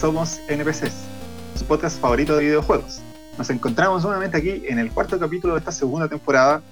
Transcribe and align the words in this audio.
Somos 0.00 0.40
NPCs, 0.48 0.92
su 1.58 1.64
podcast 1.66 2.00
favorito 2.00 2.36
de 2.36 2.44
videojuegos. 2.44 3.00
Nos 3.36 3.50
encontramos 3.50 4.02
nuevamente 4.02 4.36
aquí 4.38 4.62
en 4.66 4.78
el 4.78 4.90
cuarto 4.90 5.18
capítulo 5.18 5.54
de 5.54 5.58
esta 5.60 5.72
segunda 5.72 6.08
temporada, 6.08 6.62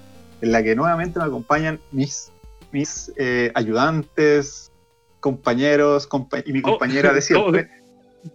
en 0.41 0.51
la 0.51 0.63
que 0.63 0.75
nuevamente 0.75 1.19
me 1.19 1.25
acompañan 1.25 1.79
mis, 1.91 2.31
mis 2.71 3.11
eh, 3.17 3.51
ayudantes, 3.53 4.71
compañeros 5.19 6.09
compa- 6.09 6.43
y 6.45 6.53
mi 6.53 6.61
¿Cómo- 6.61 6.77
compañera 6.79 7.13
de 7.13 7.21
siempre. 7.21 7.69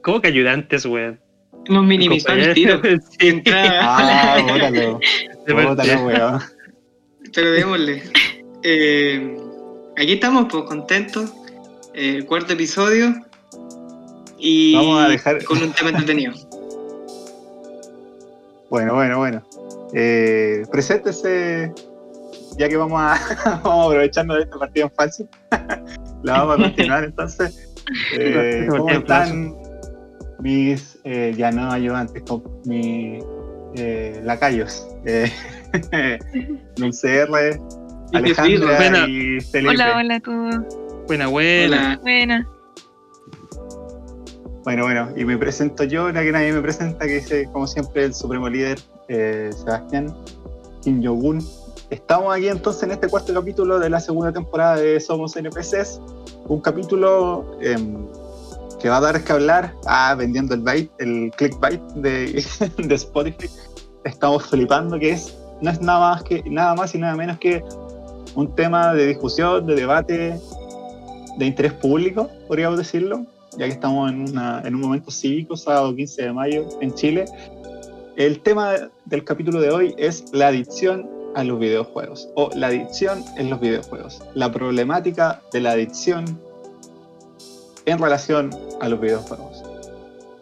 ¿Cómo 0.03 0.21
que 0.21 0.29
ayudantes, 0.29 0.87
weón? 0.87 1.21
Nos 1.69 1.85
minimizó 1.85 2.33
el 2.33 2.55
tiro. 2.55 2.81
Sí. 3.19 3.43
Ah, 3.53 4.39
bótalo, 4.49 5.01
bótalo, 5.71 6.07
weón. 6.07 6.41
Pero 7.35 7.51
démosle. 7.53 8.03
Eh, 8.63 9.37
aquí 9.97 10.13
estamos, 10.13 10.47
pues 10.51 10.65
contentos. 10.65 11.33
Eh, 11.95 12.25
cuarto 12.27 12.53
episodio. 12.53 13.15
Y 14.47 14.75
Vamos 14.75 15.03
a 15.03 15.09
dejar- 15.09 15.43
con 15.45 15.63
un 15.63 15.73
tema 15.73 15.89
entretenido. 15.89 16.35
Bueno, 18.69 18.95
bueno, 18.95 19.17
bueno. 19.17 19.43
Eh, 19.95 20.65
preséntese, 20.71 21.73
ya 22.59 22.69
que 22.69 22.77
vamos 22.77 23.01
a, 23.01 23.19
vamos 23.65 23.85
a 23.85 23.85
aprovecharnos 23.87 24.37
de 24.37 24.43
esta 24.43 24.59
partida 24.59 24.85
en 24.85 24.91
falso. 24.91 25.27
La 26.25 26.43
vamos 26.45 26.59
a 26.59 26.63
continuar 26.65 27.05
entonces. 27.11 27.73
Eh, 28.19 28.67
¿Cómo 28.69 28.91
están 28.91 29.55
mis 30.41 30.99
eh, 31.05 31.33
ya 31.35 31.51
no 31.51 31.71
ayudantes, 31.73 32.23
con 32.25 32.43
mis 32.67 33.25
eh, 33.77 34.21
lacayos? 34.25 34.87
Eh, 35.07 35.33
Dulce 36.77 37.17
R, 37.21 37.61
Y 38.13 38.17
Alejandra 38.19 39.09
y 39.09 39.41
Felipe. 39.41 39.71
Hola, 39.75 39.97
hola 39.97 40.15
a 40.17 40.21
todos. 40.21 40.57
Buena, 41.07 41.29
buena. 41.29 41.77
Hola. 41.77 41.99
Buena. 42.03 42.49
Bueno, 44.65 44.85
bueno, 44.85 45.11
y 45.15 45.27
me 45.27 45.37
presento 45.37 45.85
yo, 45.85 46.11
la 46.11 46.23
que 46.23 46.33
nadie 46.33 46.51
me 46.51 46.63
presenta, 46.63 47.05
que 47.05 47.19
es 47.19 47.49
como 47.53 47.67
siempre 47.67 48.05
el 48.05 48.15
supremo 48.15 48.49
líder, 48.49 48.79
eh, 49.09 49.51
Sebastián 49.55 50.17
Kim 50.83 51.05
Jong-un. 51.05 51.47
Estamos 51.91 52.35
aquí 52.35 52.49
entonces 52.49 52.83
en 52.85 52.93
este 52.93 53.09
cuarto 53.09 53.35
capítulo 53.35 53.79
de 53.79 53.91
la 53.91 54.01
segunda 54.01 54.33
temporada 54.33 54.77
de 54.77 54.99
Somos 55.01 55.37
NPCs, 55.37 56.01
un 56.47 56.63
capítulo 56.63 57.59
em, 57.61 58.07
que 58.81 58.89
va 58.89 58.97
a 58.97 59.01
dar 59.03 59.23
que 59.23 59.33
hablar, 59.33 59.75
ah, 59.85 60.15
vendiendo 60.15 60.55
el 60.55 60.63
bait, 60.63 60.91
el 60.99 61.31
clickbait 61.37 61.83
de, 61.97 62.43
de 62.79 62.95
Spotify. 62.95 63.51
Estamos 64.05 64.47
flipando 64.47 64.99
que 64.99 65.11
es, 65.11 65.37
no 65.61 65.71
es 65.71 65.81
nada 65.83 66.15
más 66.15 66.23
que 66.23 66.43
nada 66.47 66.75
más 66.75 66.95
y 66.95 66.99
nada 66.99 67.15
menos 67.17 67.37
que 67.39 67.63
un 68.35 68.55
tema 68.55 68.95
de 68.95 69.09
discusión, 69.09 69.67
de 69.67 69.75
debate, 69.75 70.41
de 71.37 71.45
interés 71.45 71.75
público, 71.75 72.31
podríamos 72.49 72.79
decirlo, 72.79 73.27
ya 73.59 73.67
que 73.67 73.73
estamos 73.73 74.11
en, 74.11 74.31
una- 74.31 74.63
en 74.65 74.75
un 74.75 74.81
momento 74.81 75.11
cívico, 75.11 75.57
sábado 75.57 75.95
15 75.95 76.23
de 76.23 76.33
mayo 76.33 76.69
en 76.81 76.93
Chile. 76.95 77.25
El 78.17 78.41
tema 78.41 78.75
del 79.07 79.25
capítulo 79.25 79.61
de 79.61 79.71
hoy 79.71 79.95
es 79.99 80.25
la 80.33 80.49
adicción 80.49 81.09
a 81.35 81.43
los 81.43 81.59
videojuegos 81.59 82.29
o 82.37 82.49
la 82.55 82.69
adicción 82.69 83.25
en 83.37 83.51
los 83.51 83.61
videojuegos, 83.61 84.23
la 84.35 84.53
problemática 84.53 85.43
de 85.53 85.61
la 85.61 85.73
adicción 85.73 86.25
en 87.87 87.99
relación 87.99 88.51
a 88.81 88.89
los 88.89 89.01
videojuegos. 89.01 89.63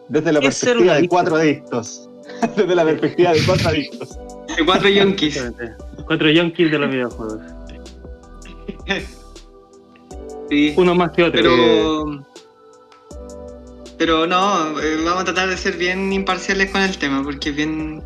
Desde 0.07 0.31
la 0.31 0.39
¿Qué 0.39 0.47
es 0.47 0.55
ser 0.57 0.69
perspectiva 0.77 0.95
de 1.01 1.07
cuatro 1.07 1.35
adictos. 1.37 2.09
Desde 2.55 2.75
la 2.75 2.83
perspectiva 2.85 3.31
de 3.33 3.39
cuatro 3.45 3.69
adictos. 3.69 4.19
De 4.55 4.65
cuatro 4.65 4.89
yonkis. 4.89 5.43
Cuatro 6.05 6.29
yonkis 6.29 6.71
de 6.71 6.77
los 6.77 6.91
videojuegos. 6.91 7.39
Sí. 10.49 10.73
Uno 10.77 10.93
más 10.95 11.11
que 11.11 11.23
otro. 11.23 11.41
Pero. 11.41 12.23
Pero 14.05 14.27
no, 14.27 14.81
eh, 14.81 14.97
vamos 15.01 15.21
a 15.21 15.23
tratar 15.23 15.47
de 15.47 15.55
ser 15.55 15.77
bien 15.77 16.11
imparciales 16.11 16.69
con 16.71 16.81
el 16.81 16.97
tema, 16.97 17.23
porque 17.23 17.51
es 17.51 17.55
bien 17.55 18.03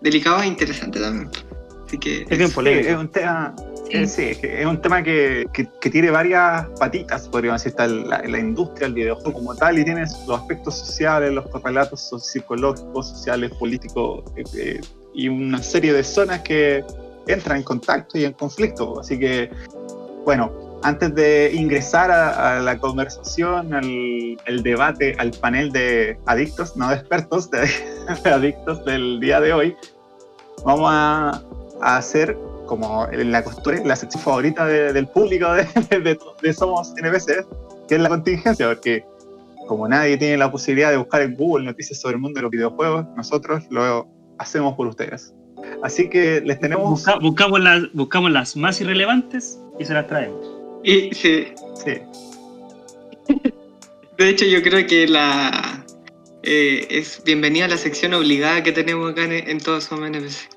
delicado 0.00 0.40
e 0.42 0.46
interesante 0.46 1.00
también. 1.00 1.28
Así 1.84 1.98
que. 1.98 2.22
Es 2.30 2.38
bien 2.38 2.52
polémico. 2.52 2.88
es 2.88 2.96
un 2.96 3.08
tema, 3.08 3.52
Sí. 3.90 4.06
sí, 4.06 4.22
es 4.26 4.38
que 4.38 4.60
es 4.60 4.64
un 4.64 4.80
tema 4.80 5.02
que, 5.02 5.46
que- 5.52 5.66
que 5.80 5.90
tiene 5.90 6.12
varias 6.12 6.66
patitas, 6.78 7.26
podríamos 7.26 7.60
decir, 7.64 7.70
está 7.72 7.88
la, 7.88 8.22
la 8.24 8.38
industria 8.38 8.86
del 8.86 8.94
videojuego 8.94 9.32
como 9.32 9.56
tal, 9.56 9.76
y 9.80 9.84
tiene 9.84 10.02
los 10.28 10.38
aspectos 10.40 10.78
sociales, 10.78 11.32
los 11.32 11.48
correlatos 11.48 12.08
psicológicos, 12.22 13.08
sociales, 13.08 13.50
políticos, 13.58 14.22
eh, 14.36 14.44
eh, 14.56 14.80
y 15.14 15.26
una 15.28 15.60
serie 15.64 15.92
de 15.92 16.04
zonas 16.04 16.42
que 16.42 16.84
entran 17.26 17.56
en 17.56 17.64
contacto 17.64 18.16
y 18.16 18.24
en 18.24 18.34
conflicto. 18.34 19.00
Así 19.00 19.18
que, 19.18 19.50
bueno, 20.24 20.52
antes 20.82 21.14
de 21.14 21.52
ingresar 21.54 22.10
a, 22.10 22.56
a 22.56 22.60
la 22.60 22.78
conversación, 22.78 23.72
al 23.74 23.84
el 24.46 24.62
debate, 24.62 25.14
al 25.18 25.30
panel 25.32 25.72
de 25.72 26.18
adictos, 26.26 26.76
no 26.76 26.88
de 26.88 26.96
expertos, 26.96 27.50
de, 27.50 27.68
de 28.24 28.30
adictos 28.30 28.84
del 28.84 29.20
día 29.20 29.40
de 29.40 29.52
hoy, 29.52 29.76
vamos 30.64 30.88
a, 30.90 31.42
a 31.82 31.96
hacer 31.96 32.36
como 32.66 33.06
la 33.12 33.42
costura, 33.42 33.80
la 33.84 33.96
sección 33.96 34.22
favorita 34.22 34.64
de- 34.66 34.92
del 34.92 35.08
público 35.08 35.52
de, 35.52 35.64
de- 35.90 36.18
de 36.42 36.52
Somos 36.54 36.94
NPC, 36.96 37.44
que 37.88 37.96
es 37.96 38.00
la 38.00 38.08
contingencia, 38.08 38.68
porque 38.68 39.04
como 39.66 39.86
nadie 39.88 40.16
tiene 40.16 40.36
la 40.36 40.50
posibilidad 40.50 40.90
de 40.90 40.96
buscar 40.96 41.22
en 41.22 41.34
Google 41.36 41.64
noticias 41.64 42.00
sobre 42.00 42.14
el 42.14 42.20
mundo 42.20 42.38
de 42.38 42.42
los 42.42 42.50
videojuegos, 42.50 43.06
nosotros 43.16 43.64
lo 43.70 44.08
hacemos 44.38 44.74
por 44.74 44.86
ustedes. 44.86 45.34
Así 45.82 46.08
que 46.08 46.40
les 46.40 46.58
tenemos... 46.60 46.88
Busca- 46.90 47.18
buscamos, 47.20 47.60
las, 47.60 47.82
buscamos 47.92 48.30
las 48.30 48.56
más 48.56 48.80
irrelevantes 48.80 49.60
y 49.78 49.84
se 49.84 49.94
las 49.94 50.06
traemos. 50.06 50.59
Y, 50.82 51.14
sí, 51.14 51.54
Sí, 51.84 52.00
De 54.18 54.28
hecho, 54.28 54.44
yo 54.44 54.62
creo 54.62 54.86
que 54.86 55.06
la 55.08 55.84
eh, 56.42 56.86
es 56.90 57.22
bienvenida 57.24 57.64
a 57.64 57.68
la 57.68 57.78
sección 57.78 58.12
obligada 58.14 58.62
que 58.62 58.72
tenemos 58.72 59.12
acá 59.12 59.24
en, 59.24 59.32
en 59.32 59.58
todos 59.58 59.84
somos 59.84 60.08
NPC. 60.08 60.48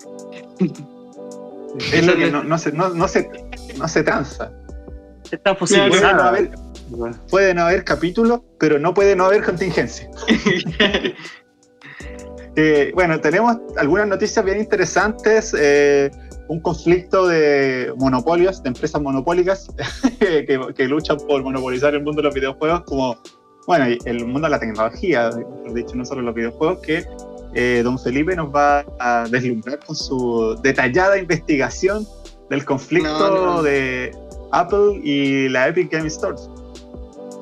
es 1.93 2.05
lo 2.05 2.15
que 2.17 2.29
no, 2.29 2.43
no 2.43 2.57
se, 2.57 2.71
no, 2.73 2.89
no 2.89 3.07
se, 3.07 3.29
no 3.77 3.87
se 3.87 4.03
tranza. 4.03 4.51
Está 5.31 5.57
Puede 5.57 5.77
no, 5.77 5.89
posibilizada. 5.89 6.27
haber, 6.29 6.51
puede 7.29 7.53
no 7.53 7.63
haber 7.63 7.83
capítulo, 7.85 8.43
pero 8.59 8.79
no 8.79 8.93
puede 8.93 9.15
no 9.15 9.25
haber 9.25 9.43
contingencia. 9.43 10.09
Eh, 12.55 12.91
bueno, 12.93 13.19
tenemos 13.19 13.57
algunas 13.77 14.07
noticias 14.07 14.45
bien 14.45 14.59
interesantes. 14.59 15.55
eh, 15.57 16.11
un 16.47 16.59
conflicto 16.59 17.27
de 17.27 17.93
monopolios, 17.97 18.61
de 18.63 18.69
empresas 18.69 19.01
monopólicas 19.01 19.67
que, 20.19 20.59
que 20.75 20.87
luchan 20.87 21.17
por 21.27 21.43
monopolizar 21.43 21.93
el 21.93 22.03
mundo 22.03 22.21
de 22.21 22.27
los 22.27 22.35
videojuegos, 22.35 22.81
como, 22.81 23.17
bueno, 23.67 23.85
el 24.05 24.25
mundo 24.25 24.47
de 24.47 24.49
la 24.49 24.59
tecnología, 24.59 25.29
mejor 25.29 25.73
dicho, 25.73 25.95
no 25.95 26.05
solo 26.05 26.21
los 26.21 26.35
videojuegos, 26.35 26.79
que 26.79 27.05
eh, 27.55 27.81
don 27.83 27.99
Felipe 27.99 28.35
nos 28.35 28.53
va 28.53 28.85
a 28.99 29.27
deslumbrar 29.29 29.79
con 29.85 29.95
su 29.95 30.59
detallada 30.63 31.17
investigación 31.17 32.05
del 32.49 32.65
conflicto 32.65 33.29
No, 33.29 33.45
no. 33.45 33.63
de 33.63 34.11
Apple 34.51 34.99
y 35.03 35.49
la 35.49 35.67
Epic 35.67 35.91
Game 35.91 36.07
Store. 36.07 36.35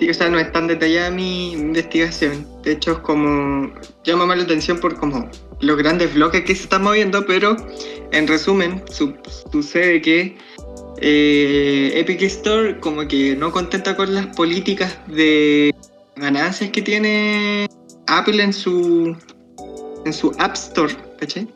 O 0.10 0.14
sea, 0.14 0.30
no 0.30 0.40
es 0.40 0.52
tan 0.52 0.68
detallada 0.68 1.12
mi 1.12 1.52
investigación. 1.54 2.48
De 2.64 2.72
hecho, 2.74 2.94
es 2.94 2.98
como. 3.00 3.72
llama 4.04 4.26
más 4.26 4.38
la 4.38 4.44
atención 4.44 4.80
por 4.80 4.96
como 4.98 5.30
los 5.60 5.78
grandes 5.78 6.14
bloques 6.14 6.42
que 6.44 6.56
se 6.56 6.64
están 6.64 6.84
moviendo, 6.84 7.26
pero 7.26 7.56
en 8.12 8.28
resumen, 8.28 8.82
su- 8.90 9.14
sucede 9.52 10.02
que 10.02 10.36
eh, 11.02 11.92
Epic 11.96 12.22
Store, 12.24 12.80
como 12.80 13.08
que 13.08 13.36
no 13.36 13.52
contenta 13.52 13.96
con 13.96 14.14
las 14.14 14.28
políticas 14.36 14.98
de 15.08 15.74
ganancias 16.16 16.72
que 16.72 16.82
tiene 16.82 17.68
Apple 18.08 18.42
en 18.44 18.54
su, 18.54 19.16
en 20.06 20.14
su 20.14 20.32
App 20.40 20.56
Store, 20.56 20.94
¿cachai? 21.20 21.48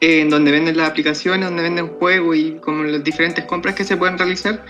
En 0.00 0.28
donde 0.28 0.50
venden 0.50 0.76
las 0.76 0.90
aplicaciones, 0.90 1.46
donde 1.46 1.62
venden 1.62 1.88
juegos 1.98 2.36
y 2.36 2.52
como 2.60 2.82
las 2.82 3.02
diferentes 3.02 3.44
compras 3.44 3.74
que 3.74 3.84
se 3.84 3.96
pueden 3.96 4.18
realizar. 4.18 4.64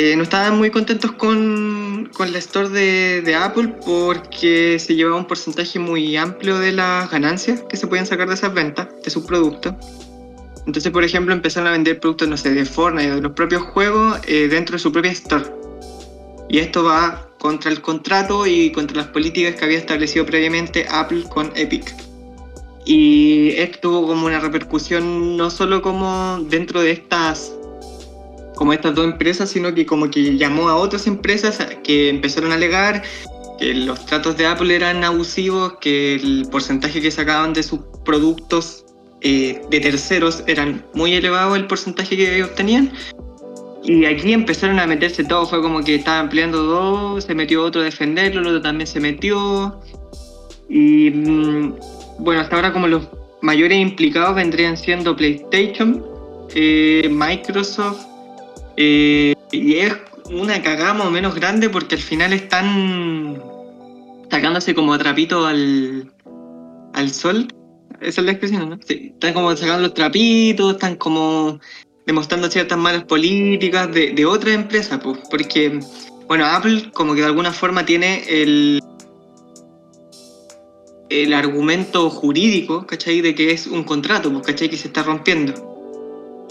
Eh, 0.00 0.14
no 0.14 0.22
estaban 0.22 0.56
muy 0.56 0.70
contentos 0.70 1.10
con, 1.10 2.08
con 2.14 2.30
la 2.30 2.38
store 2.38 2.68
de, 2.68 3.34
Apple 3.34 3.74
porque 3.84 4.78
se 4.78 4.94
llevaba 4.94 5.16
un 5.16 5.26
porcentaje 5.26 5.80
muy 5.80 6.16
amplio 6.16 6.56
de 6.56 6.70
las 6.70 7.10
ganancias 7.10 7.64
que 7.68 7.76
se 7.76 7.88
podían 7.88 8.06
sacar 8.06 8.28
de 8.28 8.34
esas 8.34 8.54
ventas, 8.54 8.86
de 9.02 9.10
sus 9.10 9.24
productos. 9.24 9.74
Entonces, 10.68 10.92
por 10.92 11.02
ejemplo, 11.02 11.34
empezaron 11.34 11.66
a 11.66 11.72
vender 11.72 11.98
productos, 11.98 12.28
no 12.28 12.36
sé, 12.36 12.54
de 12.54 12.64
Fortnite 12.64 13.16
de 13.16 13.20
los 13.20 13.32
propios 13.32 13.62
juegos 13.62 14.20
eh, 14.28 14.46
dentro 14.46 14.74
de 14.74 14.78
su 14.78 14.92
propia 14.92 15.10
store. 15.10 15.46
Y 16.48 16.58
esto 16.58 16.84
va 16.84 17.28
contra 17.40 17.72
el 17.72 17.80
contrato 17.80 18.46
y 18.46 18.70
contra 18.70 18.98
las 18.98 19.08
políticas 19.08 19.56
que 19.56 19.64
había 19.64 19.78
establecido 19.78 20.24
previamente 20.24 20.86
Apple 20.88 21.24
con 21.28 21.50
Epic. 21.56 21.92
Y 22.84 23.50
esto 23.56 23.80
tuvo 23.80 24.06
como 24.06 24.26
una 24.26 24.38
repercusión 24.38 25.36
no 25.36 25.50
solo 25.50 25.82
como 25.82 26.38
dentro 26.48 26.82
de 26.82 26.92
estas 26.92 27.57
como 28.58 28.72
estas 28.72 28.96
dos 28.96 29.04
empresas, 29.04 29.50
sino 29.50 29.72
que 29.72 29.86
como 29.86 30.10
que 30.10 30.36
llamó 30.36 30.68
a 30.68 30.74
otras 30.74 31.06
empresas 31.06 31.58
que 31.84 32.08
empezaron 32.08 32.50
a 32.50 32.56
alegar 32.56 33.04
que 33.56 33.72
los 33.72 34.04
tratos 34.04 34.36
de 34.36 34.46
Apple 34.46 34.74
eran 34.74 35.04
abusivos, 35.04 35.74
que 35.80 36.16
el 36.16 36.48
porcentaje 36.50 37.00
que 37.00 37.12
sacaban 37.12 37.52
de 37.52 37.62
sus 37.62 37.78
productos 38.04 38.84
eh, 39.20 39.60
de 39.70 39.80
terceros 39.80 40.42
eran 40.48 40.84
muy 40.92 41.14
elevado 41.14 41.54
el 41.54 41.66
porcentaje 41.66 42.16
que 42.16 42.42
obtenían 42.42 42.92
Y 43.84 44.04
aquí 44.04 44.32
empezaron 44.32 44.80
a 44.80 44.86
meterse 44.88 45.22
todo, 45.22 45.46
fue 45.46 45.62
como 45.62 45.84
que 45.84 45.94
estaban 45.94 46.28
peleando 46.28 46.64
dos, 46.64 47.24
se 47.24 47.34
metió 47.36 47.62
otro 47.62 47.80
a 47.80 47.84
defenderlo, 47.84 48.40
el 48.40 48.46
otro 48.48 48.62
también 48.62 48.88
se 48.88 48.98
metió. 48.98 49.80
Y 50.68 51.10
mm, 51.10 51.74
bueno, 52.18 52.40
hasta 52.40 52.56
ahora 52.56 52.72
como 52.72 52.88
los 52.88 53.06
mayores 53.40 53.78
implicados 53.78 54.34
vendrían 54.34 54.76
siendo 54.76 55.14
PlayStation, 55.14 56.04
eh, 56.54 57.08
Microsoft, 57.08 58.08
eh, 58.80 59.34
y 59.50 59.74
es 59.74 59.92
una 60.30 60.62
cagada 60.62 60.94
más 60.94 61.10
menos 61.10 61.34
grande 61.34 61.68
porque 61.68 61.96
al 61.96 62.00
final 62.00 62.32
están 62.32 63.42
sacándose 64.30 64.72
como 64.72 64.96
trapito 64.96 65.46
al, 65.46 66.12
al 66.94 67.10
sol. 67.10 67.48
Esa 68.00 68.20
es 68.20 68.24
la 68.24 68.30
expresión, 68.30 68.70
¿no? 68.70 68.78
Sí, 68.86 69.10
están 69.14 69.34
como 69.34 69.56
sacando 69.56 69.82
los 69.82 69.94
trapitos, 69.94 70.74
están 70.74 70.94
como 70.94 71.58
demostrando 72.06 72.48
ciertas 72.48 72.78
malas 72.78 73.02
políticas 73.02 73.92
de, 73.92 74.12
de 74.12 74.24
otras 74.24 74.54
empresas, 74.54 75.00
pues, 75.02 75.18
porque, 75.28 75.80
bueno, 76.28 76.46
Apple 76.46 76.90
como 76.92 77.14
que 77.14 77.22
de 77.22 77.26
alguna 77.26 77.52
forma 77.52 77.84
tiene 77.84 78.22
el, 78.28 78.80
el 81.10 81.34
argumento 81.34 82.08
jurídico, 82.10 82.86
¿cachai? 82.86 83.22
De 83.22 83.34
que 83.34 83.50
es 83.50 83.66
un 83.66 83.82
contrato, 83.82 84.32
pues, 84.32 84.46
¿cachai? 84.46 84.70
Que 84.70 84.76
se 84.76 84.86
está 84.86 85.02
rompiendo. 85.02 85.52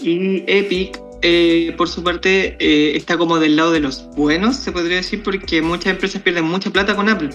Y 0.02 0.44
Epic, 0.46 1.00
eh, 1.22 1.74
por 1.76 1.88
su 1.88 2.02
parte, 2.02 2.56
eh, 2.60 2.96
está 2.96 3.18
como 3.18 3.38
del 3.38 3.56
lado 3.56 3.72
de 3.72 3.80
los 3.80 4.08
buenos, 4.14 4.56
se 4.56 4.72
podría 4.72 4.96
decir, 4.96 5.22
porque 5.22 5.62
muchas 5.62 5.92
empresas 5.92 6.22
pierden 6.22 6.44
mucha 6.44 6.70
plata 6.70 6.94
con 6.94 7.08
Apple. 7.08 7.30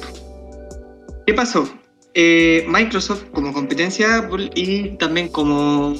¿Qué 1.27 1.33
pasó? 1.33 1.69
Eh, 2.13 2.65
Microsoft 2.67 3.23
como 3.31 3.51
competencia 3.53 4.19
Apple 4.19 4.51
y 4.55 4.89
también 4.97 5.29
como 5.29 5.95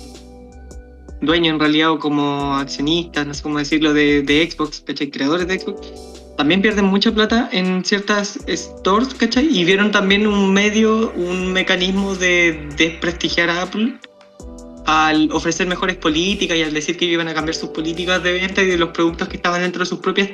dueño 1.21 1.53
en 1.53 1.59
realidad 1.59 1.91
o 1.91 1.99
como 1.99 2.55
accionista, 2.55 3.25
no 3.25 3.33
sé 3.33 3.41
cómo 3.41 3.57
decirlo, 3.57 3.93
de, 3.93 4.21
de 4.21 4.49
Xbox, 4.49 4.81
¿cachai? 4.81 5.09
Creadores 5.09 5.47
de 5.47 5.59
Xbox, 5.59 5.91
también 6.37 6.61
pierden 6.61 6.85
mucha 6.85 7.11
plata 7.11 7.49
en 7.51 7.83
ciertas 7.83 8.39
stores, 8.47 9.13
¿cachai? 9.13 9.47
Y 9.47 9.65
vieron 9.65 9.91
también 9.91 10.27
un 10.27 10.53
medio, 10.53 11.11
un 11.13 11.51
mecanismo 11.51 12.15
de 12.15 12.67
desprestigiar 12.77 13.49
a 13.49 13.63
Apple 13.63 13.97
al 14.85 15.31
ofrecer 15.31 15.67
mejores 15.67 15.95
políticas 15.95 16.57
y 16.57 16.63
al 16.63 16.73
decir 16.73 16.97
que 16.97 17.05
iban 17.05 17.27
a 17.27 17.33
cambiar 17.33 17.55
sus 17.55 17.69
políticas 17.69 18.21
de 18.23 18.33
venta 18.33 18.61
y 18.61 18.67
de 18.67 18.77
los 18.77 18.89
productos 18.89 19.27
que 19.27 19.37
estaban 19.37 19.61
dentro 19.61 19.79
de 19.79 19.85
sus 19.85 19.99
propias 19.99 20.29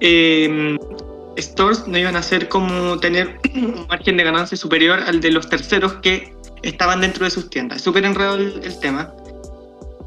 eh, 0.00 0.76
stores 1.38 1.86
no 1.86 1.98
iban 1.98 2.16
a 2.16 2.22
ser 2.22 2.48
como 2.48 2.98
tener 2.98 3.38
un 3.54 3.86
margen 3.88 4.16
de 4.16 4.24
ganancia 4.24 4.56
superior 4.56 5.00
al 5.00 5.20
de 5.20 5.30
los 5.30 5.48
terceros 5.48 5.94
que 5.94 6.34
estaban 6.62 7.00
dentro 7.00 7.24
de 7.24 7.30
sus 7.30 7.48
tiendas. 7.50 7.82
Súper 7.82 8.04
enredado 8.04 8.36
el, 8.36 8.60
el 8.62 8.78
tema. 8.80 9.12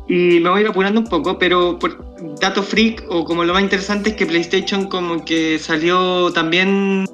Y 0.08 0.40
me 0.40 0.50
voy 0.50 0.60
a 0.60 0.62
ir 0.62 0.68
apurando 0.68 1.00
un 1.00 1.08
poco, 1.08 1.38
pero 1.38 1.78
por 1.78 2.10
dato 2.40 2.64
freak, 2.64 3.06
o 3.10 3.24
como 3.24 3.44
lo 3.44 3.54
más 3.54 3.62
interesante 3.62 4.12
es 4.12 4.16
que 4.16 4.26
PlayStation 4.26 4.88
como 4.88 5.24
que 5.24 5.60
salió 5.60 6.32
también 6.34 7.06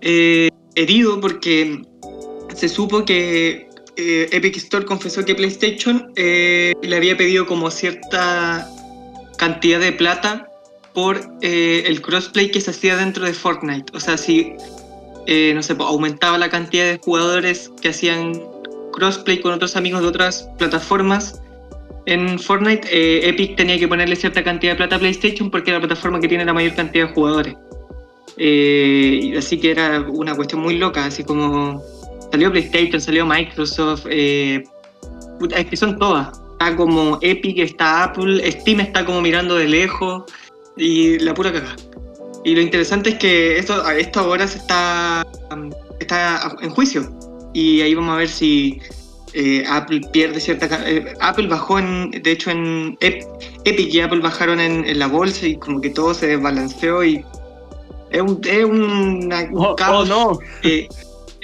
eh, 0.00 0.48
herido 0.76 1.20
porque 1.20 1.82
se 2.54 2.68
supo 2.68 3.04
que 3.04 3.68
eh, 3.96 4.28
Epic 4.30 4.56
Store 4.56 4.84
confesó 4.84 5.24
que 5.24 5.34
PlayStation 5.34 6.12
eh, 6.16 6.74
le 6.82 6.96
había 6.96 7.16
pedido 7.16 7.46
como 7.46 7.70
cierta 7.70 8.68
cantidad 9.38 9.80
de 9.80 9.92
plata 9.92 10.48
por 10.92 11.20
eh, 11.40 11.84
el 11.86 12.02
crossplay 12.02 12.50
que 12.50 12.60
se 12.60 12.70
hacía 12.70 12.96
dentro 12.96 13.24
de 13.24 13.32
Fortnite. 13.32 13.96
O 13.96 14.00
sea, 14.00 14.18
si, 14.18 14.52
no 15.54 15.62
sé, 15.62 15.74
pues, 15.74 15.88
aumentaba 15.88 16.36
la 16.38 16.50
cantidad 16.50 16.84
de 16.84 16.98
jugadores 16.98 17.70
que 17.80 17.88
hacían 17.88 18.42
crossplay 18.92 19.40
con 19.40 19.52
otros 19.52 19.76
amigos 19.76 20.02
de 20.02 20.08
otras 20.08 20.48
plataformas, 20.58 21.40
en 22.06 22.38
Fortnite, 22.38 23.28
Epic 23.28 23.56
tenía 23.56 23.78
que 23.78 23.88
ponerle 23.88 24.14
cierta 24.14 24.44
cantidad 24.44 24.72
de 24.72 24.76
plata 24.76 24.96
a 24.96 24.98
PlayStation 25.00 25.50
porque 25.50 25.70
era 25.70 25.80
la 25.80 25.86
plataforma 25.86 26.20
que 26.20 26.28
tiene 26.28 26.44
la 26.44 26.52
mayor 26.52 26.74
cantidad 26.74 27.08
de 27.08 27.14
jugadores. 27.14 27.54
Así 29.36 29.58
que 29.58 29.70
era 29.72 30.02
una 30.02 30.36
cuestión 30.36 30.60
muy 30.60 30.76
loca, 30.76 31.04
así 31.04 31.24
como 31.24 31.82
salió 32.36 32.52
PlayStation, 32.52 33.00
salió 33.00 33.24
Microsoft, 33.24 34.06
eh, 34.10 34.62
puta, 35.38 35.56
es 35.58 35.66
que 35.66 35.76
son 35.76 35.98
todas. 35.98 36.38
Está 36.52 36.76
como 36.76 37.18
Epic, 37.22 37.58
está 37.58 38.04
Apple, 38.04 38.50
Steam 38.52 38.80
está 38.80 39.06
como 39.06 39.22
mirando 39.22 39.54
de 39.54 39.66
lejos 39.66 40.24
y 40.76 41.18
la 41.20 41.32
pura 41.32 41.50
cagada. 41.50 41.76
Y 42.44 42.54
lo 42.54 42.60
interesante 42.60 43.10
es 43.10 43.14
que 43.16 43.58
esto 43.58 43.82
a 43.84 43.96
esta 43.96 44.22
hora 44.22 44.46
se 44.46 44.58
está, 44.58 45.26
está 45.98 46.54
en 46.60 46.70
juicio 46.70 47.10
y 47.54 47.80
ahí 47.80 47.94
vamos 47.94 48.14
a 48.14 48.18
ver 48.18 48.28
si 48.28 48.78
eh, 49.32 49.64
Apple 49.66 50.02
pierde 50.12 50.38
cierta... 50.38 50.68
eh, 50.86 51.14
Apple 51.20 51.48
bajó 51.48 51.78
en, 51.78 52.10
de 52.10 52.30
hecho 52.30 52.50
en 52.50 52.96
Ep- 52.98 53.24
Epic 53.64 53.94
y 53.94 54.00
Apple 54.00 54.20
bajaron 54.20 54.60
en, 54.60 54.84
en 54.86 54.98
la 54.98 55.06
bolsa 55.06 55.46
y 55.46 55.56
como 55.56 55.80
que 55.80 55.88
todo 55.88 56.12
se 56.12 56.26
desbalanceó 56.26 57.02
y 57.02 57.24
es 58.10 58.20
un, 58.22 58.40
es 58.44 58.64
un 58.64 59.32
Oh, 59.54 59.70
oh, 59.70 59.76
caos 59.76 60.08
no, 60.08 60.38
eh, 60.62 60.86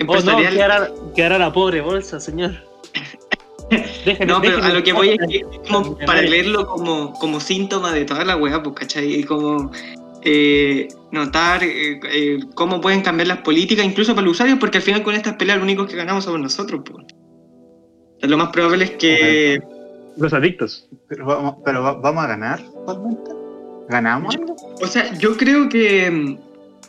oh 0.03 0.07
no, 0.07 0.13
empresarial. 0.39 0.53
quedará, 0.55 0.91
quedará 1.15 1.39
la 1.39 1.53
pobre 1.53 1.81
bolsa, 1.81 2.21
señor. 2.21 2.53
Déjenme- 4.05 4.27
No, 4.27 4.41
pero 4.41 4.63
a 4.63 4.69
lo 4.71 4.83
que 4.83 4.93
voy 4.93 5.11
es 5.11 5.19
que 5.29 5.37
es 5.39 5.71
como 5.71 5.97
para 5.99 6.23
leerlo 6.23 6.67
como, 6.67 7.13
como 7.15 7.41
síntoma 7.41 7.93
de 7.93 8.05
toda 8.05 8.25
la 8.25 8.37
weá, 8.37 8.63
pues, 8.63 8.77
¿cachai? 8.77 9.15
Y 9.15 9.25
como 9.25 9.71
eh, 10.23 10.89
notar 11.11 11.63
eh, 11.65 11.99
eh, 12.11 12.41
cómo 12.55 12.81
pueden 12.81 13.01
cambiar 13.03 13.29
las 13.29 13.39
políticas, 13.39 13.85
incluso 13.85 14.15
para 14.15 14.25
los 14.27 14.33
usuarios, 14.33 14.59
porque 14.59 14.79
al 14.79 14.85
final 14.85 15.03
con 15.03 15.15
estas 15.15 15.35
peleas 15.37 15.59
lo 15.59 15.65
único 15.65 15.87
que 15.87 15.97
ganamos 15.97 16.25
somos 16.25 16.41
nosotros, 16.41 16.83
pues. 16.85 17.07
Lo 18.21 18.37
más 18.39 18.51
probable 18.51 18.85
es 18.85 18.91
que 18.93 19.61
Los 20.17 20.33
adictos. 20.33 20.87
Pero, 21.09 21.25
vamos, 21.27 21.57
pero 21.65 21.83
va- 21.83 21.95
¿vamos 21.95 22.25
a 22.25 22.27
ganar 22.29 22.63
realmente? 22.87 23.31
¿Ganamos? 23.89 24.37
O 24.81 24.87
sea, 24.87 25.13
yo 25.19 25.37
creo 25.37 25.69
que, 25.69 26.09
mm, 26.11 26.39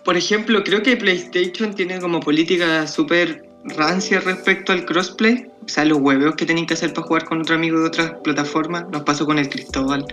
por 0.04 0.18
ejemplo, 0.18 0.64
creo 0.64 0.84
que 0.84 0.98
PlayStation 0.98 1.74
tiene 1.74 2.00
como 2.00 2.20
política 2.20 2.88
súper 2.88 3.46
rancia 3.64 4.20
respecto 4.20 4.74
al 4.74 4.86
crossplay. 4.86 5.48
O 5.66 5.68
sea, 5.68 5.86
los 5.86 6.00
huevos 6.00 6.36
que 6.36 6.46
tienen 6.46 6.66
que 6.66 6.74
hacer 6.74 6.94
para 6.94 7.08
jugar 7.08 7.26
con 7.26 7.42
otro 7.42 7.56
amigo 7.56 7.80
de 7.80 7.88
otras 7.88 8.14
plataformas. 8.24 8.86
Nos 8.92 9.04
pasó 9.04 9.26
con 9.26 9.40
el 9.40 9.48
Cristóbal 9.48 10.06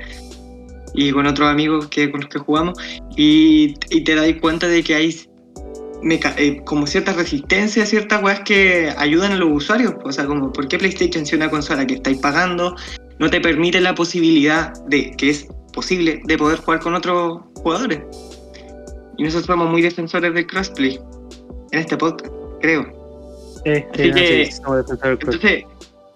y 0.94 1.10
con 1.10 1.26
otros 1.26 1.48
amigos 1.48 1.88
que, 1.88 2.10
con 2.10 2.20
los 2.20 2.30
que 2.30 2.38
jugamos. 2.38 2.78
Y, 3.16 3.74
te 4.04 4.14
das 4.14 4.32
cuenta 4.40 4.68
de 4.68 4.84
que 4.84 4.94
hay 4.94 5.16
eh, 6.36 6.62
como 6.64 6.86
cierta 6.86 7.12
resistencia 7.12 7.82
a 7.82 7.86
ciertas 7.86 8.22
weas 8.22 8.40
que 8.40 8.92
ayudan 8.96 9.32
a 9.32 9.36
los 9.36 9.50
usuarios. 9.50 9.94
O 10.04 10.12
sea, 10.12 10.26
como, 10.26 10.52
¿por 10.52 10.68
qué 10.68 10.78
PlayStation, 10.78 11.26
si 11.26 11.34
una 11.34 11.50
consola 11.50 11.84
que 11.84 11.94
estáis 11.94 12.18
pagando, 12.18 12.76
no 13.18 13.28
te 13.28 13.40
permite 13.40 13.80
la 13.80 13.94
posibilidad 13.94 14.72
de 14.86 15.10
que 15.16 15.30
es 15.30 15.48
posible 15.72 16.20
de 16.24 16.38
poder 16.38 16.58
jugar 16.58 16.80
con 16.80 16.94
otros 16.94 17.40
jugadores. 17.56 18.00
Y 19.20 19.22
nosotros 19.24 19.44
somos 19.48 19.68
muy 19.68 19.82
defensores 19.82 20.32
del 20.32 20.46
crossplay 20.46 20.98
en 21.72 21.78
este 21.78 21.94
podcast, 21.98 22.32
creo. 22.62 22.86
Así 23.92 24.08
que- 24.14 24.46
sí, 24.46 24.52
somos 24.52 24.76
defensores 24.78 25.18
del 25.18 25.18
cross. 25.18 25.34
Entonces, 25.34 25.64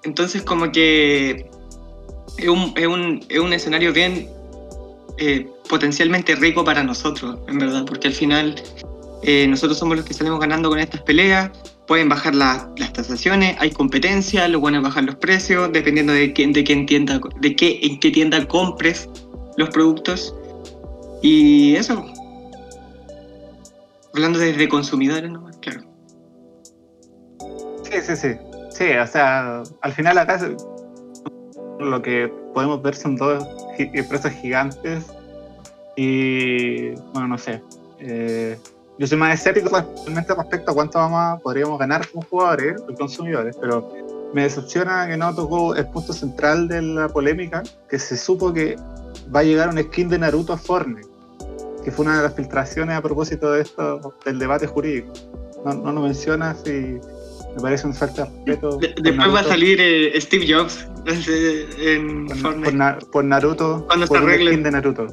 entonces 0.04 0.42
como 0.42 0.72
que 0.72 1.50
es 2.38 2.48
un, 2.48 2.72
es 2.76 2.86
un, 2.86 3.22
es 3.28 3.38
un 3.40 3.52
escenario 3.52 3.92
bien 3.92 4.26
eh, 5.18 5.46
potencialmente 5.68 6.34
rico 6.34 6.64
para 6.64 6.82
nosotros, 6.82 7.40
en 7.46 7.58
verdad, 7.58 7.84
porque 7.84 8.08
al 8.08 8.14
final 8.14 8.54
eh, 9.22 9.46
nosotros 9.48 9.76
somos 9.78 9.98
los 9.98 10.06
que 10.06 10.14
salimos 10.14 10.40
ganando 10.40 10.70
con 10.70 10.78
estas 10.78 11.02
peleas. 11.02 11.50
Pueden 11.86 12.08
bajar 12.08 12.34
la- 12.34 12.70
las 12.78 12.94
tasaciones, 12.94 13.54
hay 13.60 13.70
competencia, 13.70 14.48
lo 14.48 14.60
bueno 14.60 14.78
es 14.78 14.82
bajar 14.84 15.04
los 15.04 15.16
precios, 15.16 15.70
dependiendo 15.74 16.14
de 16.14 16.32
quién, 16.32 16.54
de 16.54 16.64
quién 16.64 16.86
tienda, 16.86 17.20
de 17.42 17.54
qué, 17.54 17.80
en 17.82 18.00
qué 18.00 18.10
tienda 18.10 18.48
compres 18.48 19.10
los 19.58 19.68
productos. 19.68 20.34
Y 21.20 21.76
eso. 21.76 22.06
Hablando 24.14 24.38
desde 24.38 24.68
consumidores 24.68 25.30
nomás, 25.30 25.56
claro. 25.58 25.82
Sí, 27.82 28.00
sí, 28.02 28.16
sí. 28.16 28.28
Sí, 28.70 28.84
o 29.00 29.06
sea, 29.06 29.62
al 29.82 29.92
final 29.92 30.18
acá 30.18 30.40
lo 31.78 32.02
que 32.02 32.32
podemos 32.54 32.80
ver 32.82 32.94
son 32.94 33.16
dos 33.16 33.44
empresas 33.78 34.32
gigantes 34.34 35.04
y, 35.96 36.90
bueno, 37.12 37.28
no 37.28 37.38
sé. 37.38 37.62
eh, 38.00 38.58
yo 38.98 39.06
soy 39.08 39.16
más 39.18 39.34
escéptico 39.34 39.70
realmente 39.70 40.34
respecto 40.34 40.70
a 40.70 40.74
cuánto 40.74 40.98
vamos 40.98 41.18
a- 41.20 41.38
podríamos 41.42 41.78
ganar 41.78 42.06
como 42.08 42.24
jugadores 42.28 42.80
y 42.88 42.94
consumidores, 42.94 43.56
pero 43.60 43.90
me 44.32 44.42
decepciona 44.42 45.06
que 45.08 45.16
no 45.16 45.34
tocó 45.34 45.74
el 45.74 45.86
punto 45.88 46.12
central 46.12 46.68
de 46.68 46.82
la 46.82 47.08
polémica, 47.08 47.62
que 47.88 47.98
se 47.98 48.16
supo 48.16 48.52
que 48.52 48.76
va 49.34 49.40
a 49.40 49.42
llegar 49.42 49.68
un 49.68 49.78
skin 49.82 50.08
de 50.08 50.18
Naruto 50.18 50.52
a 50.52 50.58
Fortnite, 50.58 51.08
que 51.84 51.90
fue 51.92 52.04
una 52.06 52.16
de 52.16 52.22
las 52.22 52.34
filtraciones 52.34 52.96
a 52.96 53.02
propósito 53.02 53.52
de 53.52 53.62
esto, 53.62 54.14
del 54.24 54.38
debate 54.38 54.66
jurídico. 54.66 55.12
No, 55.64 55.74
no 55.74 55.92
lo 55.92 56.00
mencionas 56.02 56.62
y 56.66 56.70
me 57.54 57.60
parece 57.62 57.86
una 57.86 57.94
falta 57.96 58.24
de 58.24 58.30
respeto. 58.52 58.76
De- 58.78 58.94
después 59.02 59.34
va 59.34 59.40
a 59.40 59.44
salir 59.44 59.78
eh, 59.80 60.20
Steve 60.20 60.46
Jobs 60.52 60.86
en 61.78 62.26
por, 62.26 62.36
Fortnite. 62.38 62.64
por 62.70 62.74
Na- 62.74 62.98
por 63.12 63.24
Naruto, 63.24 63.84
Cuando 63.86 64.06
se 64.06 64.12
por 64.12 64.22
un 64.22 64.28
arregle. 64.30 64.50
skin 64.52 64.62
de 64.62 64.70
Naruto. 64.70 65.06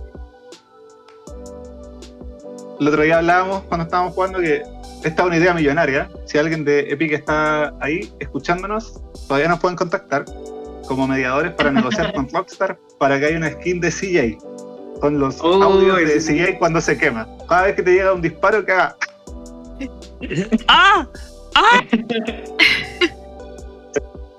El 2.80 2.88
otro 2.88 3.04
día 3.04 3.20
hablábamos 3.20 3.64
cuando 3.64 3.84
estábamos 3.86 4.14
jugando 4.16 4.40
que 4.40 4.64
esta 5.04 5.22
es 5.22 5.28
una 5.28 5.38
idea 5.38 5.54
millonaria. 5.54 6.10
Si 6.26 6.38
alguien 6.38 6.64
de 6.66 6.80
Epic 6.92 7.12
está 7.14 7.74
ahí 7.80 8.12
escuchándonos, 8.20 9.00
todavía 9.28 9.48
nos 9.50 9.60
pueden 9.60 9.76
contactar 9.78 10.26
como 10.88 11.08
mediadores 11.08 11.54
para 11.54 11.72
negociar 11.72 12.14
con 12.14 12.28
Rockstar 12.34 12.80
para 12.98 13.20
que 13.20 13.28
haya 13.28 13.38
una 13.38 13.52
skin 13.52 13.80
de 13.80 13.90
CJ. 13.92 14.38
Con 15.02 15.20
los 15.20 15.42
Oh, 15.42 15.62
audios 15.62 15.98
de 15.98 16.16
ese- 16.16 16.34
CGI 16.46 16.58
cuando 16.58 16.80
se 16.80 16.98
quema. 16.98 17.28
Cada 17.50 17.64
vez 17.64 17.76
que 17.76 17.84
te 17.84 17.92
llega 17.92 18.14
un 18.14 18.22
disparo 18.22 18.64
que 18.64 18.72
haga 18.72 18.96
¡Ah! 20.70 21.06
¡Ah! 21.56 21.82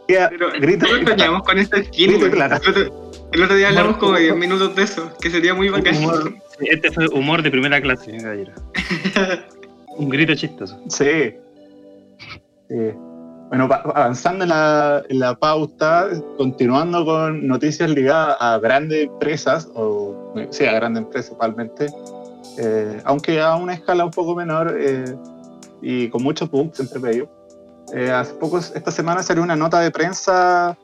queda- 0.09 0.29
Pero 0.31 0.51
grita, 0.61 0.87
nosotros 0.87 1.11
soñamos 1.11 1.43
con 1.43 1.59
esta 1.59 1.83
skin, 1.85 2.11
Grito 2.13 2.31
claro. 2.31 2.57
El 3.33 3.43
otro- 3.43 3.57
día 3.57 3.69
hablamos 3.69 3.97
como 3.97 4.13
de 4.13 4.23
10 4.25 4.37
minutos 4.37 4.75
de 4.77 4.83
eso, 4.83 5.11
que 5.21 5.31
sería 5.31 5.55
muy 5.55 5.69
bacán. 5.71 5.97
Humor- 5.97 6.35
Este 6.61 6.91
fue 6.93 7.07
humor 7.09 7.43
de 7.43 7.51
primera 7.51 7.81
clase, 7.81 8.17
caballero. 8.19 8.53
Un 9.97 10.09
grito 10.11 10.35
chistoso. 10.35 10.81
Sí. 10.89 11.35
Sí. 12.69 12.77
Bueno, 13.53 13.69
avanzando 13.71 14.45
en 14.45 14.49
la, 14.49 15.03
en 15.11 15.19
la 15.19 15.35
pauta, 15.35 16.09
continuando 16.39 17.05
con 17.05 17.47
noticias 17.47 17.91
ligadas 17.91 18.39
a 18.41 18.59
grandes 18.59 19.05
empresas, 19.05 19.69
o 19.75 20.33
sí, 20.49 20.65
a 20.65 20.73
grandes 20.73 21.03
empresas 21.03 21.37
principalmente, 21.37 21.87
eh, 22.57 23.03
aunque 23.05 23.43
a 23.43 23.57
una 23.57 23.75
escala 23.75 24.07
un 24.07 24.11
poco 24.11 24.35
menor 24.35 24.75
eh, 24.81 25.05
y 25.83 26.09
con 26.09 26.23
muchos 26.23 26.51
bugs 26.51 26.81
entre 26.81 26.99
medio. 26.99 27.29
Eh, 27.93 28.11
hace 28.11 28.33
poco, 28.33 28.57
esta 28.57 28.91
semana 28.91 29.23
salió 29.23 29.43
una 29.43 29.55
nota 29.55 29.81
de 29.81 29.91
prensa 29.91 30.75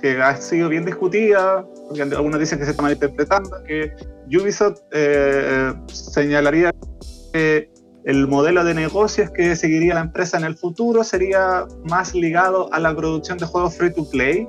que 0.00 0.20
ha 0.20 0.34
sido 0.34 0.68
bien 0.68 0.84
discutida, 0.84 1.64
porque 1.86 2.02
algunos 2.02 2.40
dicen 2.40 2.58
que 2.58 2.64
se 2.64 2.72
está 2.72 2.82
malinterpretando, 2.82 3.62
que 3.62 3.92
Ubisoft 4.26 4.80
eh, 4.90 5.72
señalaría 5.86 6.72
que 7.32 7.70
el 8.08 8.26
modelo 8.26 8.64
de 8.64 8.72
negocios 8.72 9.30
que 9.30 9.54
seguiría 9.54 9.92
la 9.92 10.00
empresa 10.00 10.38
en 10.38 10.44
el 10.44 10.56
futuro 10.56 11.04
sería 11.04 11.66
más 11.90 12.14
ligado 12.14 12.72
a 12.72 12.80
la 12.80 12.96
producción 12.96 13.36
de 13.36 13.44
juegos 13.44 13.76
free 13.76 13.92
to 13.92 14.08
play, 14.08 14.48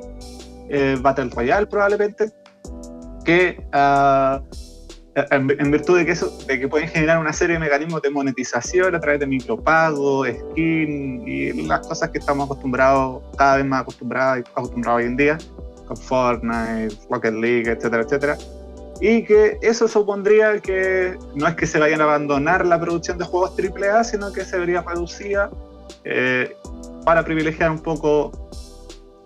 eh, 0.70 0.98
Battle 1.02 1.30
Royale 1.30 1.68
probablemente, 1.68 2.32
que 3.26 3.62
ah, 3.74 4.42
en, 5.14 5.54
en 5.60 5.72
virtud 5.72 5.98
de 5.98 6.06
que, 6.06 6.14
eso, 6.14 6.32
de 6.48 6.58
que 6.58 6.70
pueden 6.70 6.88
generar 6.88 7.20
una 7.20 7.34
serie 7.34 7.56
de 7.56 7.60
mecanismos 7.60 8.02
de 8.02 8.10
monetización 8.10 8.96
a 8.96 9.00
través 9.02 9.20
de 9.20 9.28
micropagos, 9.28 10.30
skin 10.30 11.28
y 11.28 11.52
las 11.68 11.86
cosas 11.86 12.12
que 12.12 12.20
estamos 12.20 12.46
acostumbrados, 12.46 13.22
cada 13.38 13.58
vez 13.58 13.66
más 13.66 13.82
acostumbrados, 13.82 14.46
acostumbrados 14.56 15.02
hoy 15.02 15.06
en 15.06 15.18
día, 15.18 15.38
con 15.86 15.98
Fortnite, 15.98 16.96
Rocket 17.10 17.34
League, 17.34 17.70
etcétera, 17.70 18.04
etcétera 18.04 18.38
y 19.02 19.24
que 19.24 19.58
eso 19.62 19.88
supondría 19.88 20.60
que 20.60 21.18
no 21.36 21.48
es 21.48 21.56
que 21.56 21.66
se 21.66 21.80
vayan 21.80 22.02
a 22.02 22.04
abandonar 22.06 22.66
la 22.66 22.80
producción 22.80 23.18
de 23.18 23.26
juegos 23.26 23.54
AAA, 23.58 24.04
sino 24.04 24.32
que 24.34 24.44
se 24.44 24.58
vería 24.60 24.82
reducida 24.82 25.50
eh, 26.04 26.54
para 27.06 27.24
privilegiar 27.24 27.72
un 27.72 27.80
poco 27.80 28.32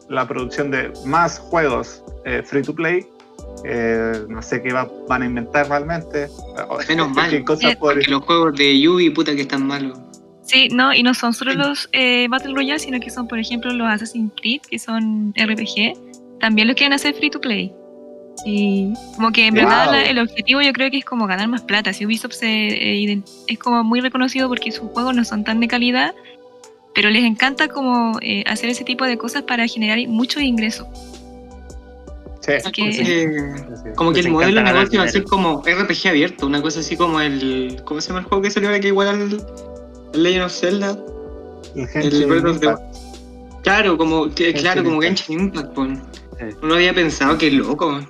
la 0.10 0.27
producción 0.27 0.70
de 0.72 0.92
más 1.06 1.39
juegos 1.39 2.03
eh, 2.25 2.42
free 2.46 2.62
to 2.62 2.74
play. 2.75 3.06
Eh, 3.65 4.25
no 4.30 4.42
sé 4.42 4.62
qué 4.62 4.74
va- 4.74 4.89
van 5.08 5.22
a 5.22 5.25
inventar 5.25 5.68
realmente. 5.70 6.27
Menos 6.88 7.10
mal. 7.12 7.30
Qué 7.30 7.44
cosas 7.44 7.75
por- 7.77 7.94
Porque 7.96 8.12
los 8.12 8.24
juegos 8.24 8.56
de 8.56 8.80
Yubi, 8.80 9.10
puta 9.10 9.36
que 9.36 9.42
están 9.42 9.65
malos. 9.65 9.98
Sí, 10.44 10.68
no, 10.70 10.94
y 10.94 11.03
no 11.03 11.13
son 11.13 11.34
solo 11.34 11.53
los 11.53 11.88
eh, 11.94 12.27
Battle 12.30 12.53
Royale, 12.53 12.80
sino 12.80 13.00
que 13.00 13.10
son, 13.10 13.27
por 13.27 13.39
ejemplo, 13.39 13.72
los 13.72 13.88
Assassin's 13.88 14.32
Creed, 14.39 14.62
que 14.70 14.77
son 14.77 15.34
RPG. 15.38 15.94
También 16.39 16.68
los 16.68 16.75
quieren 16.75 16.94
hacer 16.94 17.15
free 17.15 17.30
to 17.30 17.39
play. 17.39 17.74
Sí, 18.43 18.91
como 19.15 19.31
que 19.31 19.47
en 19.47 19.53
Wow. 19.53 19.63
verdad 19.63 19.91
la- 19.91 20.03
el 20.05 20.19
objetivo 20.19 20.61
yo 20.61 20.73
creo 20.73 20.89
que 20.91 20.97
es 20.97 21.05
como 21.05 21.27
ganar 21.27 21.47
más 21.47 21.61
plata. 21.61 21.93
Si 21.93 22.05
Ubisoft 22.05 22.33
se, 22.33 22.47
eh, 22.47 23.21
es 23.47 23.59
como 23.59 23.83
muy 23.83 24.01
reconocido 24.01 24.47
porque 24.49 24.71
sus 24.71 24.89
juegos 24.91 25.15
no 25.15 25.23
son 25.23 25.43
tan 25.43 25.59
de 25.59 25.67
calidad, 25.67 26.13
pero 26.95 27.09
les 27.09 27.23
encanta 27.23 27.67
como 27.69 28.17
eh, 28.21 28.43
hacer 28.47 28.69
ese 28.69 28.83
tipo 28.83 29.05
de 29.05 29.17
cosas 29.17 29.43
para 29.43 29.67
generar 29.67 29.99
mucho 30.07 30.39
ingreso. 30.39 30.87
Sí, 32.41 32.51
Que- 32.73 32.91
sí, 32.91 33.05
sí. 33.05 33.25
como 33.95 34.11
que 34.11 34.19
el 34.19 34.29
modelo 34.29 34.61
de 34.61 34.73
negocio 34.73 34.99
va 34.99 35.05
a 35.05 35.09
ser 35.09 35.23
como 35.23 35.61
RPG 35.65 36.09
abierto, 36.09 36.45
una 36.45 36.61
cosa 36.61 36.81
así 36.81 36.97
como 36.97 37.21
el. 37.21 37.81
¿Cómo 37.85 38.01
se 38.01 38.09
llama 38.09 38.19
el 38.19 38.25
juego 38.25 38.41
que 38.43 38.51
salió 38.51 38.67
ahora 38.69 38.81
que 38.81 38.89
igual 38.89 39.07
al 39.07 39.21
el 40.13 40.23
Legend 40.23 40.43
of 40.45 40.51
Zelda? 40.51 40.97
El 41.75 41.87
Genshin 41.87 42.27
Breath 42.27 42.45
of 42.45 42.59
the- 42.59 42.65
Impact. 42.65 42.95
Claro, 43.63 43.97
como, 43.97 44.29
que, 44.35 44.53
claro, 44.53 44.83
como 44.83 45.01
Impact. 45.01 45.19
Genshin 45.27 45.39
Impact. 45.39 45.77
Sí. 45.77 46.45
No 46.61 46.67
lo 46.67 46.75
había 46.75 46.93
pensado, 46.93 47.37
qué 47.37 47.49
loco. 47.49 48.01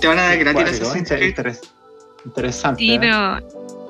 Te 0.00 0.06
van 0.08 0.18
a 0.18 0.22
dar 0.22 0.38
gratis 0.38 0.64
Assassin's 0.80 0.96
inter- 1.10 1.18
Creed. 1.18 1.30
interes- 1.36 1.60
Interesante. 2.24 2.78
Sí, 2.80 2.94
¿eh? 2.94 2.98
pero 3.00 3.40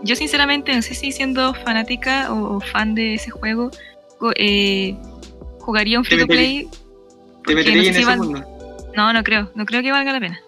yo 0.02 0.16
sinceramente 0.16 0.74
no 0.74 0.80
sé 0.82 0.94
si 0.94 1.12
siendo 1.12 1.52
fanática 1.54 2.32
o, 2.32 2.56
o 2.56 2.60
fan 2.60 2.94
de 2.94 3.14
ese 3.14 3.30
juego 3.30 3.70
go- 4.18 4.32
eh, 4.36 4.96
jugaría 5.60 5.98
un 5.98 6.04
free 6.04 6.20
to 6.20 6.26
play. 6.26 6.68
Te 7.46 7.54
metería 7.54 7.76
no 7.76 7.82
sé 7.82 7.88
en 7.88 7.94
si 7.94 8.00
ese 8.00 8.06
val- 8.08 8.18
mundo. 8.18 8.44
No, 8.96 9.12
no 9.12 9.22
creo, 9.22 9.50
no 9.54 9.64
creo 9.66 9.82
que 9.82 9.92
valga 9.92 10.12
la 10.12 10.20
pena. 10.20 10.40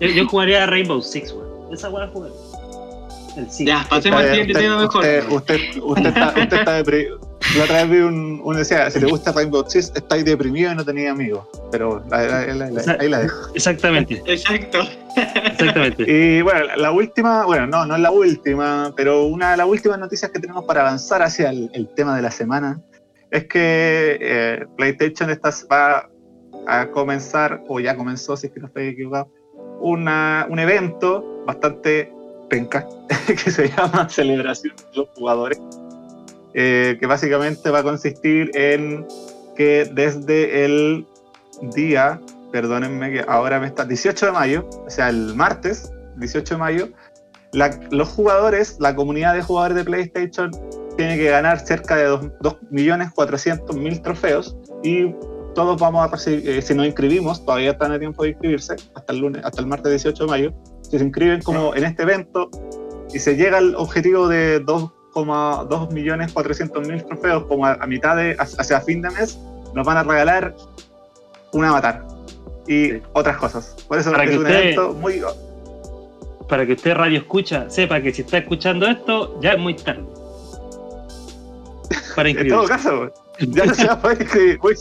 Yo, 0.00 0.08
yo 0.08 0.26
jugaría 0.26 0.64
a 0.64 0.66
Rainbow 0.66 1.00
Six, 1.02 1.32
weón. 1.32 1.72
Esa 1.74 1.90
weá 1.90 2.06
jugar. 2.08 2.30
El 3.36 3.50
Six. 3.50 3.68
Ya, 3.68 3.86
pasemos 3.88 4.20
al 4.20 4.28
siguiente 4.30 4.54
tema 4.54 4.80
mejor. 4.80 5.04
Usted, 5.04 5.28
usted, 5.30 5.60
usted 5.82 6.06
está, 6.06 6.28
usted 6.36 6.58
está 6.58 6.84
La 7.56 7.64
otra 7.64 7.76
vez 7.84 7.90
vi 7.90 7.98
un, 7.98 8.40
uno 8.44 8.58
decía, 8.58 8.90
si 8.90 9.00
le 9.00 9.06
gusta 9.06 9.32
Rainbow 9.32 9.64
Six, 9.66 9.92
estáis 9.94 10.24
deprimido 10.24 10.72
y 10.72 10.74
no 10.74 10.84
tenía 10.84 11.12
amigos. 11.12 11.46
Pero 11.70 12.02
la- 12.10 12.22
la- 12.26 12.46
la- 12.54 12.70
la- 12.70 12.96
ahí 13.00 13.08
la 13.08 13.20
dejo. 13.20 13.54
Exactamente, 13.54 14.22
Exacto. 14.26 14.80
exactamente. 15.16 16.04
Y 16.06 16.42
bueno, 16.42 16.64
la, 16.66 16.76
la 16.76 16.90
última, 16.90 17.46
bueno, 17.46 17.66
no, 17.66 17.86
no 17.86 17.94
es 17.96 18.00
la 18.02 18.10
última, 18.10 18.92
pero 18.96 19.24
una 19.24 19.52
de 19.52 19.56
las 19.58 19.66
últimas 19.66 19.98
noticias 19.98 20.30
que 20.30 20.40
tenemos 20.40 20.64
para 20.64 20.82
avanzar 20.82 21.22
hacia 21.22 21.50
el, 21.50 21.70
el 21.72 21.88
tema 21.94 22.14
de 22.16 22.22
la 22.22 22.30
semana 22.30 22.80
es 23.30 23.44
que 23.44 24.18
eh, 24.20 24.66
PlayStation 24.76 25.30
está, 25.30 25.50
va 25.70 26.08
a 26.66 26.90
comenzar, 26.90 27.62
o 27.68 27.80
ya 27.80 27.96
comenzó, 27.96 28.36
si 28.36 28.48
es 28.48 28.52
que 28.52 28.60
no 28.60 28.66
estoy 28.66 28.88
equivocado, 28.88 29.30
una, 29.80 30.46
un 30.50 30.58
evento 30.58 31.44
bastante 31.46 32.12
penca 32.50 32.86
que 33.26 33.50
se 33.50 33.68
llama 33.68 34.08
Celebración 34.08 34.74
de 34.76 34.96
los 34.98 35.08
Jugadores, 35.14 35.60
eh, 36.54 36.96
que 37.00 37.06
básicamente 37.06 37.70
va 37.70 37.80
a 37.80 37.82
consistir 37.82 38.50
en 38.54 39.06
que 39.56 39.90
desde 39.92 40.64
el 40.64 41.06
día 41.74 42.20
perdónenme 42.52 43.12
que 43.12 43.24
ahora 43.28 43.60
me 43.60 43.66
está, 43.66 43.84
18 43.84 44.26
de 44.26 44.32
mayo, 44.32 44.68
o 44.86 44.90
sea, 44.90 45.10
el 45.10 45.34
martes, 45.34 45.92
18 46.16 46.54
de 46.54 46.58
mayo, 46.58 46.88
la- 47.52 47.78
los 47.90 48.08
jugadores, 48.08 48.76
la 48.80 48.94
comunidad 48.96 49.34
de 49.34 49.42
jugadores 49.42 49.76
de 49.76 49.84
PlayStation 49.84 50.50
tiene 50.96 51.16
que 51.16 51.30
ganar 51.30 51.60
cerca 51.60 51.96
de 51.96 52.06
2.400.000 52.06 54.02
trofeos 54.02 54.56
y 54.82 55.14
todos 55.54 55.80
vamos 55.80 56.06
a 56.06 56.10
recibir, 56.10 56.48
eh, 56.48 56.62
si 56.62 56.74
nos 56.74 56.86
inscribimos, 56.86 57.44
todavía 57.44 57.72
están 57.72 57.92
a 57.92 57.98
tiempo 57.98 58.22
de 58.22 58.30
inscribirse, 58.30 58.76
hasta 58.94 59.12
el 59.12 59.18
lunes, 59.18 59.44
hasta 59.44 59.60
el 59.60 59.66
martes 59.66 59.90
18 59.90 60.24
de 60.24 60.30
mayo, 60.30 60.52
si 60.82 60.98
se 60.98 61.04
inscriben 61.04 61.42
como 61.42 61.74
en 61.74 61.84
este 61.84 62.02
evento 62.02 62.50
y 63.12 63.18
se 63.18 63.36
llega 63.36 63.58
al 63.58 63.74
objetivo 63.74 64.28
de 64.28 64.60
2.400.000 65.14 67.06
trofeos 67.06 67.44
como 67.44 67.66
a, 67.66 67.74
a 67.74 67.86
mitad 67.86 68.16
de, 68.16 68.36
hacia 68.38 68.80
fin 68.80 69.02
de 69.02 69.10
mes, 69.10 69.38
nos 69.74 69.86
van 69.86 69.98
a 69.98 70.02
regalar 70.02 70.54
un 71.52 71.64
avatar 71.64 72.04
y 72.66 72.90
Sí. 72.90 73.02
otras 73.12 73.36
cosas. 73.38 73.76
Por 73.88 73.98
eso 73.98 74.10
Para 74.12 74.24
es 74.24 74.30
que 74.30 74.36
un 74.38 74.42
usted- 74.44 74.60
evento 74.60 74.92
muy... 74.94 75.22
Para 76.48 76.64
que 76.66 76.72
usted 76.72 76.94
radio 76.94 77.18
escucha, 77.18 77.68
sepa 77.68 78.00
que 78.00 78.10
si 78.12 78.22
está 78.22 78.38
escuchando 78.38 78.86
esto, 78.86 79.38
ya 79.42 79.52
es 79.52 79.58
muy 79.58 79.74
tarde. 79.74 80.04
Para 82.16 82.28
En 82.30 82.36
todo 82.48 82.62
inscribirse. 82.64 82.68
caso, 82.68 83.12
ya 83.38 83.64
no 83.66 83.74
se 83.74 83.86
va 83.86 83.92
a 83.94 84.00
poder 84.00 84.22
inscribir. 84.22 84.58
Uy, 84.62 84.74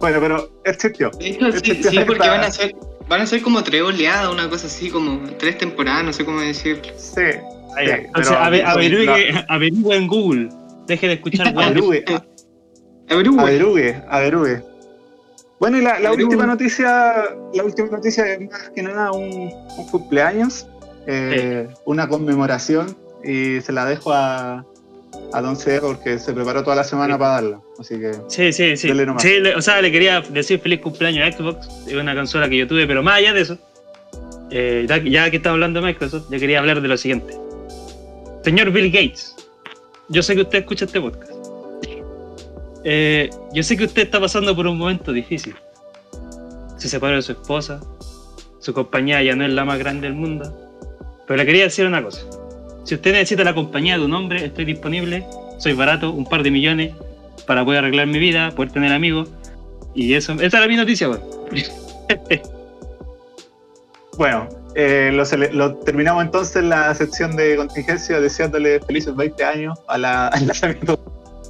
Bueno, 0.00 0.18
pero 0.20 0.50
existió. 0.64 1.10
De 1.18 1.28
hecho, 1.28 1.50
sí, 1.64 1.82
sí, 1.82 1.98
porque 2.06 2.28
van 2.28 2.42
a 2.44 2.50
ser, 2.50 2.76
van 3.08 3.22
a 3.22 3.26
ser 3.26 3.40
como 3.42 3.62
tres 3.64 3.82
oleadas, 3.82 4.28
una 4.30 4.48
cosa 4.50 4.66
así, 4.66 4.90
como 4.90 5.18
tres 5.38 5.56
temporadas, 5.58 6.04
no 6.04 6.12
sé 6.12 6.24
cómo 6.26 6.40
decir. 6.40 6.82
Sí. 6.98 7.22
Sí, 7.76 8.30
no, 8.30 8.36
averigüe, 9.48 9.96
en 9.96 10.06
Google. 10.06 10.48
Deje 10.86 11.06
de 11.08 11.12
escuchar 11.14 11.54
weas. 11.54 11.70
Averigüe, 11.70 12.04
Averigüe. 13.10 13.40
averigüe, 13.40 14.02
averigüe. 14.08 14.62
Bueno, 15.60 15.78
y 15.78 15.80
la, 15.82 15.98
la 15.98 16.12
última 16.12 16.46
noticia, 16.46 17.14
la 17.54 17.64
última 17.64 17.88
noticia 17.88 18.26
es 18.34 18.40
más 18.50 18.70
que 18.74 18.82
nada 18.82 19.12
un, 19.12 19.50
un 19.76 19.86
cumpleaños, 19.90 20.66
eh, 21.06 21.68
una 21.84 22.06
conmemoración, 22.08 22.96
y 23.24 23.60
se 23.60 23.72
la 23.72 23.84
dejo 23.86 24.12
a, 24.12 24.64
a 25.32 25.40
Don 25.42 25.56
Cero 25.56 25.88
porque 25.88 26.18
se 26.18 26.32
preparó 26.32 26.62
toda 26.62 26.76
la 26.76 26.84
semana 26.84 27.14
Sí. 27.14 27.18
para 27.18 27.30
darla. 27.32 27.60
Así 27.78 27.98
que 27.98 28.12
Sí, 28.28 28.52
sí, 28.52 28.76
sí. 28.76 28.88
Dele 28.88 29.06
nomás. 29.06 29.22
Sí, 29.22 29.40
le- 29.40 29.56
o 29.56 29.62
sea, 29.62 29.80
le 29.82 29.90
quería 29.90 30.20
decir 30.20 30.60
feliz 30.60 30.80
cumpleaños 30.80 31.26
a 31.26 31.36
Xbox. 31.36 31.68
Es 31.88 31.94
una 31.94 32.14
consola 32.14 32.48
que 32.48 32.56
yo 32.58 32.68
tuve, 32.68 32.86
pero 32.86 33.02
más 33.02 33.16
allá 33.18 33.32
de 33.32 33.40
eso, 33.40 33.58
eh, 34.50 34.86
ya, 34.88 34.98
ya 34.98 35.30
que 35.30 35.38
estamos 35.38 35.54
hablando 35.56 35.80
de 35.80 35.86
Microsoft, 35.88 36.30
yo 36.30 36.38
quería 36.38 36.60
hablar 36.60 36.80
de 36.80 36.88
lo 36.88 36.96
siguiente. 36.96 37.34
Señor 38.48 38.70
Bill 38.70 38.90
Gates, 38.90 39.36
yo 40.08 40.22
sé 40.22 40.34
que 40.34 40.40
usted 40.40 40.60
escucha 40.60 40.86
este 40.86 40.98
podcast. 40.98 41.32
Eh, 42.82 43.28
yo 43.52 43.62
sé 43.62 43.76
que 43.76 43.84
usted 43.84 44.04
está 44.04 44.18
pasando 44.18 44.56
por 44.56 44.66
un 44.66 44.78
momento 44.78 45.12
difícil. 45.12 45.54
Se 46.78 46.88
separó 46.88 47.16
de 47.16 47.20
su 47.20 47.32
esposa, 47.32 47.78
su 48.58 48.72
compañía 48.72 49.22
ya 49.22 49.36
no 49.36 49.44
es 49.44 49.52
la 49.52 49.66
más 49.66 49.78
grande 49.78 50.06
del 50.06 50.16
mundo. 50.16 50.50
Pero 51.26 51.36
le 51.36 51.44
quería 51.44 51.64
decir 51.64 51.84
una 51.84 52.02
cosa. 52.02 52.22
Si 52.84 52.94
usted 52.94 53.12
necesita 53.12 53.44
la 53.44 53.54
compañía 53.54 53.98
de 53.98 54.06
un 54.06 54.14
hombre, 54.14 54.42
estoy 54.42 54.64
disponible. 54.64 55.26
Soy 55.58 55.74
barato, 55.74 56.10
un 56.10 56.24
par 56.24 56.42
de 56.42 56.50
millones 56.50 56.94
para 57.46 57.66
poder 57.66 57.80
arreglar 57.80 58.06
mi 58.06 58.18
vida, 58.18 58.52
poder 58.52 58.72
tener 58.72 58.94
amigos. 58.94 59.28
Y 59.94 60.14
eso, 60.14 60.32
esa 60.40 60.56
era 60.56 60.66
mi 60.68 60.76
noticia. 60.76 61.10
Bueno, 64.16 64.48
eh, 64.80 65.10
lo, 65.52 65.74
terminamos 65.78 66.22
entonces 66.24 66.62
la 66.62 66.94
sección 66.94 67.34
de 67.34 67.56
contingencia 67.56 68.20
deseándole 68.20 68.78
felices 68.80 69.14
20 69.16 69.44
años 69.44 69.78
a 69.88 69.98
la, 69.98 70.28
al 70.34 70.46
lanzamiento 70.46 70.96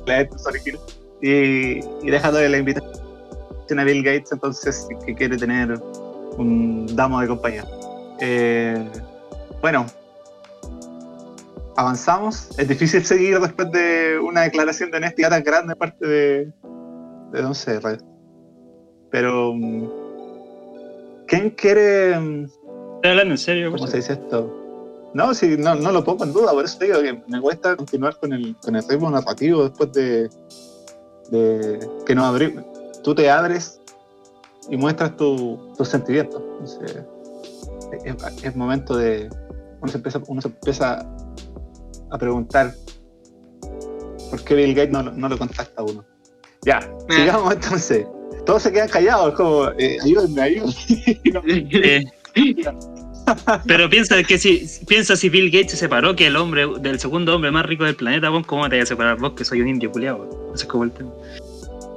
de 0.07 0.13
la 0.13 0.25
Xbox 0.25 0.47
original 0.47 0.81
y, 1.21 1.81
y 2.03 2.11
dejándole 2.11 2.49
la 2.49 2.57
invitación 2.57 3.79
a 3.79 3.85
Bill 3.85 4.03
Gates 4.03 4.33
entonces 4.33 4.89
que 5.05 5.15
quiere 5.15 5.37
tener 5.37 5.79
un 6.39 6.87
damo 6.97 7.21
de 7.21 7.27
compañía. 7.27 7.67
Eh, 8.21 8.83
bueno, 9.61 9.85
avanzamos. 11.77 12.49
Es 12.59 12.67
difícil 12.67 13.05
seguir 13.05 13.39
después 13.41 13.71
de 13.73 14.19
una 14.19 14.43
declaración 14.43 14.91
de 14.91 14.97
honestidad 14.97 15.31
tan 15.31 15.43
grande 15.43 15.75
de 15.75 15.77
parte 15.77 16.07
de, 16.07 16.53
de 17.33 17.43
Don 17.43 17.55
Cerre. 17.55 17.99
Pero, 19.11 19.53
mm, 19.55 19.89
¿quién 21.27 21.51
quiere, 21.51 22.19
mm, 22.19 22.47
¿Estás 22.99 23.11
hablando 23.11 23.35
en 23.35 23.39
serio? 23.39 23.71
cómo 23.73 23.87
se 23.87 23.99
dice 23.99 24.15
esto? 24.15 24.55
No, 25.15 25.33
sí, 25.35 25.57
no, 25.59 25.75
no 25.75 25.91
lo 25.93 26.05
pongo 26.05 26.25
en 26.25 26.33
duda, 26.33 26.53
por 26.53 26.65
eso 26.65 26.79
te 26.79 26.85
digo 26.87 27.01
que 27.01 27.23
me 27.29 27.41
cuesta 27.41 27.77
continuar 27.77 28.17
con 28.19 28.33
el, 28.33 28.55
con 28.57 28.77
el 28.77 28.87
ritmo 28.87 29.11
narrativo 29.11 29.65
después 29.65 29.93
de, 29.93 30.29
de 31.31 31.89
que 32.05 32.15
nos 32.15 32.27
abrimos. 32.27 32.65
Tú 33.03 33.15
te 33.15 33.31
abres 33.31 33.81
y 34.69 34.77
muestras 34.77 35.17
tu- 35.17 35.73
tus 35.77 35.89
sentimientos. 35.89 36.43
Entonces, 36.53 37.05
es, 38.05 38.45
es 38.45 38.57
momento 38.57 38.97
de. 38.97 39.31
Uno 39.81 39.91
se, 39.91 39.97
empieza, 39.97 40.21
uno 40.27 40.43
se 40.43 40.49
empieza 40.49 41.07
a 42.11 42.19
preguntar 42.19 42.75
por 44.31 44.43
qué 44.45 44.55
Bill 44.55 44.75
Gates 44.75 44.91
no, 44.93 45.03
lo- 45.05 45.13
no 45.13 45.29
lo 45.29 45.39
contacta 45.39 45.81
a 45.81 45.85
uno. 45.85 46.05
Ya, 46.67 46.81
sigamos 47.09 47.55
entonces. 47.55 48.07
Todos 48.45 48.63
se 48.63 48.73
quedan 48.73 48.89
callados, 48.89 49.35
como, 49.35 49.69
eh, 49.79 49.97
ayúdenme, 50.03 50.43
ayúdenme. 50.43 50.75
No, 51.33 51.41
Eh, 51.47 52.05
pero 53.67 53.91
piensa 53.91 54.23
que 54.23 54.39
si 54.39 54.67
piensa 54.87 55.17
si 55.17 55.29
Bill 55.29 55.51
Gates 55.51 55.73
se 55.73 55.77
separó 55.77 56.17
que 56.17 56.27
el 56.27 56.37
hombre 56.37 56.67
del 56.81 56.99
segundo 56.99 57.35
hombre 57.35 57.51
más 57.51 57.67
rico 57.67 57.85
del 57.85 57.95
planeta, 57.95 58.31
vos, 58.31 58.47
¿cómo 58.47 58.69
te 58.69 58.77
vas 58.79 58.85
a 58.85 58.87
separar 58.87 59.19
vos 59.19 59.33
que 59.33 59.45
soy 59.45 59.61
un 59.61 59.69
indio 59.69 59.91
culiado? 59.91 60.53
Ese 60.55 60.65
es 60.65 60.69
como 60.71 60.85
el 60.85 60.91
tema. 60.93 61.11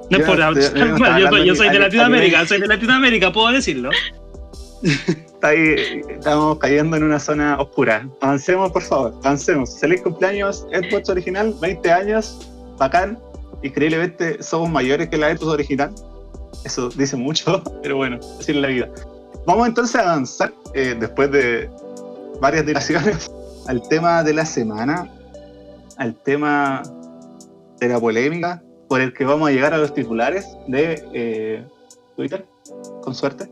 No 0.10 0.18
es 0.18 0.20
Yo 0.20 0.26
por 0.26 0.38
no- 0.40 0.54
yo- 0.54 0.62
yo 0.62 1.30
soy- 1.30 1.48
yo 1.48 1.56
soy 1.56 1.70
de 1.70 1.80
Latinoamérica, 1.80 2.46
soy 2.46 2.60
de 2.60 2.68
Latinoamérica, 2.68 3.32
puedo 3.32 3.52
decirlo. 3.52 3.90
Está 4.84 5.50
ahí, 5.50 5.76
estamos 6.10 6.58
cayendo 6.58 6.98
en 6.98 7.04
una 7.04 7.20
zona 7.20 7.60
oscura. 7.60 8.08
Avancemos, 8.20 8.72
por 8.72 8.82
favor, 8.82 9.14
avancemos. 9.24 9.80
Feliz 9.80 10.02
cumpleaños, 10.02 10.66
Xbox 10.74 11.08
original, 11.10 11.54
20 11.62 11.92
años, 11.92 12.50
bacán. 12.78 13.18
Increíblemente 13.64 14.42
somos 14.44 14.70
mayores 14.70 15.08
que 15.10 15.18
la 15.18 15.30
Xbox 15.36 15.54
original. 15.54 15.92
Eso 16.66 16.90
dice 16.90 17.16
mucho, 17.16 17.64
pero 17.84 17.96
bueno, 17.96 18.20
así 18.40 18.52
es 18.52 18.58
la 18.58 18.68
vida. 18.68 18.90
Vamos 19.46 19.68
entonces 19.68 19.96
a 19.96 20.02
avanzar, 20.02 20.54
eh, 20.74 20.96
después 21.00 21.32
de 21.32 21.70
varias 22.40 22.66
dilaciones, 22.66 23.32
al 23.68 23.88
tema 23.88 24.24
de 24.24 24.34
la 24.34 24.46
semana, 24.46 25.10
al 25.98 26.16
tema 26.16 26.84
de 27.80 27.88
la 27.88 28.00
polémica, 28.00 28.64
por 28.88 29.02
el 29.02 29.14
que 29.14 29.26
vamos 29.26 29.50
a 29.50 29.52
llegar 29.52 29.74
a 29.74 29.78
los 29.78 29.94
titulares 29.94 30.46
de 30.68 31.04
eh, 31.14 31.66
Twitter, 32.16 32.46
con 33.02 33.16
suerte 33.16 33.50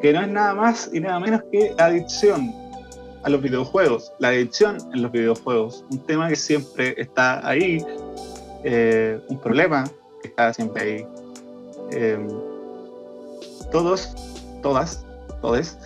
que 0.00 0.12
no 0.12 0.20
es 0.20 0.28
nada 0.28 0.54
más 0.54 0.90
y 0.92 1.00
nada 1.00 1.18
menos 1.20 1.42
que 1.50 1.74
adicción 1.78 2.52
a 3.22 3.30
los 3.30 3.42
videojuegos, 3.42 4.12
la 4.18 4.28
adicción 4.28 4.76
en 4.92 5.02
los 5.02 5.10
videojuegos, 5.10 5.84
un 5.90 5.98
tema 5.98 6.28
que 6.28 6.36
siempre 6.36 6.94
está 6.96 7.46
ahí, 7.46 7.84
eh, 8.62 9.18
un 9.28 9.40
problema 9.40 9.84
que 10.22 10.28
está 10.28 10.52
siempre 10.52 10.82
ahí. 10.82 11.06
Eh, 11.92 12.26
todos, 13.72 14.14
todas, 14.62 15.05
todes, 15.40 15.78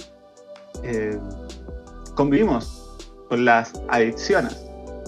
eh, 0.82 1.18
convivimos 2.14 2.96
con 3.28 3.44
las 3.44 3.72
adicciones 3.88 4.56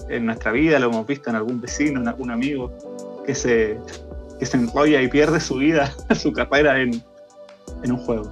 en 0.09 0.25
nuestra 0.25 0.51
vida, 0.51 0.79
lo 0.79 0.87
hemos 0.87 1.07
visto 1.07 1.29
en 1.29 1.35
algún 1.37 1.59
vecino, 1.61 1.99
en 2.01 2.07
algún 2.07 2.31
amigo 2.31 2.71
que 3.25 3.33
se, 3.35 3.79
que 4.39 4.45
se 4.45 4.57
enrolla 4.57 5.01
y 5.01 5.07
pierde 5.07 5.39
su 5.39 5.55
vida, 5.55 5.91
su 6.15 6.31
carrera 6.33 6.79
en, 6.81 7.03
en 7.83 7.91
un 7.91 7.97
juego. 7.99 8.29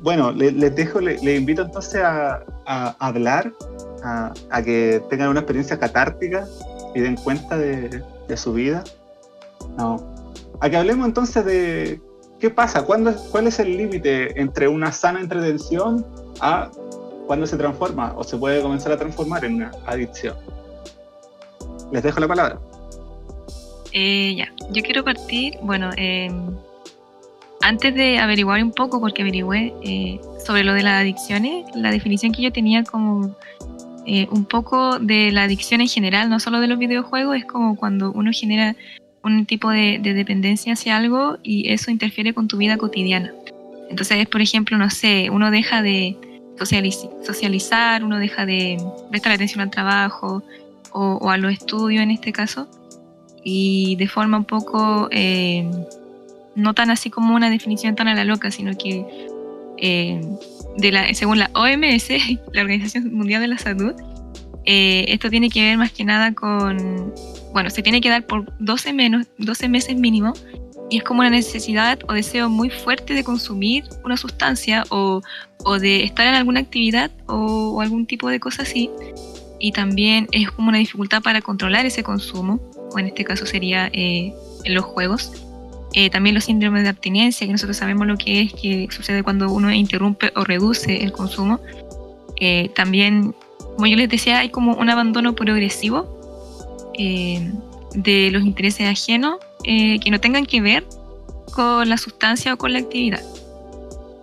Bueno, 0.00 0.30
le- 0.32 0.52
les 0.52 0.74
dejo, 0.76 1.00
le, 1.00 1.18
les 1.22 1.38
invito 1.38 1.62
entonces 1.62 2.02
a, 2.02 2.42
a 2.66 2.94
hablar, 2.98 3.52
a, 4.04 4.32
a 4.50 4.62
que 4.62 5.02
tengan 5.08 5.28
una 5.30 5.40
experiencia 5.40 5.78
catártica 5.78 6.46
y 6.94 7.00
den 7.00 7.16
cuenta 7.16 7.56
de, 7.56 8.02
de 8.28 8.36
su 8.36 8.52
vida. 8.52 8.84
No. 9.76 9.96
A 10.60 10.68
que 10.70 10.76
hablemos 10.76 11.06
entonces 11.06 11.44
de 11.44 12.00
qué 12.40 12.50
pasa, 12.50 12.84
¿Cuándo, 12.84 13.14
cuál 13.30 13.46
es 13.46 13.58
el 13.58 13.76
límite 13.76 14.40
entre 14.40 14.68
una 14.68 14.92
sana 14.92 15.20
entretención 15.20 16.04
a 16.40 16.70
cuándo 17.26 17.46
se 17.46 17.56
transforma 17.56 18.14
o 18.16 18.24
se 18.24 18.36
puede 18.36 18.62
comenzar 18.62 18.92
a 18.92 18.96
transformar 18.96 19.44
en 19.44 19.56
una 19.56 19.72
adicción. 19.86 20.36
Les 21.92 22.02
dejo 22.02 22.20
la 22.20 22.28
palabra. 22.28 22.58
Eh, 23.92 24.34
ya, 24.36 24.52
yo 24.70 24.82
quiero 24.82 25.04
partir, 25.04 25.54
bueno, 25.62 25.90
eh, 25.96 26.30
antes 27.62 27.94
de 27.94 28.18
averiguar 28.18 28.62
un 28.62 28.72
poco, 28.72 29.00
porque 29.00 29.22
averigüé 29.22 29.74
eh, 29.82 30.20
sobre 30.44 30.64
lo 30.64 30.74
de 30.74 30.82
las 30.82 31.00
adicciones, 31.00 31.64
la 31.74 31.90
definición 31.90 32.32
que 32.32 32.42
yo 32.42 32.52
tenía 32.52 32.84
como 32.84 33.34
eh, 34.04 34.28
un 34.30 34.44
poco 34.44 34.98
de 34.98 35.32
la 35.32 35.44
adicción 35.44 35.80
en 35.80 35.88
general, 35.88 36.28
no 36.30 36.38
solo 36.38 36.60
de 36.60 36.68
los 36.68 36.78
videojuegos, 36.78 37.36
es 37.36 37.44
como 37.44 37.76
cuando 37.76 38.12
uno 38.12 38.30
genera 38.32 38.76
un 39.26 39.46
tipo 39.46 39.70
de, 39.70 39.98
de 40.00 40.14
dependencia 40.14 40.72
hacia 40.74 40.96
algo 40.96 41.38
y 41.42 41.70
eso 41.70 41.90
interfiere 41.90 42.32
con 42.32 42.48
tu 42.48 42.56
vida 42.56 42.76
cotidiana. 42.76 43.32
Entonces, 43.90 44.26
por 44.28 44.40
ejemplo, 44.40 44.78
no 44.78 44.90
sé, 44.90 45.30
uno 45.30 45.50
deja 45.50 45.82
de 45.82 46.16
socializ- 46.58 47.10
socializar, 47.24 48.02
uno 48.04 48.18
deja 48.18 48.46
de 48.46 48.78
prestar 49.10 49.32
atención 49.32 49.60
al 49.60 49.70
trabajo 49.70 50.42
o, 50.92 51.30
a 51.30 51.36
los 51.36 51.52
estudios 51.52 52.02
en 52.02 52.10
este 52.10 52.32
caso, 52.32 52.68
y 53.44 53.96
de 53.96 54.08
forma 54.08 54.38
un 54.38 54.44
poco, 54.44 55.08
eh, 55.10 55.70
no 56.54 56.74
tan 56.74 56.90
así 56.90 57.10
como 57.10 57.34
una 57.34 57.50
definición 57.50 57.94
tan 57.94 58.08
a 58.08 58.14
la 58.14 58.24
loca, 58.24 58.50
sino 58.50 58.76
que 58.76 59.04
eh, 59.78 60.20
según 61.12 61.38
la 61.38 61.50
OMS, 61.54 62.08
la 62.52 62.62
Organización 62.62 63.12
Mundial 63.12 63.42
de 63.42 63.48
la 63.48 63.58
Salud, 63.58 63.94
eh, 64.64 65.04
esto 65.08 65.30
tiene 65.30 65.48
que 65.48 65.62
ver 65.62 65.78
más 65.78 65.92
que 65.92 66.04
nada 66.04 66.32
con, 66.32 67.12
bueno, 67.56 67.70
se 67.70 67.82
tiene 67.82 68.02
que 68.02 68.10
dar 68.10 68.26
por 68.26 68.52
12, 68.58 68.92
menos, 68.92 69.28
12 69.38 69.70
meses 69.70 69.96
mínimo, 69.96 70.34
y 70.90 70.98
es 70.98 71.04
como 71.04 71.20
una 71.20 71.30
necesidad 71.30 71.98
o 72.06 72.12
deseo 72.12 72.50
muy 72.50 72.68
fuerte 72.68 73.14
de 73.14 73.24
consumir 73.24 73.84
una 74.04 74.18
sustancia 74.18 74.84
o, 74.90 75.22
o 75.64 75.78
de 75.78 76.04
estar 76.04 76.26
en 76.26 76.34
alguna 76.34 76.60
actividad 76.60 77.10
o, 77.24 77.72
o 77.74 77.80
algún 77.80 78.04
tipo 78.04 78.28
de 78.28 78.40
cosa 78.40 78.60
así, 78.60 78.90
y 79.58 79.72
también 79.72 80.28
es 80.32 80.50
como 80.50 80.68
una 80.68 80.76
dificultad 80.76 81.22
para 81.22 81.40
controlar 81.40 81.86
ese 81.86 82.02
consumo, 82.02 82.60
o 82.92 82.98
en 82.98 83.06
este 83.06 83.24
caso 83.24 83.46
sería 83.46 83.88
eh, 83.94 84.34
en 84.64 84.74
los 84.74 84.84
juegos. 84.84 85.32
Eh, 85.94 86.10
también 86.10 86.34
los 86.34 86.44
síndromes 86.44 86.82
de 86.82 86.90
abstinencia, 86.90 87.46
que 87.46 87.52
nosotros 87.54 87.78
sabemos 87.78 88.06
lo 88.06 88.18
que 88.18 88.42
es, 88.42 88.52
que 88.52 88.86
sucede 88.90 89.22
cuando 89.22 89.50
uno 89.50 89.72
interrumpe 89.72 90.30
o 90.36 90.44
reduce 90.44 91.02
el 91.02 91.10
consumo. 91.10 91.58
Eh, 92.38 92.68
también, 92.74 93.34
como 93.76 93.86
yo 93.86 93.96
les 93.96 94.10
decía, 94.10 94.40
hay 94.40 94.50
como 94.50 94.74
un 94.74 94.90
abandono 94.90 95.34
progresivo 95.34 96.15
eh, 96.98 97.52
de 97.94 98.30
los 98.30 98.44
intereses 98.44 98.88
ajenos 98.88 99.36
eh, 99.64 99.98
que 100.00 100.10
no 100.10 100.20
tengan 100.20 100.46
que 100.46 100.60
ver 100.60 100.84
con 101.54 101.88
la 101.88 101.96
sustancia 101.96 102.54
o 102.54 102.58
con 102.58 102.72
la 102.72 102.80
actividad. 102.80 103.22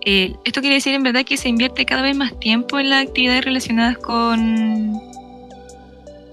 Eh, 0.06 0.34
esto 0.44 0.60
quiere 0.60 0.76
decir 0.76 0.94
en 0.94 1.02
verdad 1.02 1.24
que 1.24 1.36
se 1.36 1.48
invierte 1.48 1.86
cada 1.86 2.02
vez 2.02 2.16
más 2.16 2.38
tiempo 2.38 2.78
en 2.78 2.90
las 2.90 3.06
actividades 3.06 3.44
relacionadas 3.44 3.98
con, 3.98 5.00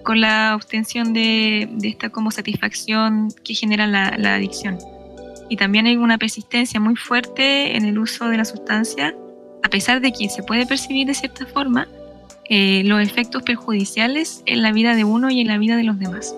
con 0.04 0.19
la 0.19 0.56
obtención 0.56 1.13
de, 1.13 1.69
esta 1.84 2.10
como 2.10 2.32
satisfacción 2.32 3.30
que 3.43 3.56
genera 3.56 3.88
la, 3.88 4.15
la 4.17 4.36
adicción. 4.36 4.77
Y 5.49 5.58
también 5.58 5.88
hay 5.88 5.97
una 5.97 6.17
persistencia 6.17 6.80
muy 6.80 6.95
fuerte 6.95 7.75
en 7.75 7.86
el 7.86 7.97
uso 7.97 8.27
de 8.30 8.38
la 8.38 8.45
sustancia, 8.45 9.15
a 9.63 9.69
pesar 9.69 10.01
de 10.01 10.12
que 10.12 10.30
se 10.30 10.43
puede 10.43 10.65
percibir 10.65 11.08
de 11.08 11.13
cierta 11.13 11.45
forma 11.45 11.88
eh, 12.53 12.83
los 12.83 13.01
efectos 13.01 13.43
perjudiciales 13.43 14.43
en 14.45 14.61
la 14.61 14.73
vida 14.73 14.93
de 14.93 15.05
uno 15.05 15.29
y 15.31 15.39
en 15.39 15.47
la 15.47 15.57
vida 15.57 15.77
de 15.77 15.83
los 15.83 15.97
demás. 15.97 16.35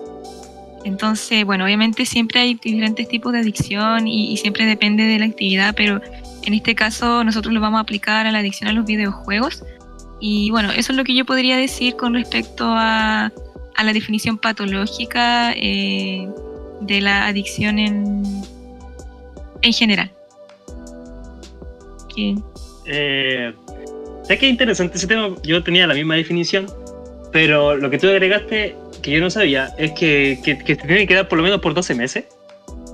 Entonces, 0.84 1.44
bueno, 1.44 1.64
obviamente 1.64 2.06
siempre 2.06 2.40
hay 2.40 2.54
diferentes 2.54 3.08
tipos 3.08 3.32
de 3.32 3.40
adicción 3.40 4.06
y, 4.06 4.32
y 4.32 4.36
siempre 4.36 4.64
depende 4.64 5.02
de 5.02 5.18
la 5.18 5.24
actividad, 5.24 5.74
pero 5.74 6.00
en 6.44 6.54
este 6.54 6.76
caso 6.76 7.24
nosotros 7.24 7.52
lo 7.52 7.60
vamos 7.60 7.78
a 7.78 7.80
aplicar 7.80 8.26
a 8.28 8.30
la 8.30 8.38
adicción 8.38 8.68
a 8.68 8.72
los 8.72 8.84
videojuegos. 8.84 9.64
Y 10.20 10.50
bueno, 10.50 10.70
eso 10.70 10.92
es 10.92 10.96
lo 10.96 11.02
que 11.02 11.16
yo 11.16 11.24
podría 11.24 11.56
decir 11.56 11.96
con 11.96 12.14
respecto 12.14 12.66
a, 12.68 13.32
a 13.74 13.84
la 13.84 13.92
definición 13.92 14.38
patológica 14.38 15.52
eh, 15.56 16.28
de 16.80 17.00
la 17.00 17.26
adicción 17.26 17.80
en, 17.80 18.22
en 19.62 19.72
general. 19.72 20.12
Que- 22.14 22.36
Eh, 24.24 24.26
¿Sabes 24.26 24.38
qué 24.40 24.48
interesante 24.48 24.96
ese 24.96 25.06
tema? 25.06 25.34
Yo 25.42 25.62
tenía 25.62 25.86
la 25.86 25.94
misma 25.94 26.14
definición, 26.16 26.66
pero 27.32 27.76
lo 27.76 27.90
que 27.90 27.98
tú 27.98 28.08
agregaste, 28.08 28.74
que 29.02 29.10
yo 29.10 29.20
no 29.20 29.30
sabía, 29.30 29.70
es 29.78 29.92
que, 29.92 30.38
que, 30.44 30.58
que 30.58 30.76
te 30.76 30.86
tiene 30.86 31.06
que 31.06 31.14
dar 31.14 31.28
por 31.28 31.38
lo 31.38 31.44
menos 31.44 31.60
por 31.60 31.74
12 31.74 31.94
meses. 31.94 32.24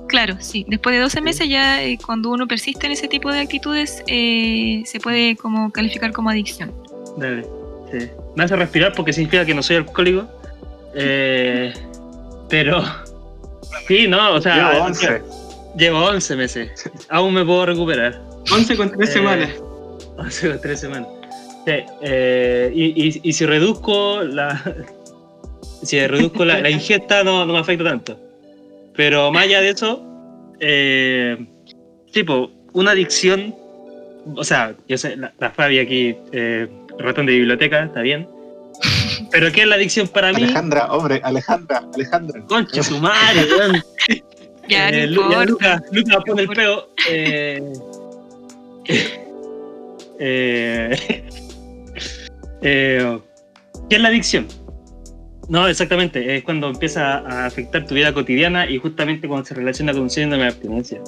Claro, 0.07 0.35
sí. 0.39 0.65
Después 0.67 0.93
de 0.95 1.01
12 1.01 1.21
meses 1.21 1.47
ya 1.47 1.81
eh, 1.83 1.97
cuando 2.05 2.29
uno 2.31 2.45
persiste 2.47 2.85
en 2.85 2.91
ese 2.91 3.07
tipo 3.07 3.31
de 3.31 3.39
actitudes 3.39 4.03
eh, 4.07 4.83
se 4.85 4.99
puede 4.99 5.37
como 5.37 5.71
calificar 5.71 6.11
como 6.11 6.29
adicción. 6.29 6.73
Dale. 7.17 7.43
Sí. 7.91 8.09
Me 8.35 8.43
hace 8.43 8.55
respirar 8.57 8.93
porque 8.93 9.13
significa 9.13 9.45
que 9.45 9.53
no 9.53 9.63
soy 9.63 9.77
alcohólico. 9.77 10.27
Eh, 10.95 11.73
pero. 12.49 12.83
Sí, 13.87 14.07
no, 14.07 14.33
o 14.33 14.41
sea. 14.41 14.73
Llevo 14.73 14.85
11. 14.85 15.21
Llevo 15.77 15.99
11 16.05 16.35
meses. 16.35 16.91
Aún 17.09 17.33
me 17.33 17.45
puedo 17.45 17.65
recuperar. 17.67 18.21
11 18.51 18.75
con 18.75 18.91
3 18.91 19.09
Eh, 19.09 19.13
semanas. 19.13 19.49
11 20.17 20.49
con 20.49 20.61
3 20.61 20.79
semanas. 20.79 21.07
Sí, 21.65 21.73
eh, 22.01 22.71
y, 22.73 23.07
y- 23.07 23.21
y 23.23 23.33
si 23.33 23.45
reduzco 23.45 24.21
la. 24.23 24.61
Si 25.83 25.99
reduzco 26.05 26.45
la, 26.45 26.59
la 26.61 26.69
ingesta, 26.69 27.23
no, 27.23 27.43
no 27.43 27.53
me 27.53 27.59
afecta 27.59 27.83
tanto. 27.83 28.15
Pero 28.95 29.31
más 29.31 29.45
allá 29.45 29.61
de 29.61 29.69
eso, 29.71 29.99
eh, 30.59 31.43
tipo, 32.11 32.51
una 32.73 32.91
adicción. 32.91 33.55
O 34.35 34.43
sea, 34.43 34.75
yo 34.87 34.95
sé, 34.99 35.17
la, 35.17 35.33
la 35.39 35.49
Fabi 35.49 35.79
aquí, 35.79 36.15
eh, 36.33 36.67
ratón 36.99 37.25
de 37.25 37.31
biblioteca, 37.33 37.83
está 37.83 38.01
bien. 38.01 38.27
Pero 39.31 39.51
¿qué 39.51 39.61
es 39.61 39.67
la 39.67 39.73
adicción 39.75 40.07
para 40.07 40.31
mí? 40.33 40.43
Alejandra, 40.43 40.85
hombre, 40.93 41.19
Alejandra, 41.23 41.83
Alejandra. 41.95 42.43
Concha 42.45 42.83
su 42.83 42.99
madre, 42.99 43.45
weón. 43.57 43.83
Ya, 44.67 44.89
Eh, 44.89 45.07
no 45.07 46.21
pone 46.23 46.43
el 46.43 46.47
peo. 46.49 46.89
Eh, 47.09 47.73
eh, 50.19 51.23
eh, 52.61 53.19
¿Qué 53.89 53.95
es 53.95 54.01
la 54.01 54.09
adicción? 54.09 54.47
No, 55.49 55.67
exactamente. 55.67 56.37
Es 56.37 56.43
cuando 56.43 56.69
empieza 56.69 57.19
a 57.19 57.45
afectar 57.45 57.85
tu 57.85 57.95
vida 57.95 58.13
cotidiana 58.13 58.69
y 58.69 58.77
justamente 58.77 59.27
cuando 59.27 59.45
se 59.45 59.53
relaciona 59.53 59.91
con 59.91 60.03
un 60.03 60.09
síndrome 60.09 60.43
de 60.43 60.49
abstinencia. 60.49 61.01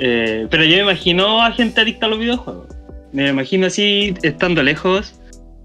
Eh, 0.00 0.46
pero 0.50 0.64
yo 0.64 0.76
me 0.76 0.82
imagino 0.82 1.42
a 1.42 1.52
gente 1.52 1.80
adicta 1.80 2.06
a 2.06 2.08
los 2.08 2.18
videojuegos. 2.18 2.68
Me 3.12 3.28
imagino 3.28 3.66
así, 3.66 4.14
estando 4.22 4.62
lejos, 4.62 5.20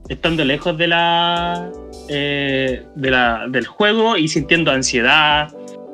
estando 0.10 0.46
lejos 0.46 0.78
de 0.78 0.88
la, 0.88 1.72
eh, 2.10 2.84
de 2.96 3.12
la 3.12 3.48
del 3.50 3.66
juego 3.66 4.18
y 4.18 4.28
sintiendo 4.28 4.72
ansiedad, 4.72 5.52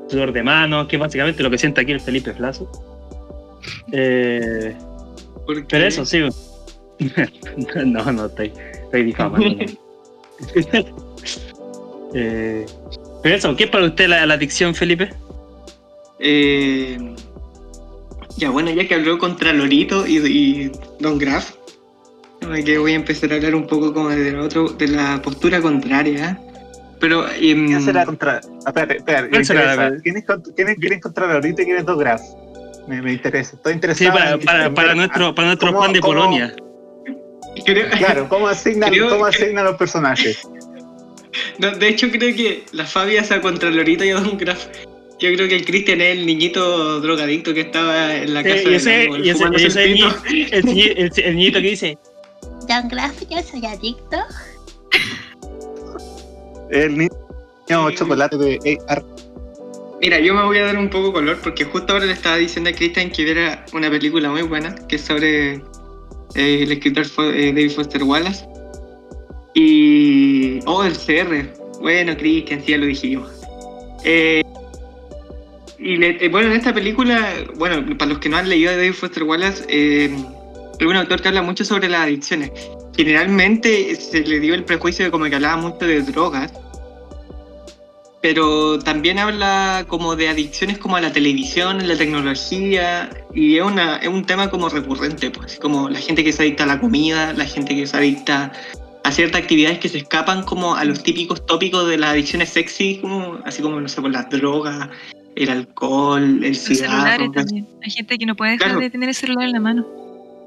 sudor 0.08 0.32
de 0.32 0.44
manos, 0.44 0.88
que 0.88 0.96
es 0.96 1.00
básicamente 1.00 1.44
lo 1.44 1.50
que 1.50 1.58
siente 1.58 1.82
aquí 1.82 1.92
el 1.92 2.00
Felipe 2.00 2.34
Flazo. 2.34 2.70
Eh, 3.92 4.76
pero 5.68 5.86
eso, 5.86 6.06
sí. 6.06 6.20
no, 7.86 8.12
no, 8.12 8.26
estoy, 8.26 8.52
estoy 8.90 9.04
difamando. 9.04 9.48
no. 9.50 11.00
Eh, 12.14 12.66
pero 13.22 13.36
eso, 13.36 13.56
¿qué 13.56 13.66
es 13.66 13.70
para 13.70 13.86
usted 13.86 14.08
la, 14.08 14.26
la 14.26 14.34
adicción, 14.34 14.74
Felipe? 14.74 15.10
Eh, 16.20 16.98
ya, 18.38 18.50
bueno, 18.50 18.72
ya 18.72 18.88
que 18.88 18.96
habló 18.96 19.18
contra 19.18 19.54
Lorito 19.54 20.08
y, 20.08 20.18
y 20.18 20.72
Don 21.00 21.18
Graf, 21.18 21.52
eh, 22.56 22.64
que 22.64 22.78
voy 22.78 22.94
a 22.94 22.96
empezar 22.96 23.32
a 23.32 23.36
hablar 23.36 23.54
un 23.56 23.68
poco 23.68 23.94
como 23.94 24.10
de 24.10 24.32
la, 24.32 24.42
otro, 24.44 24.70
de 24.70 24.88
la 24.88 25.22
postura 25.22 25.62
contraria. 25.62 26.40
Pero. 27.00 27.26
em, 27.30 27.68
¿Quién 27.68 27.82
será 27.82 28.06
contra.? 28.06 28.42
Ah, 28.66 28.70
Espérate, 28.70 28.98
espérate, 28.98 29.24
me 29.26 29.30
¿Cuál 29.30 29.46
será 29.46 29.62
interesa. 29.62 29.90
la- 29.92 30.02
¿Quién 30.02 30.18
es, 30.18 30.26
cont- 30.26 30.54
quién 30.56 30.68
es- 30.70 30.78
quién 30.80 30.94
es 30.94 31.02
contra 31.02 31.34
ahorita 31.34 31.62
y 31.62 31.66
quién 31.66 31.78
es 31.78 31.86
dos 31.86 31.98
graf? 32.00 32.22
Me, 32.88 33.02
me 33.02 33.14
interesa. 33.14 33.56
Estoy 33.56 33.74
Sí, 33.74 33.76
interesado. 33.76 34.14
para, 34.14 34.32
en- 34.32 34.40
para, 34.42 34.74
para 34.74 34.88
ver- 34.90 34.98
nuestro, 34.98 35.36
para 35.36 35.48
nuestro 35.50 35.68
¿Cómo- 35.72 35.84
fan 35.84 35.94
de 35.94 36.00
cómo- 36.00 36.14
Polonia. 36.14 36.56
Creo- 37.66 37.90
Claro, 37.90 38.28
¿cómo 38.30 38.48
asignan, 38.48 38.90
Creo- 38.92 39.10
cómo 39.10 39.26
asignan 39.26 39.66
los 39.66 39.76
personajes? 39.78 40.48
no, 41.60 41.72
de 41.72 41.88
hecho, 41.88 42.10
creo 42.12 42.36
que 42.36 42.64
la 42.72 42.86
Fabia 42.86 43.24
sea 43.24 43.42
contra 43.42 43.70
Lorito 43.70 44.04
y 44.06 44.10
a 44.12 44.20
Don 44.20 44.38
Graf. 44.38 44.66
Yo 45.22 45.34
creo 45.34 45.50
que 45.50 45.56
el 45.58 45.66
Cristian 45.66 46.00
es 46.00 46.18
el 46.18 46.26
niñito 46.26 47.02
drogadicto 47.02 47.54
que 47.54 47.62
estaba 47.62 48.16
en 48.16 48.34
la 48.34 48.42
casa 48.42 48.70
y 48.70 48.74
ese- 48.76 48.90
del 48.90 49.02
árbol, 49.08 49.26
y 49.26 49.30
ese- 49.30 49.38
fumándose 49.38 49.64
y 49.64 49.68
ese 49.68 49.84
el. 49.84 49.92
El, 50.54 50.64
niñi- 50.66 50.94
el, 50.96 51.12
el 51.26 51.36
niñito 51.36 51.60
que 51.62 51.68
dice, 51.70 51.98
Don 52.68 52.88
Graf, 52.88 53.14
yo 53.30 53.42
soy 53.44 53.66
adicto. 53.66 54.18
El 56.72 56.98
niño 56.98 57.10
chocolate 57.96 58.38
de 58.38 58.78
AR. 58.88 59.04
Mira, 60.02 60.20
yo 60.20 60.34
me 60.34 60.44
voy 60.44 60.58
a 60.60 60.66
dar 60.68 60.78
un 60.78 60.90
poco 60.90 61.12
color 61.12 61.38
porque 61.44 61.66
justo 61.66 61.92
ahora 61.94 62.06
le 62.06 62.14
estaba 62.14 62.38
diciendo 62.38 62.70
a 62.70 62.74
Christian 62.74 63.10
que 63.12 63.24
viera 63.26 63.66
una 63.74 63.90
película 63.90 64.30
muy 64.30 64.44
buena 64.44 64.74
que 64.88 64.96
es 64.96 65.02
sobre 65.02 65.62
eh, 66.36 66.64
el 66.64 66.72
escritor 66.72 67.06
eh, 67.34 67.54
David 67.54 67.72
Foster 67.72 68.04
Wallace. 68.04 68.46
Y. 69.56 70.60
Oh, 70.66 70.84
el 70.84 70.94
CR. 70.94 71.48
Bueno, 71.82 72.16
Christian, 72.18 72.62
sí, 72.62 72.72
ya 72.72 72.78
lo 72.78 72.86
dijimos. 72.86 73.30
Eh, 74.04 74.44
y 75.78 76.28
bueno, 76.28 76.50
en 76.50 76.58
esta 76.58 76.74
película, 76.74 77.34
bueno, 77.56 77.98
para 77.98 78.10
los 78.10 78.20
que 78.20 78.28
no 78.28 78.38
han 78.38 78.50
leído 78.50 78.72
David 78.72 78.94
Foster 78.94 79.24
Wallace, 79.24 79.64
es 79.70 80.12
un 80.86 80.96
autor 80.96 81.22
que 81.22 81.30
habla 81.30 81.42
mucho 81.42 81.64
sobre 81.64 81.88
las 81.88 82.02
adicciones. 82.02 82.52
Generalmente 82.98 83.96
se 83.96 84.22
le 84.22 84.42
dio 84.42 84.56
el 84.56 84.66
prejuicio 84.66 85.06
de 85.06 85.12
como 85.12 85.26
que 85.26 85.36
hablaba 85.36 85.56
mucho 85.56 85.86
de 85.86 86.02
drogas, 86.02 86.52
pero 88.22 88.80
también 88.80 89.18
habla 89.20 89.86
como 89.88 90.16
de 90.16 90.28
adicciones 90.30 90.78
como 90.78 90.98
a 90.98 91.02
la 91.02 91.12
televisión, 91.14 91.80
a 91.80 91.84
la 91.86 91.96
tecnología, 91.98 93.10
y 93.34 93.58
es, 93.58 93.64
una, 93.64 93.98
es 93.98 94.10
un 94.10 94.26
tema 94.26 94.50
como 94.50 94.68
recurrente, 94.70 95.32
pues, 95.32 95.58
como 95.62 95.90
la 95.90 96.00
gente 96.00 96.24
que 96.24 96.34
se 96.34 96.44
adicta 96.44 96.64
a 96.64 96.68
la 96.68 96.80
comida, 96.82 97.34
la 97.34 97.46
gente 97.46 97.76
que 97.76 97.88
se 97.88 97.96
adicta 97.96 98.52
a 99.06 99.12
ciertas 99.12 99.42
actividades 99.42 99.80
que 99.80 99.88
se 99.88 100.00
escapan 100.00 100.44
como 100.44 100.76
a 100.76 100.84
los 100.84 101.02
típicos 101.02 101.46
tópicos 101.46 101.88
de 101.88 101.98
las 101.98 102.12
adicciones 102.12 102.50
sexy, 102.50 102.98
como, 103.02 103.40
así 103.46 103.62
como, 103.62 103.80
no 103.80 103.88
sé, 103.88 104.02
por 104.02 104.12
las 104.12 104.30
drogas, 104.30 104.90
el 105.36 105.50
alcohol, 105.50 106.22
el 106.44 106.50
Los 106.50 106.58
celulares 106.58 107.14
cigarro. 107.18 107.32
también. 107.32 107.68
Hay 107.84 107.92
gente 107.92 108.18
que 108.18 108.26
no 108.26 108.36
puede 108.36 108.52
dejar 108.52 108.68
Claro. 108.68 108.82
de 108.82 108.90
tener 108.90 109.08
el 109.10 109.16
celular 109.16 109.46
en 109.46 109.54
la 109.54 109.60
mano. 109.62 109.88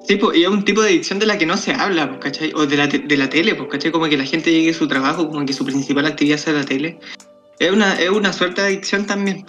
Sí, 0.06 0.16
pues, 0.16 0.36
y 0.36 0.42
es 0.42 0.48
un 0.48 0.64
tipo 0.64 0.82
de 0.82 0.88
adicción 0.88 1.18
de 1.20 1.26
la 1.26 1.38
que 1.38 1.46
no 1.46 1.56
se 1.56 1.72
habla, 1.72 2.08
pues, 2.08 2.20
¿cachai? 2.20 2.52
O 2.54 2.66
de 2.66 2.76
la, 2.76 2.88
te- 2.88 2.98
de 2.98 3.16
la 3.16 3.30
tele, 3.30 3.54
pues, 3.54 3.70
¿cachai? 3.70 3.90
Como 3.92 4.06
que 4.08 4.18
la 4.18 4.24
gente 4.26 4.50
llegue 4.52 4.70
a 4.72 4.74
su 4.74 4.86
trabajo, 4.88 5.28
como 5.30 5.46
que 5.46 5.52
su 5.54 5.64
principal 5.64 6.04
actividad 6.06 6.36
sea 6.36 6.52
la 6.52 6.64
tele. 6.64 6.98
Es 7.62 7.70
una, 7.70 7.94
es 7.94 8.10
una 8.10 8.32
suerte 8.32 8.60
de 8.60 8.66
adicción 8.66 9.06
también. 9.06 9.46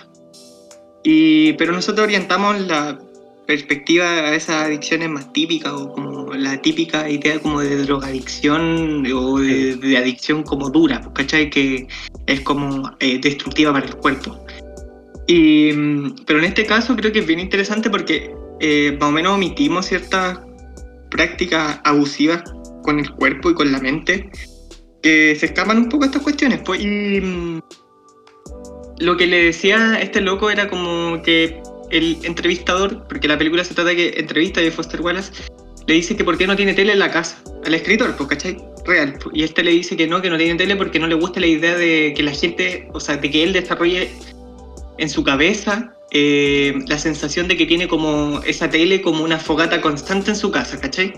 Y, 1.04 1.54
pero 1.54 1.74
nosotros 1.74 2.06
orientamos 2.06 2.62
la 2.62 3.00
perspectiva 3.48 4.06
a 4.06 4.36
esas 4.36 4.68
adicciones 4.68 5.10
más 5.10 5.34
típicas, 5.34 5.74
o 5.74 5.92
como 5.92 6.32
la 6.36 6.62
típica 6.62 7.10
idea 7.10 7.40
como 7.40 7.62
de 7.62 7.76
drogadicción 7.78 9.04
o 9.12 9.40
de, 9.40 9.78
de 9.78 9.98
adicción 9.98 10.44
como 10.44 10.70
dura, 10.70 11.02
¿cachai? 11.16 11.50
Que 11.50 11.88
es 12.28 12.42
como 12.42 12.92
eh, 13.00 13.18
destructiva 13.20 13.74
para 13.74 13.88
el 13.88 13.96
cuerpo. 13.96 14.46
Y, 15.26 15.72
pero 16.28 16.38
en 16.38 16.46
este 16.46 16.68
caso 16.68 16.96
creo 16.96 17.12
que 17.12 17.20
es 17.20 17.26
bien 17.26 17.40
interesante 17.40 17.90
porque 17.90 18.32
eh, 18.60 18.96
más 19.00 19.10
o 19.10 19.12
menos 19.12 19.34
omitimos 19.34 19.88
ciertas 19.88 20.40
prácticas 21.10 21.80
abusivas 21.84 22.44
con 22.84 23.00
el 23.00 23.10
cuerpo 23.10 23.50
y 23.50 23.56
con 23.56 23.72
la 23.72 23.80
mente 23.80 24.30
que 25.02 25.36
se 25.36 25.48
escapan 25.48 25.80
un 25.80 25.90
poco 25.90 26.04
a 26.04 26.08
estas 26.08 26.22
cuestiones. 26.22 26.62
Pues, 26.64 26.80
y 26.80 27.60
lo 29.00 29.18
que 29.18 29.28
le 29.28 29.44
decía 29.44 30.00
este 30.02 30.22
loco 30.22 30.50
era 30.50 30.68
como 30.68 31.22
que 31.22 31.62
el 31.90 32.18
entrevistador, 32.24 33.06
porque 33.08 33.28
la 33.28 33.38
película 33.38 33.64
se 33.64 33.74
trata 33.74 33.90
de 33.92 33.96
que 33.96 34.20
entrevista 34.20 34.62
a 34.62 34.72
Foster 34.72 35.02
Wallace, 35.02 35.32
le 35.86 35.94
dice 35.94 36.16
que 36.16 36.24
por 36.24 36.38
qué 36.38 36.48
no 36.48 36.56
tiene 36.56 36.74
tele 36.74 36.94
en 36.94 37.00
la 37.00 37.12
casa, 37.12 37.42
al 37.66 37.74
escritor, 37.74 38.16
pues, 38.16 38.30
¿cachai? 38.30 38.58
Real. 38.86 39.18
pues, 39.22 39.36
Y 39.36 39.44
este 39.44 39.64
le 39.64 39.72
dice 39.72 39.96
que 39.96 40.08
no, 40.08 40.22
que 40.22 40.30
no 40.30 40.38
tiene 40.38 40.56
tele 40.56 40.76
porque 40.76 41.00
no 41.00 41.08
le 41.08 41.16
gusta 41.16 41.40
la 41.40 41.48
idea 41.48 41.76
de 41.76 42.14
que 42.16 42.24
la 42.24 42.32
gente, 42.32 42.88
o 42.94 43.00
sea, 43.00 43.18
de 43.18 43.30
que 43.30 43.44
él 43.44 43.54
desarrolle 43.54 44.10
en 44.98 45.10
su 45.10 45.24
cabeza 45.24 45.94
eh, 46.12 46.74
la 46.88 46.98
sensación 46.98 47.48
de 47.48 47.58
que 47.58 47.66
tiene 47.66 47.88
como 47.88 48.42
esa 48.46 48.70
tele 48.70 49.02
como 49.02 49.24
una 49.24 49.40
fogata 49.40 49.82
constante 49.82 50.32
en 50.32 50.36
su 50.36 50.52
casa, 50.52 50.80
¿cachai? 50.80 51.14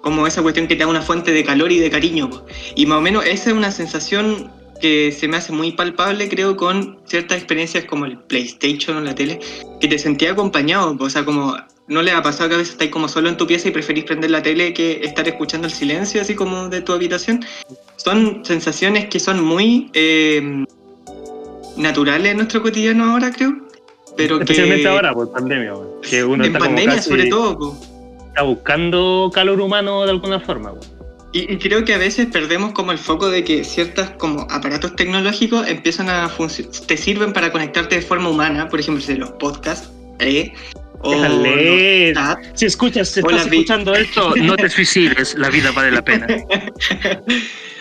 Como 0.00 0.26
esa 0.26 0.42
cuestión 0.42 0.66
que 0.66 0.76
te 0.76 0.84
da 0.84 0.86
una 0.88 1.02
fuente 1.02 1.32
de 1.32 1.44
calor 1.44 1.72
y 1.72 1.78
de 1.78 1.90
cariño. 1.90 2.44
Y 2.76 2.86
más 2.86 2.98
o 2.98 3.00
menos 3.00 3.24
esa 3.24 3.50
es 3.50 3.56
una 3.56 3.70
sensación 3.70 4.50
que 4.84 5.12
se 5.12 5.28
me 5.28 5.38
hace 5.38 5.50
muy 5.50 5.72
palpable, 5.72 6.28
creo, 6.28 6.58
con 6.58 6.98
ciertas 7.06 7.38
experiencias 7.38 7.86
como 7.86 8.04
el 8.04 8.18
PlayStation 8.18 8.98
o 8.98 9.00
la 9.00 9.14
tele, 9.14 9.40
que 9.80 9.88
te 9.88 9.98
sentía 9.98 10.32
acompañado. 10.32 10.94
O 11.00 11.08
sea, 11.08 11.24
como 11.24 11.56
no 11.88 12.02
le 12.02 12.10
ha 12.10 12.20
pasado 12.20 12.50
que 12.50 12.56
a 12.56 12.58
veces 12.58 12.72
estáis 12.72 12.90
como 12.90 13.08
solo 13.08 13.30
en 13.30 13.38
tu 13.38 13.46
pieza 13.46 13.68
y 13.68 13.70
preferís 13.70 14.04
prender 14.04 14.30
la 14.30 14.42
tele 14.42 14.74
que 14.74 15.00
estar 15.02 15.26
escuchando 15.26 15.68
el 15.68 15.72
silencio 15.72 16.20
así 16.20 16.34
como 16.34 16.68
de 16.68 16.82
tu 16.82 16.92
habitación. 16.92 17.42
Son 17.96 18.44
sensaciones 18.44 19.06
que 19.06 19.18
son 19.20 19.42
muy 19.42 19.88
eh, 19.94 20.66
naturales 21.78 22.32
en 22.32 22.36
nuestro 22.36 22.60
cotidiano 22.60 23.10
ahora, 23.10 23.32
creo. 23.32 23.56
Pero 24.18 24.38
especialmente 24.38 24.82
que 24.82 24.88
ahora, 24.90 25.14
por 25.14 25.32
pandemia, 25.32 25.72
que 26.02 26.22
uno 26.22 26.44
en 26.44 26.52
está 26.52 26.58
pandemia 26.58 27.00
sobre 27.00 27.30
todo. 27.30 27.74
está 28.28 28.42
buscando 28.42 29.30
calor 29.32 29.62
humano 29.62 30.04
de 30.04 30.10
alguna 30.10 30.40
forma. 30.40 30.72
weón. 30.72 30.93
Y, 31.34 31.52
y 31.52 31.58
creo 31.58 31.84
que 31.84 31.92
a 31.92 31.98
veces 31.98 32.28
perdemos 32.32 32.72
como 32.72 32.92
el 32.92 32.98
foco 32.98 33.28
de 33.28 33.42
que 33.42 33.64
ciertas 33.64 34.10
como 34.10 34.42
aparatos 34.50 34.94
tecnológicos 34.94 35.66
empiezan 35.66 36.08
a 36.08 36.28
funcionar, 36.28 36.72
te 36.86 36.96
sirven 36.96 37.32
para 37.32 37.50
conectarte 37.50 37.96
de 37.96 38.02
forma 38.02 38.28
humana, 38.28 38.68
por 38.68 38.78
ejemplo, 38.78 39.04
de 39.04 39.16
los 39.16 39.30
podcasts, 39.32 39.90
¿eh? 40.20 40.52
o 41.00 41.12
los 41.12 42.14
chats. 42.14 42.48
Si 42.54 42.66
escuchas, 42.66 43.08
si 43.08 43.18
estás 43.20 43.46
escuchando 43.46 43.92
esto, 43.94 44.32
no 44.36 44.54
te 44.56 44.68
suicides, 44.76 45.34
la 45.36 45.50
vida 45.50 45.72
vale 45.72 45.90
la 45.90 46.02
pena. 46.04 46.26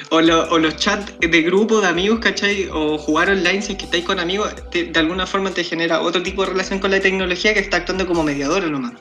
o, 0.10 0.20
lo- 0.20 0.50
o 0.50 0.58
los 0.58 0.76
chats 0.78 1.14
de 1.20 1.42
grupo 1.44 1.80
de 1.80 1.88
amigos, 1.88 2.20
¿cachai? 2.20 2.68
O 2.74 2.98
jugar 2.98 3.30
online 3.30 3.62
si 3.62 3.74
es 3.74 3.78
que 3.78 3.86
estáis 3.86 4.04
con 4.04 4.20
amigos, 4.20 4.54
te- 4.72 4.86
de 4.86 5.00
alguna 5.00 5.26
forma 5.28 5.52
te 5.52 5.64
genera 5.64 6.02
otro 6.02 6.24
tipo 6.24 6.44
de 6.44 6.50
relación 6.52 6.80
con 6.80 6.90
la 6.92 7.00
tecnología 7.00 7.54
que 7.54 7.60
está 7.60 7.78
actuando 7.78 8.08
como 8.08 8.24
mediadora 8.24 8.68
nomás. 8.68 8.94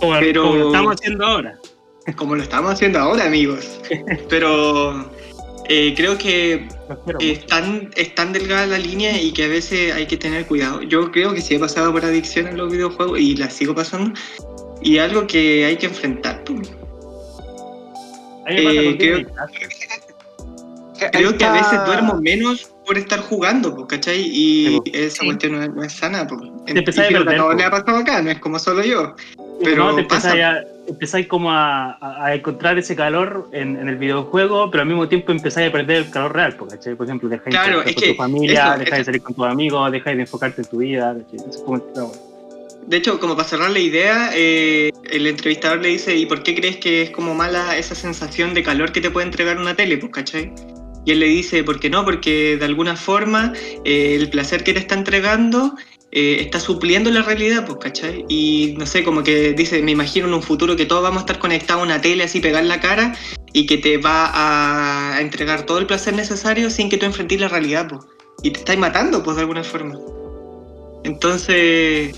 Como, 0.00 0.18
Pero- 0.20 0.42
como 0.44 0.54
lo 0.56 0.66
estamos 0.68 0.94
haciendo 0.94 1.26
ahora. 1.26 1.58
Como 2.14 2.36
lo 2.36 2.42
estamos 2.42 2.72
haciendo 2.72 2.98
ahora, 3.00 3.24
amigos. 3.24 3.80
Pero 4.28 5.10
eh, 5.68 5.92
creo 5.96 6.16
que 6.16 6.68
es 7.18 7.46
tan, 7.46 7.90
es 7.96 8.14
tan 8.14 8.32
delgada 8.32 8.66
la 8.66 8.78
línea 8.78 9.20
y 9.20 9.32
que 9.32 9.44
a 9.44 9.48
veces 9.48 9.92
hay 9.92 10.06
que 10.06 10.16
tener 10.16 10.46
cuidado. 10.46 10.82
Yo 10.82 11.10
creo 11.10 11.34
que 11.34 11.40
sí 11.40 11.54
he 11.56 11.58
pasado 11.58 11.92
por 11.92 12.04
adicción 12.04 12.46
en 12.46 12.56
los 12.56 12.70
videojuegos 12.70 13.18
y 13.18 13.34
la 13.36 13.50
sigo 13.50 13.74
pasando. 13.74 14.12
Y 14.82 14.98
algo 14.98 15.26
que 15.26 15.64
hay 15.64 15.76
que 15.76 15.86
enfrentar. 15.86 16.44
pues. 16.44 16.70
Eh, 18.48 18.96
creo- 18.98 19.26
que 21.36 21.44
a 21.44 21.52
veces 21.52 21.84
duermo 21.84 22.14
menos 22.20 22.70
por 22.86 22.96
estar 22.96 23.18
jugando, 23.20 23.86
¿cachai? 23.88 24.20
Y 24.22 24.80
esa 24.92 25.20
Sí. 25.22 25.26
cuestión 25.26 25.52
no 25.52 25.62
es, 25.62 25.74
no 25.74 25.82
es 25.82 25.92
sana, 25.92 26.26
pues. 26.26 26.40
Te 26.66 26.72
a 26.72 26.80
Y 27.10 27.12
perder, 27.12 27.38
po. 27.40 27.52
le 27.52 27.64
ha 27.64 27.70
pasado 27.70 27.98
acá, 27.98 28.22
no 28.22 28.30
es 28.30 28.38
como 28.38 28.58
solo 28.58 28.82
yo. 28.84 29.14
pero 29.64 29.88
no, 29.90 29.96
te 29.96 30.04
pasa. 30.04 30.32
a, 30.32 30.62
empezáis 30.88 31.26
como 31.26 31.50
a, 31.50 31.98
encontrar 32.34 32.78
ese 32.78 32.94
calor 32.96 33.48
en, 33.52 33.76
en 33.76 33.88
el 33.88 33.96
videojuego, 33.96 34.70
pero 34.70 34.82
al 34.82 34.88
mismo 34.88 35.08
tiempo 35.08 35.32
empezáis 35.32 35.68
a 35.68 35.72
perder 35.72 35.96
el 35.98 36.10
calor 36.10 36.34
real, 36.34 36.56
¿cachai? 36.56 36.94
Por 36.94 37.06
ejemplo, 37.06 37.28
dejáis 37.28 37.56
Claro, 37.56 37.80
de 37.80 37.84
es 37.84 37.88
estar 37.90 38.02
que 38.02 38.16
con 38.16 38.16
tu 38.16 38.22
familia, 38.22 38.68
eso- 38.68 38.78
dejáis 38.78 38.98
de 39.00 39.04
salir 39.04 39.22
con 39.22 39.34
tus 39.34 39.46
amigos, 39.46 39.92
dejáis 39.92 40.16
de 40.16 40.22
enfocarte 40.22 40.62
en 40.62 40.68
tu 40.68 40.78
vida, 40.78 41.14
¿cachai? 41.14 41.36
Eso 41.36 41.50
es 41.50 41.56
como 41.58 41.76
el. 41.76 41.82
De 42.86 42.98
hecho, 42.98 43.18
como 43.18 43.34
para 43.34 43.48
cerrar 43.48 43.70
la 43.70 43.80
idea, 43.80 44.30
eh, 44.34 44.92
el 45.10 45.26
entrevistador 45.26 45.80
le 45.80 45.88
dice, 45.88 46.14
¿y 46.16 46.24
por 46.26 46.44
qué 46.44 46.54
crees 46.54 46.76
que 46.76 47.02
es 47.02 47.10
como 47.10 47.34
mala 47.34 47.76
esa 47.76 47.96
sensación 47.96 48.54
de 48.54 48.62
calor 48.62 48.92
que 48.92 49.00
te 49.00 49.10
puede 49.10 49.26
entregar 49.26 49.58
una 49.58 49.74
tele? 49.74 49.98
Pues, 49.98 50.12
¿cachai? 50.12 50.52
Y 51.04 51.10
él 51.12 51.18
le 51.20 51.26
dice, 51.26 51.64
¿por 51.64 51.80
qué 51.80 51.90
no? 51.90 52.04
Porque 52.04 52.56
de 52.56 52.64
alguna 52.64 52.94
forma 52.94 53.52
eh, 53.84 54.14
el 54.14 54.30
placer 54.30 54.62
que 54.62 54.72
te 54.72 54.78
está 54.78 54.94
entregando 54.94 55.74
eh, 56.18 56.40
está 56.40 56.58
supliendo 56.58 57.10
la 57.10 57.20
realidad, 57.20 57.66
pues, 57.66 57.76
¿cachai? 57.78 58.24
Y 58.26 58.74
no 58.78 58.86
sé, 58.86 59.04
como 59.04 59.22
que 59.22 59.52
dice, 59.52 59.82
me 59.82 59.90
imagino 59.90 60.26
en 60.26 60.32
un 60.32 60.42
futuro 60.42 60.74
que 60.74 60.86
todos 60.86 61.02
vamos 61.02 61.18
a 61.18 61.20
estar 61.26 61.38
conectados 61.38 61.82
a 61.82 61.84
una 61.84 62.00
tele 62.00 62.24
así, 62.24 62.40
pegar 62.40 62.64
la 62.64 62.80
cara 62.80 63.14
y 63.52 63.66
que 63.66 63.76
te 63.76 63.98
va 63.98 64.30
a, 64.32 65.20
entregar 65.20 65.66
todo 65.66 65.76
el 65.76 65.84
placer 65.84 66.14
necesario 66.14 66.70
sin 66.70 66.88
que 66.88 66.96
tú 66.96 67.04
enfrentes 67.04 67.38
la 67.38 67.48
realidad, 67.48 67.86
pues. 67.90 68.00
Y 68.42 68.50
te 68.50 68.60
estáis 68.60 68.78
matando, 68.78 69.22
pues, 69.22 69.36
de 69.36 69.42
alguna 69.42 69.62
forma. 69.62 69.98
Entonces, 71.04 72.16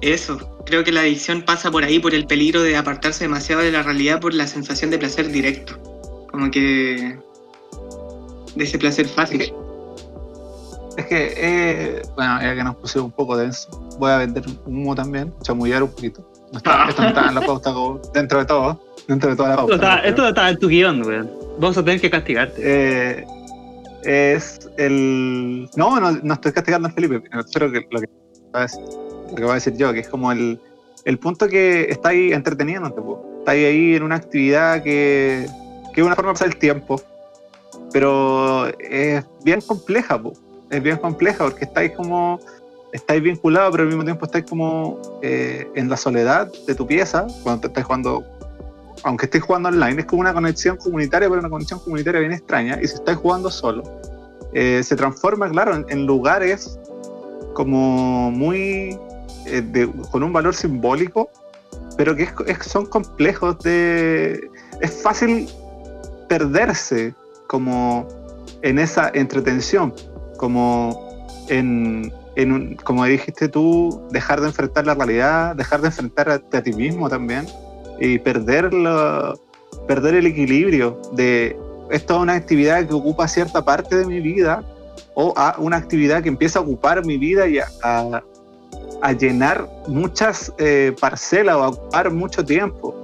eso, 0.00 0.62
creo 0.64 0.84
que 0.84 0.92
la 0.92 1.00
adicción 1.00 1.42
pasa 1.42 1.72
por 1.72 1.82
ahí, 1.82 1.98
por 1.98 2.14
el 2.14 2.28
peligro 2.28 2.62
de 2.62 2.76
apartarse 2.76 3.24
demasiado 3.24 3.62
de 3.62 3.72
la 3.72 3.82
realidad 3.82 4.20
por 4.20 4.32
la 4.32 4.46
sensación 4.46 4.92
de 4.92 4.98
placer 4.98 5.28
directo. 5.28 5.76
Como 6.30 6.52
que. 6.52 7.18
de 8.54 8.64
ese 8.64 8.78
placer 8.78 9.08
fácil. 9.08 9.52
Es 10.96 11.06
que, 11.06 11.32
eh, 11.36 12.02
bueno, 12.16 12.40
ya 12.42 12.54
que 12.54 12.64
nos 12.64 12.76
pusimos 12.76 13.06
un 13.06 13.12
poco 13.12 13.36
denso, 13.36 13.68
voy 13.98 14.10
a 14.10 14.18
vender 14.18 14.44
humo 14.66 14.94
también, 14.94 15.32
chamullar 15.42 15.82
un 15.82 15.90
poquito. 15.90 16.26
No 16.52 16.58
está, 16.58 16.86
esto 16.88 17.02
no 17.02 17.08
está 17.08 17.28
en 17.28 17.34
la 17.36 17.40
pauta 17.42 17.72
como 17.72 18.00
dentro 18.12 18.40
de 18.40 18.44
todo, 18.44 18.82
dentro 19.06 19.30
de 19.30 19.36
toda 19.36 19.50
la 19.50 19.54
Esto, 19.54 19.66
pauta. 19.68 19.74
está, 19.94 20.08
esto 20.08 20.28
está 20.28 20.50
en 20.50 20.58
tu 20.58 20.68
guion, 20.68 21.02
weón. 21.06 21.30
Vamos 21.58 21.78
a 21.78 21.84
tener 21.84 22.00
que 22.00 22.10
castigarte. 22.10 22.60
eh, 22.62 23.24
es 24.02 24.68
el. 24.78 25.68
No, 25.76 26.00
no, 26.00 26.10
no 26.12 26.34
estoy 26.34 26.52
castigando 26.52 26.88
a 26.88 26.90
Felipe, 26.90 27.20
pero 27.52 27.70
que 27.70 27.86
lo 27.90 28.00
que 28.00 28.08
va 28.54 28.60
a 28.60 28.62
decir, 28.62 28.80
lo 29.30 29.36
que 29.36 29.42
voy 29.42 29.50
a 29.50 29.54
decir 29.54 29.76
yo, 29.76 29.92
que 29.92 30.00
es 30.00 30.08
como 30.08 30.32
el, 30.32 30.58
el 31.04 31.18
punto 31.18 31.46
que 31.48 31.82
está 31.90 32.08
ahí 32.08 32.32
entreteniéndote, 32.32 33.00
po. 33.00 33.22
está 33.40 33.52
ahí, 33.52 33.64
ahí 33.64 33.94
en 33.94 34.02
una 34.02 34.16
actividad 34.16 34.82
que, 34.82 35.46
que 35.94 36.00
es 36.00 36.06
una 36.06 36.16
forma 36.16 36.30
de 36.30 36.34
pasar 36.34 36.48
el 36.48 36.56
tiempo, 36.56 37.00
pero 37.92 38.66
es 38.78 39.24
bien 39.44 39.60
compleja, 39.60 40.20
po. 40.20 40.32
Es 40.70 40.82
bien 40.82 40.96
compleja 40.96 41.44
porque 41.44 41.64
estáis 41.64 41.92
como 41.92 42.40
estáis 42.92 43.22
vinculados, 43.22 43.70
pero 43.70 43.82
al 43.82 43.88
mismo 43.88 44.04
tiempo 44.04 44.26
estáis 44.26 44.44
como 44.46 45.00
eh, 45.22 45.68
en 45.74 45.88
la 45.88 45.96
soledad 45.96 46.50
de 46.66 46.74
tu 46.74 46.86
pieza 46.86 47.26
cuando 47.42 47.62
te 47.62 47.66
estáis 47.68 47.86
jugando, 47.86 48.24
aunque 49.04 49.26
estéis 49.26 49.44
jugando 49.44 49.68
online, 49.68 50.00
es 50.00 50.06
como 50.06 50.20
una 50.20 50.32
conexión 50.32 50.76
comunitaria, 50.76 51.28
pero 51.28 51.40
una 51.40 51.50
conexión 51.50 51.80
comunitaria 51.80 52.20
bien 52.20 52.32
extraña. 52.32 52.78
Y 52.82 52.88
si 52.88 52.94
estáis 52.94 53.18
jugando 53.18 53.50
solo, 53.50 53.82
eh, 54.52 54.82
se 54.82 54.96
transforma, 54.96 55.48
claro, 55.50 55.84
en, 55.88 56.06
lugares 56.06 56.78
como 57.54 58.30
muy 58.30 58.98
eh, 59.46 59.88
con 60.10 60.22
un 60.22 60.32
valor 60.32 60.54
simbólico, 60.54 61.30
pero 61.96 62.16
que 62.16 62.28
son 62.62 62.86
complejos 62.86 63.58
de. 63.60 64.50
Es 64.80 65.02
fácil 65.02 65.48
perderse 66.28 67.14
como 67.46 68.06
en 68.62 68.78
esa 68.78 69.10
entretención, 69.12 69.92
como 70.40 71.06
en, 71.48 72.10
en 72.34 72.52
un- 72.52 72.74
como 72.76 73.04
dijiste 73.04 73.46
tú, 73.48 74.00
dejar 74.10 74.40
de 74.40 74.46
enfrentar 74.46 74.86
la 74.86 74.94
realidad, 74.94 75.54
dejar 75.54 75.82
de 75.82 75.88
enfrentarte 75.88 76.56
a 76.56 76.62
ti 76.62 76.72
mismo 76.72 77.10
también 77.10 77.46
y 78.00 78.18
perder, 78.18 78.70
perder 79.86 80.14
el 80.14 80.26
equilibrio 80.26 80.98
de 81.12 81.54
esto 81.90 82.14
es 82.16 82.20
una 82.22 82.34
actividad 82.34 82.86
que 82.86 82.94
ocupa 82.94 83.28
cierta 83.28 83.62
parte 83.64 83.96
de 83.96 84.06
mi 84.06 84.20
vida 84.20 84.64
o 85.14 85.34
a 85.36 85.56
una 85.58 85.76
actividad 85.76 86.22
que 86.22 86.30
empieza 86.30 86.60
a 86.60 86.62
ocupar 86.62 87.04
mi 87.04 87.18
vida 87.18 87.46
y 87.46 87.58
a, 87.58 87.66
a- 87.82 88.22
a 89.02 89.12
llenar 89.12 89.66
muchas 89.88 90.52
eh, 90.58 90.94
parcelas 91.00 91.56
o 91.56 91.62
a 91.64 91.68
ocupar 91.68 92.10
mucho 92.10 92.44
tiempo. 92.44 92.94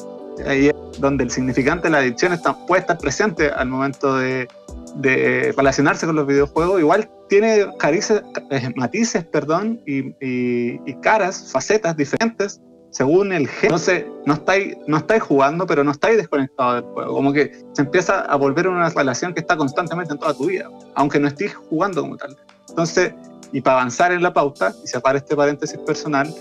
Ahí 0.47 0.69
es 0.69 0.75
donde 1.01 1.25
el 1.25 1.31
significante 1.31 1.85
de 1.89 1.91
la 1.91 1.99
adicción 1.99 2.33
está, 2.33 2.55
puede 2.67 2.81
estar 2.83 2.97
presente 2.99 3.51
al 3.51 3.69
momento 3.69 4.17
de, 4.17 4.47
de 4.95 5.53
relacionarse 5.57 6.07
con 6.07 6.17
los 6.17 6.27
videojuegos. 6.27 6.81
Igual 6.81 7.11
tiene 7.29 7.67
carices, 7.79 8.23
eh, 8.51 8.73
matices 8.77 9.25
perdón, 9.25 9.81
y, 9.87 10.95
caras, 11.01 11.51
facetas 11.53 11.97
diferentes 11.97 12.61
según 12.91 13.33
el 13.33 13.47
género. 13.49 13.77
Entonces, 13.77 14.07
no 14.25 14.35
estáis, 14.35 14.77
no 14.87 14.97
estáis 14.97 15.23
jugando, 15.23 15.67
pero 15.67 15.85
no 15.85 15.91
estáis 15.91 16.17
desconectados 16.17 16.83
del 16.83 16.93
juego. 16.93 17.15
Como 17.15 17.33
que 17.33 17.53
se 17.73 17.83
empieza 17.83 18.21
a 18.21 18.37
volver 18.37 18.69
una 18.69 18.89
relación 18.89 19.35
que 19.35 19.41
está 19.41 19.57
constantemente 19.57 20.15
en 20.15 20.19
toda 20.19 20.33
tu 20.33 20.47
vida, 20.47 20.71
aunque 20.95 21.21
no 21.21 21.29
estés 21.29 21.55
jugando 21.55 22.01
como 22.01 22.17
tal. 22.17 22.37
Entonces, 22.69 23.13
y 23.53 23.61
para 23.61 23.81
avanzar 23.81 24.13
en 24.13 24.23
la 24.23 24.33
pauta, 24.33 24.73
y 24.83 24.87
separa 24.87 25.19
este 25.19 25.37
paréntesis 25.37 25.79
personal 25.79 26.33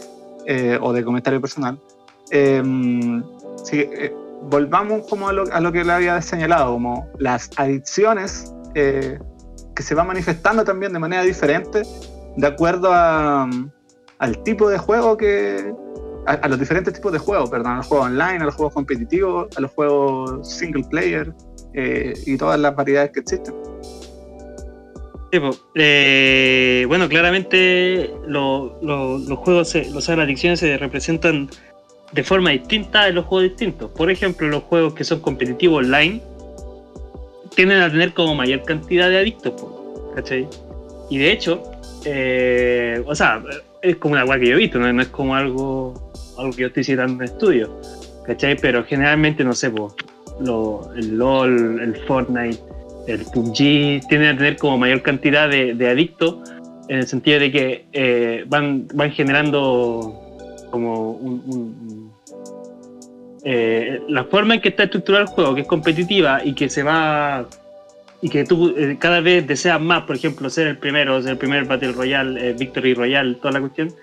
eh, 0.45 0.79
o 0.81 0.93
de 0.93 1.03
comentario 1.03 1.41
personal, 1.41 1.77
eh, 2.31 2.63
sí, 3.63 3.85
volvamos 4.43 5.07
como 5.07 5.27
a 5.29 5.33
lo, 5.33 5.43
a 5.51 5.59
lo 5.59 5.71
que 5.71 5.83
le 5.83 5.91
había 5.91 6.21
señalado, 6.21 6.73
como 6.73 7.07
las 7.19 7.49
adicciones 7.57 8.53
eh, 8.75 9.17
que 9.75 9.83
se 9.83 9.95
van 9.95 10.07
manifestando 10.07 10.63
también 10.63 10.93
de 10.93 10.99
manera 10.99 11.23
diferente 11.23 11.81
de 12.37 12.47
acuerdo 12.47 12.89
a, 12.93 13.49
al 14.19 14.43
tipo 14.43 14.69
de 14.69 14.77
juego 14.77 15.17
que, 15.17 15.73
a, 16.27 16.47
los 16.47 16.59
diferentes 16.59 16.93
tipos 16.93 17.11
de 17.11 17.19
juegos, 17.19 17.49
perdón, 17.49 17.73
a 17.73 17.77
los 17.77 17.87
juegos 17.87 18.07
online, 18.07 18.39
a 18.41 18.45
los 18.45 18.55
juegos 18.55 18.73
competitivos, 18.73 19.47
a 19.57 19.61
los 19.61 19.71
juegos 19.71 20.49
single 20.57 20.83
player 20.89 21.33
eh, 21.73 22.13
y 22.25 22.37
todas 22.37 22.59
las 22.59 22.75
variedades 22.75 23.11
que 23.11 23.19
existen. 23.21 23.53
Eh, 25.75 26.85
bueno, 26.87 27.09
claramente 27.09 28.09
lo- 28.25 28.77
los 28.81 29.37
juegos, 29.39 29.69
se- 29.69 29.91
o 29.93 29.99
sea, 29.99 30.15
las 30.15 30.25
adicciones 30.25 30.59
se 30.61 30.77
representan 30.77 31.49
de 32.15 32.23
forma 32.23 32.51
distinta 32.51 33.07
en 33.09 33.15
los 33.15 33.25
juegos 33.25 33.49
distintos. 33.49 33.91
Por 33.91 34.09
ejemplo, 34.09 34.47
los 34.47 34.63
juegos 34.63 34.93
que 34.93 35.03
son 35.03 35.19
competitivos 35.19 35.85
online 35.85 36.21
tienden 37.55 37.81
a 37.81 37.91
tener 37.91 38.13
como 38.13 38.33
mayor 38.35 38.63
cantidad 38.63 39.09
de 39.09 39.17
adictos. 39.19 39.53
Y 41.09 41.17
de 41.17 41.31
hecho, 41.31 41.61
eh, 42.05 43.03
o 43.05 43.13
sea, 43.13 43.43
es 43.81 43.97
como 43.97 44.13
una 44.13 44.23
weá 44.25 44.39
que 44.39 44.47
yo 44.47 44.55
he 44.55 44.59
visto, 44.59 44.79
no, 44.79 45.01
es 45.01 45.07
como 45.09 45.35
algo, 45.35 46.11
algo 46.37 46.51
que 46.53 46.61
yo 46.61 46.67
estoy 46.67 46.85
citando 46.85 47.21
en 47.23 47.29
estudio. 47.29 47.69
Pero 48.61 48.83
generalmente, 48.85 49.43
no 49.43 49.53
sé, 49.53 49.69
lo- 50.39 50.89
el 50.95 51.17
LOL, 51.17 51.81
el 51.81 51.95
Fortnite, 52.07 52.57
el 53.07 53.19
PUBG 53.25 54.07
tienden 54.07 54.35
a 54.35 54.37
tener 54.37 54.57
como 54.57 54.77
mayor 54.77 55.01
cantidad 55.01 55.49
de, 55.49 55.75
de 55.75 55.89
adictos 55.89 56.37
en 56.87 56.99
el 56.99 57.07
sentido 57.07 57.39
de 57.39 57.51
que 57.51 57.85
eh, 57.93 58.45
van, 58.47 58.87
van 58.93 59.11
generando 59.11 60.21
como 60.75 61.11
un, 61.11 61.41
un- 61.47 62.11
eh, 63.43 64.01
la 64.09 64.23
forma 64.25 64.55
en 64.55 64.61
que 64.61 64.69
está 64.69 64.83
estructurado 64.83 65.23
el 65.23 65.29
juego, 65.29 65.53
que 65.55 65.61
es 65.61 65.67
competitiva 65.67 66.43
y 66.43 66.53
que 66.53 66.67
se 66.69 66.81
va 66.83 67.47
y 68.21 68.29
que 68.29 68.43
tú 68.43 68.73
eh, 68.75 68.97
cada 68.99 69.19
vez 69.19 69.45
deseas 69.45 69.79
más, 69.79 70.03
por 70.03 70.15
ejemplo, 70.15 70.49
ser 70.49 70.65
el 70.67 70.77
primero, 70.77 71.21
ser 71.21 71.31
el 71.31 71.37
primer 71.37 71.65
Battle 71.65 71.91
Royale, 71.91 72.49
eh, 72.49 72.53
Victory 72.57 72.95
Royale, 72.95 73.35
toda 73.35 73.51
la 73.51 73.59
cuestión, 73.59 73.93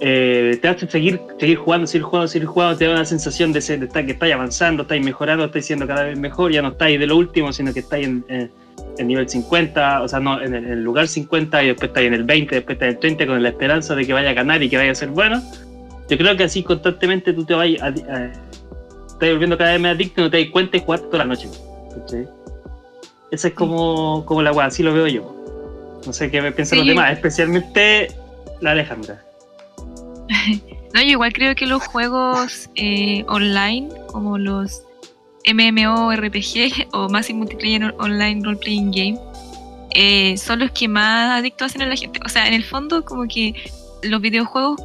eh, 0.00 0.58
te 0.62 0.68
hace 0.68 0.88
seguir, 0.88 1.20
seguir 1.38 1.58
jugando, 1.58 1.86
seguir 1.86 2.04
jugando, 2.04 2.28
seguir 2.28 2.46
jugando, 2.48 2.78
te 2.78 2.86
da 2.86 2.92
una 2.92 3.04
sensación 3.04 3.52
de, 3.52 3.60
ser, 3.60 3.80
de 3.80 3.86
estar, 3.86 4.06
que 4.06 4.12
estáis 4.12 4.32
avanzando, 4.32 4.82
estáis 4.84 5.04
mejorando, 5.04 5.44
estáis 5.44 5.66
siendo 5.66 5.86
cada 5.86 6.04
vez 6.04 6.18
mejor, 6.18 6.52
ya 6.52 6.62
no 6.62 6.68
estáis 6.68 6.98
de 6.98 7.06
lo 7.06 7.16
último, 7.18 7.52
sino 7.52 7.74
que 7.74 7.80
estáis 7.80 8.06
en, 8.06 8.24
en- 8.28 8.50
en 8.98 9.08
nivel 9.08 9.28
50, 9.28 10.00
o 10.02 10.08
sea, 10.08 10.20
no, 10.20 10.40
en 10.40 10.54
el, 10.54 10.64
en 10.64 10.72
el 10.72 10.82
lugar 10.82 11.06
50 11.06 11.62
y 11.62 11.66
después 11.66 11.88
estáis 11.90 12.06
en 12.06 12.14
el 12.14 12.24
20, 12.24 12.54
después 12.54 12.76
estáis 12.76 12.90
en 12.92 12.94
el 12.96 13.00
30 13.00 13.26
con 13.26 13.42
la 13.42 13.48
esperanza 13.50 13.94
de 13.94 14.06
que 14.06 14.12
vaya 14.14 14.30
a 14.30 14.34
ganar 14.34 14.62
y 14.62 14.70
que 14.70 14.78
vaya 14.78 14.92
a 14.92 14.94
ser 14.94 15.10
bueno. 15.10 15.42
Yo 16.08 16.16
creo 16.18 16.36
que 16.36 16.44
así 16.44 16.62
constantemente 16.62 17.32
tú 17.32 17.44
te 17.44 17.54
vas 17.54 17.68
a, 17.80 17.86
a- 17.86 18.32
estás 19.06 19.30
volviendo 19.30 19.56
cada 19.58 19.72
vez 19.72 19.80
más 19.80 19.94
adicto 19.94 20.20
y 20.20 20.24
no 20.24 20.30
te 20.30 20.42
das 20.42 20.50
cuenta 20.52 20.76
y 20.76 20.80
jugar 20.80 21.00
toda 21.00 21.18
la 21.18 21.24
noche. 21.24 21.48
¿cachai? 21.94 22.28
Esa 23.30 23.48
es 23.48 23.54
como, 23.54 24.24
como 24.26 24.42
la 24.42 24.52
weá, 24.52 24.66
así 24.66 24.82
lo 24.82 24.94
veo 24.94 25.06
yo. 25.08 25.34
No 26.06 26.12
sé 26.12 26.30
qué 26.30 26.40
piensan 26.52 26.78
los 26.78 26.86
demás, 26.86 27.12
especialmente 27.12 28.08
la 28.60 28.72
Alejandra. 28.72 29.22
No, 30.94 31.02
yo 31.02 31.08
igual 31.08 31.30
creo 31.34 31.54
que 31.54 31.66
los 31.66 31.86
juegos 31.86 32.70
eh, 32.74 33.22
online, 33.28 33.90
como 34.06 34.38
los 34.38 34.82
MMORPG 35.46 36.88
o 36.92 37.08
Massive 37.10 37.38
Multiplayer 37.38 37.94
Online 37.98 38.42
Role 38.42 38.56
Playing 38.56 38.90
Game, 38.92 39.18
eh, 39.90 40.38
son 40.38 40.60
los 40.60 40.70
que 40.70 40.88
más 40.88 41.38
adictos 41.38 41.66
hacen 41.66 41.82
a 41.82 41.86
la 41.86 41.96
gente. 41.96 42.18
O 42.24 42.28
sea, 42.30 42.48
en 42.48 42.54
el 42.54 42.64
fondo, 42.64 43.04
como 43.04 43.26
que 43.28 43.54
los 44.04 44.22
videojuegos, 44.22 44.80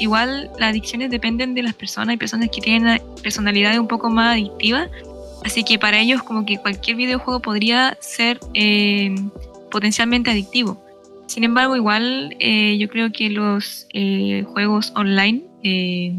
igual 0.00 0.50
las 0.58 0.70
adicciones 0.70 1.10
dependen 1.10 1.54
de 1.54 1.62
las 1.62 1.74
personas. 1.74 2.08
Hay 2.08 2.16
personas 2.16 2.48
que 2.50 2.60
tienen 2.60 3.00
personalidades 3.22 3.78
un 3.78 3.88
poco 3.88 4.10
más 4.10 4.34
adictivas. 4.34 4.90
Así 5.44 5.64
que 5.64 5.78
para 5.78 5.98
ellos, 6.00 6.22
como 6.22 6.44
que 6.44 6.58
cualquier 6.58 6.96
videojuego 6.96 7.40
podría 7.40 7.96
ser 8.00 8.40
eh, 8.54 9.14
potencialmente 9.70 10.30
adictivo. 10.30 10.82
Sin 11.30 11.44
embargo, 11.44 11.76
igual 11.76 12.34
eh, 12.40 12.76
yo 12.76 12.88
creo 12.88 13.12
que 13.12 13.30
los 13.30 13.86
eh, 13.94 14.44
juegos 14.48 14.92
online 14.96 15.44
eh, 15.62 16.12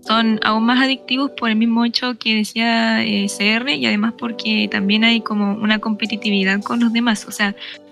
son 0.00 0.40
aún 0.42 0.64
más 0.64 0.82
adictivos 0.82 1.30
por 1.38 1.48
el 1.48 1.54
mismo 1.54 1.84
hecho 1.84 2.18
que 2.18 2.34
decía 2.34 3.04
CR 3.28 3.70
y 3.70 3.86
además 3.86 4.14
porque 4.18 4.68
también 4.68 5.04
hay 5.04 5.20
como 5.20 5.54
una 5.54 5.78
competitividad 5.78 6.60
con 6.60 6.80
los 6.80 6.92
demás. 6.92 7.24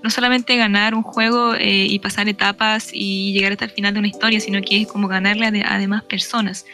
No 0.02 0.10
solamente 0.10 0.56
ganar 0.56 0.94
un 0.94 1.02
juego 1.02 1.54
eh, 1.54 1.86
y 1.88 1.98
pasar 1.98 2.28
etapas 2.28 2.90
y 2.92 3.32
llegar 3.32 3.52
hasta 3.52 3.66
el 3.66 3.70
final 3.70 3.94
de 3.94 4.00
una 4.00 4.08
historia, 4.08 4.40
sino 4.40 4.60
que 4.60 4.82
es 4.82 4.88
como 4.88 5.08
ganarle 5.08 5.46
a, 5.46 5.74
a 5.74 5.78
demás 5.78 6.02
personas. 6.04 6.64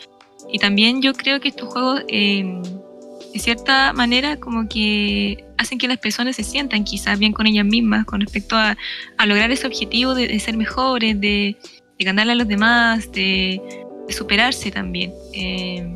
Y 0.51 0.59
también 0.59 1.03
yo 1.03 1.13
creo 1.13 1.41
que 1.41 1.49
estos 1.49 1.69
juegos, 1.69 2.03
eh, 2.09 2.45
de 3.33 3.39
cierta 3.39 3.93
manera, 3.93 4.39
como 4.39 4.69
que 4.69 5.45
hacen 5.59 5.79
que 5.79 5.89
las 5.89 5.99
personas 5.99 6.37
se 6.37 6.45
sientan 6.45 6.85
quizás 6.85 7.19
bien 7.19 7.33
con 7.33 7.47
ellas 7.47 7.67
mismas 7.67 8.07
con 8.07 8.21
respecto 8.21 8.57
a, 8.57 8.77
lograr 9.27 9.51
ese 9.51 9.67
objetivo 9.67 10.15
de, 10.15 10.39
ser 10.41 10.57
mejores, 10.57 11.21
de, 11.21 11.57
de 11.99 12.05
ganarle 12.05 12.33
a 12.33 12.37
los 12.37 12.49
demás, 12.49 13.11
de, 13.13 13.61
superarse 14.09 14.71
también. 14.71 15.13
Eh, 15.35 15.93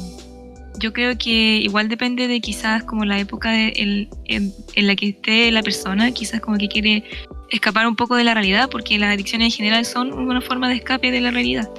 yo 0.83 0.93
creo 0.93 1.17
que 1.17 1.59
igual 1.59 1.89
depende 1.89 2.27
de 2.27 2.41
quizás 2.41 2.83
como 2.83 3.05
la 3.05 3.19
época 3.21 3.53
de 3.53 3.69
el- 3.77 4.09
en, 4.25 4.53
en 4.75 4.87
la 4.89 4.97
que 4.97 5.11
esté 5.11 5.51
la 5.53 5.63
persona, 5.63 6.11
quizás 6.11 6.41
como 6.41 6.59
que 6.59 6.67
quiere 6.69 7.05
escapar 7.51 7.87
un 7.87 7.95
poco 7.95 8.17
de 8.17 8.25
la 8.25 8.35
realidad, 8.35 8.69
porque 8.69 8.99
las 8.99 9.15
adicciones 9.15 9.47
en 9.47 9.53
general 9.53 9.85
son 9.85 10.13
una 10.13 10.41
forma 10.41 10.69
de 10.69 10.75
escape 10.75 11.13
de 11.13 11.21
la 11.21 11.31
realidad. 11.31 11.71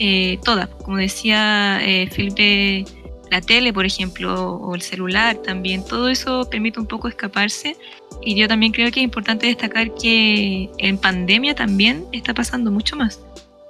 Eh, 0.00 0.38
todas, 0.44 0.68
como 0.82 0.96
decía 0.96 1.78
eh, 1.82 2.08
Felipe, 2.10 2.84
la 3.30 3.40
tele, 3.40 3.72
por 3.72 3.86
ejemplo, 3.86 4.54
o 4.54 4.74
el 4.74 4.82
celular 4.82 5.36
también, 5.36 5.84
todo 5.84 6.08
eso 6.08 6.48
permite 6.50 6.80
un 6.80 6.86
poco 6.86 7.06
escaparse. 7.06 7.76
Y 8.22 8.34
yo 8.34 8.48
también 8.48 8.72
creo 8.72 8.90
que 8.90 9.00
es 9.00 9.04
importante 9.04 9.46
destacar 9.46 9.94
que 9.94 10.68
en 10.78 10.98
pandemia 10.98 11.54
también 11.54 12.04
está 12.12 12.34
pasando 12.34 12.70
mucho 12.72 12.96
más. 12.96 13.20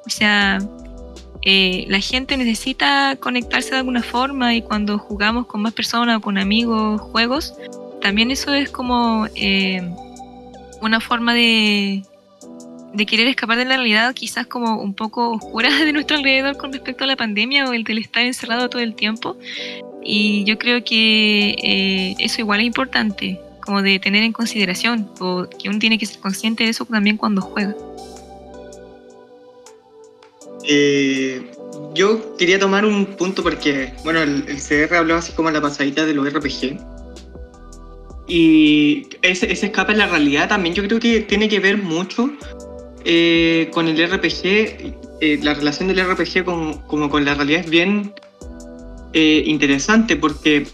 O 0.07 0.11
sea, 0.11 0.59
eh, 1.43 1.87
la 1.89 2.01
gente 2.01 2.37
necesita 2.37 3.17
conectarse 3.19 3.71
de 3.71 3.79
alguna 3.79 4.03
forma 4.03 4.55
y 4.55 4.63
cuando 4.63 4.99
jugamos 4.99 5.47
con 5.47 5.63
más 5.63 5.73
personas 5.73 6.19
o 6.19 6.21
con 6.21 6.37
amigos 6.37 7.01
juegos, 7.01 7.55
también 8.01 8.31
eso 8.31 8.53
es 8.53 8.71
como 8.71 9.27
eh, 9.35 9.83
una 10.83 11.01
forma 11.01 11.33
de, 11.35 12.03
querer 13.07 13.29
escapar 13.29 13.57
de 13.57 13.65
la 13.65 13.77
realidad 13.77 14.15
quizás 14.15 14.47
como 14.47 14.83
un 14.83 14.95
poco 14.95 15.31
oscura 15.31 15.71
de 15.85 15.93
nuestro 15.93 16.19
alrededor 16.19 16.57
con 16.59 16.73
respecto 16.73 17.05
a 17.05 17.07
la 17.07 17.17
pandemia 17.17 17.69
o 17.69 17.73
el 17.73 17.85
del 17.85 17.99
estar 17.99 18.23
encerrado 18.23 18.69
todo 18.69 18.83
el 18.83 18.95
tiempo. 18.95 19.37
Y 20.03 20.45
yo 20.45 20.59
creo 20.59 20.83
que 20.83 21.57
eh, 21.63 22.15
eso 22.19 22.41
igual 22.41 22.61
es 22.61 22.67
importante, 22.67 23.41
como 23.65 23.83
de 23.83 23.99
tener 23.99 24.23
en 24.25 24.33
consideración, 24.33 25.11
o 25.21 25.47
que 25.47 25.69
uno 25.69 25.79
tiene 25.79 25.99
que 25.99 26.07
ser 26.07 26.21
consciente 26.21 26.65
de 26.65 26.71
eso 26.71 26.85
también 26.87 27.17
cuando 27.17 27.43
juega. 27.43 27.75
Eh, 30.69 31.51
yo 31.95 32.37
quería 32.37 32.59
tomar 32.59 32.85
un 32.85 33.07
punto 33.07 33.43
porque, 33.43 33.93
bueno, 34.05 34.21
el, 34.23 34.45
el 34.49 34.57
CR 34.61 34.95
hablaba 34.95 35.21
así 35.21 35.33
como 35.33 35.51
la 35.51 35.61
pasadita 35.61 36.07
de 36.07 36.15
los 36.15 36.33
RPG. 36.33 36.79
Y 38.31 39.09
ese, 39.23 39.51
ese 39.51 39.67
escape 39.67 39.93
en 39.93 39.99
la 39.99 40.07
realidad 40.07 40.49
también 40.49 40.75
yo 40.75 40.85
creo 40.85 41.01
que 41.01 41.21
tiene 41.21 41.49
que 41.49 41.59
ver 41.59 41.79
mucho 41.79 42.31
eh, 43.05 43.69
con 43.73 43.89
el 43.89 43.97
RPG. 44.09 44.45
eh, 45.21 45.41
la 45.43 45.55
relación 45.55 45.89
del 45.89 46.07
RPG 46.07 46.45
con, 46.45 46.75
como 46.83 47.11
con 47.11 47.25
la 47.25 47.35
realidad 47.35 47.63
es 47.63 47.71
bien 47.71 48.15
eh, 49.13 49.43
interesante 49.47 50.17
porque 50.17 50.67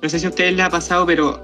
no 0.00 0.08
sé 0.08 0.20
si 0.20 0.26
a 0.26 0.28
ustedes 0.28 0.54
les 0.54 0.64
ha 0.64 0.70
pasado, 0.70 1.04
pero 1.04 1.42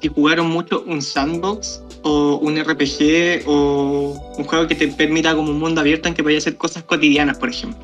si 0.00 0.08
jugaron 0.08 0.46
mucho 0.46 0.82
un 0.86 1.02
sandbox 1.02 1.82
o 2.04 2.36
un 2.36 2.56
RPG 2.62 3.42
o 3.46 4.34
un 4.38 4.44
juego 4.44 4.66
que 4.68 4.74
te 4.74 4.88
permita 4.88 5.34
como 5.34 5.50
un 5.50 5.58
mundo 5.58 5.80
abierto 5.80 6.08
en 6.08 6.14
que 6.14 6.22
vaya 6.22 6.36
a 6.36 6.38
hacer 6.38 6.56
cosas 6.56 6.82
cotidianas, 6.84 7.38
por 7.38 7.48
ejemplo. 7.48 7.78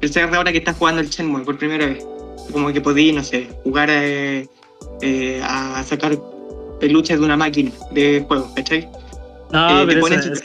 CR 0.00 0.34
ahora 0.34 0.50
que 0.52 0.58
está 0.58 0.72
jugando 0.74 1.00
el 1.00 1.08
Shenmue 1.08 1.44
por 1.44 1.56
primera 1.58 1.86
vez, 1.86 2.04
como 2.52 2.72
que 2.72 2.80
podí, 2.80 3.12
no 3.12 3.22
sé, 3.22 3.48
jugar 3.64 3.88
eh, 3.90 4.48
eh, 5.02 5.40
a 5.44 5.82
sacar 5.84 6.18
peluches 6.80 7.18
de 7.18 7.24
una 7.24 7.36
máquina 7.36 7.70
de 7.92 8.24
juego, 8.26 8.52
¿cachai? 8.54 8.88
No, 9.52 9.82
Eh, 9.82 9.86
te 9.86 9.94
pero 9.94 10.06
esa- 10.08 10.34
sí, 10.34 10.42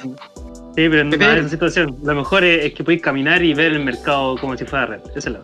pero 0.75 1.03
no 1.05 1.11
Pero- 1.17 1.31
es 1.33 1.39
esa 1.39 1.49
situación. 1.49 1.97
Lo 2.03 2.13
mejor 2.15 2.43
es, 2.43 2.65
es 2.65 2.73
que 2.73 2.83
podéis 2.83 3.01
caminar 3.01 3.43
y 3.43 3.53
ver 3.53 3.71
el 3.71 3.83
mercado 3.83 4.37
como 4.37 4.57
si 4.57 4.65
fuera 4.65 4.85
real. 4.87 5.03
Esa 5.15 5.29
es 5.29 5.35
la. 5.35 5.41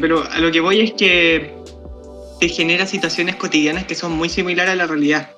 Pero 0.00 0.22
a 0.30 0.38
lo 0.40 0.50
que 0.52 0.60
voy 0.60 0.80
es 0.80 0.92
que 0.92 1.54
te 2.40 2.48
genera 2.48 2.86
situaciones 2.86 3.36
cotidianas 3.36 3.84
que 3.84 3.94
son 3.94 4.12
muy 4.12 4.28
similares 4.28 4.72
a 4.72 4.76
la 4.76 4.86
realidad. 4.86 5.30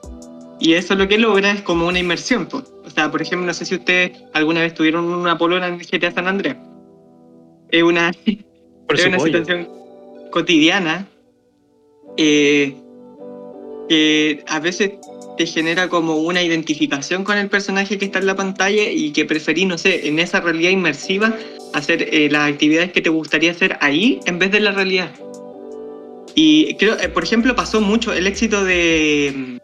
Y 0.62 0.74
eso 0.74 0.94
lo 0.94 1.08
que 1.08 1.18
logra 1.18 1.50
es 1.50 1.62
como 1.62 1.88
una 1.88 1.98
inmersión. 1.98 2.48
O 2.52 2.88
sea, 2.88 3.10
por 3.10 3.20
ejemplo, 3.20 3.44
no 3.44 3.52
sé 3.52 3.64
si 3.64 3.74
ustedes 3.74 4.12
alguna 4.32 4.60
vez 4.60 4.72
tuvieron 4.74 5.06
una 5.06 5.36
polona 5.36 5.66
en 5.66 5.78
GTA 5.78 6.12
San 6.12 6.28
Andreas. 6.28 6.56
Es 7.70 7.82
una, 7.82 8.12
es 8.26 9.06
una 9.06 9.18
situación 9.18 9.68
cotidiana 10.30 11.08
eh, 12.16 12.76
que 13.88 14.44
a 14.46 14.60
veces 14.60 14.92
te 15.36 15.46
genera 15.46 15.88
como 15.88 16.18
una 16.18 16.40
identificación 16.40 17.24
con 17.24 17.38
el 17.38 17.48
personaje 17.48 17.98
que 17.98 18.04
está 18.04 18.20
en 18.20 18.26
la 18.26 18.36
pantalla 18.36 18.88
y 18.88 19.10
que 19.10 19.24
preferís, 19.24 19.66
no 19.66 19.76
sé, 19.76 20.06
en 20.06 20.20
esa 20.20 20.40
realidad 20.40 20.70
inmersiva 20.70 21.36
hacer 21.74 22.06
eh, 22.14 22.28
las 22.30 22.48
actividades 22.48 22.92
que 22.92 23.00
te 23.00 23.10
gustaría 23.10 23.50
hacer 23.50 23.78
ahí 23.80 24.20
en 24.26 24.38
vez 24.38 24.52
de 24.52 24.60
la 24.60 24.70
realidad. 24.70 25.10
Y 26.36 26.76
creo, 26.76 26.96
eh, 27.00 27.08
por 27.08 27.24
ejemplo, 27.24 27.56
pasó 27.56 27.80
mucho 27.80 28.12
el 28.12 28.28
éxito 28.28 28.64
de 28.64 29.32
mm, 29.34 29.61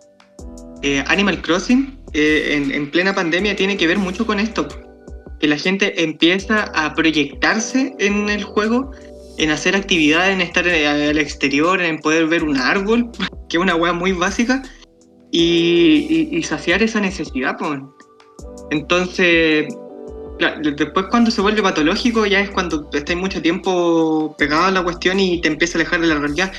eh, 0.83 1.05
Animal 1.07 1.43
Crossing 1.43 1.99
eh, 2.13 2.55
en, 2.55 2.73
en 2.73 2.91
plena 2.91 3.15
pandemia 3.15 3.57
tiene 3.57 3.77
que 3.77 3.87
ver 3.87 3.99
mucho 3.99 4.27
con 4.27 4.39
esto. 4.41 4.69
Que 5.41 5.47
la 5.47 5.57
gente 5.57 6.03
empieza 6.03 6.65
a 6.75 6.95
proyectarse 6.95 7.95
en 7.99 8.29
el 8.29 8.43
juego, 8.43 8.91
en 9.39 9.51
hacer 9.51 9.77
actividades, 9.77 10.35
en 10.35 10.41
estar 10.41 10.67
eh, 10.67 10.87
al 10.87 11.19
exterior, 11.19 11.81
en 11.81 12.01
poder 12.01 12.27
ver 12.27 12.43
un 12.45 12.57
árbol, 12.57 13.11
que 13.49 13.57
es 13.57 13.63
una 13.63 13.75
weá 13.75 13.93
muy 13.93 14.13
básica, 14.13 14.63
y, 15.31 16.43
saciar 16.43 16.83
esa 16.83 17.01
necesidad. 17.01 17.57
Entonces, 18.71 19.67
después 20.63 21.07
cuando 21.11 21.31
se 21.31 21.41
vuelve 21.41 21.63
patológico 21.63 22.25
ya 22.25 22.41
es 22.41 22.51
cuando 22.51 22.89
estáis 22.93 23.19
mucho 23.19 23.43
tiempo 23.43 24.35
pegado 24.39 24.65
a 24.65 24.71
la 24.71 24.83
cuestión 24.83 25.19
y 25.21 25.41
te 25.41 25.49
empieza 25.49 25.77
a 25.77 25.83
alejar 25.83 26.01
de 26.01 26.07
la 26.07 26.15
realidad. 26.15 26.53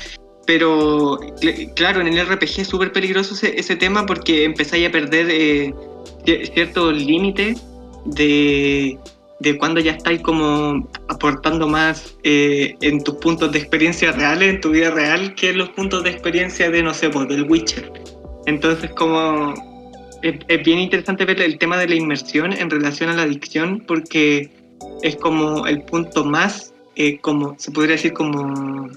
Pero 0.50 1.20
cl- 1.40 1.72
claro, 1.74 2.00
en 2.00 2.08
el 2.08 2.26
RPG 2.26 2.62
es 2.62 2.66
súper 2.66 2.90
peligroso 2.90 3.36
ese, 3.46 3.76
tema 3.76 4.04
porque 4.04 4.42
empezáis 4.42 4.88
a 4.88 4.90
perder 4.90 5.28
eh, 5.30 5.72
cier- 6.26 6.52
ciertos 6.52 6.92
límites 6.92 7.62
de, 8.04 8.98
de 9.38 9.58
cuando 9.58 9.78
ya 9.78 9.92
estáis 9.92 10.20
como 10.22 10.88
aportando 11.06 11.68
más 11.68 12.16
eh, 12.24 12.74
en 12.80 13.00
tus 13.04 13.14
puntos 13.18 13.52
de 13.52 13.60
experiencia 13.60 14.10
reales, 14.10 14.54
en 14.54 14.60
tu 14.60 14.70
vida 14.70 14.90
real, 14.90 15.36
que 15.36 15.50
en 15.50 15.58
los 15.58 15.68
puntos 15.68 16.02
de 16.02 16.10
experiencia 16.10 16.68
de, 16.68 16.82
no 16.82 16.94
sé, 16.94 17.10
pues, 17.10 17.28
del 17.28 17.44
Witcher. 17.48 17.92
Entonces 18.46 18.90
como 18.90 19.54
es, 20.22 20.34
es 20.48 20.64
bien 20.64 20.80
interesante 20.80 21.26
ver 21.26 21.40
el 21.42 21.58
tema 21.58 21.78
de 21.78 21.86
la 21.86 21.94
inmersión 21.94 22.52
en 22.52 22.70
relación 22.70 23.08
a 23.08 23.14
la 23.14 23.22
adicción 23.22 23.84
porque 23.86 24.50
es 25.02 25.14
como 25.14 25.68
el 25.68 25.82
punto 25.82 26.24
más, 26.24 26.74
eh, 26.96 27.18
como 27.20 27.54
se 27.56 27.70
podría 27.70 27.94
decir, 27.94 28.14
como 28.14 28.88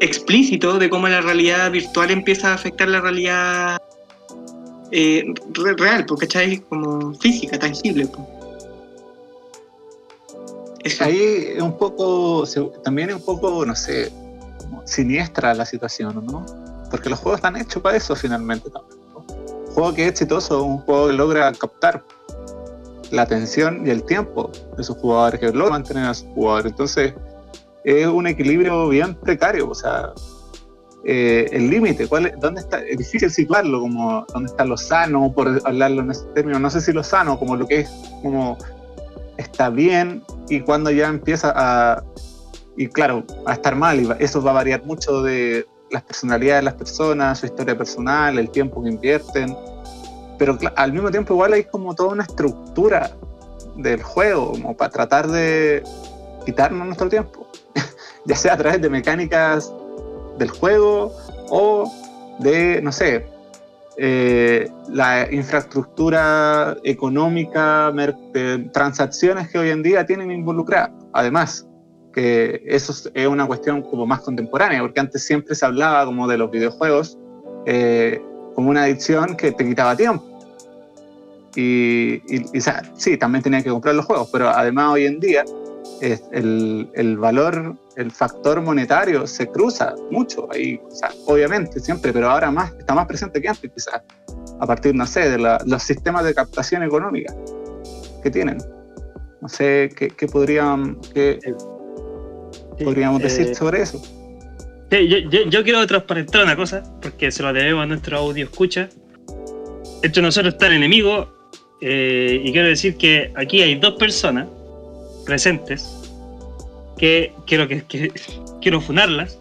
explícito 0.00 0.78
de 0.78 0.88
cómo 0.90 1.08
la 1.08 1.20
realidad 1.20 1.70
virtual 1.70 2.10
empieza 2.10 2.50
a 2.50 2.54
afectar 2.54 2.88
la 2.88 3.00
realidad 3.00 3.80
eh, 4.92 5.24
re- 5.54 5.74
real, 5.76 6.06
porque 6.06 6.26
¿cachai? 6.26 6.58
Como 6.60 7.14
física, 7.14 7.58
tangible. 7.58 8.08
Ahí 11.00 11.52
es 11.56 11.62
un 11.62 11.76
poco, 11.76 12.44
también 12.82 13.10
es 13.10 13.16
un 13.16 13.24
poco, 13.24 13.66
no 13.66 13.74
sé, 13.74 14.10
siniestra 14.84 15.52
la 15.54 15.66
situación, 15.66 16.24
¿no? 16.26 16.46
Porque 16.90 17.10
los 17.10 17.18
juegos 17.18 17.38
están 17.38 17.56
hechos 17.56 17.82
para 17.82 17.96
eso 17.96 18.16
finalmente 18.16 18.70
también. 18.70 18.98
¿no? 19.12 19.18
Un 19.66 19.74
juego 19.74 19.94
que 19.94 20.02
es 20.04 20.08
exitoso, 20.08 20.62
un 20.62 20.78
juego 20.78 21.08
que 21.08 21.12
logra 21.12 21.52
captar 21.52 22.02
la 23.10 23.22
atención 23.22 23.86
y 23.86 23.90
el 23.90 24.02
tiempo 24.04 24.50
de 24.76 24.84
sus 24.84 24.96
jugadores, 24.96 25.40
que 25.40 25.52
logra 25.52 25.70
mantener 25.72 26.06
a 26.06 26.14
sus 26.14 26.28
jugadores. 26.28 26.72
Entonces, 26.72 27.14
es 27.88 28.06
un 28.06 28.26
equilibrio 28.26 28.88
bien 28.88 29.14
precario, 29.14 29.68
o 29.70 29.74
sea, 29.74 30.12
eh, 31.04 31.48
el 31.52 31.70
límite? 31.70 32.06
¿Cuál 32.06 32.26
es- 32.26 32.40
¿Dónde 32.40 32.60
está? 32.60 32.80
Es 32.80 32.98
difícil 32.98 33.30
situarlo, 33.30 33.80
como 33.80 34.26
dónde 34.32 34.50
está 34.50 34.64
lo 34.64 34.76
sano, 34.76 35.32
por 35.32 35.60
hablarlo 35.64 36.02
en 36.02 36.10
ese 36.10 36.24
término. 36.34 36.58
No 36.58 36.70
sé 36.70 36.80
si 36.80 36.92
lo 36.92 37.02
sano, 37.02 37.38
como 37.38 37.56
lo 37.56 37.66
que 37.66 37.80
es, 37.80 37.90
como 38.22 38.58
está 39.36 39.70
bien 39.70 40.22
y 40.48 40.60
cuando 40.60 40.90
ya 40.90 41.08
empieza 41.08 41.52
a, 41.54 42.02
y 42.76 42.88
claro, 42.88 43.24
a 43.46 43.52
estar 43.54 43.74
mal. 43.76 44.00
Y 44.00 44.08
eso 44.18 44.42
va 44.42 44.50
a 44.50 44.54
variar 44.54 44.84
mucho 44.84 45.22
de 45.22 45.66
las 45.90 46.02
personalidades 46.02 46.62
de 46.62 46.64
las 46.64 46.74
personas, 46.74 47.38
su 47.38 47.46
historia 47.46 47.78
personal, 47.78 48.38
el 48.38 48.50
tiempo 48.50 48.82
que 48.82 48.90
invierten. 48.90 49.56
Pero 50.38 50.58
al 50.76 50.92
mismo 50.92 51.10
tiempo 51.10 51.34
igual 51.34 51.52
hay 51.54 51.64
como 51.64 51.94
toda 51.94 52.10
una 52.10 52.24
estructura 52.24 53.12
del 53.76 54.02
juego, 54.02 54.50
como 54.52 54.76
para 54.76 54.90
tratar 54.90 55.28
de 55.28 55.82
quitarnos 56.44 56.86
nuestro 56.86 57.08
tiempo, 57.08 57.46
ya 58.28 58.36
sea 58.36 58.52
a 58.52 58.56
través 58.58 58.80
de 58.80 58.90
mecánicas 58.90 59.72
del 60.38 60.50
juego 60.50 61.12
o 61.48 61.90
de, 62.38 62.80
no 62.82 62.92
sé, 62.92 63.26
eh, 63.96 64.70
la 64.90 65.26
infraestructura 65.32 66.76
económica, 66.84 67.92
transacciones 68.72 69.48
que 69.48 69.58
hoy 69.58 69.70
en 69.70 69.82
día 69.82 70.06
tienen 70.06 70.30
involucradas. 70.30 70.90
Además, 71.12 71.66
que 72.12 72.62
eso 72.66 72.92
es- 72.92 73.26
una 73.26 73.46
cuestión 73.46 73.82
como 73.82 74.06
más 74.06 74.20
contemporánea, 74.20 74.80
porque 74.82 75.00
antes 75.00 75.24
siempre 75.24 75.54
se 75.54 75.64
hablaba 75.64 76.04
como 76.04 76.28
de 76.28 76.38
los 76.38 76.50
videojuegos 76.50 77.18
eh, 77.66 78.22
como 78.54 78.70
una 78.70 78.84
adicción 78.84 79.36
que 79.36 79.52
te 79.52 79.64
quitaba 79.66 79.96
tiempo. 79.96 80.24
Y, 81.56 82.22
y- 82.28 82.44
y, 82.52 82.60
sí, 82.96 83.16
también 83.16 83.42
tenía 83.42 83.62
que 83.62 83.70
comprar 83.70 83.94
los 83.94 84.04
juegos, 84.06 84.28
pero 84.32 84.48
además 84.48 84.92
hoy 84.92 85.06
en 85.06 85.18
día 85.18 85.44
el, 86.00 86.88
el 86.94 87.16
valor, 87.18 87.76
el 87.96 88.10
factor 88.12 88.60
monetario 88.60 89.26
se 89.26 89.48
cruza 89.48 89.94
mucho 90.10 90.48
ahí, 90.52 90.80
o 90.86 90.90
sea, 90.94 91.10
obviamente 91.26 91.80
siempre, 91.80 92.12
pero 92.12 92.30
ahora 92.30 92.50
más, 92.50 92.72
está 92.78 92.94
más 92.94 93.06
presente 93.06 93.40
que 93.42 93.48
antes 93.48 93.70
quizás, 93.74 94.02
a 94.60 94.66
partir, 94.66 94.94
no 94.94 95.06
sé, 95.06 95.28
de 95.30 95.38
la- 95.38 95.60
los 95.66 95.82
sistemas 95.82 96.24
de 96.24 96.34
captación 96.34 96.82
económica 96.82 97.34
que 98.22 98.30
tienen. 98.30 98.58
No 99.40 99.48
sé 99.48 99.90
qué, 99.96 100.08
qué 100.08 100.26
podrían, 100.26 100.98
qué 101.14 101.38
Sí, 102.78 102.84
podríamos 102.84 103.20
eh, 103.20 103.24
decir 103.24 103.54
sobre 103.56 103.82
eso. 103.82 103.98
Sí, 104.90 105.08
yo, 105.08 105.18
yo- 105.18 105.48
yo 105.50 105.62
quiero 105.64 105.84
transparentar 105.86 106.44
una 106.44 106.54
cosa, 106.56 106.82
porque 107.02 107.30
se 107.32 107.42
lo 107.42 107.52
debemos 107.52 107.82
a 107.82 107.86
nuestro 107.86 108.18
audio 108.18 108.44
escucha. 108.44 108.88
Entre 110.02 110.22
nosotros 110.22 110.54
está 110.54 110.68
el 110.68 110.74
enemigo, 110.74 111.28
eh, 111.80 112.40
y 112.44 112.52
quiero 112.52 112.68
decir 112.68 112.96
que 112.96 113.32
aquí 113.36 113.62
hay 113.62 113.74
dos 113.76 113.94
personas 113.94 114.46
presentes 115.28 115.86
que 116.98 117.32
quiero, 117.46 117.68
que, 117.68 117.82
que- 117.84 118.10
quiero 118.62 118.80
funarlas, 118.80 119.38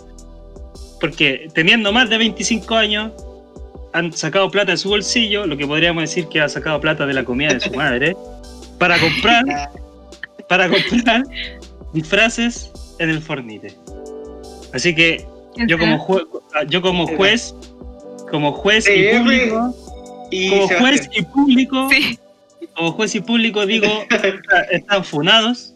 porque 1.00 1.48
teniendo 1.54 1.92
más 1.92 2.10
de 2.10 2.18
25 2.18 2.76
años 2.76 3.12
han 3.94 4.12
sacado 4.14 4.52
plata 4.52 4.74
de 4.74 4.78
su 4.78 4.90
bolsillo, 4.90 5.48
lo 5.48 5.58
que 5.58 5.66
podríamos 5.66 6.02
decir 6.04 6.28
que 6.28 6.42
ha 6.42 6.50
sacado 6.50 6.80
plata 6.82 7.06
de 7.08 7.14
la 7.14 7.24
comida 7.24 7.54
de 7.54 7.60
su 7.62 7.72
madre, 7.84 8.16
para 8.78 9.00
comprar, 9.00 9.72
para 10.50 10.70
comprar 10.70 11.24
disfraces 11.94 12.70
en 13.00 13.10
el 13.10 13.22
Fornite. 13.22 13.74
Así 14.74 14.94
que 14.94 15.26
yo 15.68 15.80
como, 15.80 15.98
jue- 16.06 16.28
yo 16.68 16.82
como 16.82 17.08
juez, 17.08 17.56
como 18.30 18.52
juez 18.52 18.86
y 18.88 19.18
público, 19.18 19.76
como 20.50 20.68
juez 20.80 21.10
y 21.16 21.22
público, 21.24 21.88
como 22.76 22.92
juez 22.92 23.16
y 23.16 23.22
público 23.22 23.66
digo, 23.66 23.88
está- 24.12 24.62
están 24.72 25.04
funados, 25.04 25.74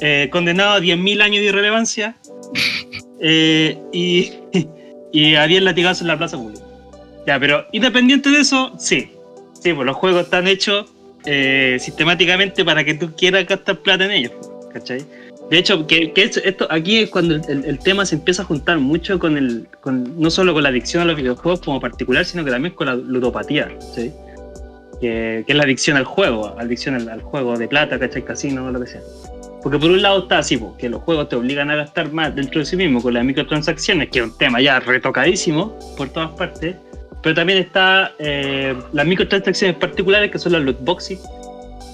eh, 0.00 0.28
condenados 0.30 0.76
a 0.78 0.80
10.000 0.80 1.22
años 1.22 1.40
de 1.40 1.46
irrelevancia 1.46 2.16
eh, 3.20 3.78
y, 3.92 4.32
y 5.12 5.34
a 5.34 5.46
10 5.46 5.62
latigazos 5.62 6.02
en 6.02 6.08
la 6.08 6.18
plaza 6.18 6.36
pública. 6.36 6.62
Ya, 7.26 7.38
pero 7.40 7.64
independiente 7.72 8.30
de 8.30 8.40
eso, 8.40 8.72
sí, 8.78 9.10
sí, 9.62 9.72
pues 9.72 9.86
los 9.86 9.96
juegos 9.96 10.24
están 10.24 10.46
hechos 10.46 10.86
eh, 11.24 11.78
sistemáticamente 11.80 12.64
para 12.64 12.84
que 12.84 12.94
tú 12.94 13.12
quieras 13.16 13.46
gastar 13.46 13.78
plata 13.80 14.04
en 14.04 14.10
ellos, 14.10 14.32
¿cachai? 14.72 15.02
De 15.50 15.58
hecho, 15.58 15.86
que, 15.86 16.12
que 16.12 16.22
esto, 16.24 16.40
esto- 16.44 16.66
aquí 16.70 16.98
es 16.98 17.10
cuando 17.10 17.34
el, 17.36 17.42
el- 17.48 17.64
el 17.64 17.78
tema 17.78 18.04
se 18.06 18.16
empieza 18.16 18.42
a 18.42 18.44
juntar 18.44 18.78
mucho 18.78 19.18
con 19.18 19.36
el, 19.38 19.66
con, 19.80 20.18
no 20.20 20.30
solo 20.30 20.52
con 20.54 20.62
la 20.62 20.68
adicción 20.70 21.02
a 21.02 21.06
los 21.06 21.16
videojuegos 21.16 21.60
como 21.60 21.80
particular, 21.80 22.24
sino 22.24 22.44
que 22.44 22.50
también 22.50 22.74
con 22.74 22.86
la 22.88 22.94
ludopatía, 22.94 23.70
¿sí? 23.94 24.10
que, 25.00 25.44
que 25.46 25.52
es 25.52 25.56
la 25.56 25.64
adicción 25.64 25.96
al 25.96 26.04
juego, 26.04 26.54
adicción 26.58 26.94
al, 26.94 27.08
al 27.08 27.20
juego 27.22 27.56
de 27.58 27.68
plata, 27.68 27.98
¿cachai? 27.98 28.22
Casino, 28.24 28.70
lo 28.70 28.80
que 28.80 28.86
sea. 28.86 29.00
Porque 29.64 29.78
por 29.78 29.90
un 29.90 30.00
lado 30.02 30.18
está 30.20 30.38
así, 30.38 30.60
que 30.78 30.88
los 30.90 31.00
juegos 31.02 31.28
te 31.30 31.34
obligan 31.36 31.70
a 31.70 31.74
gastar 31.74 32.12
más 32.12 32.34
dentro 32.36 32.60
de 32.60 32.66
sí 32.66 32.76
mismo 32.76 33.02
con 33.02 33.14
las 33.14 33.24
microtransacciones, 33.24 34.10
que 34.10 34.18
es 34.20 34.26
un 34.26 34.36
tema 34.38 34.60
ya 34.60 34.78
retocadísimo 34.78 35.76
por 35.96 36.10
todas 36.10 36.30
partes, 36.32 36.76
pero 37.22 37.34
también 37.34 37.58
está 37.60 38.12
eh, 38.18 38.76
las 38.92 39.06
microtransacciones 39.06 39.76
particulares 39.78 40.30
que 40.30 40.38
son 40.38 40.52
las 40.52 40.62
loot 40.62 40.78
boxes, 40.84 41.18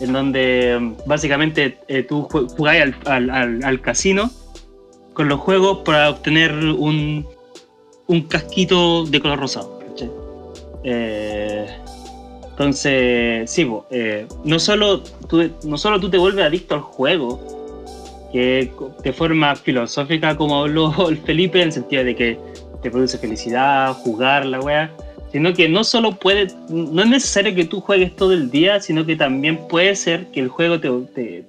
en 0.01 0.13
donde 0.13 0.77
mm, 0.81 0.95
básicamente 1.07 1.79
eh, 1.87 2.03
tú 2.03 2.27
ju- 2.29 2.49
jugáis 2.57 2.93
al, 3.07 3.31
al- 3.31 3.63
al- 3.65 3.81
casino 3.81 4.31
con 5.15 5.29
los 5.29 5.39
juegos 5.39 5.79
para 5.85 6.11
obtener 6.11 6.53
un, 6.53 7.25
un 8.09 8.23
casquito 8.23 9.05
de 9.07 9.21
color 9.21 9.39
rosado. 9.39 9.79
Eh, 10.83 11.67
entonces, 12.51 13.51
sí, 13.51 13.71
no, 14.45 14.59
solo 14.59 15.03
no 15.65 15.79
solo 15.79 16.01
tú 16.01 16.11
te 16.11 16.19
vuelves 16.19 16.45
adicto 16.45 16.75
al 16.75 16.81
juego, 16.81 17.60
que 18.33 18.71
de 19.03 19.13
forma 19.13 19.55
filosófica, 19.57 20.37
como 20.37 20.61
habló 20.61 20.93
el 21.09 21.19
Felipe, 21.19 21.61
en 21.61 21.69
el 21.69 21.73
sentido 21.73 22.05
de 22.05 22.15
que 22.15 22.39
te 22.83 22.91
produce 22.91 23.19
felicidad, 23.19 23.93
jugar 23.95 24.47
la 24.47 24.61
wea, 24.61 24.91
sino 25.33 25.53
que 25.53 25.69
no 25.69 25.85
solo 25.85 26.13
puede, 26.13 26.49
no 26.69 27.03
es 27.03 27.09
necesario 27.09 27.55
que 27.55 27.65
tú 27.65 27.81
juegues 27.81 28.17
todo 28.17 28.33
el 28.33 28.51
día, 28.51 28.81
sino 28.81 29.07
que 29.07 29.17
también 29.17 29.59
puede 29.69 29.95
ser 29.95 30.27
que 30.33 30.41
el 30.41 30.49
juego 30.49 30.81
te, 30.81 31.45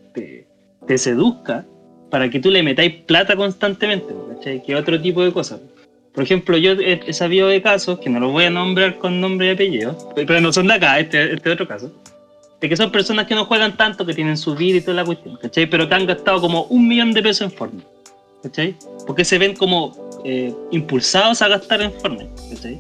seduzca 0.97 1.65
para 2.09 2.29
que 2.29 2.39
tú 2.39 2.51
le 2.51 2.61
metáis 2.61 2.93
plata 3.05 3.35
constantemente, 3.35 4.13
¿cachai? 4.35 4.61
Que 4.61 4.75
otro 4.75 5.01
tipo 5.01 5.23
de 5.23 5.31
cosas. 5.31 5.61
Por 6.13 6.25
ejemplo, 6.25 6.57
yo 6.57 6.73
he 6.73 7.13
sabido 7.13 7.47
de 7.47 7.61
casos, 7.61 7.99
que 7.99 8.09
no 8.09 8.19
los 8.19 8.33
voy 8.33 8.43
a 8.43 8.49
nombrar 8.49 8.97
con 8.97 9.21
nombre 9.21 9.47
y 9.47 9.49
apellido, 9.51 9.97
pero 10.13 10.41
no 10.41 10.51
son 10.51 10.67
de 10.67 10.73
acá, 10.73 10.99
este, 10.99 11.33
este 11.33 11.49
otro 11.49 11.65
caso, 11.65 11.89
de 12.61 12.69
que 12.69 12.77
son 12.77 12.91
personas 12.91 13.25
que 13.25 13.33
no 13.33 13.45
juegan 13.45 13.75
tanto, 13.75 14.05
que 14.05 14.13
tienen 14.13 14.37
su 14.37 14.55
vida 14.55 14.77
y 14.77 14.81
toda 14.81 14.97
la 14.97 15.05
cuestión, 15.05 15.35
¿cachai? 15.37 15.67
Pero 15.67 15.89
que 15.89 15.95
han 15.95 16.05
gastado 16.05 16.39
como 16.39 16.63
un 16.65 16.87
millón 16.87 17.11
de 17.11 17.23
pesos 17.23 17.51
en 17.51 17.57
Fortnite, 17.57 17.87
¿cachai? 18.43 18.75
Porque 19.07 19.25
se 19.25 19.39
ven 19.39 19.55
como 19.55 20.21
eh, 20.23 20.53
impulsados 20.69 21.41
a 21.41 21.47
gastar 21.47 21.81
en 21.81 21.91
Fortnite, 21.91 22.31
¿cachai? 22.53 22.79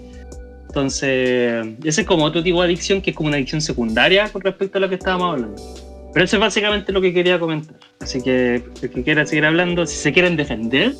Entonces, 0.67 1.67
ese 1.83 2.01
es 2.01 2.07
como 2.07 2.23
otro 2.23 2.43
tipo 2.43 2.61
de 2.61 2.67
adicción 2.67 3.01
que 3.01 3.09
es 3.09 3.15
como 3.15 3.27
una 3.27 3.37
adicción 3.37 3.59
secundaria 3.59 4.29
con 4.29 4.41
respecto 4.41 4.77
a 4.77 4.81
lo 4.81 4.87
que 4.87 4.95
estábamos 4.95 5.33
hablando. 5.33 5.61
Pero 6.13 6.25
eso 6.25 6.35
es 6.35 6.39
básicamente 6.39 6.91
lo 6.91 7.01
que 7.01 7.13
quería 7.13 7.39
comentar. 7.39 7.75
Así 7.99 8.21
que 8.21 8.63
el 8.81 8.89
que 8.89 9.03
quiera 9.03 9.25
seguir 9.25 9.45
hablando, 9.45 9.85
si 9.85 9.97
se 9.97 10.13
quieren 10.13 10.37
defender, 10.37 10.93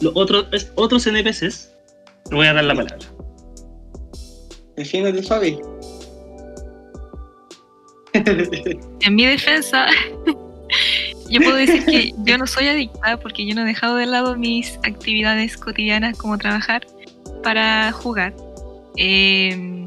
los 0.00 0.12
otros, 0.14 0.46
otros 0.76 1.06
NPCs, 1.06 1.72
le 2.30 2.36
voy 2.36 2.46
a 2.46 2.54
dar 2.54 2.64
la 2.64 2.74
palabra. 2.74 3.06
Defiéndete, 4.76 5.22
Fabi. 5.22 5.58
en 9.00 9.14
mi 9.14 9.26
defensa, 9.26 9.86
yo 11.30 11.40
puedo 11.40 11.56
decir 11.56 11.84
que 11.84 12.14
yo 12.24 12.38
no 12.38 12.46
soy 12.46 12.68
adicta 12.68 13.18
porque 13.18 13.46
yo 13.46 13.54
no 13.54 13.62
he 13.62 13.66
dejado 13.66 13.96
de 13.96 14.06
lado 14.06 14.36
mis 14.36 14.78
actividades 14.84 15.56
cotidianas 15.56 16.16
como 16.16 16.38
trabajar 16.38 16.86
para 17.42 17.92
jugar. 17.92 18.34
Eh, 18.96 19.86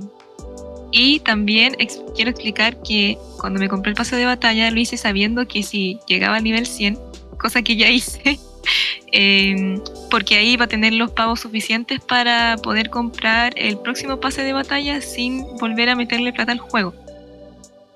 y 0.91 1.19
también 1.19 1.75
quiero 2.15 2.31
explicar 2.31 2.81
que 2.81 3.17
cuando 3.39 3.59
me 3.59 3.69
compré 3.69 3.91
el 3.91 3.95
pase 3.95 4.15
de 4.15 4.25
batalla 4.25 4.71
lo 4.71 4.79
hice 4.79 4.97
sabiendo 4.97 5.47
que 5.47 5.61
si 5.61 5.99
llegaba 6.07 6.37
al 6.37 6.43
nivel 6.43 6.65
100, 6.65 6.97
cosa 7.37 7.61
que 7.61 7.75
ya 7.75 7.89
hice, 7.89 8.39
eh, 9.11 9.79
porque 10.09 10.35
ahí 10.35 10.51
iba 10.51 10.65
a 10.65 10.67
tener 10.67 10.93
los 10.93 11.11
pagos 11.11 11.41
suficientes 11.41 11.99
para 11.99 12.57
poder 12.57 12.89
comprar 12.89 13.53
el 13.55 13.77
próximo 13.77 14.19
pase 14.19 14.43
de 14.43 14.53
batalla 14.53 14.99
sin 15.01 15.43
volver 15.57 15.89
a 15.89 15.95
meterle 15.95 16.33
plata 16.33 16.51
al 16.51 16.59
juego. 16.59 16.93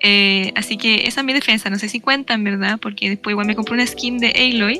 Eh, 0.06 0.52
así 0.54 0.76
que 0.76 1.06
esa 1.06 1.22
es 1.22 1.24
mi 1.24 1.32
defensa, 1.32 1.70
no 1.70 1.78
sé 1.78 1.88
si 1.88 1.98
cuenta 1.98 2.34
en 2.34 2.44
verdad, 2.44 2.78
porque 2.78 3.08
después 3.08 3.32
igual 3.32 3.46
me 3.46 3.54
compré 3.56 3.72
una 3.72 3.86
skin 3.86 4.18
de 4.18 4.28
Aloy. 4.28 4.76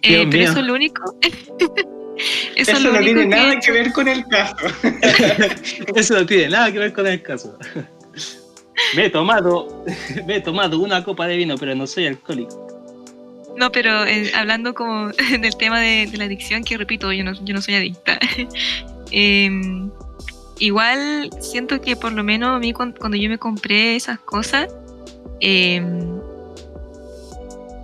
Eh, 0.00 0.24
Dios 0.24 0.28
pero 0.30 0.30
mío. 0.30 0.50
eso 0.50 0.60
es 0.60 0.66
lo 0.66 0.74
único. 0.74 1.14
eso, 1.20 1.74
Eso 2.56 2.72
es 2.72 2.82
lo 2.82 2.92
no 2.92 2.98
único 3.00 3.04
tiene 3.04 3.20
que 3.20 3.36
nada 3.36 3.60
que 3.60 3.70
ver 3.70 3.92
con 3.92 4.08
el 4.08 4.26
caso. 4.26 4.56
Eso 5.94 6.14
no 6.14 6.24
tiene 6.24 6.48
nada 6.48 6.72
que 6.72 6.78
ver 6.78 6.94
con 6.94 7.06
el 7.06 7.20
caso. 7.20 7.58
Me 8.96 9.04
he 9.06 9.10
tomado, 9.10 9.84
me 10.26 10.36
he 10.36 10.40
tomado 10.40 10.78
una 10.78 11.04
copa 11.04 11.26
de 11.26 11.36
vino, 11.36 11.58
pero 11.58 11.74
no 11.74 11.86
soy 11.86 12.06
alcohólico. 12.06 12.66
No, 13.58 13.70
pero 13.70 14.06
eh, 14.06 14.32
hablando 14.34 14.72
como 14.72 15.08
del 15.38 15.54
tema 15.58 15.78
de, 15.80 16.06
de 16.06 16.16
la 16.16 16.24
adicción, 16.24 16.64
que 16.64 16.78
repito, 16.78 17.12
yo 17.12 17.24
no, 17.24 17.34
yo 17.44 17.52
no 17.52 17.60
soy 17.60 17.74
adicta. 17.74 18.18
Em, 19.10 19.90
igual 20.66 21.30
siento 21.40 21.80
que 21.80 21.96
por 21.96 22.12
lo 22.12 22.22
menos 22.22 22.56
a 22.56 22.58
mí 22.58 22.72
cuan- 22.72 22.94
cuando, 22.98 23.16
yo 23.16 23.28
me 23.28 23.38
compré 23.38 23.96
esas 23.96 24.18
cosas, 24.20 24.68
em, 25.40 26.20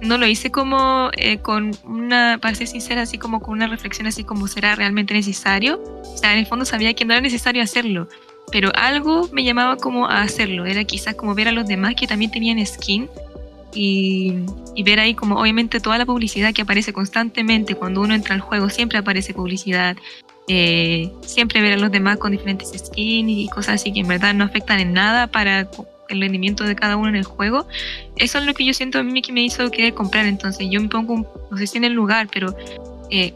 no 0.01 0.16
lo 0.16 0.26
hice 0.26 0.51
como 0.51 1.11
eh, 1.16 1.39
con 1.39 1.72
una, 1.85 2.39
para 2.41 2.55
ser 2.55 2.68
sincera, 2.68 3.03
así 3.03 3.18
como 3.18 3.41
con 3.41 3.55
una 3.55 3.66
reflexión 3.66 4.07
así 4.07 4.22
como 4.22 4.47
será 4.47 4.76
realmente 4.76 5.12
necesario. 5.12 5.83
O 6.05 6.16
sea, 6.16 6.33
en 6.35 6.39
el 6.39 6.47
fondo 6.47 6.64
sabía 6.64 6.95
que 6.95 7.05
no 7.05 7.14
era 7.14 7.20
necesario 7.20 7.62
hacerlo, 7.62 8.09
pero 8.53 8.70
algo 8.76 9.29
me 9.33 9.43
llamaba 9.43 9.76
como 9.76 10.07
a 10.07 10.22
hacerlo. 10.22 10.66
Era 10.66 10.85
quizás 10.85 11.16
como 11.16 11.35
ver 11.35 11.49
a 11.49 11.53
los 11.53 11.66
demás 11.66 11.95
que 11.97 12.07
también 12.07 12.31
tenían 12.31 12.64
skin 12.64 13.09
y, 13.74 14.35
y 14.76 14.83
ver 14.85 15.01
ahí 15.01 15.14
como 15.14 15.37
obviamente 15.41 15.81
toda 15.81 15.99
la 15.99 16.07
publicidad 16.07 16.55
que 16.55 16.62
aparece 16.62 16.93
constantemente 16.93 17.74
cuando 17.74 18.01
uno 18.01 18.14
entra 18.14 18.37
al 18.37 18.41
juego, 18.41 18.70
siempre 18.70 18.99
aparece 18.99 19.35
publicidad. 19.35 19.97
Eh, 20.49 21.13
siempre 21.21 21.61
ver 21.61 21.75
a 21.75 21.77
los 21.77 21.93
demás 21.93 22.17
con 22.17 22.33
diferentes 22.33 22.71
skins 22.71 23.31
y 23.31 23.49
cosas 23.49 23.75
así 23.77 23.93
que 23.93 24.01
en 24.01 24.09
verdad 24.09 24.33
no 24.33 24.45
afectan 24.45 24.81
en 24.81 24.95
nada 24.95 25.27
para 25.27 25.69
el 26.09 26.21
rendimiento 26.23 26.65
de 26.65 26.75
cada 26.75 26.97
uno 26.97 27.09
en 27.09 27.17
el 27.17 27.25
juego. 27.25 27.67
Eso 28.17 28.39
es 28.39 28.47
lo 28.47 28.55
que 28.55 28.65
yo 28.65 28.73
siento 28.73 28.99
a 28.99 29.03
mí 29.03 29.21
que 29.21 29.33
me 29.33 29.43
hizo 29.43 29.71
querer 29.71 29.95
comprar. 29.95 30.27
Entonces 30.27 30.69
yo 30.71 30.81
me 30.81 30.89
pongo, 30.89 31.49
no 31.51 31.57
sé 31.59 31.67
si 31.67 31.77
en 31.77 31.85
el 31.85 31.93
lugar, 31.93 32.29
pero 32.33 32.57
eh, 33.11 33.35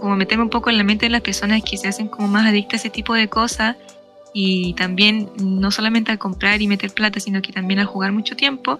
como 0.00 0.16
meterme 0.16 0.44
un 0.44 0.50
poco 0.50 0.70
en 0.70 0.78
la 0.78 0.84
mente 0.84 1.06
de 1.06 1.10
las 1.10 1.20
personas 1.20 1.62
que 1.62 1.76
se 1.76 1.88
hacen 1.88 2.08
como 2.08 2.28
más 2.28 2.46
adictas 2.46 2.80
a 2.80 2.88
ese 2.88 2.90
tipo 2.90 3.14
de 3.14 3.28
cosas 3.28 3.76
y 4.32 4.74
también 4.74 5.30
no 5.40 5.70
solamente 5.70 6.10
al 6.12 6.18
comprar 6.18 6.60
y 6.60 6.66
meter 6.66 6.92
plata, 6.92 7.20
sino 7.20 7.40
que 7.40 7.52
también 7.52 7.78
al 7.78 7.86
jugar 7.86 8.12
mucho 8.12 8.36
tiempo, 8.36 8.78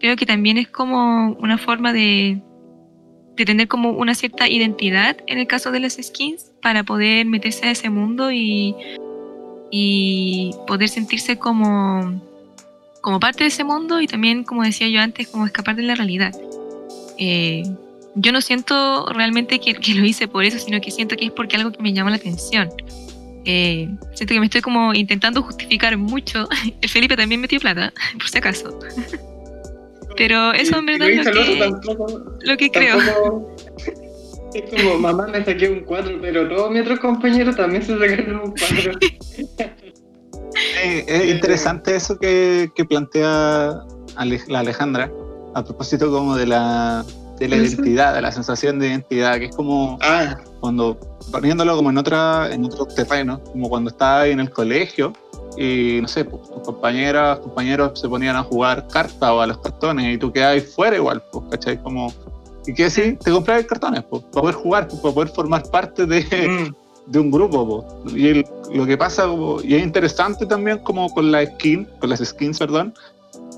creo 0.00 0.16
que 0.16 0.24
también 0.24 0.56
es 0.56 0.68
como 0.68 1.32
una 1.32 1.58
forma 1.58 1.92
de, 1.92 2.40
de 3.36 3.44
tener 3.44 3.68
como 3.68 3.90
una 3.90 4.14
cierta 4.14 4.48
identidad 4.48 5.16
en 5.26 5.38
el 5.38 5.46
caso 5.46 5.70
de 5.70 5.80
las 5.80 5.94
skins 6.00 6.52
para 6.62 6.84
poder 6.84 7.26
meterse 7.26 7.66
a 7.66 7.70
ese 7.72 7.90
mundo 7.90 8.30
y, 8.30 8.74
y 9.70 10.52
poder 10.66 10.88
sentirse 10.88 11.36
como, 11.38 12.20
como 13.00 13.20
parte 13.20 13.44
de 13.44 13.48
ese 13.48 13.64
mundo 13.64 14.00
y 14.00 14.06
también, 14.06 14.44
como 14.44 14.62
decía 14.62 14.88
yo 14.88 15.00
antes, 15.00 15.28
como 15.28 15.46
escapar 15.46 15.76
de 15.76 15.82
la 15.82 15.94
realidad. 15.94 16.32
Eh, 17.18 17.64
yo 18.16 18.32
no 18.32 18.40
siento 18.40 19.06
realmente 19.12 19.58
que, 19.58 19.74
que 19.74 19.94
lo 19.94 20.04
hice 20.04 20.28
por 20.28 20.44
eso, 20.44 20.58
sino 20.58 20.80
que 20.80 20.90
siento 20.90 21.16
que 21.16 21.26
es 21.26 21.32
porque 21.32 21.56
algo 21.56 21.72
que 21.72 21.82
me 21.82 21.92
llama 21.92 22.10
la 22.10 22.16
atención. 22.16 22.70
Eh, 23.44 23.88
siento 24.14 24.34
que 24.34 24.40
me 24.40 24.46
estoy 24.46 24.62
como 24.62 24.94
intentando 24.94 25.42
justificar 25.42 25.96
mucho. 25.96 26.48
El 26.80 26.88
Felipe 26.88 27.16
también 27.16 27.40
metió 27.40 27.60
plata, 27.60 27.92
por 28.18 28.28
si 28.28 28.38
acaso. 28.38 28.78
Pero 30.16 30.52
eso 30.52 30.78
en 30.78 30.86
verdad 30.86 31.06
lo 31.08 31.12
es 31.22 31.28
que, 31.48 31.58
tampoco, 31.58 32.22
lo 32.40 32.56
que 32.56 32.70
creo. 32.70 32.96
tampoco- 32.98 33.56
Es 34.54 34.62
como, 34.70 34.98
mamá 34.98 35.26
me 35.26 35.44
saqué 35.44 35.68
un 35.68 35.80
4, 35.80 36.18
pero 36.20 36.48
todos 36.48 36.70
mis 36.70 36.82
otros 36.82 37.00
compañeros 37.00 37.56
también 37.56 37.82
se 37.82 37.98
sacaron 37.98 38.36
un 38.36 38.54
4. 38.54 38.92
Eh, 40.84 41.04
es 41.08 41.34
interesante 41.34 41.96
eso 41.96 42.16
que, 42.16 42.70
que 42.76 42.84
plantea 42.84 43.80
Ale- 44.14 44.40
la 44.46 44.60
Alejandra 44.60 45.10
a 45.54 45.64
propósito 45.64 46.10
como 46.12 46.36
de 46.36 46.46
la, 46.46 47.04
de 47.40 47.48
la 47.48 47.56
identidad, 47.56 48.14
de 48.14 48.22
la 48.22 48.30
sensación 48.30 48.78
de 48.78 48.88
identidad, 48.88 49.38
que 49.38 49.46
es 49.46 49.56
como 49.56 49.98
ah, 50.02 50.36
cuando 50.60 50.96
poniéndolo 51.32 51.74
como 51.76 51.90
en 51.90 51.98
otra 51.98 52.48
en 52.52 52.64
otro 52.64 52.86
terreno, 52.86 53.42
como 53.42 53.68
cuando 53.68 53.90
estaba 53.90 54.28
en 54.28 54.38
el 54.38 54.50
colegio 54.50 55.12
y 55.56 56.00
no 56.02 56.08
sé, 56.08 56.24
pues, 56.24 56.42
tus 56.50 56.62
compañeras, 56.62 57.38
compañeros 57.40 57.98
se 58.00 58.08
ponían 58.08 58.36
a 58.36 58.42
jugar 58.42 58.86
cartas 58.88 59.30
o 59.30 59.40
a 59.40 59.46
los 59.46 59.58
cartones 59.58 60.14
y 60.14 60.18
tú 60.18 60.32
quedabas 60.32 60.64
fuera 60.64 60.96
igual, 60.96 61.22
pues, 61.32 61.44
¿cachai? 61.50 61.82
Como, 61.82 62.12
¿y 62.66 62.74
qué 62.74 62.84
decir? 62.84 63.18
Te 63.18 63.30
comprabas 63.30 63.64
cartones, 63.66 64.02
pues, 64.08 64.22
para 64.24 64.42
poder 64.42 64.54
jugar, 64.56 64.88
pues, 64.88 65.00
para 65.00 65.14
poder 65.14 65.28
formar 65.28 65.62
parte 65.70 66.06
de, 66.06 66.22
mm, 66.70 66.74
de 67.12 67.18
un 67.18 67.30
grupo. 67.30 67.66
po. 67.66 68.10
Y 68.16 68.28
el- 68.28 68.46
lo 68.72 68.86
que 68.86 68.96
pasa, 68.96 69.26
y 69.62 69.74
es 69.74 69.82
interesante 69.82 70.46
también 70.46 70.78
como 70.78 71.08
con 71.12 71.30
la 71.30 71.44
skin, 71.46 71.86
con 72.00 72.10
las 72.10 72.20
skins, 72.20 72.58
perdón, 72.58 72.94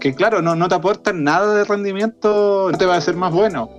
que 0.00 0.14
claro, 0.14 0.42
no, 0.42 0.54
no 0.54 0.68
te 0.68 0.74
aportan 0.74 1.24
nada 1.24 1.54
de 1.54 1.64
rendimiento, 1.64 2.68
no 2.70 2.76
te 2.76 2.84
va 2.84 2.94
a 2.94 2.98
hacer 2.98 3.16
más 3.16 3.32
bueno. 3.32 3.70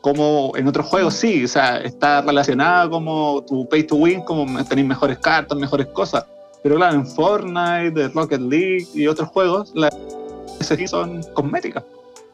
Como 0.00 0.52
en 0.56 0.66
otros 0.66 0.86
juegos 0.86 1.14
sí, 1.14 1.44
o 1.44 1.48
sea, 1.48 1.76
está 1.78 2.22
relacionada 2.22 2.90
como 2.90 3.44
tu 3.46 3.68
pay 3.68 3.84
to 3.84 3.94
win, 3.96 4.22
como 4.22 4.46
tenéis 4.64 4.88
mejores 4.88 5.18
cartas, 5.18 5.56
mejores 5.56 5.86
cosas. 5.88 6.24
Pero 6.62 6.76
claro, 6.76 6.94
en 6.96 7.06
Fortnite, 7.06 7.90
de 7.90 8.08
Rocket 8.08 8.40
League 8.40 8.86
y 8.94 9.06
otros 9.06 9.28
juegos, 9.30 9.72
las 9.74 9.92
skins 10.62 10.90
son 10.90 11.22
cosméticas. 11.34 11.84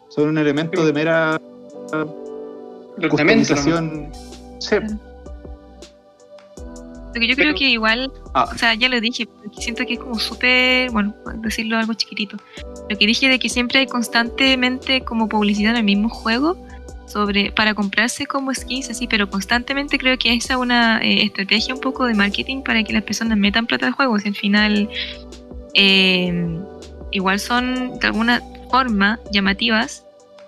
Son 0.09 0.29
un 0.29 0.39
elemento 0.39 0.85
de 0.85 0.93
mera 0.93 1.41
lamentos, 1.93 2.17
¿no? 2.99 3.09
customización. 3.11 4.11
Sí, 4.59 4.77
Lo 7.15 7.21
que 7.21 7.27
yo 7.27 7.35
creo 7.35 7.47
Pero- 7.49 7.59
que 7.59 7.65
igual, 7.71 8.13
Ah. 8.35 8.49
o 8.55 8.59
sea, 8.59 8.75
ya 8.75 8.89
lo 8.89 9.01
dije, 9.01 9.27
porque 9.27 9.61
siento 9.63 9.85
que 9.87 9.95
es 9.95 9.99
como 9.99 10.19
súper, 10.19 10.91
bueno, 10.91 11.15
decirlo 11.37 11.77
algo 11.79 11.95
chiquitito. 11.95 12.37
Lo 12.89 12.97
que 12.99 13.07
dije 13.07 13.29
de 13.29 13.39
que 13.39 13.49
siempre 13.49 13.81
hay 13.81 13.87
constantemente 13.87 15.01
como 15.05 15.27
publicidad 15.29 15.71
en 15.73 15.79
el 15.79 15.85
mismo 15.85 16.11
juego 16.11 16.57
sobre 17.09 17.51
para 17.53 17.75
comprarse 17.75 18.27
como 18.27 18.53
skins 18.55 18.91
así, 18.91 19.07
pero 19.07 19.29
constantemente 19.31 19.99
creo 19.99 20.19
que 20.19 20.33
esa 20.35 20.55
es 20.55 20.59
una 20.61 21.01
eh, 21.03 21.25
estrategia 21.25 21.75
un 21.75 21.81
poco 21.81 22.05
de 22.07 22.15
marketing 22.15 22.63
para 22.63 22.83
que 22.85 22.93
las 22.93 23.03
personas 23.03 23.39
metan 23.39 23.67
plata 23.67 23.87
al 23.87 23.93
juego. 23.93 24.19
Si 24.19 24.29
al 24.29 24.35
final 24.37 24.89
eh, 25.75 26.59
igual 27.11 27.41
son 27.41 27.99
de 27.99 28.07
alguna 28.07 28.43
forma 28.71 29.19
llamativas 29.33 30.05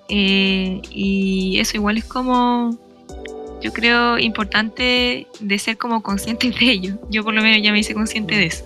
eh, 0.08 0.80
y 0.90 1.58
eso 1.58 1.76
igual 1.76 1.96
es 1.98 2.04
como 2.04 2.76
yo 3.62 3.72
creo 3.72 4.18
importante 4.18 5.26
de 5.40 5.58
ser 5.58 5.76
como 5.76 6.02
conscientes 6.02 6.58
de 6.58 6.70
ello. 6.70 6.94
Yo 7.10 7.22
por 7.24 7.34
lo 7.34 7.42
menos 7.42 7.62
ya 7.62 7.72
me 7.72 7.78
hice 7.80 7.94
consciente 7.94 8.34
de 8.34 8.46
eso. 8.46 8.64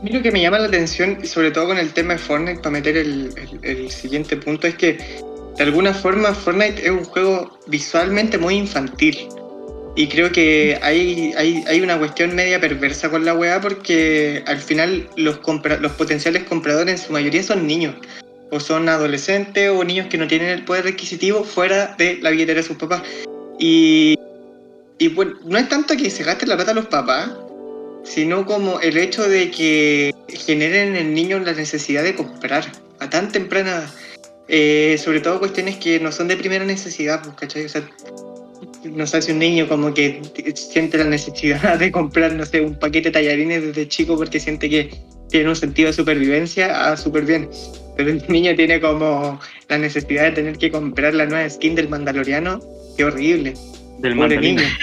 A 0.00 0.02
mí 0.02 0.10
lo 0.10 0.22
que 0.22 0.30
me 0.30 0.40
llama 0.40 0.58
la 0.58 0.68
atención, 0.68 1.26
sobre 1.26 1.50
todo 1.50 1.66
con 1.66 1.76
el 1.78 1.90
tema 1.92 2.14
de 2.14 2.18
Fortnite, 2.20 2.60
para 2.60 2.70
meter 2.70 2.96
el, 2.96 3.32
el- 3.36 3.60
el 3.78 3.90
siguiente 3.90 4.36
punto, 4.36 4.66
es 4.66 4.74
que 4.76 4.98
de 5.56 5.64
alguna 5.64 5.92
forma 5.92 6.34
Fortnite 6.34 6.84
es 6.84 6.90
un 6.90 7.04
juego 7.04 7.58
visualmente 7.66 8.38
muy 8.38 8.54
infantil. 8.56 9.18
Y 9.96 10.06
creo 10.08 10.30
que 10.30 10.78
hay, 10.82 11.34
hay, 11.36 11.64
hay 11.66 11.80
una 11.80 11.98
cuestión 11.98 12.34
media 12.34 12.60
perversa 12.60 13.10
con 13.10 13.24
la 13.24 13.34
weá 13.34 13.60
porque 13.60 14.42
al 14.46 14.58
final 14.58 15.08
los, 15.16 15.40
compra- 15.40 15.78
los 15.78 15.92
potenciales 15.92 16.44
compradores 16.44 17.00
en 17.00 17.06
su 17.06 17.12
mayoría 17.12 17.42
son 17.42 17.66
niños. 17.66 17.94
O 18.52 18.60
son 18.60 18.88
adolescentes 18.88 19.68
o 19.70 19.84
niños 19.84 20.06
que 20.08 20.16
no 20.16 20.26
tienen 20.26 20.48
el 20.48 20.64
poder 20.64 20.86
adquisitivo 20.86 21.44
fuera 21.44 21.94
de 21.98 22.18
la 22.22 22.30
billetera 22.30 22.60
de 22.60 22.66
sus 22.66 22.76
papás. 22.76 23.02
Y, 23.58 24.16
y 24.98 25.08
bueno, 25.08 25.34
no 25.44 25.58
es 25.58 25.68
tanto 25.68 25.96
que 25.96 26.08
se 26.08 26.24
gasten 26.24 26.48
la 26.48 26.56
plata 26.56 26.72
los 26.72 26.86
papás, 26.86 27.30
sino 28.04 28.46
como 28.46 28.80
el 28.80 28.96
hecho 28.96 29.28
de 29.28 29.50
que 29.50 30.14
generen 30.28 30.96
en 30.96 31.06
el 31.06 31.14
niño 31.14 31.38
la 31.40 31.52
necesidad 31.52 32.02
de 32.02 32.14
comprar 32.14 32.64
a 33.00 33.10
tan 33.10 33.30
temprana 33.30 33.70
edad. 33.70 33.90
Eh, 34.52 34.98
sobre 34.98 35.20
todo 35.20 35.38
cuestiones 35.38 35.76
que 35.76 36.00
no 36.00 36.10
son 36.10 36.26
de 36.26 36.36
primera 36.36 36.64
necesidad, 36.64 37.22
pues, 37.22 37.36
¿cachai? 37.36 37.66
O 37.66 37.68
sea, 37.68 37.88
no 38.84 39.06
sé 39.06 39.22
si 39.22 39.30
un 39.30 39.38
niño 39.38 39.68
como 39.68 39.94
que 39.94 40.20
siente 40.54 40.98
la 40.98 41.04
necesidad 41.04 41.78
de 41.78 41.92
comprar, 41.92 42.32
no 42.32 42.44
sé, 42.44 42.60
un 42.60 42.76
paquete 42.76 43.08
de 43.08 43.12
tallarines 43.12 43.62
desde 43.62 43.86
chico 43.86 44.16
porque 44.16 44.40
siente 44.40 44.68
que 44.68 44.90
tiene 45.30 45.50
un 45.50 45.56
sentido 45.56 45.86
de 45.86 45.92
supervivencia, 45.92 46.90
ah, 46.90 46.96
súper 46.96 47.26
bien. 47.26 47.48
Pero 47.96 48.10
el 48.10 48.24
niño 48.28 48.56
tiene 48.56 48.80
como 48.80 49.38
la 49.68 49.78
necesidad 49.78 50.24
de 50.24 50.32
tener 50.32 50.58
que 50.58 50.72
comprar 50.72 51.14
la 51.14 51.26
nueva 51.26 51.48
skin 51.48 51.76
del 51.76 51.88
Mandaloriano, 51.88 52.60
qué 52.96 53.04
horrible. 53.04 53.54
Del 54.00 54.16
mandolino. 54.16 54.62
niño. 54.62 54.74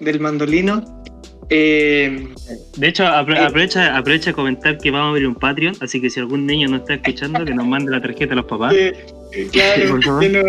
Del 0.00 0.20
mandolino. 0.20 1.02
Eh, 1.50 2.28
De 2.76 2.88
hecho, 2.88 3.02
Eh. 3.04 3.06
aprovecha, 3.08 3.96
aprovecha 3.96 4.30
a 4.30 4.32
comentar 4.32 4.78
que 4.78 4.90
vamos 4.90 5.06
a 5.06 5.10
abrir 5.10 5.26
un 5.26 5.34
Patreon, 5.34 5.74
así 5.80 6.00
que 6.00 6.08
si 6.08 6.20
algún 6.20 6.46
niño 6.46 6.68
no 6.68 6.76
está 6.76 6.94
escuchando, 6.94 7.44
que 7.44 7.52
nos 7.54 7.66
mande 7.66 7.90
la 7.90 8.00
tarjeta 8.00 8.32
a 8.34 8.36
los 8.36 8.44
papás. 8.46 8.72
que- 8.72 8.94
que 9.32 9.46
claro, 9.48 9.98
que, 10.20 10.28
no- 10.28 10.44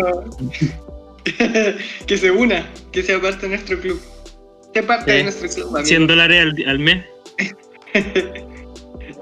que 2.06 2.16
se 2.18 2.30
una, 2.30 2.66
que 2.92 3.02
sea 3.02 3.20
parte 3.20 3.42
de 3.42 3.48
nuestro 3.50 3.78
club. 3.80 4.00
Sea 4.72 4.86
parte 4.86 5.12
de 5.12 5.22
nuestro 5.24 5.48
club, 5.48 5.66
amigo. 5.68 5.84
100 5.86 6.06
dólares 6.06 6.40
al, 6.40 6.68
al 6.68 6.78
mes. 6.78 7.04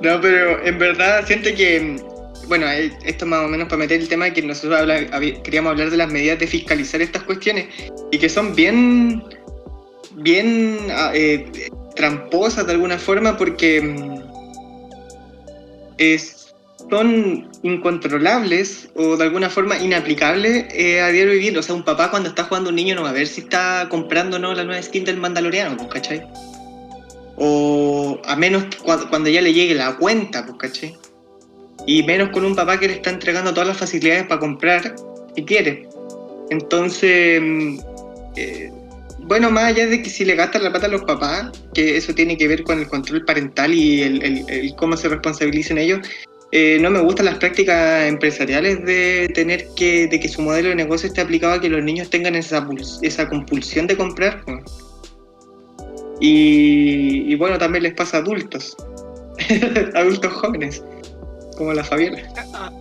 No, 0.03 0.19
pero 0.19 0.65
en 0.65 0.79
verdad 0.79 1.27
siento 1.27 1.51
que, 1.55 1.97
bueno, 2.49 2.67
eh, 2.71 2.91
esto 3.05 3.27
más 3.27 3.45
o 3.45 3.49
menos 3.49 3.69
para 3.69 3.81
meter 3.81 4.01
el 4.01 4.09
tema 4.09 4.25
de 4.27 4.33
que 4.33 4.41
nosotros 4.41 4.81
habla- 4.81 5.11
queríamos 5.43 5.73
hablar 5.73 5.91
de 5.91 5.99
las 5.99 6.11
medidas 6.11 6.39
de 6.39 6.47
fiscalizar 6.47 7.03
estas 7.03 7.23
cuestiones 7.25 7.67
y 8.11 8.19
que 8.19 8.31
son 8.31 8.55
bien, 8.55 9.23
bien 10.15 10.79
ah, 10.91 11.11
eh, 11.15 11.51
tramposas 12.01 12.67
de 12.67 12.73
alguna 12.73 12.99
forma 12.99 13.37
porque 13.37 13.81
mm, 13.83 14.21
es- 15.99 16.55
son 16.89 17.47
incontrolables 17.63 18.89
o 18.97 19.17
de 19.17 19.25
alguna 19.25 19.51
forma 19.51 19.79
inaplicables 19.79 20.65
eh, 20.75 21.01
a 21.01 21.09
diario 21.09 21.33
vivir. 21.35 21.57
O 21.59 21.63
sea, 21.63 21.75
un 21.75 21.85
papá 21.85 22.11
cuando 22.11 22.31
está 22.31 22.45
jugando 22.45 22.71
un 22.71 22.77
niño 22.77 22.95
no 22.95 23.03
va 23.03 23.11
a 23.11 23.13
ver 23.13 23.27
si 23.27 23.43
está 23.43 23.87
comprando 23.91 24.37
o 24.37 24.41
no 24.41 24.55
la 24.55 24.65
nueva 24.65 24.83
skin 24.83 25.05
del 25.05 25.19
Mandaloriano, 25.19 25.77
pues, 25.77 25.89
¿cachai? 25.91 26.23
O 27.37 28.19
a 28.27 28.35
menos 28.37 28.65
que 28.65 28.79
cua- 28.79 29.09
cuando 29.09 29.29
ya 29.31 29.41
le 29.43 29.53
llegue 29.53 29.75
la 29.75 29.97
cuenta, 29.97 30.45
pues, 30.47 30.57
¿cachai? 30.59 30.97
Y 31.87 32.03
menos 32.03 32.31
con 32.31 32.45
un 32.45 32.55
papá 32.57 32.79
que 32.81 32.89
le 32.89 32.95
está 32.95 33.11
entregando 33.11 33.53
todas 33.53 33.69
las 33.69 33.77
facilidades 33.77 34.25
para 34.27 34.41
comprar 34.41 34.95
si 35.37 35.45
quiere. 35.45 35.87
Entonces, 36.51 37.41
mm, 37.43 37.79
eh, 38.37 38.73
bueno, 39.31 39.49
más 39.53 39.63
allá 39.67 39.87
de 39.87 40.03
que 40.03 40.11
si 40.11 40.25
le 40.25 40.35
gastan 40.35 40.65
la 40.65 40.71
plata 40.73 40.87
a 40.87 40.91
los 40.91 41.03
papás, 41.05 41.53
que 41.73 41.97
eso 41.97 42.13
tiene 42.13 42.37
que 42.37 42.49
ver 42.49 42.65
con 42.65 42.81
el 42.81 42.89
control 42.89 43.25
parental 43.25 43.73
y 43.73 44.03
el, 44.03 44.21
el- 44.25 44.45
el 44.49 44.75
cómo 44.75 44.97
se 44.97 45.09
responsabilicen 45.09 45.79
ellos, 45.79 46.01
eh, 46.51 46.79
no 46.81 46.91
me 46.91 46.99
gustan 46.99 47.27
las 47.27 47.37
prácticas 47.39 48.09
empresariales 48.09 48.85
de 48.85 49.31
tener 49.33 49.69
que, 49.77 50.09
de 50.09 50.19
que 50.19 50.29
su 50.29 50.43
modelo 50.43 50.71
de 50.71 50.75
negocio 50.75 51.07
esté 51.07 51.21
aplicado 51.21 51.53
a 51.53 51.61
que 51.61 51.69
los 51.69 51.81
niños 51.85 52.11
tengan 52.11 52.35
esa, 52.35 52.67
esa 53.03 53.29
compulsión 53.29 53.87
de 53.87 53.97
comprar. 53.97 54.43
Y, 56.21 57.33
y 57.33 57.35
bueno, 57.37 57.57
también 57.57 57.85
les 57.85 57.95
pasa 57.95 58.17
a 58.17 58.21
adultos, 58.23 58.77
adultos 59.95 60.33
jóvenes, 60.33 60.83
como 61.57 61.73
la 61.73 61.85
Fabiola. 61.85 62.21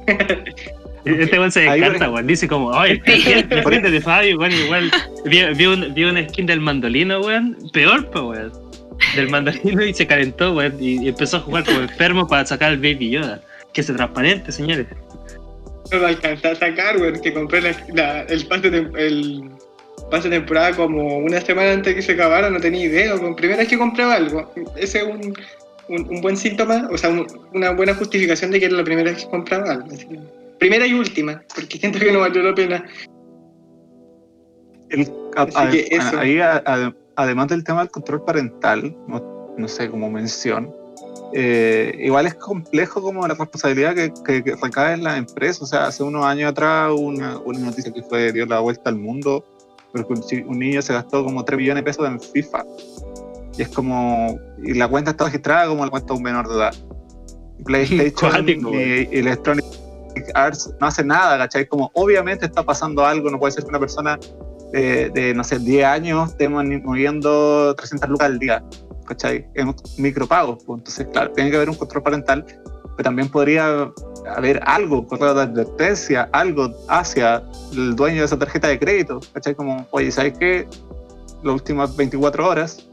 Este 1.05 1.37
weón 1.39 1.51
se 1.51 1.61
descarta, 1.61 2.09
weón. 2.09 2.27
Dice 2.27 2.47
como, 2.47 2.67
oye, 2.67 3.01
frente 3.63 3.89
de 3.91 4.01
Fabio, 4.01 4.37
weón, 4.37 4.51
igual. 4.51 4.91
Vi, 5.25 5.43
vi 5.55 5.65
un, 5.65 5.93
vi 5.93 6.03
una 6.03 6.27
skin 6.29 6.45
del 6.45 6.59
mandolino, 6.61 7.21
weón. 7.21 7.57
Peor, 7.73 8.09
pues, 8.11 8.23
weón. 8.23 8.51
Del 9.15 9.29
mandolino 9.29 9.83
y 9.85 9.93
se 9.93 10.05
calentó, 10.05 10.53
weón. 10.53 10.75
Y, 10.79 11.03
y 11.05 11.09
empezó 11.09 11.37
a 11.37 11.39
jugar 11.41 11.63
como 11.65 11.79
enfermo 11.79 12.27
para 12.27 12.45
sacar 12.45 12.71
el 12.73 12.77
Baby 12.77 13.11
Yoda. 13.11 13.41
Que 13.73 13.83
se 13.83 13.93
transparente, 13.93 14.51
señores. 14.51 14.87
No 15.91 15.97
lo 15.99 16.07
alcancé 16.07 16.47
a 16.49 16.55
sacar, 16.55 16.97
weón, 16.97 17.19
que 17.21 17.33
compré 17.33 17.61
la- 17.61 17.75
la- 17.93 18.21
el, 18.23 18.45
pase 18.45 18.69
de, 18.69 18.77
el 18.97 19.43
pase 20.11 20.29
de 20.29 20.37
temporada 20.37 20.75
como 20.75 21.17
una 21.19 21.39
semana 21.41 21.71
antes 21.71 21.95
que 21.95 22.01
se 22.01 22.11
acabara, 22.13 22.49
no 22.49 22.59
tenía 22.59 22.85
idea. 22.85 23.17
Con 23.17 23.35
primera 23.35 23.59
vez 23.59 23.67
que 23.69 23.77
compraba 23.77 24.15
algo. 24.15 24.51
Ese 24.75 24.99
es 24.99 25.03
un, 25.05 25.33
un, 25.87 26.07
un 26.09 26.21
buen 26.21 26.35
síntoma, 26.37 26.87
o 26.91 26.97
sea, 26.97 27.09
un- 27.09 27.25
una 27.53 27.71
buena 27.71 27.93
justificación 27.95 28.51
de 28.51 28.59
que 28.59 28.65
era 28.65 28.75
la 28.75 28.83
primera 28.83 29.11
vez 29.11 29.23
que 29.23 29.29
compraba 29.29 29.71
algo. 29.71 29.87
así 29.93 30.05
que- 30.07 30.38
primera 30.59 30.85
y 30.85 30.93
última, 30.93 31.41
porque 31.55 31.77
siento 31.77 31.99
que 31.99 32.11
no 32.11 32.19
valió 32.19 32.43
la 32.43 32.53
pena. 32.53 32.85
El- 34.89 35.11
a- 35.35 35.43
Así 35.43 35.53
a- 35.55 35.69
que 35.69 35.87
eso. 35.91 36.19
ahí, 36.19 36.39
a- 36.39 36.61
a- 36.65 36.93
además 37.15 37.47
del 37.47 37.63
tema 37.63 37.79
del 37.81 37.91
control 37.91 38.23
parental, 38.23 38.95
no, 39.07 39.53
no 39.57 39.67
sé, 39.67 39.89
como 39.89 40.09
mención, 40.09 40.73
eh, 41.33 41.95
igual 41.99 42.25
es 42.25 42.33
complejo 42.35 43.01
como 43.01 43.21
la 43.21 43.35
responsabilidad 43.35 43.93
que, 43.95 44.11
que- 44.25 44.43
que 44.43 44.55
recae 44.55 44.93
en 44.95 45.03
la 45.03 45.17
empresa. 45.17 45.63
O 45.63 45.67
sea, 45.67 45.87
hace 45.87 46.03
unos 46.03 46.25
años 46.25 46.51
atrás 46.51 46.91
una, 46.97 47.37
una 47.39 47.59
noticia 47.59 47.91
que 47.93 48.01
fue 48.03 48.31
dio 48.33 48.45
la 48.45 48.59
vuelta 48.59 48.89
al 48.89 48.95
mundo, 48.97 49.45
porque 49.91 50.13
un, 50.47 50.59
niño 50.59 50.81
se 50.81 50.93
gastó 50.93 51.23
como 51.23 51.45
3 51.45 51.57
millones 51.59 51.83
de 51.83 51.85
pesos 51.85 52.07
en 52.07 52.19
FIFA. 52.19 52.63
Y 53.57 53.61
es 53.61 53.69
como, 53.69 54.39
y 54.63 54.73
la 54.73 54.87
cuenta 54.87 55.11
está 55.11 55.25
registrada 55.25 55.67
como 55.67 55.83
la 55.83 55.91
cuenta 55.91 56.13
de 56.13 56.17
un 56.17 56.23
menor 56.23 56.47
de 56.47 56.55
edad. 56.55 56.73
PlayStation 57.65 58.47
y, 58.49 58.53
y 59.11 59.19
Electronic 59.19 59.65
Arts 60.33 60.73
no 60.79 60.87
hace 60.87 61.03
nada, 61.03 61.37
¿cachai? 61.37 61.67
Como 61.67 61.91
obviamente 61.93 62.45
está 62.45 62.63
pasando 62.63 63.05
algo, 63.05 63.29
no 63.29 63.39
puede 63.39 63.51
ser 63.51 63.63
que 63.63 63.69
una 63.69 63.79
persona 63.79 64.19
de, 64.71 65.09
de, 65.09 65.33
no 65.33 65.43
sé, 65.43 65.59
10 65.59 65.85
años 65.85 66.31
esté 66.31 66.47
moviendo 66.47 67.75
300 67.75 68.09
lucas 68.09 68.27
al 68.27 68.39
día, 68.39 68.63
¿cachai? 69.07 69.47
En 69.55 69.75
micropagos, 69.97 70.63
pues. 70.63 70.79
entonces, 70.79 71.07
claro, 71.11 71.31
tiene 71.31 71.49
que 71.49 71.57
haber 71.57 71.69
un 71.69 71.75
control 71.75 72.03
parental, 72.03 72.45
pero 72.95 73.03
también 73.03 73.29
podría 73.29 73.91
haber 74.35 74.61
algo, 74.65 75.07
correo 75.07 75.33
de 75.33 75.41
advertencia, 75.41 76.29
algo 76.31 76.71
hacia 76.87 77.43
el 77.73 77.95
dueño 77.95 78.19
de 78.19 78.25
esa 78.25 78.37
tarjeta 78.37 78.67
de 78.67 78.79
crédito, 78.79 79.19
¿cachai? 79.33 79.55
Como, 79.55 79.87
oye, 79.91 80.11
¿sabes 80.11 80.37
qué? 80.37 80.67
Las 81.43 81.53
últimas 81.53 81.95
24 81.95 82.47
horas 82.47 82.89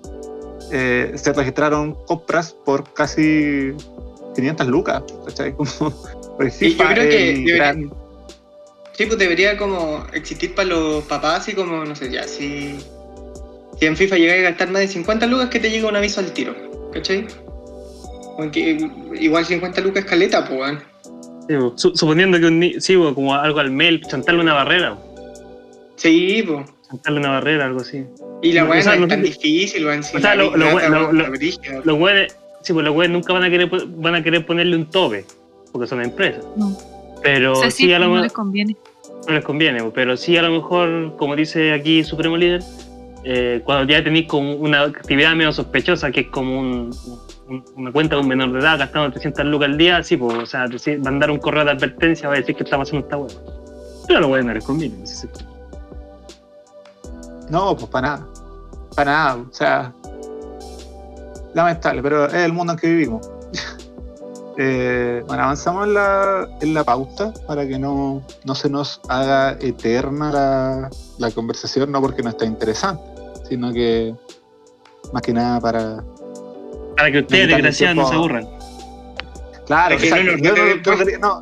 eh, 0.70 1.12
se 1.16 1.32
registraron 1.32 1.94
compras 2.06 2.52
por 2.52 2.92
casi 2.92 3.72
500 4.34 4.66
lucas, 4.66 5.02
¿cachai? 5.24 5.52
Como, 5.56 5.92
por 6.36 6.46
yo 6.46 6.52
FIFA, 6.52 6.94
creo 6.94 7.08
que 7.08 7.16
debería- 7.18 7.56
gran- 7.56 7.90
Sí, 8.92 9.04
pues 9.04 9.18
debería 9.18 9.56
como 9.58 10.06
existir 10.14 10.54
para 10.54 10.68
los 10.70 11.04
papás, 11.04 11.40
así 11.42 11.52
como, 11.52 11.84
no 11.84 11.94
sé, 11.94 12.10
ya, 12.10 12.22
si, 12.24 12.76
si 13.78 13.84
en 13.86 13.94
FIFA 13.96 14.16
llegáis 14.16 14.40
a 14.46 14.50
gastar 14.50 14.70
más 14.70 14.80
de 14.80 14.88
50 14.88 15.26
lucas, 15.26 15.50
que 15.50 15.60
te 15.60 15.70
llega 15.70 15.86
un 15.88 15.96
aviso 15.96 16.20
al 16.20 16.32
tiro, 16.32 16.54
¿cachai? 16.94 17.26
Porque 18.38 18.78
igual 19.20 19.44
50 19.44 19.80
lucas 19.82 20.04
caleta, 20.06 20.46
pues, 20.46 20.60
weón. 20.60 20.80
Sí, 21.48 21.54
po. 21.58 21.72
Su- 21.76 21.94
suponiendo 21.94 22.40
que 22.40 22.46
un 22.46 22.58
niño, 22.58 22.80
sí, 22.80 22.96
po, 22.96 23.14
como 23.14 23.34
algo 23.34 23.60
al 23.60 23.70
mail, 23.70 24.00
chantarle 24.08 24.40
una 24.40 24.54
barrera. 24.54 24.96
Sí, 25.96 26.42
pues. 26.46 26.66
Chantarle 26.88 27.20
una 27.20 27.30
barrera, 27.32 27.66
algo 27.66 27.80
así. 27.80 28.04
Y 28.42 28.52
la 28.52 28.64
O 28.64 28.68
weá 28.68 28.80
sea, 28.82 28.96
no 28.96 29.02
es 29.04 29.08
tan 29.10 29.20
que- 29.22 29.28
difícil, 29.28 29.84
weón. 29.86 30.02
Si 30.02 30.16
o 30.16 30.20
sea. 30.20 30.34
Los 30.36 31.98
güeyes, 31.98 32.36
sí, 32.62 32.72
pues 32.72 32.84
los 32.84 32.94
güeyes 32.94 33.12
nunca 33.12 33.32
van 33.32 33.44
a 33.44 33.50
querer 33.50 33.68
van 33.88 34.14
a 34.14 34.22
querer 34.22 34.44
ponerle 34.46 34.76
un 34.76 34.90
tope, 34.90 35.24
porque 35.72 35.86
son 35.86 36.02
empresas. 36.02 36.44
No. 36.56 36.76
Pero 37.22 37.52
o 37.52 37.56
sea, 37.56 37.70
sí, 37.70 37.84
sí, 37.86 37.92
a 37.92 37.98
lo 37.98 38.06
no 38.06 38.10
mejor 38.12 38.24
les 38.24 38.32
conviene. 38.32 38.76
no 39.26 39.32
les 39.34 39.44
conviene, 39.44 39.82
pero 39.94 40.16
sí 40.16 40.36
a 40.36 40.42
lo 40.42 40.50
mejor, 40.50 41.16
como 41.16 41.34
dice 41.36 41.72
aquí 41.72 42.04
Supremo 42.04 42.36
Líder, 42.36 42.62
eh, 43.24 43.60
cuando 43.64 43.92
ya 43.92 44.04
tenéis 44.04 44.28
como 44.28 44.54
una 44.54 44.82
actividad 44.82 45.34
medio 45.34 45.52
sospechosa, 45.52 46.10
que 46.12 46.20
es 46.20 46.26
como 46.28 46.60
un- 46.60 46.94
un- 47.48 47.64
una 47.76 47.90
cuenta 47.92 48.14
de 48.16 48.22
un 48.22 48.28
menor 48.28 48.52
de 48.52 48.60
edad 48.60 48.78
gastando 48.78 49.10
300 49.10 49.44
lucas 49.46 49.68
al 49.68 49.78
día, 49.78 50.02
sí, 50.02 50.16
pues, 50.16 50.36
o 50.36 50.46
sea, 50.46 50.66
decir- 50.66 51.00
mandar 51.00 51.30
un 51.30 51.38
correo 51.38 51.64
de 51.64 51.72
advertencia 51.72 52.28
va 52.28 52.34
a 52.34 52.38
decir 52.38 52.54
que 52.54 52.62
estamos 52.62 52.88
haciendo 52.88 53.06
esta 53.06 53.16
hueá. 53.16 53.34
Pero 54.06 54.18
a 54.18 54.20
los 54.28 54.44
no 54.44 54.52
les 54.54 54.64
conviene. 54.64 55.04
sí, 55.06 55.26
sí. 55.32 55.44
No, 57.50 57.76
pues 57.76 57.86
para 57.90 58.08
nada. 58.08 58.26
Para 58.94 59.10
nada. 59.12 59.36
O 59.50 59.52
sea, 59.52 59.92
lamentable, 61.54 62.02
pero 62.02 62.26
es 62.26 62.34
el 62.34 62.52
mundo 62.52 62.72
en 62.74 62.78
que 62.78 62.88
vivimos. 62.88 63.28
Eh, 64.58 65.22
bueno, 65.26 65.42
avanzamos 65.42 65.86
en 65.86 65.94
la, 65.94 66.48
en 66.60 66.72
la 66.72 66.82
pauta 66.82 67.32
para 67.46 67.66
que 67.66 67.78
no, 67.78 68.22
no 68.44 68.54
se 68.54 68.70
nos 68.70 69.00
haga 69.08 69.58
eterna 69.60 70.32
la, 70.32 70.90
la 71.18 71.30
conversación, 71.30 71.92
no 71.92 72.00
porque 72.00 72.22
no 72.22 72.30
está 72.30 72.46
interesante, 72.46 73.02
sino 73.48 73.72
que 73.72 74.14
más 75.12 75.22
que 75.22 75.32
nada 75.32 75.60
para. 75.60 76.02
Para 76.96 77.12
que 77.12 77.18
ustedes, 77.18 77.48
desgraciados, 77.48 77.96
no 77.96 78.08
se 78.08 78.14
aburran. 78.14 78.48
Claro, 79.66 79.98
que 79.98 80.10
no 80.10 80.36
Yo 80.36 80.98
quería, 80.98 81.18
no, 81.18 81.40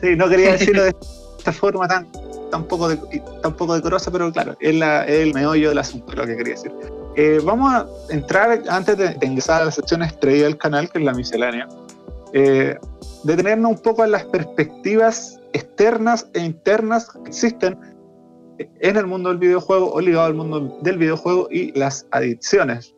sí, 0.00 0.16
no 0.16 0.28
quería 0.28 0.52
decirlo 0.52 0.84
de 0.84 0.94
esta 1.38 1.52
forma 1.52 1.86
tan, 1.86 2.08
tan, 2.50 2.64
poco, 2.64 2.88
de, 2.88 2.96
tan 3.42 3.54
poco 3.54 3.74
decorosa, 3.74 4.10
pero 4.10 4.32
claro, 4.32 4.56
es, 4.58 4.74
la, 4.74 5.04
es 5.04 5.20
el 5.20 5.34
meollo 5.34 5.68
del 5.68 5.78
asunto, 5.78 6.12
lo 6.14 6.26
que 6.26 6.36
quería 6.36 6.54
decir. 6.54 6.72
Eh, 7.14 7.40
vamos 7.44 7.72
a 7.72 7.86
entrar, 8.10 8.62
antes 8.68 8.96
de, 8.98 9.14
de 9.14 9.26
ingresar 9.26 9.62
a 9.62 9.66
la 9.66 9.70
sección 9.70 10.02
estrella 10.02 10.44
del 10.44 10.58
canal, 10.58 10.90
que 10.90 10.98
es 10.98 11.04
la 11.04 11.12
miscelánea, 11.12 11.68
eh, 12.32 12.76
detenernos 13.24 13.70
un 13.72 13.78
poco 13.78 14.04
en 14.04 14.12
las 14.12 14.24
perspectivas 14.24 15.40
externas 15.52 16.28
e 16.34 16.40
internas 16.40 17.08
que 17.10 17.28
existen 17.28 17.78
en 18.58 18.96
el 18.96 19.06
mundo 19.06 19.28
del 19.30 19.38
videojuego 19.38 19.92
o 19.92 20.00
ligado 20.00 20.26
al 20.26 20.34
mundo 20.34 20.78
del 20.82 20.98
videojuego 20.98 21.48
y 21.50 21.72
las 21.78 22.06
adicciones. 22.10 22.94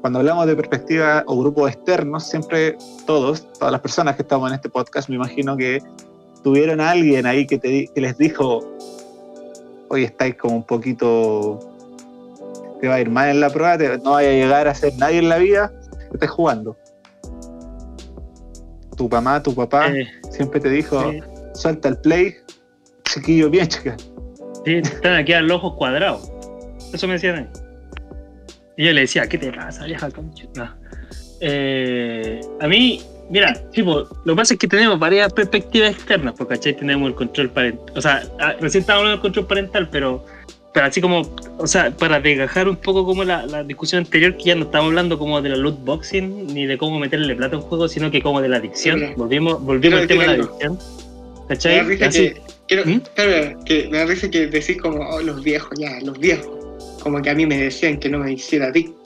Cuando 0.00 0.20
hablamos 0.20 0.46
de 0.46 0.54
perspectiva 0.54 1.24
o 1.26 1.40
grupos 1.40 1.70
externos, 1.72 2.24
siempre 2.28 2.76
todos, 3.06 3.52
todas 3.54 3.72
las 3.72 3.80
personas 3.80 4.16
que 4.16 4.22
estamos 4.22 4.48
en 4.50 4.54
este 4.56 4.68
podcast, 4.68 5.08
me 5.08 5.16
imagino 5.16 5.56
que 5.56 5.82
tuvieron 6.44 6.80
alguien 6.80 7.26
ahí 7.26 7.46
que, 7.46 7.90
les 7.94 8.18
dijo, 8.18 8.60
hoy 9.88 10.04
estáis 10.04 10.36
como 10.36 10.56
un 10.56 10.64
poquito, 10.64 11.58
te 12.80 12.86
va 12.88 12.94
a 12.96 13.00
ir 13.00 13.10
mal 13.10 13.30
en 13.30 13.40
la 13.40 13.50
prueba, 13.50 13.76
te- 13.78 13.98
no 13.98 14.12
vaya 14.12 14.28
a 14.28 14.32
llegar 14.32 14.68
a 14.68 14.74
ser 14.74 14.92
nadie 14.96 15.18
en 15.18 15.28
la 15.28 15.38
vida, 15.38 15.72
que 15.98 16.14
estés 16.14 16.30
jugando. 16.30 16.76
Tu 18.96 19.08
mamá, 19.08 19.42
tu 19.42 19.54
papá, 19.54 19.88
Eh, 19.88 20.06
siempre 20.30 20.58
te 20.60 20.70
dijo, 20.70 21.10
sí, 21.10 21.20
suelta 21.54 21.88
el 21.90 21.98
play, 21.98 22.34
chiquillo, 23.04 23.50
bien 23.50 23.68
chica. 23.68 23.96
sí, 24.64 24.76
están 24.76 25.14
aquí 25.16 25.32
a 25.32 25.40
los 25.42 25.58
ojos 25.58 25.74
cuadrados. 25.76 26.30
Eso 26.92 27.06
me 27.06 27.14
decían 27.14 27.36
ahí. 27.36 27.46
Y 28.78 28.84
yo 28.86 28.92
le 28.92 29.02
decía, 29.02 29.26
¿qué 29.28 29.38
te 29.38 29.52
pasa, 29.52 29.84
vieja 29.84 30.10
concha? 30.10 30.46
Eh, 31.40 32.40
a 32.60 32.66
mí, 32.68 33.02
mira, 33.30 33.52
tipo, 33.70 34.00
lo 34.24 34.34
que 34.34 34.36
pasa 34.36 34.54
es 34.54 34.60
que 34.60 34.68
tenemos 34.68 34.98
varias 34.98 35.32
perspectivas 35.32 35.90
externas, 35.92 36.34
porque 36.36 36.54
¿cachai? 36.54 36.76
tenemos 36.76 37.08
el 37.08 37.14
control 37.14 37.50
parental. 37.50 37.96
O 37.96 38.00
sea, 38.00 38.22
ah, 38.40 38.54
recién 38.60 38.80
estábamos 38.82 39.02
hablando 39.04 39.10
del 39.16 39.20
control 39.22 39.46
parental, 39.46 39.88
pero, 39.90 40.24
pero 40.76 40.88
así 40.88 41.00
como, 41.00 41.22
o 41.56 41.66
sea, 41.66 41.90
para 41.90 42.20
desgajar 42.20 42.68
un 42.68 42.76
poco 42.76 43.06
como 43.06 43.24
la, 43.24 43.46
la 43.46 43.64
discusión 43.64 44.04
anterior, 44.04 44.36
que 44.36 44.44
ya 44.44 44.54
no 44.54 44.64
estamos 44.66 44.88
hablando 44.88 45.18
como 45.18 45.40
de 45.40 45.48
la 45.48 45.56
loot 45.56 45.82
boxing, 45.82 46.48
ni 46.48 46.66
de 46.66 46.76
cómo 46.76 46.98
meterle 46.98 47.34
plata 47.34 47.56
a 47.56 47.60
un 47.60 47.64
juego, 47.64 47.88
sino 47.88 48.10
que 48.10 48.20
como 48.20 48.42
de 48.42 48.50
la 48.50 48.58
adicción. 48.58 48.98
Claro. 48.98 49.14
Volvimos, 49.16 49.62
volvimos 49.62 50.00
al 50.00 50.06
tema 50.06 50.24
de 50.24 50.28
la 50.28 50.34
adicción. 50.44 50.72
Me 50.74 51.38
da 51.38 51.46
¿Cachai? 51.48 51.80
risa 51.82 52.10
que, 52.10 52.42
quiero- 52.68 52.84
¿Mm? 52.84 53.00
claro, 53.14 53.58
que 53.64 53.88
me 53.88 53.96
da 53.96 54.04
risa 54.04 54.28
que 54.30 54.48
decís 54.48 54.76
como, 54.76 54.98
oh, 55.08 55.22
los 55.22 55.42
viejos, 55.42 55.70
ya, 55.78 55.98
los 56.04 56.18
viejos. 56.18 56.54
Como 57.02 57.22
que 57.22 57.30
a 57.30 57.34
mí 57.34 57.46
me 57.46 57.56
decían 57.56 57.98
que 57.98 58.10
no 58.10 58.18
me 58.18 58.32
hiciera 58.34 58.66
adicto. 58.66 59.05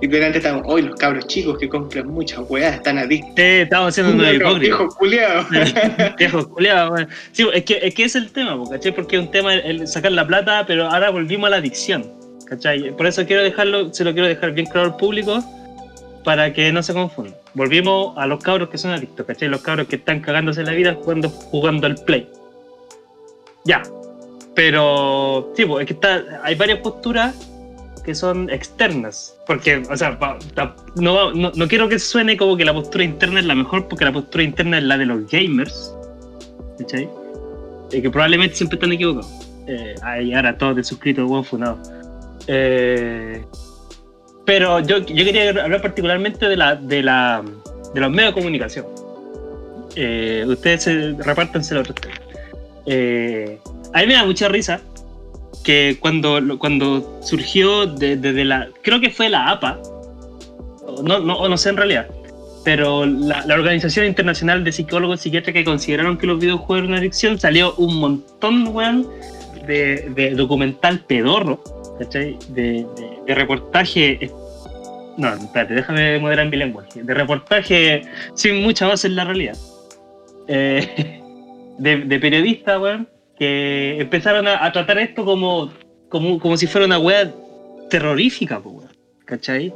Y 0.00 0.06
delante 0.06 0.38
estamos, 0.38 0.62
hoy 0.66 0.82
los 0.82 0.94
cabros 0.96 1.26
chicos 1.26 1.58
que 1.58 1.68
compran 1.68 2.06
muchas 2.06 2.40
weas 2.48 2.76
están 2.76 2.98
adictos. 2.98 3.32
Eh, 3.36 3.62
estamos 3.62 3.88
haciendo 3.88 4.12
un 4.12 4.18
Viejo, 4.60 4.84
hipócrita. 4.84 6.14
viejo 6.16 6.46
bueno. 6.46 7.08
Sí, 7.32 7.48
es 7.52 7.64
que, 7.64 7.80
es 7.82 7.94
que 7.94 8.04
es 8.04 8.14
el 8.14 8.30
tema, 8.30 8.56
¿cachai? 8.70 8.94
Porque 8.94 9.16
es 9.16 9.22
un 9.22 9.30
tema 9.30 9.54
el, 9.54 9.80
el 9.80 9.88
sacar 9.88 10.12
la 10.12 10.24
plata, 10.24 10.64
pero 10.66 10.86
ahora 10.88 11.10
volvimos 11.10 11.48
a 11.48 11.50
la 11.50 11.56
adicción, 11.56 12.06
¿cachai? 12.46 12.96
Por 12.96 13.08
eso 13.08 13.26
quiero 13.26 13.42
dejarlo, 13.42 13.92
se 13.92 14.04
lo 14.04 14.12
quiero 14.12 14.28
dejar 14.28 14.52
bien 14.52 14.66
claro 14.66 14.88
al 14.92 14.96
público 14.96 15.42
para 16.22 16.52
que 16.52 16.70
no 16.70 16.80
se 16.82 16.92
confunda. 16.92 17.36
Volvimos 17.54 18.16
a 18.16 18.26
los 18.26 18.40
cabros 18.42 18.68
que 18.68 18.78
son 18.78 18.92
adictos, 18.92 19.26
¿cachai? 19.26 19.48
Los 19.48 19.62
cabros 19.62 19.88
que 19.88 19.96
están 19.96 20.20
cagándose 20.20 20.62
la 20.62 20.72
vida 20.72 20.94
jugando, 20.94 21.28
jugando 21.28 21.88
al 21.88 21.96
play. 21.96 22.28
Ya. 23.64 23.82
Pero, 24.54 25.52
sí, 25.56 25.64
es 25.80 25.86
que 25.86 25.92
está, 25.92 26.40
hay 26.44 26.54
varias 26.54 26.78
posturas 26.78 27.47
que 28.08 28.14
son 28.14 28.48
externas. 28.48 29.36
Porque, 29.46 29.82
o 29.90 29.94
sea, 29.94 30.18
no, 30.96 31.30
no, 31.34 31.52
no 31.54 31.68
quiero 31.68 31.90
que 31.90 31.98
suene 31.98 32.38
como 32.38 32.56
que 32.56 32.64
la 32.64 32.72
postura 32.72 33.04
interna 33.04 33.38
es 33.40 33.44
la 33.44 33.54
mejor, 33.54 33.86
porque 33.86 34.06
la 34.06 34.12
postura 34.12 34.44
interna 34.44 34.78
es 34.78 34.84
la 34.84 34.96
de 34.96 35.04
los 35.04 35.30
gamers. 35.30 35.94
¿Cachai? 36.78 37.06
Y 37.92 38.00
que 38.00 38.08
probablemente 38.08 38.56
siempre 38.56 38.76
están 38.76 38.92
equivocados. 38.92 39.30
Eh, 39.66 39.94
ahora 40.02 40.56
todos 40.56 40.76
de 40.76 40.84
suscritos, 40.84 41.28
buen 41.28 41.44
funado. 41.44 41.78
Eh, 42.46 43.44
pero 44.46 44.80
yo, 44.80 45.00
yo 45.00 45.24
quería 45.26 45.50
hablar 45.50 45.82
particularmente 45.82 46.48
de, 46.48 46.56
la, 46.56 46.76
de, 46.76 47.02
la, 47.02 47.44
de 47.92 48.00
los 48.00 48.10
medios 48.10 48.34
de 48.34 48.40
comunicación. 48.40 48.86
Eh, 49.96 50.46
ustedes 50.48 50.82
se, 50.84 51.12
repártanse 51.12 51.74
los. 51.74 51.86
Eh, 52.86 53.58
a 53.92 54.00
mí 54.00 54.06
me 54.06 54.14
da 54.14 54.24
mucha 54.24 54.48
risa 54.48 54.80
que 55.64 55.96
cuando, 56.00 56.58
cuando 56.58 57.20
surgió 57.22 57.86
de- 57.86 58.16
desde 58.16 58.44
la. 58.44 58.68
Creo 58.82 59.00
que 59.00 59.10
fue 59.10 59.28
la 59.28 59.50
APA, 59.50 59.78
no, 61.02 61.18
no, 61.20 61.48
no 61.48 61.56
sé 61.56 61.70
en 61.70 61.76
realidad, 61.76 62.08
pero 62.64 63.04
la, 63.06 63.44
la 63.46 63.54
Organización 63.54 64.06
Internacional 64.06 64.64
de 64.64 64.72
Psicólogos 64.72 65.20
y 65.20 65.22
Psiquiatras 65.24 65.54
que 65.54 65.64
consideraron 65.64 66.16
que 66.18 66.26
los 66.26 66.38
videojuegos 66.40 66.78
eran 66.78 66.88
una 66.90 66.98
adicción, 66.98 67.38
salió 67.38 67.74
un 67.76 67.96
montón, 67.96 68.68
weón, 68.68 69.06
de, 69.66 70.10
de 70.14 70.30
documental 70.34 71.00
pedorro, 71.00 71.62
¿cachai? 71.98 72.38
De, 72.48 72.86
de, 72.96 73.18
de 73.26 73.34
reportaje. 73.34 74.30
No, 75.18 75.34
espérate, 75.34 75.74
déjame 75.74 76.18
moderar 76.20 76.48
mi 76.48 76.56
lenguaje. 76.56 77.02
De 77.02 77.12
reportaje 77.12 78.02
sin 78.34 78.62
mucha 78.62 78.86
base 78.86 79.08
en 79.08 79.16
la 79.16 79.24
realidad. 79.24 79.56
Eh, 80.46 81.20
de, 81.78 81.96
de 81.98 82.18
periodistas, 82.20 82.80
weón, 82.80 83.08
que 83.38 84.00
empezaron 84.00 84.46
a, 84.48 84.64
a 84.64 84.72
tratar 84.72 84.98
esto 84.98 85.24
como, 85.24 85.70
como, 86.08 86.38
como 86.38 86.56
si 86.56 86.66
fuera 86.66 86.86
una 86.86 86.98
wea 86.98 87.32
terrorífica, 87.90 88.58
weón, 88.58 88.88
¿cachai? 89.24 89.72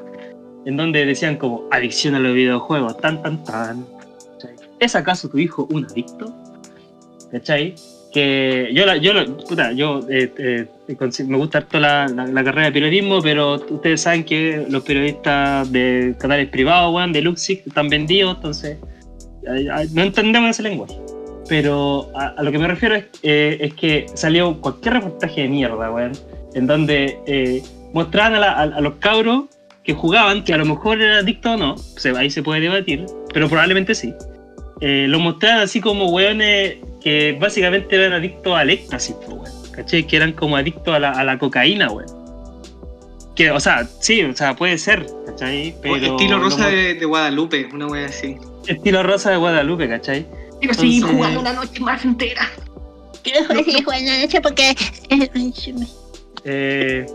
En 0.64 0.76
donde 0.76 1.04
decían 1.06 1.36
como 1.36 1.68
adicción 1.70 2.14
a 2.14 2.18
los 2.18 2.34
videojuegos, 2.34 2.98
tan, 2.98 3.22
tan, 3.22 3.42
tan. 3.44 3.86
¿cachai? 4.32 4.56
¿Es 4.80 4.94
acaso 4.94 5.28
tu 5.28 5.38
hijo 5.38 5.66
un 5.70 5.84
adicto? 5.86 6.34
¿Cachai? 7.30 7.74
Que 8.12 8.70
yo, 8.74 8.84
la, 8.84 8.96
yo, 8.98 9.14
la- 9.14 9.24
puta, 9.24 9.72
yo 9.72 10.00
eh, 10.10 10.30
eh, 10.36 10.66
me 11.26 11.36
gusta 11.38 11.58
harto 11.58 11.80
la, 11.80 12.06
la, 12.08 12.44
carrera 12.44 12.66
de 12.66 12.72
periodismo, 12.72 13.22
pero 13.22 13.54
ustedes 13.54 14.02
saben 14.02 14.24
que 14.24 14.66
los 14.68 14.82
periodistas 14.82 15.72
de 15.72 16.14
canales 16.18 16.48
privados, 16.48 16.94
weón, 16.94 17.12
de 17.12 17.22
Luxic, 17.22 17.66
están 17.66 17.88
vendidos, 17.88 18.36
entonces 18.36 18.76
ay, 19.48 19.88
no 19.94 20.02
entendemos 20.02 20.50
ese 20.50 20.62
lenguaje. 20.62 20.94
Pero 21.48 22.10
a, 22.14 22.28
a 22.38 22.42
lo 22.42 22.52
que 22.52 22.58
me 22.58 22.68
refiero 22.68 22.94
es, 22.94 23.04
eh, 23.22 23.58
es 23.60 23.74
que 23.74 24.06
salió 24.14 24.60
cualquier 24.60 24.94
reportaje 24.94 25.42
de 25.42 25.48
mierda, 25.48 25.90
weón, 25.90 26.12
en 26.54 26.66
donde 26.66 27.18
eh, 27.26 27.62
mostraban 27.92 28.34
a, 28.34 28.38
la- 28.38 28.52
a- 28.52 28.62
a 28.62 28.80
los 28.80 28.94
cabros 28.94 29.44
que 29.82 29.92
jugaban, 29.94 30.44
que 30.44 30.54
a 30.54 30.56
lo 30.56 30.64
mejor 30.64 31.02
eran 31.02 31.18
adictos 31.18 31.52
o 31.52 31.56
no, 31.56 31.76
se- 31.76 32.16
ahí 32.16 32.30
se 32.30 32.42
puede 32.42 32.60
debatir, 32.60 33.04
pero 33.34 33.48
probablemente 33.48 33.94
sí. 33.94 34.14
Eh, 34.80 35.06
lo 35.08 35.18
mostraban 35.20 35.60
así 35.60 35.80
como 35.80 36.06
weones 36.10 36.76
que 37.00 37.36
básicamente 37.40 37.94
eran 37.96 38.12
adictos 38.12 38.56
al 38.56 38.70
éxtasis, 38.70 39.16
weón, 39.28 39.44
¿cachai? 39.72 40.04
Que 40.06 40.16
eran 40.16 40.32
como 40.32 40.56
adictos 40.56 40.94
a 40.94 40.98
la, 41.00 41.10
a 41.10 41.24
la 41.24 41.38
cocaína, 41.38 41.90
weón. 41.90 42.06
Que, 43.34 43.50
o 43.50 43.58
sea, 43.60 43.88
sí, 44.00 44.22
o 44.22 44.34
sea, 44.36 44.54
puede 44.54 44.76
ser, 44.78 45.06
¿cachai? 45.26 45.74
Pero 45.82 45.96
Estilo 45.96 46.36
lo 46.38 46.44
rosa 46.44 46.68
de, 46.68 46.94
de 46.94 47.04
Guadalupe, 47.06 47.66
una 47.72 47.86
wea 47.86 48.06
así. 48.06 48.36
Estilo 48.68 49.02
rosa 49.02 49.30
de 49.30 49.36
Guadalupe, 49.38 49.88
¿cachai? 49.88 50.26
Quiero 50.62 50.74
seguir 50.74 50.94
Entonces- 50.94 51.16
jugando 51.16 51.40
una 51.40 51.52
noche 51.54 51.80
más 51.80 52.04
entera. 52.04 52.48
Quiero 53.24 53.46
seguir 53.48 53.82
jugando 53.82 54.10
la 54.12 54.20
noche 54.20 54.40
porque. 54.40 54.74
Eh, 56.44 57.06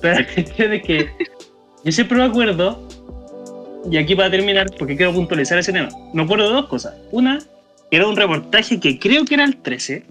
pero 0.00 0.14
la 0.20 0.26
cuestión 0.26 0.72
es 0.72 0.82
que 0.82 1.10
yo 1.84 1.92
siempre 1.92 2.16
me 2.16 2.24
acuerdo, 2.24 2.88
y 3.90 3.98
aquí 3.98 4.14
para 4.16 4.30
terminar, 4.30 4.68
porque 4.78 4.96
quiero 4.96 5.12
puntualizar 5.12 5.58
ese 5.58 5.70
tema, 5.70 5.90
me 6.14 6.22
acuerdo 6.22 6.48
de 6.48 6.54
dos 6.54 6.66
cosas. 6.68 6.94
Una, 7.12 7.38
que 7.90 7.96
era 7.98 8.06
un 8.06 8.16
reportaje 8.16 8.80
que 8.80 8.98
creo 8.98 9.26
que 9.26 9.34
era 9.34 9.44
el 9.44 9.58
13, 9.58 10.04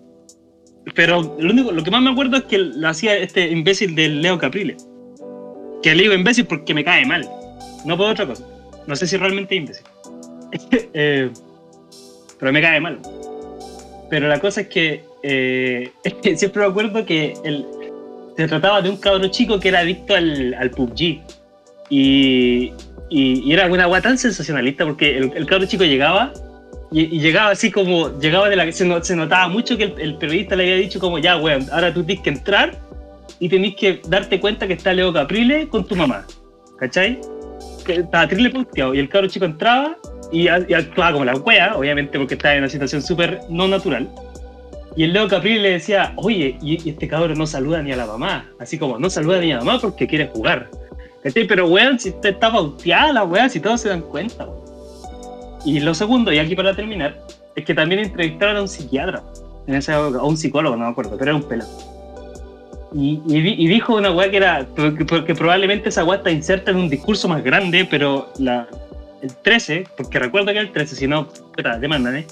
pero 0.94 1.36
lo, 1.40 1.52
único, 1.52 1.72
lo 1.72 1.84
que 1.84 1.90
más 1.90 2.04
me 2.04 2.12
acuerdo 2.12 2.38
es 2.38 2.44
que 2.44 2.60
lo 2.60 2.88
hacía 2.88 3.18
este 3.18 3.50
imbécil 3.50 3.96
del 3.96 4.22
Leo 4.22 4.38
Caprile. 4.38 4.78
Que 5.82 5.96
le 5.96 6.04
digo 6.04 6.14
imbécil 6.14 6.46
porque 6.46 6.76
me 6.76 6.84
cae 6.84 7.08
mal, 7.08 7.28
no 7.86 7.98
por 7.98 8.12
otra 8.12 8.28
cosa. 8.28 8.46
No 8.86 8.96
sé 8.96 9.08
si 9.08 9.18
realmente 9.18 9.56
es 9.56 9.62
imbécil. 9.62 9.86
Eh, 10.94 11.30
pero 12.40 12.52
me 12.54 12.62
cae 12.62 12.80
mal. 12.80 13.00
Pero 14.10 14.28
la 14.28 14.40
cosa 14.40 14.62
es 14.62 14.68
que 14.68 15.04
eh, 15.24 15.92
siempre 16.36 16.62
me 16.64 16.68
acuerdo 16.70 17.06
que 17.06 17.34
el, 17.44 17.66
se 18.36 18.48
trataba 18.48 18.82
de 18.82 18.90
un 18.90 18.98
cabro 18.98 19.28
chico 19.28 19.60
que 19.60 19.70
era 19.70 19.80
adicto 19.80 20.16
al, 20.16 20.54
al 20.54 20.70
PUBG. 20.72 21.22
Y, 21.90 22.74
y, 23.10 23.42
y 23.46 23.54
era 23.54 23.68
una 23.68 23.88
weá 23.88 24.02
tan 24.02 24.18
sensacionalista 24.18 24.86
porque 24.86 25.18
el, 25.18 25.32
el 25.36 25.46
cabro 25.46 25.66
chico 25.66 25.84
llegaba 25.86 26.34
y, 26.92 27.16
y 27.16 27.20
llegaba 27.20 27.52
así 27.52 27.72
como, 27.72 28.18
llegaba 28.20 28.50
de 28.50 28.56
la 28.58 28.72
se, 28.72 28.86
no- 28.86 29.04
se 29.04 29.16
notaba 29.16 29.48
mucho 29.48 29.78
que 29.78 29.86
el, 29.86 29.94
el 30.00 30.16
periodista 30.18 30.56
le 30.56 30.64
había 30.64 30.76
dicho 30.76 31.00
como, 31.00 31.18
ya 31.18 31.38
weón, 31.38 31.66
ahora 31.72 31.94
tú 31.94 32.04
tienes 32.04 32.24
que 32.24 32.30
entrar 32.32 32.78
y 33.40 33.50
tenés 33.50 33.76
que 33.76 34.02
darte 34.08 34.40
cuenta 34.40 34.68
que 34.68 34.74
está 34.74 34.94
Leo 34.94 35.14
Caprile 35.14 35.68
con 35.70 35.86
tu 35.86 35.96
mamá. 35.96 36.26
¿Cachai? 36.80 37.20
Estaba 37.96 38.28
triple 38.28 38.50
punteado 38.50 38.94
y 38.94 39.00
el 39.00 39.10
cabro 39.10 39.28
chico 39.28 39.46
entraba 39.46 39.98
y, 40.32 40.48
actuaba 40.48 41.14
como 41.14 41.26
la 41.26 41.36
wea, 41.36 41.76
obviamente 41.76 42.18
porque 42.18 42.36
estaba 42.36 42.54
en 42.54 42.60
una 42.60 42.70
situación 42.70 43.02
súper 43.02 43.42
no 43.50 43.68
natural. 43.68 44.10
Y 44.96 45.04
el 45.04 45.14
Leo 45.14 45.28
Caprile 45.28 45.62
le 45.62 45.70
decía, 45.72 46.14
oye, 46.16 46.58
y, 46.62 46.90
este 46.90 47.08
cabrón 47.08 47.38
no 47.38 47.46
saluda 47.46 47.82
ni 47.84 47.92
a 47.92 47.98
la 47.98 48.08
mamá. 48.08 48.50
Así 48.60 48.78
como, 48.78 48.98
no 48.98 49.10
saluda 49.10 49.40
ni 49.40 49.52
a 49.52 49.58
la 49.58 49.64
mamá 49.64 49.80
porque 49.80 50.08
quiere 50.08 50.28
jugar. 50.28 50.70
Pero 51.34 51.68
weón, 51.68 52.00
si 52.00 52.10
usted 52.10 52.30
está 52.30 52.52
pauteada 52.52 53.14
la 53.14 53.24
weá, 53.24 53.50
si 53.50 53.60
todos 53.60 53.82
se 53.82 53.90
dan 53.90 54.02
cuenta. 54.02 54.48
Y 55.66 55.80
lo 55.82 55.94
segundo, 55.94 56.32
y 56.32 56.40
aquí 56.40 56.56
para 56.56 56.76
terminar, 56.76 57.18
es 57.56 57.66
que 57.66 57.74
también 57.74 58.02
entrevistaron 58.02 58.58
a 58.58 58.62
un 58.62 58.68
psiquiatra 58.68 59.22
en 59.68 59.76
esa 59.76 60.00
época, 60.00 60.22
o 60.22 60.28
un 60.28 60.38
psicólogo, 60.38 60.76
no 60.76 60.86
me 60.86 60.92
acuerdo, 60.92 61.18
pero 61.18 61.32
era 61.32 61.36
un 61.36 61.44
pelado. 61.44 61.97
Y, 62.94 63.22
y 63.28 63.42
di- 63.42 63.56
y 63.58 63.68
dijo 63.68 63.96
una 63.96 64.12
weá 64.12 64.32
que 64.32 64.38
era, 64.38 64.66
porque, 64.76 65.36
probablemente 65.36 65.90
esa 65.90 66.06
weá 66.06 66.18
está 66.18 66.32
inserta 66.32 66.72
en 66.72 66.78
un 66.78 66.90
discurso 66.90 67.28
más 67.28 67.44
grande, 67.44 67.86
pero 67.90 68.32
la, 68.40 68.68
el 69.22 69.36
13, 69.36 69.86
porque 69.98 70.20
recuerdo 70.20 70.48
que 70.48 70.52
era 70.54 70.62
el 70.62 70.72
13, 70.72 70.96
si 70.96 71.08
no, 71.08 71.28
puta, 71.28 71.78
demandan, 71.80 72.18
¿eh? 72.18 72.28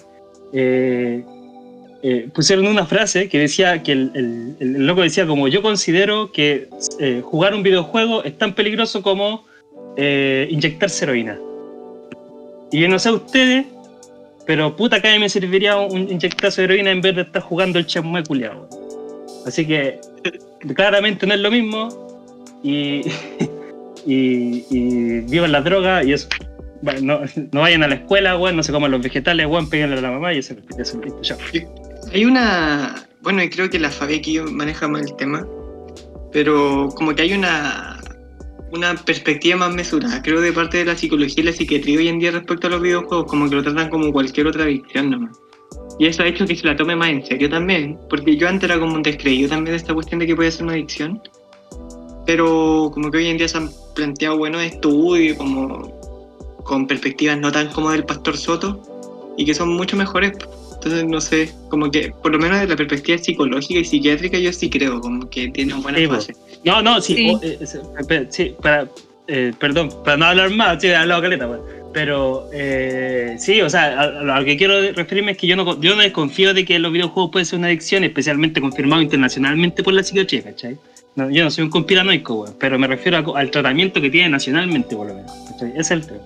eh 0.53 1.26
pusieron 2.34 2.68
una 2.68 2.86
frase 2.86 3.28
que 3.28 3.39
decía 3.39 3.82
que 3.84 3.91
el, 3.91 4.56
loco 4.60 5.01
decía 5.01 5.26
como 5.26 5.47
yo 5.47 5.62
considero 5.62 6.32
que 6.32 6.70
eh, 6.99 7.22
jugar 7.24 7.53
un 7.56 7.64
videojuego 7.64 8.24
es 8.24 8.38
tan 8.38 8.53
peligroso 8.53 9.01
como 9.01 9.43
eh, 9.97 10.47
inyectarse 10.51 11.03
heroína. 11.06 11.38
Y 12.72 12.80
yo 12.82 12.88
no 12.88 12.99
sé 12.99 13.12
ustedes, 13.12 13.66
pero 14.45 14.76
puta 14.76 15.01
que 15.01 15.10
a 15.10 15.14
mí 15.14 15.20
me 15.20 15.30
serviría 15.30 15.78
un 15.78 16.10
inyectazo 16.10 16.62
heroína 16.62 16.91
en 16.91 17.01
vez 17.01 17.16
de 17.16 17.22
estar 17.24 17.41
jugando 17.41 17.80
el 17.80 17.86
Shenmue 17.86 18.24
culiao. 18.24 18.85
Así 19.46 19.66
que 19.66 20.00
claramente 20.76 21.28
no 21.28 21.36
es 21.36 21.39
lo 21.39 21.52
mismo 21.52 21.89
y, 22.64 23.02
y, 24.06 25.22
vivan 25.22 25.52
las 25.52 25.64
drogas 25.64 26.06
y 26.06 26.14
eso. 26.14 26.28
No, 27.02 27.22
vayan 27.52 27.84
a 27.84 27.88
la 27.88 27.96
escuela, 27.96 28.38
weón, 28.38 28.58
no 28.58 28.64
se 28.64 28.72
coman 28.72 28.91
los 28.91 29.02
vegetales, 29.02 29.48
weón, 29.48 29.70
péguenle 29.70 29.98
a 29.98 30.02
la 30.02 30.12
mamá 30.12 30.34
y 30.34 30.39
eso, 30.39 30.56
eso 30.78 31.02
listo, 31.02 31.22
chao. 31.22 31.38
Hay 32.14 32.26
una. 32.26 33.08
Bueno, 33.22 33.41
y 33.41 33.50
creo 33.50 33.70
que 33.70 33.80
la 33.80 33.89
Fabi 33.89 34.16
aquí 34.16 34.39
maneja 34.39 34.88
más 34.88 35.02
el 35.04 35.16
tema. 35.16 35.48
Pero 36.32 36.89
como 36.96 37.16
que 37.16 37.24
hay 37.24 37.34
una. 37.34 38.00
Una 38.72 38.93
perspectiva 38.93 39.56
más 39.56 39.74
mesurada, 39.74 40.22
creo, 40.22 40.41
de 40.41 40.52
parte 40.52 40.80
de 40.80 40.86
la 40.86 40.98
psicología 40.98 41.43
y 41.43 41.46
la 41.46 41.54
psiquiatría 41.54 41.98
hoy 41.98 42.08
en 42.10 42.20
día 42.20 42.32
respecto 42.32 42.68
a 42.68 42.72
los 42.72 42.82
videojuegos, 42.82 43.26
como 43.26 43.50
que 43.50 43.56
lo 43.56 43.64
tratan 43.64 43.89
como 43.89 44.12
cualquier 44.12 44.48
otra 44.48 44.64
adicción 44.64 45.12
nomás. 45.12 45.38
Y 45.98 46.08
eso 46.08 46.24
ha 46.24 46.28
hecho 46.28 46.46
que 46.46 46.56
se 46.56 46.66
la 46.66 46.76
tome 46.76 46.96
más 46.96 47.10
en 47.10 47.26
serio 47.26 47.50
también, 47.50 47.98
porque 48.10 48.36
yo 48.36 48.50
antes 48.50 48.70
era 48.70 48.80
como 48.80 48.96
un 48.96 49.04
descreído 49.04 49.50
también 49.50 49.74
de 49.74 49.78
esta 49.78 49.93
cuestión 49.93 50.20
de 50.20 50.28
que 50.28 50.36
puede 50.36 50.52
ser 50.52 50.64
una 50.64 50.74
adicción. 50.74 51.22
Pero 52.26 52.91
como 52.93 53.12
que 53.12 53.18
hoy 53.20 53.28
en 53.28 53.38
día 53.38 53.48
se 53.48 53.58
han 53.58 53.70
planteado 53.96 54.38
buenos 54.38 54.62
estudios, 54.62 55.38
como 55.38 55.93
con 56.64 56.88
perspectivas 56.88 57.38
no 57.39 57.52
tan 57.52 57.68
como 57.70 57.91
del 57.91 58.04
Pastor 58.04 58.36
Soto, 58.36 58.82
y 59.38 59.46
que 59.46 59.54
son 59.54 59.70
mucho 59.70 59.96
mejores. 59.96 60.34
Entonces, 60.74 61.06
no 61.06 61.22
sé, 61.22 61.52
como 61.70 61.89
que 61.89 62.12
por 62.22 62.32
lo 62.32 62.39
menos 62.39 62.60
desde 62.60 62.70
la 62.72 62.76
perspectiva 62.76 63.18
psicológica 63.18 63.80
y 63.80 63.86
psiquiátrica 63.86 64.38
yo 64.38 64.52
sí 64.52 64.70
creo, 64.70 65.00
como 65.00 65.30
que 65.30 65.48
tienen 65.50 65.82
buenas 65.82 66.02
Sí, 66.02 66.08
bases. 66.08 66.38
No, 66.64 66.82
no, 66.82 67.00
sí, 67.02 67.16
Sí. 67.16 67.32
oh, 67.34 67.39
eh, 67.41 67.60
eh, 68.10 68.28
sí, 68.30 68.56
para, 68.62 68.88
eh, 69.28 69.54
perdón, 69.58 69.89
para 70.04 70.18
no 70.18 70.26
hablar 70.26 70.52
más, 70.52 70.82
sí, 70.82 70.88
he 70.88 70.96
hablado 70.96 71.22
caleta, 71.22 71.48
weón. 71.48 71.75
Pero 71.96 72.50
eh, 72.54 73.38
sí, 73.39 73.62
o 73.62 73.70
sea, 73.70 73.86
a, 74.00 74.04
a 74.04 74.39
lo 74.39 74.46
que 74.46 74.58
quiero 74.58 74.74
referirme 74.91 75.32
es 75.32 75.38
que 75.38 75.48
yo 75.48 75.56
no, 75.56 75.80
yo 75.80 75.96
no 75.96 76.02
desconfío 76.02 76.54
de 76.54 76.66
que 76.66 76.78
los 76.78 76.91
videojuegos 76.91 77.32
pueden 77.32 77.46
ser 77.46 77.58
una 77.58 77.68
adicción, 77.68 78.04
especialmente 78.04 78.60
confirmado 78.60 79.02
internacionalmente 79.02 79.82
por 79.82 79.93
la 79.93 80.04
psiquiatría, 80.04 80.43
¿cachai? 80.43 80.78
No, 81.16 81.30
yo 81.32 81.46
no 81.46 81.50
soy 81.52 81.64
un 81.64 81.70
conspiranoico, 81.70 82.34
weón, 82.41 82.56
pero 82.60 82.78
me 82.78 82.88
refiero 82.88 83.18
a- 83.34 83.39
al 83.39 83.50
tratamiento 83.50 84.02
que 84.02 84.10
tiene 84.10 84.28
nacionalmente, 84.28 84.93
por 84.93 85.08
lo 85.08 85.16
menos, 85.16 85.32
¿cachai? 85.52 85.70
Ese 85.72 85.80
es 85.80 85.91
el 85.91 86.06
tema. 86.06 86.20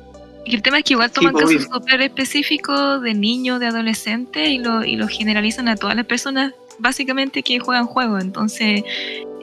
Y 0.46 0.56
el 0.56 0.64
tema 0.64 0.80
es 0.80 0.84
que 0.86 0.94
igual 0.94 1.10
Sí, 1.10 1.14
toman 1.16 1.34
pues, 1.34 1.46
casos 1.46 1.68
súper 1.72 2.02
específicos 2.02 3.04
de 3.04 3.14
niños, 3.14 3.60
de 3.60 3.68
adolescentes 3.68 4.50
y 4.50 4.58
lo, 4.58 4.84
y 4.84 4.96
lo 4.96 5.08
generalizan 5.08 5.68
a 5.68 5.76
todas 5.76 5.96
las 5.96 6.08
personas 6.08 6.54
básicamente 6.80 7.44
que 7.44 7.60
juegan 7.60 7.86
juegos. 7.86 8.24
Entonces, 8.24 8.82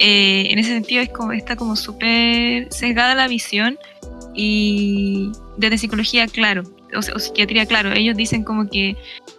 eh, 0.01 0.47
en 0.51 0.59
ese 0.59 0.71
sentido 0.71 1.03
es 1.03 1.11
como, 1.11 1.31
está 1.33 1.55
como 1.55 1.77
súper 1.77 2.67
sesgada 2.73 3.15
la 3.15 3.29
visión 3.29 3.79
y 4.37 5.33
desde 5.57 5.79
psicología, 5.79 6.27
claro, 6.29 6.63
o, 6.95 6.99
o 7.17 7.19
psiquiatría, 7.19 7.67
claro, 7.67 7.93
ellos 7.93 8.17
dicen 8.17 8.45
como 8.45 8.69
que 8.69 8.97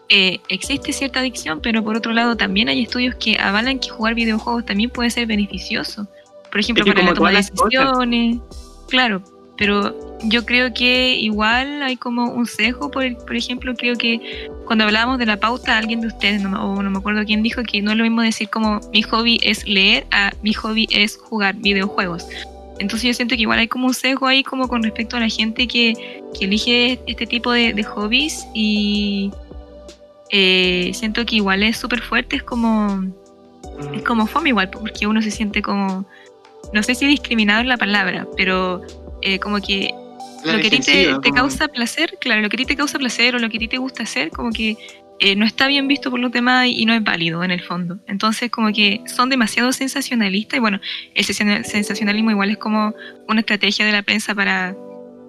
eh, 0.09 0.39
existe 0.49 0.91
cierta 0.91 1.19
adicción, 1.19 1.59
pero 1.61 1.83
por 1.83 1.95
otro 1.95 2.11
lado 2.13 2.35
también 2.35 2.67
hay 2.69 2.83
estudios 2.83 3.15
que 3.15 3.37
avalan 3.39 3.79
que 3.79 3.89
jugar 3.89 4.15
videojuegos 4.15 4.65
también 4.65 4.89
puede 4.89 5.09
ser 5.11 5.27
beneficioso. 5.27 6.07
Por 6.51 6.59
ejemplo, 6.61 6.83
para 6.93 7.05
la 7.05 7.13
toma 7.15 7.29
de 7.29 7.35
decisiones. 7.81 8.37
Claro, 8.89 9.21
pero 9.57 10.17
yo 10.23 10.45
creo 10.45 10.73
que 10.73 11.15
igual 11.15 11.81
hay 11.83 11.97
como 11.97 12.31
un 12.31 12.45
sesgo, 12.45 12.89
por, 12.89 13.03
por 13.25 13.35
ejemplo, 13.35 13.73
creo 13.75 13.95
que 13.97 14.49
cuando 14.65 14.85
hablábamos 14.85 15.17
de 15.19 15.25
la 15.25 15.37
pauta, 15.39 15.77
alguien 15.77 15.99
de 16.01 16.07
ustedes, 16.07 16.41
no, 16.41 16.49
me- 16.49 16.57
o 16.57 16.81
no 16.81 16.89
me 16.89 16.97
acuerdo 16.99 17.23
quién 17.25 17.43
dijo 17.43 17.63
que 17.63 17.81
no 17.81 17.91
es 17.91 17.97
lo 17.97 18.03
mismo 18.03 18.21
decir 18.21 18.49
como 18.49 18.79
mi 18.93 19.01
hobby 19.01 19.39
es 19.43 19.67
leer 19.67 20.05
a 20.11 20.31
mi 20.41 20.53
hobby 20.53 20.87
es 20.91 21.17
jugar 21.17 21.55
videojuegos. 21.55 22.25
Entonces 22.79 23.07
yo 23.07 23.13
siento 23.13 23.35
que 23.35 23.41
igual 23.41 23.59
hay 23.59 23.67
como 23.67 23.87
un 23.87 23.93
sesgo 23.93 24.27
ahí 24.27 24.43
como 24.43 24.67
con 24.67 24.83
respecto 24.83 25.17
a 25.17 25.19
la 25.19 25.29
gente 25.29 25.67
que, 25.67 26.21
que 26.37 26.45
elige 26.45 26.99
este 27.07 27.25
tipo 27.25 27.51
de, 27.51 27.73
de 27.73 27.83
hobbies 27.83 28.47
y 28.53 29.31
eh, 30.29 30.91
siento 30.93 31.25
que 31.25 31.37
igual 31.37 31.63
es 31.63 31.77
súper 31.77 32.01
fuerte, 32.01 32.35
es 32.35 32.43
como, 32.43 33.03
es 33.93 34.03
como 34.03 34.27
fome 34.27 34.49
igual, 34.49 34.69
porque 34.69 35.07
uno 35.07 35.21
se 35.21 35.31
siente 35.31 35.61
como, 35.61 36.05
no 36.73 36.83
sé 36.83 36.95
si 36.95 37.07
discriminado 37.07 37.61
es 37.61 37.67
la 37.67 37.77
palabra, 37.77 38.27
pero 38.35 38.81
eh, 39.21 39.39
como 39.39 39.61
que 39.61 39.93
La 40.43 40.53
lo 40.53 40.59
que 40.59 40.67
a 40.67 40.69
ti 40.69 40.79
te, 40.79 41.31
causa 41.31 41.67
placer, 41.69 42.17
claro, 42.19 42.41
lo 42.41 42.49
que 42.49 42.57
a 42.57 42.59
ti 42.59 42.65
te 42.65 42.75
causa 42.75 42.97
placer 42.97 43.35
o 43.35 43.39
lo 43.39 43.49
que 43.49 43.57
a 43.57 43.59
ti 43.59 43.67
te 43.67 43.77
gusta 43.77 44.03
hacer, 44.03 44.31
como 44.31 44.51
que 44.51 44.77
eh, 45.19 45.35
no 45.35 45.45
está 45.45 45.67
bien 45.67 45.87
visto 45.87 46.11
por 46.11 46.19
los 46.19 46.31
demás 46.31 46.67
y 46.67 46.85
no 46.85 46.93
es 46.93 47.03
válido 47.03 47.43
en 47.43 47.51
el 47.51 47.61
fondo. 47.61 47.97
Entonces, 48.07 48.51
como 48.51 48.71
que 48.71 49.01
son 49.05 49.29
demasiado 49.29 49.71
sensacionalistas 49.71 50.57
y 50.57 50.59
bueno, 50.61 50.79
el 51.15 51.25
sensaciona- 51.25 51.63
sensacionalismo 51.63 52.31
igual 52.31 52.51
es 52.51 52.57
como 52.57 52.93
una 53.27 53.39
estrategia 53.39 53.85
de 53.85 53.91
la 53.91 54.03
prensa 54.03 54.35
para, 54.35 54.75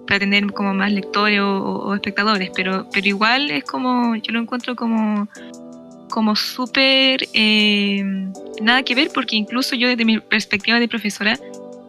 para 0.07 0.19
tener 0.19 0.45
como 0.53 0.73
más 0.73 0.91
lectores 0.91 1.39
o, 1.41 1.93
espectadores, 1.95 2.51
pero, 2.55 2.87
pero 2.93 3.07
igual 3.07 3.49
es 3.51 3.63
como, 3.63 4.15
yo 4.15 4.31
lo 4.31 4.39
encuentro 4.39 4.75
como 4.75 5.27
como 6.09 6.35
súper 6.35 7.27
eh, 7.33 8.03
nada 8.63 8.81
que 8.81 8.95
ver 8.95 9.11
porque 9.13 9.35
incluso 9.35 9.75
yo 9.75 9.87
desde 9.87 10.05
mi 10.05 10.19
perspectiva 10.19 10.79
de 10.79 10.87
profesora 10.87 11.37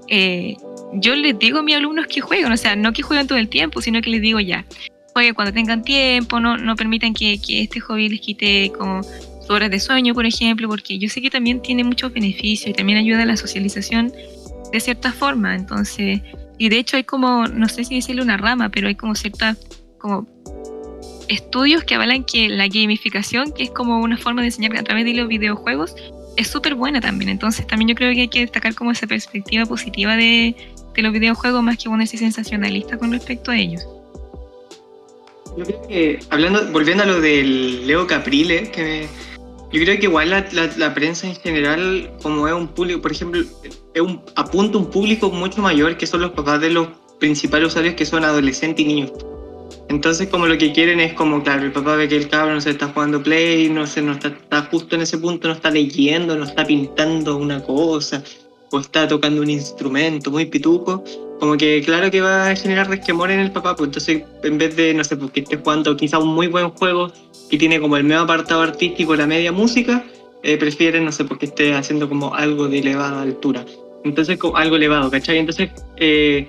eh, 0.09 0.57
yo 0.93 1.15
les 1.15 1.39
digo 1.39 1.61
a 1.61 1.63
mis 1.63 1.77
alumnos 1.77 2.07
que 2.07 2.21
jueguen, 2.21 2.53
o 2.53 2.57
sea, 2.57 2.77
no 2.77 2.93
que 2.93 3.01
jueguen 3.03 3.27
todo 3.27 3.39
el 3.39 3.49
tiempo, 3.49 3.81
sino 3.81 4.03
que 4.03 4.11
les 4.11 4.21
digo 4.21 4.41
ya, 4.41 4.65
jueguen 5.13 5.35
cuando 5.35 5.53
tengan 5.53 5.83
tiempo, 5.83 6.41
no, 6.41 6.57
no 6.57 6.77
permitan 6.77 7.15
que, 7.15 7.41
que 7.41 7.63
este 7.63 7.81
hobby 7.81 8.09
les 8.09 8.21
quite 8.21 8.73
como 8.77 9.03
sus 9.03 9.51
horas 9.51 9.71
de 9.71 9.81
sueño, 9.81 10.15
por 10.15 10.27
ejemplo, 10.27 10.69
porque 10.69 10.99
yo 10.99 11.09
sé 11.09 11.21
que 11.21 11.31
también 11.31 11.61
tiene 11.63 11.85
muchos 11.85 12.13
beneficios 12.13 12.71
y 12.71 12.73
también 12.73 12.99
ayuda 12.99 13.23
a 13.23 13.27
la 13.27 13.37
socialización 13.37 14.13
de 14.73 14.81
cierta 14.81 15.13
forma, 15.13 15.55
entonces, 15.55 16.21
y 16.59 16.69
de 16.69 16.79
hecho 16.79 16.97
hay 16.97 17.05
como, 17.05 17.47
no 17.47 17.69
sé 17.69 17.85
si 17.85 17.97
decirle 17.97 18.23
una 18.23 18.37
rama, 18.37 18.69
pero 18.69 18.89
hay 18.89 18.95
como 18.95 19.15
cierta, 19.15 19.57
como 19.99 20.29
estudios 21.29 21.85
que 21.85 21.95
avalan 21.95 22.25
que 22.25 22.49
la 22.49 22.69
gamificación, 22.69 23.53
que 23.53 23.65
es 23.65 23.71
como 23.71 23.99
una 24.01 24.17
forma 24.17 24.43
de 24.43 24.49
enseñar 24.49 24.77
a 24.77 24.83
través 24.83 25.05
de 25.05 25.15
los 25.15 25.29
videojuegos, 25.29 25.95
es 26.37 26.49
súper 26.49 26.75
buena 26.75 27.01
también. 27.01 27.31
Entonces 27.31 27.67
también 27.67 27.89
yo 27.89 27.95
creo 27.95 28.13
que 28.15 28.23
hay 28.23 28.29
que 28.29 28.41
destacar 28.41 28.75
como 28.75 28.91
esa 28.91 29.07
perspectiva 29.07 29.65
positiva 29.67 30.17
de, 30.17 30.55
de 30.95 31.03
los 31.03 31.13
videojuegos 31.13 31.63
más 31.63 31.79
que 31.79 31.89
ponerse 31.89 32.19
sensacionalista 32.19 32.99
con 32.99 33.13
respecto 33.13 33.51
a 33.51 33.57
ellos. 33.57 33.87
Yo 35.57 35.65
creo 35.65 35.83
que, 35.89 36.19
hablando, 36.31 36.65
volviendo 36.73 37.03
a 37.03 37.07
lo 37.07 37.21
del 37.21 37.87
Leo 37.87 38.07
Caprile, 38.07 38.71
que 38.71 38.83
me- 38.83 39.09
yo 39.73 39.85
creo 39.85 39.99
que 39.99 40.07
igual 40.07 40.31
la, 40.31 40.95
prensa 40.95 41.29
en 41.29 41.37
general, 41.37 42.11
como 42.23 42.49
es 42.49 42.55
un 42.55 42.69
público, 42.69 43.01
por 43.01 43.13
ejemplo, 43.13 43.41
es 43.95 44.01
un, 44.01 44.21
apunta 44.35 44.79
un 44.79 44.91
público 44.91 45.31
mucho 45.31 45.63
mayor 45.63 45.97
que 45.97 46.07
son 46.07 46.23
los 46.23 46.33
papás 46.33 46.61
de 46.61 46.71
los 46.71 46.89
principales 47.21 47.69
usuarios 47.69 47.95
que 47.95 48.05
son 48.05 48.25
adolescentes 48.25 48.85
y 48.85 48.89
niños. 48.89 49.13
Entonces 49.89 50.29
como 50.29 50.47
lo 50.47 50.59
que 50.59 50.73
quieren 50.73 50.99
es 51.01 51.13
como, 51.15 51.43
claro, 51.43 51.65
el 51.65 51.73
papá 51.73 51.97
ve 51.97 52.09
que 52.09 52.17
el 52.17 52.29
cabrón 52.29 52.55
no 52.57 52.61
se 52.61 52.71
está 52.71 52.89
jugando 52.89 53.23
play, 53.23 53.69
no 53.69 53.87
sé, 53.87 54.03
no 54.03 54.13
está, 54.13 54.29
está 54.29 54.63
justo 54.63 54.97
en 54.97 55.03
ese 55.03 55.19
punto, 55.19 55.49
no 55.49 55.55
está 55.55 55.71
leyendo, 55.71 56.37
no 56.37 56.45
está 56.45 56.65
pintando 56.65 57.37
una 57.37 57.63
cosa, 57.63 58.23
o 58.71 58.81
está 58.81 59.09
tocando 59.09 59.43
un 59.43 59.51
instrumento 59.51 60.31
muy 60.31 60.47
pituco, 60.47 61.05
como 61.39 61.57
que 61.57 61.83
claro 61.85 62.11
que 62.11 62.21
va 62.21 62.51
a 62.51 62.57
generar 62.57 62.89
resquemor 62.89 63.31
en 63.31 63.41
el 63.41 63.51
papá, 63.51 63.75
pues 63.75 63.89
entonces 63.89 64.23
en 64.43 64.59
vez 64.59 64.77
de, 64.77 64.95
no 64.95 65.03
sé, 65.05 65.17
pues 65.17 65.31
que 65.33 65.41
esté 65.41 65.57
jugando 65.57 65.97
quizá 65.97 66.19
un 66.19 66.29
muy 66.29 66.47
buen 66.47 66.71
juego 66.71 67.11
y 67.51 67.59
tiene 67.59 67.81
como 67.81 67.97
el 67.97 68.05
medio 68.05 68.21
apartado 68.21 68.63
artístico, 68.63 69.17
la 69.17 69.27
media 69.27 69.51
música, 69.51 70.05
eh, 70.43 70.57
prefieren, 70.57 71.05
no 71.05 71.13
sé, 71.13 71.25
porque 71.25 71.47
esté 71.47 71.75
haciendo 71.75 72.09
como 72.09 72.35
algo 72.35 72.69
de 72.69 72.79
elevada 72.79 73.23
altura. 73.23 73.65
Entonces, 74.05 74.39
algo 74.55 74.77
elevado, 74.77 75.11
¿cachai? 75.11 75.39
Entonces, 75.39 75.71
eh, 75.97 76.49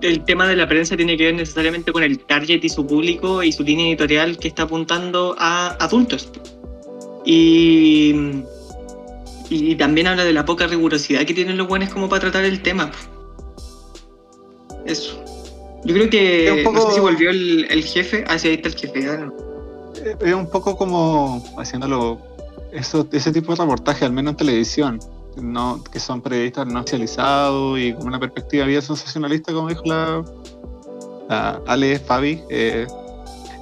el 0.00 0.24
tema 0.24 0.46
de 0.46 0.56
la 0.56 0.68
prensa 0.68 0.96
tiene 0.96 1.16
que 1.16 1.24
ver 1.24 1.34
necesariamente 1.34 1.92
con 1.92 2.02
el 2.02 2.18
target 2.20 2.62
y 2.62 2.68
su 2.68 2.86
público 2.86 3.42
y 3.42 3.52
su 3.52 3.62
línea 3.62 3.88
editorial 3.88 4.38
que 4.38 4.48
está 4.48 4.64
apuntando 4.64 5.34
a 5.38 5.76
adultos. 5.80 6.30
Y, 7.24 8.14
y 9.54 9.76
también 9.76 10.06
habla 10.06 10.24
de 10.24 10.32
la 10.32 10.44
poca 10.44 10.66
rigurosidad 10.66 11.24
que 11.24 11.34
tienen 11.34 11.56
los 11.56 11.68
buenos 11.68 11.88
como 11.90 12.08
para 12.08 12.20
tratar 12.20 12.44
el 12.44 12.62
tema. 12.62 12.90
Eso. 14.86 15.18
Yo 15.84 15.94
creo 15.94 16.10
que. 16.10 16.52
Un 16.58 16.64
poco- 16.64 16.76
No 16.84 16.88
sé 16.90 16.94
si 16.94 17.00
volvió 17.00 17.30
el, 17.30 17.66
el 17.70 17.82
jefe. 17.84 18.24
Ah, 18.28 18.38
sí, 18.38 18.48
ahí 18.48 18.54
está 18.54 18.68
el 18.68 18.74
jefe. 18.74 19.00
no. 19.02 19.32
Eh, 20.04 20.16
Es 20.20 20.34
un 20.34 20.48
poco 20.50 20.76
como 20.76 21.42
haciéndolo, 21.58 22.18
eso, 22.72 23.06
ese 23.12 23.32
tipo 23.32 23.54
de 23.54 23.62
reportaje, 23.62 24.04
al 24.04 24.12
menos 24.12 24.32
en 24.32 24.36
televisión, 24.38 25.00
no, 25.40 25.82
que 25.84 26.00
son 26.00 26.20
periodistas 26.20 26.66
no 26.66 26.78
especializados 26.80 27.78
y 27.78 27.92
con 27.92 28.06
una 28.06 28.18
perspectiva 28.18 28.66
bien 28.66 28.82
sensacionalista, 28.82 29.52
como 29.52 29.68
dijo 29.68 29.82
la, 29.86 30.24
la 31.28 31.60
Ale 31.66 31.98
Fabi. 31.98 32.42
eh, 32.50 32.86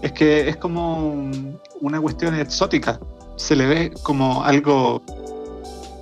es 0.02 0.12
que 0.12 0.48
es 0.48 0.56
como 0.56 1.10
un- 1.12 1.60
una 1.80 2.00
cuestión 2.00 2.34
exótica. 2.34 2.98
Se 3.36 3.54
le 3.56 3.66
ve 3.66 3.92
como 4.02 4.42
algo 4.44 5.02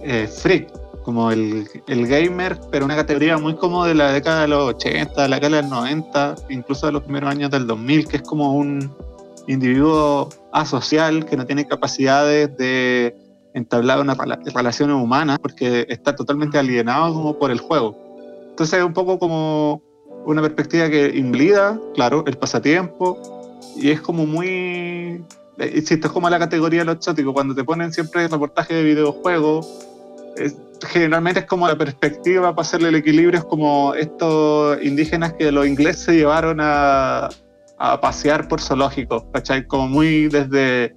eh, 0.02 0.26
freak, 0.26 0.68
como 1.02 1.30
el, 1.30 1.66
el 1.88 2.06
gamer, 2.06 2.58
pero 2.70 2.84
una 2.84 2.96
categoría 2.96 3.38
muy 3.38 3.54
como 3.54 3.84
de 3.84 3.94
la 3.94 4.12
década 4.12 4.42
de 4.42 4.48
los 4.48 4.68
80, 4.74 5.22
de 5.22 5.28
la 5.28 5.36
década 5.36 5.56
de 5.56 5.62
los 5.62 5.70
90, 5.70 6.34
incluso 6.50 6.86
de 6.86 6.92
los 6.92 7.02
primeros 7.02 7.30
años 7.30 7.50
del 7.50 7.66
2000, 7.66 8.06
que 8.08 8.16
es 8.18 8.22
como 8.22 8.54
un 8.54 8.90
individuo 9.46 10.28
asocial 10.52 11.24
que 11.24 11.36
no 11.36 11.46
tiene 11.46 11.66
capacidades 11.66 12.56
de 12.56 13.16
entablar 13.54 14.00
unas 14.00 14.16
rela- 14.16 14.38
relaciones 14.54 14.94
humanas 14.96 15.38
porque 15.40 15.86
está 15.88 16.14
totalmente 16.14 16.58
alienado 16.58 17.12
como 17.14 17.38
por 17.38 17.50
el 17.50 17.58
juego. 17.58 17.96
Entonces 18.50 18.78
es 18.78 18.84
un 18.84 18.92
poco 18.92 19.18
como 19.18 19.82
una 20.26 20.42
perspectiva 20.42 20.88
que 20.90 21.08
invalida, 21.16 21.80
claro, 21.94 22.22
el 22.26 22.36
pasatiempo 22.36 23.18
y 23.76 23.90
es 23.90 24.00
como 24.00 24.26
muy... 24.26 25.24
eh, 25.58 25.72
Insisto, 25.74 26.08
es 26.08 26.12
como 26.12 26.28
la 26.30 26.38
categoría 26.38 26.80
de 26.80 26.84
lo 26.84 26.92
exótico, 26.92 27.32
cuando 27.32 27.54
te 27.54 27.64
ponen 27.64 27.92
siempre 27.92 28.28
reportajes 28.28 28.76
de 28.76 28.82
videojuegos, 28.84 29.66
es- 30.36 30.56
generalmente 30.88 31.40
es 31.40 31.46
como 31.46 31.68
la 31.68 31.76
perspectiva 31.76 32.54
para 32.54 32.62
hacerle 32.66 32.88
el 32.88 32.94
equilibrio, 32.96 33.38
es 33.38 33.44
como 33.44 33.94
estos 33.94 34.82
indígenas 34.82 35.34
que 35.34 35.52
los 35.52 35.66
ingleses 35.66 36.02
se 36.04 36.12
llevaron 36.14 36.58
a, 36.60 37.28
a 37.78 38.00
pasear 38.00 38.48
por 38.48 38.60
zoológicos, 38.60 39.24
¿cachai? 39.32 39.66
Como 39.66 39.88
muy 39.88 40.28
desde 40.28 40.94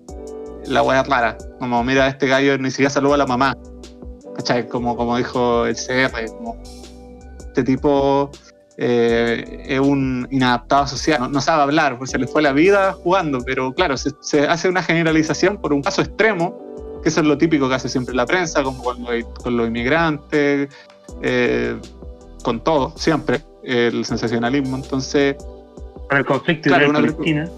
la 0.66 0.82
wea 0.84 1.04
rara, 1.04 1.38
como 1.60 1.84
mira, 1.84 2.08
este 2.08 2.28
gallo 2.28 2.58
ni 2.58 2.70
siquiera 2.72 2.90
saluda 2.90 3.16
a 3.16 3.18
la 3.18 3.26
mamá, 3.26 3.58
¿cachai? 4.36 4.68
Como, 4.70 4.96
como 4.96 5.18
dijo 5.18 5.66
el 5.66 5.76
CR, 5.76 6.26
como 6.38 6.58
este 7.40 7.64
tipo 7.64 8.32
eh, 8.78 9.66
es 9.68 9.80
un 9.80 10.28
inadaptado 10.32 10.88
social, 10.88 11.20
no, 11.20 11.28
no 11.30 11.42
sabe 11.42 11.62
hablar, 11.64 11.98
pues 11.98 12.10
se 12.12 12.18
le 12.18 12.26
fue 12.28 12.42
la 12.42 12.54
vida 12.54 12.94
jugando, 12.94 13.40
pero 13.46 13.74
claro, 13.74 13.98
se, 13.98 14.12
se 14.22 14.48
hace 14.48 14.68
una 14.70 14.82
generalización 14.82 15.58
por 15.62 15.74
un 15.74 15.82
caso 15.84 16.02
extremo, 16.02 16.58
que 17.04 17.10
eso 17.10 17.20
es 17.22 17.28
lo 17.28 17.38
típico 17.38 17.68
que 17.70 17.76
hace 17.76 17.90
siempre 17.90 18.16
la 18.16 18.26
prensa, 18.26 18.64
como 18.64 18.82
con 18.84 19.04
los, 19.04 19.26
con 19.44 19.58
los 19.58 19.68
inmigrantes, 19.68 20.70
eh, 21.22 21.78
con 22.44 22.64
todo, 22.64 22.94
siempre, 22.96 23.42
el 23.64 24.04
sensacionalismo, 24.06 24.78
entonces 24.78 25.36
Para 26.10 26.20
el 26.22 26.26
conflicto 26.26 26.70
Claro, 26.70 26.90
una- 26.90 27.00
Israel-Palestina. 27.00 27.50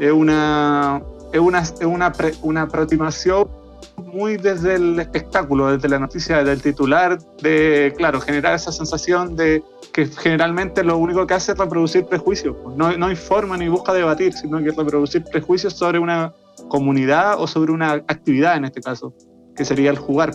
es 0.00 0.12
una, 0.12 1.02
es 1.32 1.40
una, 1.40 1.58
es 1.60 1.82
una, 1.84 2.12
pre- 2.12 2.34
una 2.42 2.62
aproximación 2.62 3.48
muy 3.96 4.36
desde 4.36 4.74
el 4.76 4.98
espectáculo, 4.98 5.70
desde 5.72 5.88
la 5.88 5.98
noticia, 5.98 6.38
desde 6.38 6.52
el 6.52 6.62
titular, 6.62 7.18
de, 7.42 7.92
claro, 7.96 8.20
generar 8.20 8.54
esa 8.54 8.72
sensación 8.72 9.36
de 9.36 9.62
que 9.92 10.06
generalmente 10.06 10.82
lo 10.82 10.96
único 10.96 11.26
que 11.26 11.34
hace 11.34 11.52
es 11.52 11.58
reproducir 11.58 12.06
prejuicios. 12.06 12.56
No, 12.76 12.96
no 12.96 13.10
informa 13.10 13.56
ni 13.58 13.68
busca 13.68 13.92
debatir, 13.92 14.32
sino 14.32 14.58
que 14.62 14.70
reproducir 14.70 15.22
prejuicios 15.24 15.74
sobre 15.74 15.98
una 15.98 16.32
comunidad 16.68 17.40
o 17.40 17.46
sobre 17.46 17.72
una 17.72 17.92
actividad 17.92 18.56
en 18.56 18.64
este 18.64 18.80
caso, 18.80 19.14
que 19.56 19.64
sería 19.64 19.90
el 19.90 19.98
jugar. 19.98 20.32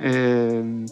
Eh, 0.00 0.84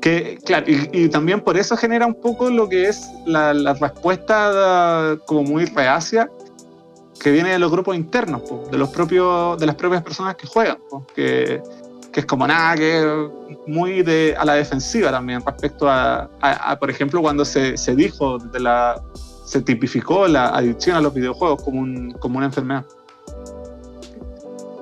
que, 0.00 0.38
claro, 0.44 0.66
y, 0.68 0.88
y 0.92 1.08
también 1.08 1.40
por 1.40 1.56
eso 1.56 1.76
genera 1.76 2.06
un 2.06 2.14
poco 2.14 2.50
lo 2.50 2.68
que 2.68 2.88
es 2.88 3.08
la, 3.24 3.54
la 3.54 3.74
respuesta 3.74 5.16
como 5.26 5.44
muy 5.44 5.64
reacia 5.66 6.28
que 7.20 7.30
viene 7.30 7.50
de 7.50 7.58
los 7.60 7.70
grupos 7.70 7.94
internos, 7.94 8.42
po, 8.42 8.64
de 8.70 8.78
los 8.78 8.88
propios, 8.88 9.56
de 9.58 9.66
las 9.66 9.76
propias 9.76 10.02
personas 10.02 10.34
que 10.34 10.46
juegan, 10.46 10.78
po, 10.90 11.06
que 11.14 11.62
que 12.12 12.20
es 12.20 12.26
como 12.26 12.46
nada, 12.46 12.74
que 12.76 13.30
muy 13.66 14.02
de, 14.02 14.34
a 14.38 14.44
la 14.44 14.52
defensiva 14.52 15.10
también 15.10 15.40
respecto 15.46 15.88
a, 15.88 16.28
a- 16.42 16.70
a, 16.72 16.78
por 16.78 16.90
ejemplo, 16.90 17.22
cuando 17.22 17.42
se, 17.42 17.74
se 17.78 17.96
dijo, 17.96 18.36
de 18.36 18.60
la, 18.60 19.00
se 19.46 19.62
tipificó 19.62 20.28
la 20.28 20.48
adicción 20.48 20.94
a 20.96 21.00
los 21.00 21.14
videojuegos 21.14 21.62
como, 21.62 21.80
un, 21.80 22.10
como 22.20 22.36
una 22.36 22.44
enfermedad. 22.48 22.84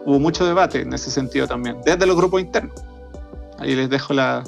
Hubo 0.06 0.18
mucho 0.18 0.46
debate 0.46 0.80
en 0.82 0.92
ese 0.92 1.10
sentido 1.10 1.46
también, 1.46 1.76
desde 1.84 2.06
los 2.06 2.16
grupos 2.16 2.40
internos. 2.40 2.74
Ahí 3.58 3.74
les 3.74 3.90
dejo 3.90 4.14
la, 4.14 4.42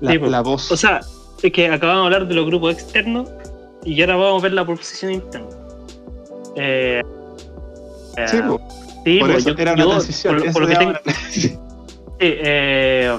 la, 0.00 0.12
Sí, 0.12 0.18
la 0.18 0.40
voz. 0.42 0.70
O 0.70 0.76
sea, 0.76 1.00
es 1.42 1.52
que 1.52 1.68
acabamos 1.70 2.02
de 2.02 2.06
hablar 2.16 2.28
de 2.28 2.34
los 2.34 2.46
grupos 2.46 2.74
externos 2.74 3.28
y 3.84 4.00
ahora 4.02 4.16
vamos 4.16 4.40
a 4.40 4.44
ver 4.44 4.52
la 4.52 4.64
proposición 4.66 5.12
interna. 5.12 5.46
Eh, 6.56 7.02
eh, 8.16 8.28
sí, 8.28 8.38
sí, 9.04 9.18
por 9.20 9.30
eso 9.30 9.50
yo- 9.50 9.54
era 9.58 9.72
una 9.72 9.82
yo, 9.84 9.90
transición. 9.90 10.36
por- 10.36 10.46
eso 10.46 10.52
por 10.52 10.62
lo 10.62 10.68
se 10.68 10.74
que 10.74 10.80
llama 10.84 10.98
tengo- 10.98 11.02
una 11.04 11.12
transición. 11.20 11.52
Sí, 11.54 12.18
eh, 12.20 13.16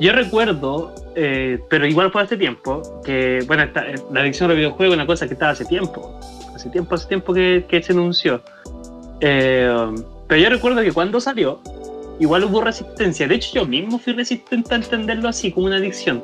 yo 0.00 0.12
recuerdo, 0.12 0.94
eh, 1.14 1.58
pero 1.70 1.86
igual 1.86 2.10
fue 2.10 2.22
hace 2.22 2.36
tiempo, 2.36 3.00
que 3.04 3.42
bueno, 3.46 3.62
esta- 3.62 3.88
eh, 3.88 3.94
la 4.12 4.20
adicción 4.20 4.46
a 4.46 4.48
los 4.48 4.56
videojuegos 4.58 4.92
es 4.94 4.96
una 4.98 5.06
cosa 5.06 5.26
que 5.26 5.34
estaba 5.34 5.52
hace 5.52 5.64
tiempo, 5.64 6.18
hace 6.54 6.68
tiempo, 6.70 6.94
hace 6.94 7.06
tiempo 7.08 7.32
que, 7.32 7.64
que 7.68 7.82
se 7.82 7.92
anunció. 7.92 8.42
Eh, 9.20 9.94
pero 10.28 10.40
yo 10.40 10.48
recuerdo 10.48 10.82
que 10.82 10.92
cuando 10.92 11.20
salió, 11.20 11.60
igual 12.20 12.44
hubo 12.44 12.60
resistencia. 12.60 13.26
De 13.26 13.34
hecho, 13.34 13.54
yo 13.54 13.66
mismo 13.66 13.98
fui 13.98 14.12
resistente 14.12 14.72
a 14.74 14.76
entenderlo 14.76 15.28
así, 15.28 15.50
como 15.50 15.66
una 15.66 15.76
adicción. 15.76 16.22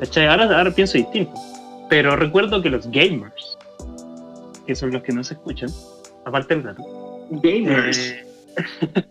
¿Cachai? 0.00 0.26
Ahora, 0.26 0.44
ahora 0.56 0.70
pienso 0.70 0.98
distinto. 0.98 1.34
Pero 1.88 2.16
recuerdo 2.16 2.62
que 2.62 2.70
los 2.70 2.90
gamers, 2.90 3.58
que 4.66 4.74
son 4.74 4.90
los 4.92 5.02
que 5.02 5.12
no 5.12 5.22
se 5.22 5.34
escuchan, 5.34 5.70
aparte 6.24 6.54
del 6.54 6.64
gato, 6.64 6.82
Gamers. 7.30 7.98
eh, 7.98 8.26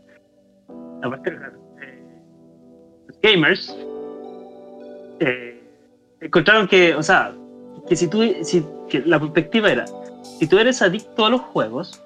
aparte 1.03 1.29
del 1.29 1.39
gato, 1.39 1.57
eh, 1.81 2.03
los 3.07 3.21
gamers 3.21 3.77
eh, 5.19 5.61
encontraron 6.21 6.67
que, 6.67 6.95
o 6.95 7.03
sea, 7.03 7.33
que 7.87 7.95
si 7.95 8.07
tú, 8.07 8.23
si, 8.41 8.65
que 8.89 9.01
la 9.01 9.19
perspectiva 9.19 9.71
era, 9.71 9.85
si 10.39 10.47
tú 10.47 10.57
eres 10.57 10.81
adicto 10.81 11.25
a 11.25 11.29
los 11.29 11.41
juegos, 11.41 12.01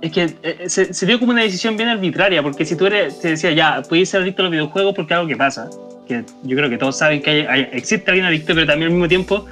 es 0.00 0.12
que 0.12 0.34
eh, 0.42 0.64
se, 0.68 0.92
se 0.94 1.06
dio 1.06 1.18
como 1.18 1.32
una 1.32 1.42
decisión 1.42 1.76
bien 1.76 1.88
arbitraria, 1.88 2.42
porque 2.42 2.64
si 2.64 2.76
tú 2.76 2.86
eres, 2.86 3.20
te 3.20 3.28
decía, 3.30 3.52
ya, 3.52 3.82
puedes 3.82 4.08
ser 4.08 4.22
adicto 4.22 4.42
a 4.42 4.44
los 4.44 4.52
videojuegos 4.52 4.94
porque 4.94 5.14
algo 5.14 5.26
que 5.26 5.36
pasa, 5.36 5.68
que 6.06 6.24
yo 6.44 6.56
creo 6.56 6.70
que 6.70 6.78
todos 6.78 6.96
saben 6.96 7.20
que 7.22 7.30
hay- 7.30 7.46
hay- 7.46 7.68
existe 7.72 8.10
alguien 8.10 8.26
adicto, 8.26 8.54
pero 8.54 8.66
también 8.66 8.88
al 8.90 8.94
mismo 8.94 9.08
tiempo, 9.08 9.46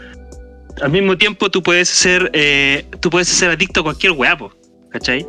al 0.81 0.91
mismo 0.91 1.17
tiempo 1.19 1.51
tú 1.51 1.63
puedes 1.63 1.89
ser, 1.89 2.31
eh, 2.33 2.85
tú 3.01 3.11
puedes 3.11 3.29
ser 3.29 3.51
adicto 3.51 3.81
a 3.81 3.85
cualquier 3.85 4.13
guapo, 4.13 4.53
¿cachai? 4.91 5.27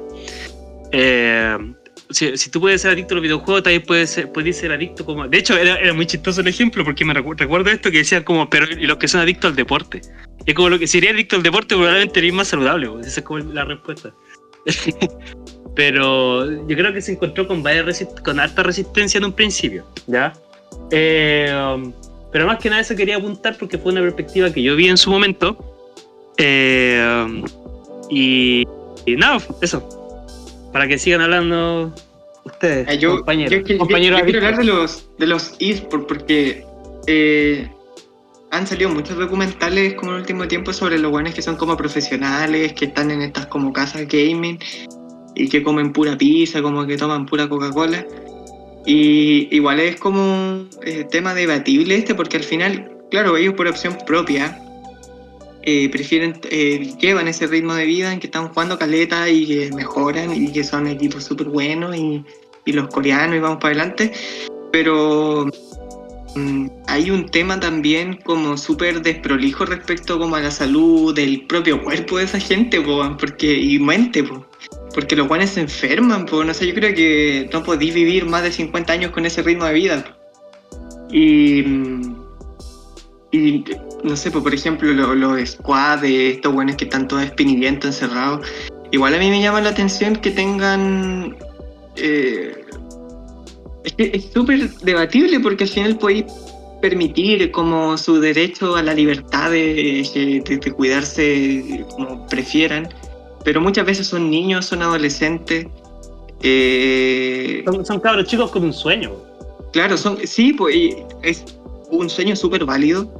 Eh, 0.91 1.57
si, 2.09 2.37
si 2.37 2.49
tú 2.49 2.61
puedes 2.61 2.81
ser 2.81 2.91
adicto 2.91 3.13
a 3.13 3.15
los 3.15 3.23
videojuegos, 3.23 3.63
también 3.63 3.83
puedes 3.83 4.09
ser, 4.11 4.31
puedes 4.31 4.57
ser 4.57 4.71
adicto 4.71 5.05
como... 5.05 5.27
De 5.27 5.37
hecho, 5.37 5.57
era, 5.57 5.75
era 5.77 5.93
muy 5.93 6.05
chistoso 6.05 6.39
el 6.41 6.47
ejemplo, 6.47 6.85
porque 6.85 7.03
me 7.03 7.13
recu- 7.13 7.37
recuerdo 7.37 7.69
esto 7.69 7.91
que 7.91 7.97
decían 7.97 8.23
como, 8.23 8.49
pero 8.49 8.65
y 8.65 8.85
los 8.85 8.97
que 8.97 9.07
son 9.09 9.19
adictos 9.21 9.49
al 9.49 9.55
deporte. 9.57 10.01
Es 10.45 10.53
como 10.53 10.69
lo 10.69 10.79
que 10.79 10.87
si 10.87 10.99
eres 10.99 11.11
adicto 11.11 11.35
al 11.35 11.43
deporte, 11.43 11.75
probablemente 11.75 12.19
eres 12.19 12.33
más 12.33 12.47
saludable, 12.47 12.87
pues, 12.87 13.07
esa 13.07 13.19
es 13.19 13.25
como 13.25 13.39
la 13.39 13.65
respuesta. 13.65 14.13
Pero 15.75 16.45
yo 16.67 16.75
creo 16.75 16.91
que 16.91 17.01
se 17.01 17.11
encontró 17.13 17.47
con 17.47 17.61
varias 17.61 17.85
resist- 17.85 18.21
con 18.23 18.39
alta 18.39 18.63
resistencia 18.63 19.19
en 19.19 19.25
un 19.25 19.33
principio, 19.33 19.85
¿ya? 20.07 20.33
Eh, 20.91 21.53
um, 21.75 21.93
pero 22.31 22.47
más 22.47 22.57
que 22.59 22.69
nada 22.69 22.81
eso 22.81 22.95
quería 22.95 23.17
apuntar 23.17 23.55
porque 23.57 23.77
fue 23.77 23.91
una 23.91 24.01
perspectiva 24.01 24.51
que 24.51 24.61
yo 24.63 24.75
vi 24.75 24.87
en 24.89 24.97
su 24.97 25.09
momento. 25.11 25.55
Eh, 26.37 26.99
um, 27.25 27.43
y, 28.09 28.63
y 29.05 29.15
nada, 29.17 29.39
eso. 29.61 29.87
Para 30.73 30.87
que 30.87 30.97
sigan 30.97 31.21
hablando 31.21 31.93
ustedes, 32.43 32.87
Ah, 32.89 32.93
yo, 32.95 33.17
compañeros. 33.17 33.51
yo, 33.51 33.59
yo- 33.73 33.77
compañeros 33.77 34.19
yo 34.21 34.25
quiero 34.25 34.39
hablar 34.47 34.57
de 34.59 34.65
los, 34.65 35.05
de 35.19 35.27
los 35.27 35.53
eSports 35.59 36.05
porque 36.07 36.65
eh, 37.05 37.69
han 38.57 38.67
salido 38.67 38.89
muchos 38.89 39.17
documentales 39.17 39.93
como 39.93 40.11
en 40.11 40.15
el 40.15 40.21
último 40.21 40.47
tiempo 40.47 40.73
sobre 40.73 40.97
los 40.97 41.11
buenos 41.11 41.33
que 41.33 41.41
son 41.41 41.55
como 41.55 41.77
profesionales, 41.77 42.73
que 42.73 42.85
están 42.85 43.11
en 43.11 43.21
estas 43.21 43.45
como 43.47 43.71
casas 43.71 44.07
gaming 44.07 44.59
y 45.35 45.47
que 45.47 45.61
comen 45.61 45.93
pura 45.93 46.17
pizza, 46.17 46.61
como 46.61 46.85
que 46.87 46.97
toman 46.97 47.25
pura 47.25 47.47
Coca-Cola. 47.47 48.05
Y 48.85 49.53
igual 49.55 49.79
es 49.79 49.99
como 49.99 50.21
un 50.21 50.69
eh, 50.83 51.05
tema 51.09 51.33
debatible 51.33 51.95
este 51.95 52.15
porque 52.15 52.37
al 52.37 52.43
final, 52.43 52.91
claro, 53.11 53.37
ellos 53.37 53.53
por 53.53 53.67
opción 53.67 53.97
propia 54.07 54.59
eh, 55.61 55.89
prefieren, 55.89 56.39
eh, 56.49 56.93
llevan 56.99 57.27
ese 57.27 57.45
ritmo 57.45 57.75
de 57.75 57.85
vida 57.85 58.11
en 58.11 58.19
que 58.19 58.27
están 58.27 58.47
jugando 58.47 58.79
caleta 58.79 59.29
y 59.29 59.45
que 59.45 59.71
mejoran 59.75 60.33
y 60.33 60.51
que 60.51 60.63
son 60.63 60.87
equipos 60.87 61.25
súper 61.25 61.47
buenos 61.47 61.95
y, 61.95 62.23
y 62.65 62.71
los 62.71 62.87
coreanos 62.87 63.35
y 63.35 63.39
vamos 63.39 63.59
para 63.59 63.75
adelante. 63.75 64.13
Pero 64.71 65.47
hay 66.87 67.11
un 67.11 67.25
tema 67.29 67.59
también 67.59 68.17
como 68.23 68.57
súper 68.57 69.01
desprolijo 69.01 69.65
respecto 69.65 70.17
como 70.19 70.35
a 70.35 70.41
la 70.41 70.51
salud 70.51 71.13
del 71.13 71.45
propio 71.47 71.83
cuerpo 71.83 72.17
de 72.17 72.25
esa 72.25 72.39
gente, 72.39 72.81
porque, 72.81 73.53
y 73.53 73.79
mente, 73.79 74.23
po. 74.23 74.45
porque 74.93 75.15
los 75.15 75.27
guanes 75.27 75.51
se 75.51 75.61
enferman, 75.61 76.25
po, 76.25 76.43
no 76.43 76.53
sé, 76.53 76.67
yo 76.67 76.73
creo 76.73 76.93
que 76.95 77.49
no 77.53 77.61
podéis 77.63 77.93
vivir 77.93 78.25
más 78.25 78.43
de 78.43 78.51
50 78.51 78.93
años 78.93 79.11
con 79.11 79.25
ese 79.25 79.41
ritmo 79.43 79.65
de 79.65 79.73
vida. 79.73 80.17
Y, 81.11 81.61
mm, 81.63 82.15
no 84.03 84.15
sé, 84.15 84.31
por 84.31 84.53
ejemplo, 84.53 84.91
lo- 84.93 85.13
los 85.15 85.49
squads 85.49 86.01
de 86.01 86.31
estos 86.31 86.53
buenos 86.53 86.75
que 86.75 86.85
están 86.85 87.07
todos 87.07 87.23
espinillentos, 87.23 87.89
encerrados, 88.01 88.47
igual 88.91 89.13
a 89.13 89.17
mí 89.19 89.29
me 89.29 89.41
llama 89.41 89.61
la 89.61 89.69
atención 89.69 90.15
que 90.15 90.31
tengan... 90.31 91.35
eh, 91.95 92.63
es 93.97 94.25
súper 94.33 94.69
debatible 94.81 95.39
porque 95.39 95.63
al 95.65 95.69
final 95.69 95.97
podéis 95.97 96.25
permitir 96.81 97.49
como 97.51 97.97
su 97.97 98.19
derecho 98.19 98.75
a 98.75 98.83
la 98.83 98.93
libertad 98.93 99.49
de, 99.51 100.05
de- 100.45 100.57
de 100.57 100.71
cuidarse 100.71 101.85
como 101.95 102.27
prefieran, 102.27 102.87
pero 103.43 103.61
muchas 103.61 103.85
veces 103.85 104.07
son 104.07 104.29
niños, 104.29 104.65
son 104.65 104.81
adolescentes. 104.83 105.67
eh, 106.43 107.63
Son, 107.65 107.85
son 107.85 107.99
cabros 107.99 108.25
chicos 108.27 108.51
con 108.51 108.63
un 108.63 108.73
sueño. 108.73 109.11
Claro, 109.73 109.97
son, 109.97 110.17
sí, 110.25 110.53
pues 110.53 110.75
es 111.23 111.43
un 111.89 112.09
sueño 112.09 112.35
súper 112.35 112.65
válido. 112.65 113.11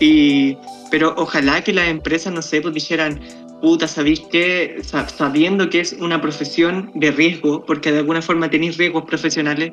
Y, 0.00 0.56
pero 0.90 1.14
ojalá 1.16 1.62
que 1.64 1.72
las 1.72 1.88
empresas, 1.88 2.32
no 2.32 2.42
sé, 2.42 2.60
pues 2.60 2.74
dijeran, 2.74 3.20
puta, 3.62 3.88
¿sabéis 3.88 4.20
qué? 4.30 4.76
Sa- 4.82 5.08
sabiendo 5.08 5.70
que 5.70 5.80
es 5.80 5.94
una 5.94 6.20
profesión 6.20 6.90
de 6.94 7.10
riesgo, 7.12 7.64
porque 7.64 7.92
de 7.92 7.98
alguna 8.00 8.20
forma 8.22 8.50
tenéis 8.50 8.76
riesgos 8.76 9.04
profesionales 9.04 9.72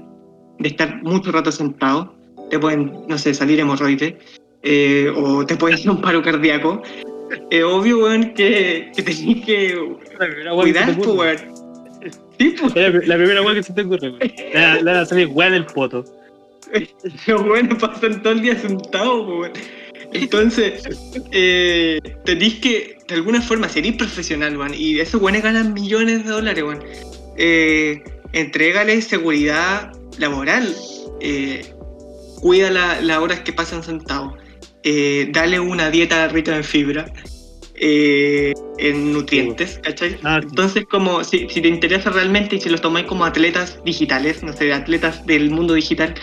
de 0.59 0.69
estar 0.69 1.01
mucho 1.03 1.31
rato 1.31 1.51
sentado, 1.51 2.13
te 2.49 2.59
pueden, 2.59 2.91
no 3.07 3.17
sé, 3.17 3.33
salir 3.33 3.59
hemorroides, 3.59 4.13
eh, 4.63 5.11
o 5.15 5.45
te 5.45 5.55
pueden 5.55 5.75
hacer 5.75 5.91
un 5.91 6.01
paro 6.01 6.21
cardíaco. 6.21 6.81
Es 7.49 7.63
obvio, 7.63 7.99
weón, 8.03 8.33
que, 8.33 8.91
que 8.95 9.01
tenéis 9.03 9.45
que 9.45 9.79
La 10.43 10.51
cuidar, 10.51 10.95
pues, 10.95 11.07
weón. 11.07 11.37
Sí, 12.39 12.55
pues. 12.59 12.75
Es 12.75 12.93
la, 12.93 12.99
la 13.07 13.15
primera 13.15 13.41
weá 13.41 13.53
que 13.55 13.63
se 13.63 13.73
te 13.73 13.81
ocurre, 13.81 14.09
weón. 14.09 14.19
Le 14.19 14.53
van 14.53 14.63
a- 14.63 14.75
le 14.75 14.83
van 14.83 14.95
a 14.97 15.05
salir 15.05 15.27
weá 15.27 15.47
en 15.47 15.53
el 15.55 15.65
poto. 15.65 16.05
Los 17.27 17.43
buenos 17.45 17.77
pasan 17.79 18.21
todo 18.23 18.33
el 18.33 18.41
día 18.41 18.55
sentados, 18.59 19.25
po, 19.25 19.39
weón. 19.39 19.51
Entonces, 20.13 20.83
eh, 21.31 21.99
tenéis 22.23 22.55
que, 22.59 22.97
de 23.07 23.15
alguna 23.15 23.41
forma, 23.41 23.67
ser 23.67 23.97
profesional, 23.97 24.55
weón. 24.57 24.73
Y 24.75 24.99
esos 24.99 25.19
buenos 25.19 25.41
ganan 25.41 25.73
millones 25.73 26.23
de 26.25 26.29
dólares, 26.31 26.63
weón. 26.63 26.83
Eh, 27.37 28.03
entrégale 28.33 29.01
seguridad 29.01 29.91
laboral. 30.17 30.73
Eh, 31.19 31.73
cuida 32.41 32.69
la- 32.69 33.01
las 33.01 33.17
horas 33.19 33.39
que 33.41 33.53
pasan 33.53 33.83
sentados. 33.83 34.33
Eh, 34.83 35.29
dale 35.31 35.59
una 35.59 35.89
dieta 35.89 36.27
rica 36.27 36.55
en 36.55 36.63
fibra. 36.63 37.05
eh, 37.75 38.53
en 38.77 39.11
nutrientes, 39.11 39.79
¿cachai? 39.83 40.15
Ah, 40.23 40.39
sí. 40.41 40.47
Entonces, 40.47 40.85
como 40.85 41.23
si, 41.23 41.49
si 41.49 41.59
te 41.59 41.67
interesa 41.67 42.11
realmente 42.11 42.55
y 42.55 42.61
si 42.61 42.69
los 42.69 42.79
tomáis 42.81 43.07
como 43.07 43.25
atletas 43.25 43.79
digitales, 43.83 44.43
no 44.43 44.53
sé, 44.53 44.71
atletas 44.71 45.25
del 45.25 45.49
mundo 45.49 45.73
digital, 45.73 46.13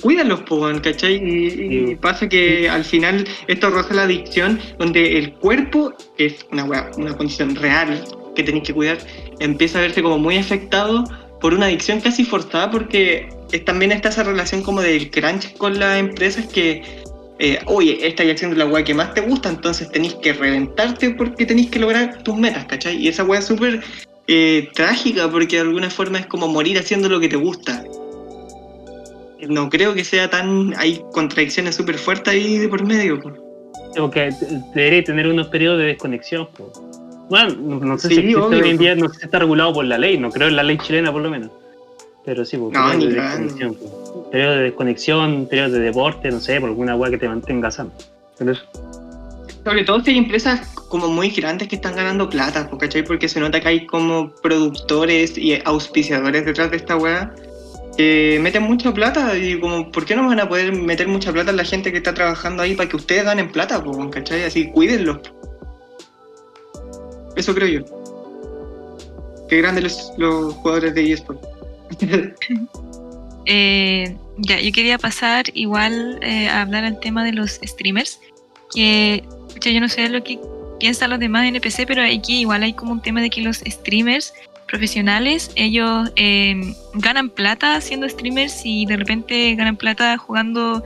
cuídalos, 0.00 0.40
weón, 0.48 0.78
¿cachai? 0.80 1.16
Y, 1.16 1.96
pasa 1.96 2.28
que 2.28 2.70
al 2.70 2.84
final 2.84 3.26
esto 3.48 3.70
roza 3.70 3.92
la 3.94 4.04
adicción, 4.04 4.60
donde 4.78 5.18
el 5.18 5.34
cuerpo, 5.34 5.92
que 6.16 6.26
es 6.26 6.46
una, 6.52 6.64
una 6.96 7.16
condición 7.16 7.56
real 7.56 8.02
que 8.34 8.44
tenéis 8.44 8.64
que 8.64 8.72
cuidar, 8.72 8.98
empieza 9.40 9.78
a 9.78 9.82
verse 9.82 10.02
como 10.02 10.18
muy 10.18 10.36
afectado 10.38 11.04
por 11.40 11.54
una 11.54 11.66
adicción 11.66 12.00
casi 12.00 12.24
forzada, 12.24 12.70
porque 12.70 13.28
también 13.64 13.92
está 13.92 14.10
esa 14.10 14.22
relación 14.22 14.62
como 14.62 14.80
del 14.80 15.10
crunch 15.10 15.56
con 15.56 15.78
las 15.78 15.98
empresas 15.98 16.46
que, 16.46 16.82
eh, 17.38 17.58
oye, 17.66 18.06
esta 18.06 18.22
es 18.22 18.42
la 18.42 18.66
weá 18.66 18.84
que 18.84 18.94
más 18.94 19.14
te 19.14 19.22
gusta, 19.22 19.48
entonces 19.48 19.90
tenéis 19.90 20.14
que 20.14 20.32
reventarte 20.32 21.10
porque 21.10 21.46
tenéis 21.46 21.70
que 21.70 21.78
lograr 21.78 22.22
tus 22.22 22.36
metas, 22.36 22.66
¿cachai? 22.66 22.96
Y 22.96 23.08
esa 23.08 23.24
weá 23.24 23.40
es 23.40 23.46
súper 23.46 23.82
eh, 24.26 24.68
trágica 24.74 25.28
porque 25.28 25.56
de 25.56 25.62
alguna 25.62 25.90
forma 25.90 26.18
es 26.18 26.26
como 26.26 26.46
morir 26.46 26.78
haciendo 26.78 27.08
lo 27.08 27.18
que 27.18 27.28
te 27.28 27.36
gusta. 27.36 27.84
No 29.48 29.70
creo 29.70 29.94
que 29.94 30.04
sea 30.04 30.28
tan. 30.28 30.74
Hay 30.76 31.02
contradicciones 31.12 31.74
súper 31.74 31.96
fuertes 31.96 32.34
ahí 32.34 32.58
de 32.58 32.68
por 32.68 32.86
medio. 32.86 33.20
po. 33.20 33.32
Porque 33.96 34.30
debería 34.74 35.02
tener 35.02 35.26
unos 35.26 35.48
periodos 35.48 35.78
de 35.78 35.86
desconexión. 35.86 36.46
po. 36.56 36.70
Bueno, 37.30 37.54
no, 37.86 37.96
sé 37.98 38.08
Sí, 38.08 38.14
si 38.14 38.20
existe 38.20 38.40
obvio, 38.40 38.58
hoy 38.62 38.70
en 38.70 38.76
po. 38.76 38.82
día, 38.82 38.94
no 38.96 39.08
sé 39.08 39.18
si 39.20 39.24
está 39.24 39.38
regulado 39.38 39.72
por 39.72 39.84
la 39.84 39.96
ley, 39.96 40.18
no 40.18 40.30
creo 40.30 40.48
en 40.48 40.56
la 40.56 40.62
ley 40.62 40.76
chilena 40.78 41.12
por 41.12 41.22
lo 41.22 41.30
menos. 41.30 41.50
Pero 42.24 42.44
sí, 42.44 42.56
pues, 42.58 42.72
No, 42.72 42.92
ni 42.94 43.06
de 43.06 43.16
cagando. 43.16 43.44
desconexión. 43.54 43.74
pues. 43.76 43.92
Periodos 44.30 44.56
de 44.56 44.62
desconexión, 44.64 45.46
periodos 45.48 45.72
de 45.72 45.78
deporte, 45.80 46.30
no 46.30 46.40
sé, 46.40 46.60
por 46.60 46.68
alguna 46.68 46.96
weá 46.96 47.10
que 47.10 47.18
te 47.18 47.28
mantenga 47.28 47.70
sano. 47.70 47.92
Pero 48.38 48.52
eso. 48.52 48.62
Sobre 49.64 49.84
todo 49.84 50.00
si 50.02 50.10
hay 50.10 50.18
empresas 50.18 50.66
como 50.88 51.08
muy 51.08 51.30
grandes 51.30 51.68
que 51.68 51.76
están 51.76 51.94
ganando 51.94 52.28
plata, 52.28 52.68
po, 52.68 52.78
¿cachai? 52.78 53.04
Porque 53.04 53.28
se 53.28 53.40
nota 53.40 53.60
que 53.60 53.68
hay 53.68 53.86
como 53.86 54.32
productores 54.42 55.38
y 55.38 55.58
auspiciadores 55.64 56.44
detrás 56.44 56.70
de 56.70 56.76
esta 56.78 56.96
weá 56.96 57.32
que 57.96 58.38
meten 58.40 58.62
mucha 58.62 58.92
plata 58.94 59.36
y 59.36 59.60
como, 59.60 59.90
¿por 59.92 60.04
qué 60.06 60.16
no 60.16 60.26
van 60.26 60.40
a 60.40 60.48
poder 60.48 60.72
meter 60.72 61.06
mucha 61.08 61.32
plata 61.32 61.50
en 61.50 61.56
la 61.58 61.64
gente 61.64 61.90
que 61.92 61.98
está 61.98 62.14
trabajando 62.14 62.62
ahí 62.62 62.74
para 62.74 62.88
que 62.88 62.96
ustedes 62.96 63.24
ganen 63.24 63.52
plata, 63.52 63.82
¿cachai? 64.10 64.44
Así, 64.44 64.70
cuídenlo. 64.70 65.20
Eso 67.36 67.54
creo 67.54 67.68
yo. 67.68 67.84
Qué 69.48 69.58
grandes 69.58 70.12
los, 70.16 70.54
jugadores 70.54 70.94
de 70.94 71.12
eSport. 71.12 71.42
Eh, 73.46 74.14
ya, 74.36 74.60
yo 74.60 74.70
quería 74.70 74.98
pasar 74.98 75.46
igual 75.54 76.20
eh, 76.22 76.46
a 76.46 76.60
hablar 76.60 76.84
al 76.84 77.00
tema 77.00 77.24
de 77.24 77.32
los 77.32 77.58
streamers, 77.64 78.20
que 78.72 79.24
yo 79.60 79.80
no 79.80 79.88
sé 79.88 80.08
lo 80.08 80.22
que 80.22 80.38
piensan 80.78 81.10
los 81.10 81.18
demás 81.18 81.46
NPC, 81.46 81.86
pero 81.86 82.02
aquí 82.02 82.40
igual 82.40 82.62
hay 82.62 82.72
como 82.72 82.92
un 82.92 83.02
tema 83.02 83.20
de 83.20 83.30
que 83.30 83.40
los 83.40 83.58
streamers 83.58 84.32
profesionales, 84.70 85.50
ellos 85.56 86.10
eh, 86.16 86.74
ganan 86.94 87.28
plata 87.28 87.80
siendo 87.80 88.08
streamers 88.08 88.62
y 88.64 88.86
de 88.86 88.96
repente 88.96 89.54
ganan 89.56 89.76
plata 89.76 90.16
jugando 90.16 90.82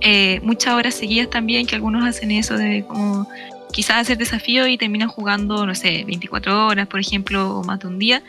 eh, 0.00 0.40
muchas 0.42 0.74
horas 0.74 0.94
seguidas 0.94 1.30
también, 1.30 1.66
que 1.66 1.74
algunos 1.74 2.04
hacen 2.04 2.30
eso 2.30 2.56
de 2.56 2.84
como 2.86 3.28
quizás 3.74 3.96
hacer 3.96 4.16
desafío 4.16 4.68
y 4.68 4.78
terminan 4.78 5.08
jugando, 5.08 5.66
no 5.66 5.74
sé, 5.74 6.04
24 6.06 6.68
horas, 6.68 6.86
por 6.86 7.00
ejemplo, 7.00 7.58
o 7.58 7.64
más 7.64 7.80
de 7.80 7.88
un 7.88 7.98
día. 7.98 8.22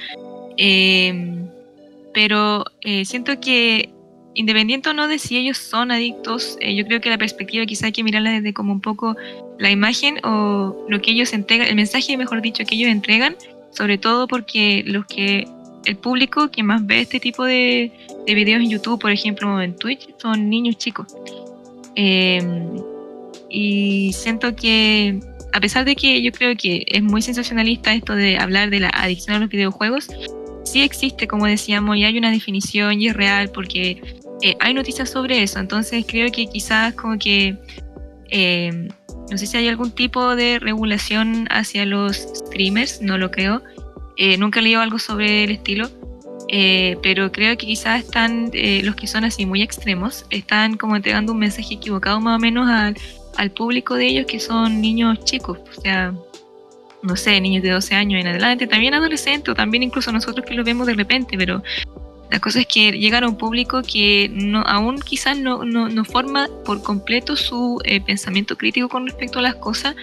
Eh, 0.57 1.45
pero 2.13 2.65
eh, 2.81 3.05
siento 3.05 3.39
que 3.39 3.89
independiente 4.33 4.89
o 4.89 4.93
no 4.93 5.07
de 5.07 5.19
si 5.19 5.37
ellos 5.37 5.59
son 5.59 5.91
adictos, 5.91 6.57
eh, 6.61 6.75
yo 6.75 6.85
creo 6.85 6.99
que 6.99 7.09
la 7.11 7.19
perspectiva 7.19 7.65
quizá 7.65 7.85
hay 7.85 7.91
que 7.91 8.03
mirarla 8.03 8.31
desde 8.31 8.53
como 8.53 8.73
un 8.73 8.81
poco 8.81 9.15
la 9.59 9.69
imagen 9.69 10.19
o 10.25 10.75
lo 10.89 10.99
que 10.99 11.11
ellos 11.11 11.31
entregan, 11.31 11.67
el 11.67 11.75
mensaje, 11.75 12.17
mejor 12.17 12.41
dicho, 12.41 12.65
que 12.65 12.75
ellos 12.75 12.89
entregan, 12.89 13.35
sobre 13.69 13.99
todo 13.99 14.27
porque 14.27 14.83
los 14.87 15.05
que 15.05 15.47
el 15.85 15.95
público 15.95 16.49
que 16.49 16.63
más 16.63 16.85
ve 16.85 17.01
este 17.01 17.19
tipo 17.19 17.45
de, 17.45 17.91
de 18.25 18.33
videos 18.33 18.63
en 18.63 18.71
YouTube, 18.71 18.99
por 18.99 19.11
ejemplo, 19.11 19.55
o 19.55 19.61
en 19.61 19.75
Twitch, 19.75 20.09
son 20.17 20.49
niños 20.49 20.77
chicos. 20.79 21.07
Eh, 21.95 22.41
y 23.49 24.11
siento 24.13 24.55
que 24.55 25.19
a 25.55 25.59
pesar 25.61 25.85
de 25.85 25.95
que 25.95 26.21
yo 26.21 26.33
creo 26.33 26.53
que 26.57 26.83
es 26.85 27.01
muy 27.01 27.21
sensacionalista 27.21 27.93
esto 27.93 28.13
de 28.13 28.37
hablar 28.37 28.69
de 28.69 28.81
la 28.81 28.89
adicción 28.89 29.37
a 29.37 29.39
los 29.39 29.47
videojuegos, 29.47 30.09
sí 30.65 30.81
existe, 30.81 31.29
como 31.29 31.45
decíamos, 31.45 31.95
y 31.95 32.03
hay 32.03 32.17
una 32.17 32.29
definición 32.29 33.01
y 33.01 33.07
es 33.07 33.15
real 33.15 33.49
porque 33.51 34.01
eh, 34.41 34.57
hay 34.59 34.73
noticias 34.73 35.09
sobre 35.09 35.41
eso. 35.41 35.59
Entonces 35.59 36.03
creo 36.05 36.29
que 36.29 36.47
quizás 36.47 36.93
como 36.95 37.17
que 37.17 37.55
eh, 38.31 38.89
no 39.31 39.37
sé 39.37 39.47
si 39.47 39.55
hay 39.55 39.69
algún 39.69 39.91
tipo 39.91 40.35
de 40.35 40.59
regulación 40.59 41.47
hacia 41.49 41.85
los 41.85 42.17
streamers, 42.17 43.01
no 43.01 43.17
lo 43.17 43.31
creo. 43.31 43.63
Eh, 44.17 44.37
nunca 44.37 44.59
he 44.59 44.63
leído 44.63 44.81
algo 44.81 44.99
sobre 44.99 45.45
el 45.45 45.51
estilo. 45.51 45.89
pero 47.01 47.31
creo 47.31 47.57
que 47.57 47.65
quizás 47.65 48.03
están 48.03 48.51
los 48.83 48.95
que 48.95 49.07
son 49.07 49.23
así 49.23 49.45
muy 49.45 49.61
extremos, 49.61 50.25
están 50.29 50.75
como 50.75 50.97
entregando 50.97 51.31
un 51.31 51.39
mensaje 51.39 51.75
equivocado 51.75 52.19
más 52.19 52.35
o 52.37 52.39
menos 52.39 52.69
al, 52.69 52.95
al 53.37 53.51
público 53.51 53.95
de 53.95 54.07
ellos 54.07 54.25
que 54.25 54.39
son 54.39 54.81
niños 54.81 55.23
chicos, 55.23 55.59
o 55.77 55.81
sea, 55.81 56.13
no 57.01 57.15
sé, 57.15 57.39
niños 57.39 57.63
de 57.63 57.71
12 57.71 57.95
años 57.95 58.21
en 58.21 58.27
adelante, 58.27 58.67
también 58.67 58.93
adolescentes, 58.93 59.49
o 59.49 59.55
también 59.55 59.83
incluso 59.83 60.11
nosotros 60.11 60.45
que 60.45 60.53
lo 60.53 60.63
vemos 60.63 60.87
de 60.87 60.93
repente, 60.93 61.37
pero 61.37 61.61
la 62.31 62.39
cosa 62.39 62.61
es 62.61 62.67
que 62.67 62.91
llegan 62.91 63.23
a 63.23 63.27
un 63.27 63.37
público 63.37 63.81
que 63.81 64.29
no, 64.33 64.61
aún 64.61 64.99
quizás 64.99 65.37
no, 65.37 65.63
no, 65.63 65.89
no 65.89 66.03
forma 66.05 66.49
por 66.65 66.81
completo 66.81 67.35
su 67.35 67.79
eh, 67.85 68.01
pensamiento 68.01 68.57
crítico 68.57 68.89
con 68.89 69.05
respecto 69.05 69.39
a 69.39 69.41
las 69.43 69.55
cosas 69.55 69.95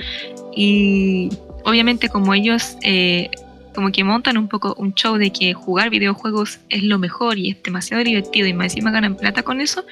y 0.55 1.30
obviamente 1.64 2.09
como 2.09 2.33
ellos 2.33 2.76
eh, 2.83 3.30
como 3.74 3.91
que 3.91 4.05
montan 4.05 4.37
un 4.39 4.49
poco 4.49 4.74
un 4.78 4.95
show 4.95 5.16
de 5.16 5.33
que 5.33 5.55
jugar 5.55 5.91
videojuegos 5.91 6.61
es 6.68 6.83
lo 6.83 6.99
mejor 6.99 7.39
y 7.39 7.51
es 7.51 7.62
demasiado 7.62 8.05
divertido 8.05 8.47
y 8.47 8.53
más 8.53 8.66
encima 8.66 8.91
ganan 8.91 9.16
plata 9.16 9.43
con 9.43 9.61
eso, 9.61 9.85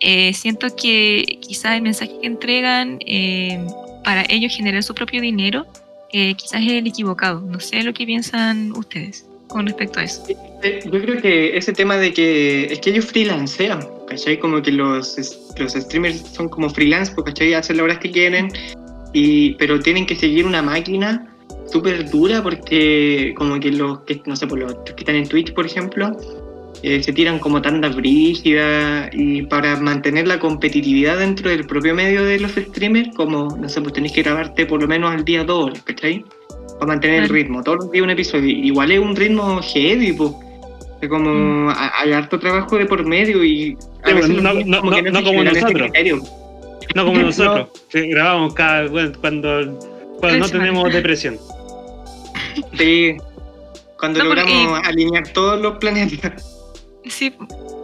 eh, 0.00 0.32
siento 0.34 0.68
que 0.76 1.38
quizás 1.40 1.76
el 1.76 1.82
mensaje 1.82 2.12
que 2.20 2.26
entregan 2.26 2.98
eh, 3.06 3.64
para 4.04 4.24
ellos 4.28 4.54
generar 4.54 4.82
su 4.82 4.94
propio 4.94 5.20
dinero 5.20 5.66
eh, 6.12 6.34
quizás 6.34 6.62
es 6.62 6.72
el 6.72 6.86
equivocado. 6.86 7.40
No 7.40 7.60
sé 7.60 7.82
lo 7.82 7.92
que 7.92 8.06
piensan 8.06 8.72
ustedes 8.72 9.26
con 9.48 9.66
respecto 9.66 10.00
a 10.00 10.04
eso. 10.04 10.24
Yo 10.28 10.90
creo 10.90 11.20
que 11.20 11.56
ese 11.56 11.72
tema 11.72 11.96
de 11.96 12.12
que 12.12 12.64
es 12.64 12.80
que 12.80 12.90
ellos 12.90 13.06
freelancean, 13.06 13.86
¿cachai? 14.08 14.38
Como 14.38 14.62
que 14.62 14.72
los, 14.72 15.16
los 15.58 15.72
streamers 15.72 16.20
son 16.32 16.48
como 16.48 16.70
freelance, 16.70 17.12
pues, 17.14 17.26
¿cachai? 17.26 17.54
Hacen 17.54 17.76
las 17.76 17.84
horas 17.84 17.98
que 17.98 18.10
quieren, 18.10 18.48
y, 19.12 19.54
pero 19.54 19.80
tienen 19.80 20.06
que 20.06 20.16
seguir 20.16 20.46
una 20.46 20.62
máquina 20.62 21.32
súper 21.70 22.08
dura 22.10 22.42
porque 22.42 23.34
como 23.36 23.58
que 23.60 23.70
los 23.70 24.00
no 24.24 24.36
sé, 24.36 24.46
por 24.46 24.58
los 24.58 24.74
que 24.84 24.94
están 24.98 25.16
en 25.16 25.28
Twitch, 25.28 25.52
por 25.52 25.66
ejemplo, 25.66 26.16
eh, 26.88 27.02
se 27.02 27.12
tiran 27.12 27.40
como 27.40 27.60
tanda 27.60 27.88
brígida 27.88 29.10
y 29.12 29.42
para 29.42 29.76
mantener 29.80 30.28
la 30.28 30.38
competitividad 30.38 31.18
dentro 31.18 31.50
del 31.50 31.66
propio 31.66 31.94
medio 31.96 32.24
de 32.24 32.38
los 32.38 32.52
streamers, 32.52 33.12
como, 33.16 33.56
no 33.56 33.68
sé, 33.68 33.80
pues 33.80 33.92
tenés 33.94 34.12
que 34.12 34.22
grabarte 34.22 34.66
por 34.66 34.80
lo 34.80 34.86
menos 34.86 35.10
al 35.12 35.24
día 35.24 35.42
dos 35.42 35.64
horas, 35.66 35.82
¿cachai? 35.82 36.24
Para 36.78 36.86
mantener 36.86 37.24
el 37.24 37.28
ritmo, 37.28 37.62
todos 37.64 37.78
los 37.78 37.90
días 37.90 38.04
un 38.04 38.10
episodio. 38.10 38.48
Igual 38.48 38.92
es 38.92 39.00
un 39.00 39.16
ritmo 39.16 39.60
heavy, 39.62 40.12
pues. 40.12 40.30
Es 41.00 41.08
como 41.08 41.28
Mm. 41.30 41.68
ha- 41.70 41.92
hay 42.00 42.12
harto 42.12 42.38
trabajo 42.38 42.78
de 42.78 42.86
por 42.86 43.04
medio 43.04 43.42
y 43.44 43.76
a 44.04 44.08
Sí, 44.08 44.14
veces 44.14 44.28
no- 44.30 44.50
como 44.50 44.60
no- 44.64 44.64
no 44.64 44.90
nosotros. 45.02 45.12
No 46.94 47.04
como 47.04 47.18
No. 47.18 47.22
nosotros, 47.26 47.68
que 47.90 48.06
grabamos 48.08 48.54
cada 48.54 48.86
bueno, 48.88 49.12
cuando, 49.20 49.78
cuando 50.20 50.38
no 50.38 50.48
tenemos 50.48 50.92
depresión. 50.92 51.36
Sí. 52.78 53.16
Cuando 53.98 54.20
porque- 54.20 54.34
logramos 54.42 54.80
alinear 54.86 55.28
todos 55.32 55.60
los 55.60 55.78
planetas. 55.78 56.52
Sí, 57.08 57.32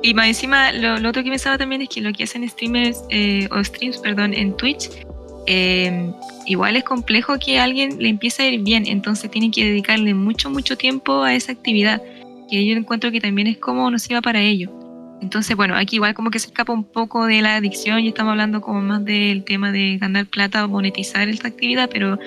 y 0.02 0.14
más 0.14 0.26
encima 0.26 0.72
lo, 0.72 0.98
lo 0.98 1.10
otro 1.10 1.22
que 1.22 1.30
pensaba 1.30 1.56
también 1.56 1.82
es 1.82 1.88
que 1.88 2.00
lo 2.00 2.12
que 2.12 2.24
hacen 2.24 2.48
streamers 2.48 3.04
eh, 3.10 3.48
o 3.50 3.62
streams, 3.62 3.98
perdón, 3.98 4.34
en 4.34 4.56
Twitch, 4.56 4.90
eh, 5.46 6.10
igual 6.46 6.76
es 6.76 6.84
complejo 6.84 7.38
que 7.38 7.58
a 7.58 7.64
alguien 7.64 8.02
le 8.02 8.08
empiece 8.08 8.42
a 8.42 8.48
ir 8.48 8.60
bien, 8.60 8.84
entonces 8.86 9.30
tienen 9.30 9.50
que 9.50 9.64
dedicarle 9.64 10.14
mucho, 10.14 10.50
mucho 10.50 10.76
tiempo 10.76 11.22
a 11.22 11.34
esa 11.34 11.52
actividad, 11.52 12.02
que 12.50 12.66
yo 12.66 12.76
encuentro 12.76 13.10
que 13.10 13.20
también 13.20 13.46
es 13.46 13.58
como 13.58 13.90
nociva 13.90 14.20
para 14.20 14.40
ellos. 14.40 14.70
Entonces, 15.22 15.56
bueno, 15.56 15.76
aquí 15.76 15.96
igual 15.96 16.14
como 16.14 16.30
que 16.30 16.38
se 16.40 16.48
escapa 16.48 16.72
un 16.72 16.82
poco 16.84 17.26
de 17.26 17.40
la 17.42 17.54
adicción 17.56 18.00
y 18.00 18.08
estamos 18.08 18.32
hablando 18.32 18.60
como 18.60 18.80
más 18.82 19.04
del 19.04 19.44
tema 19.44 19.70
de 19.70 19.96
ganar 19.98 20.26
plata 20.26 20.64
o 20.64 20.68
monetizar 20.68 21.28
esta 21.28 21.46
actividad, 21.48 21.88
pero 21.92 22.18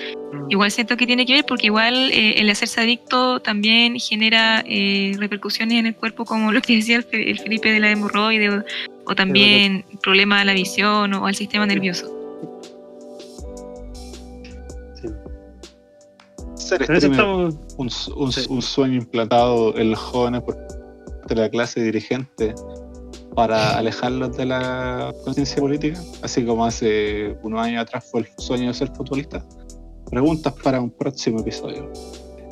igual 0.49 0.71
siento 0.71 0.95
que 0.95 1.05
tiene 1.05 1.25
que 1.25 1.33
ver 1.33 1.45
porque 1.45 1.67
igual 1.67 1.93
eh, 2.13 2.35
el 2.39 2.49
hacerse 2.49 2.79
adicto 2.81 3.41
también 3.41 3.99
genera 3.99 4.63
eh, 4.65 5.11
repercusiones 5.19 5.77
en 5.77 5.87
el 5.87 5.95
cuerpo 5.95 6.23
como 6.23 6.51
lo 6.53 6.61
que 6.61 6.77
decía 6.77 6.95
el, 6.95 7.03
Fe- 7.03 7.29
el 7.29 7.37
Felipe 7.37 7.69
de 7.71 7.81
la 7.81 7.91
hemorroide 7.91 8.49
o, 8.49 8.63
o 9.05 9.13
también 9.15 9.83
problemas 10.01 10.41
a 10.41 10.45
la 10.45 10.53
visión 10.53 11.13
o, 11.15 11.27
al 11.27 11.35
sistema 11.35 11.65
nervioso. 11.65 12.07
Sí. 14.95 15.09
Estamos. 16.79 17.55
un, 17.77 17.89
un- 18.15 18.31
Sí. 18.31 18.45
un 18.49 18.61
sueño 18.61 18.95
implantado 18.95 19.77
en 19.77 19.91
los 19.91 19.99
jóvenes 19.99 20.41
por 20.43 20.55
parte 20.55 21.35
de 21.35 21.41
la 21.41 21.49
clase 21.49 21.83
dirigente 21.83 22.55
para 23.35 23.77
alejarlos 23.77 24.35
de 24.37 24.45
la 24.45 25.13
conciencia 25.23 25.61
política, 25.61 25.99
así 26.23 26.45
como 26.45 26.65
hace 26.65 27.35
unos 27.43 27.59
años 27.61 27.83
atrás 27.83 28.05
fue 28.09 28.21
el 28.21 28.27
sueño 28.37 28.67
de 28.69 28.73
ser 28.73 28.89
futbolista. 28.95 29.43
Preguntas 30.09 30.53
para 30.63 30.79
un 30.79 30.89
próximo 30.89 31.39
episodio. 31.41 31.91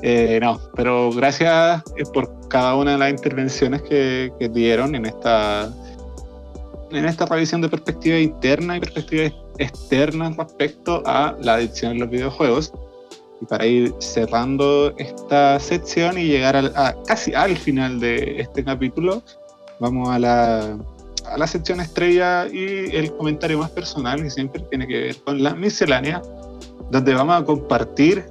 Eh, 0.01 0.39
no, 0.41 0.59
pero 0.75 1.11
gracias 1.13 1.81
eh, 1.95 2.03
por 2.13 2.49
cada 2.49 2.75
una 2.75 2.91
de 2.91 2.97
las 2.97 3.09
intervenciones 3.11 3.81
que, 3.83 4.31
que 4.37 4.49
dieron 4.49 4.95
en 4.95 5.05
esta 5.05 5.71
en 6.91 7.05
esta 7.05 7.25
revisión 7.25 7.61
de 7.61 7.69
perspectiva 7.69 8.19
interna 8.19 8.77
y 8.77 8.79
perspectiva 8.81 9.31
externa 9.57 10.29
respecto 10.37 11.01
a 11.05 11.35
la 11.41 11.55
adicción 11.55 11.93
en 11.93 11.99
los 12.01 12.09
videojuegos. 12.09 12.73
Y 13.41 13.45
para 13.45 13.65
ir 13.65 13.93
cerrando 13.99 14.93
esta 14.97 15.59
sección 15.59 16.17
y 16.19 16.25
llegar 16.25 16.55
al- 16.55 16.73
a, 16.75 16.95
casi 17.07 17.33
al 17.33 17.57
final 17.57 17.99
de 17.99 18.41
este 18.41 18.63
capítulo, 18.63 19.23
vamos 19.79 20.09
a 20.09 20.19
la, 20.19 20.77
a 21.25 21.37
la 21.37 21.47
sección 21.47 21.79
estrella 21.79 22.47
y 22.47 22.95
el 22.95 23.13
comentario 23.15 23.57
más 23.59 23.69
personal 23.71 24.21
que 24.23 24.29
siempre 24.29 24.61
tiene 24.69 24.87
que 24.87 24.99
ver 24.99 25.15
con 25.23 25.41
la 25.43 25.53
miscelánea, 25.55 26.21
donde 26.91 27.13
vamos 27.13 27.41
a 27.41 27.45
compartir 27.45 28.25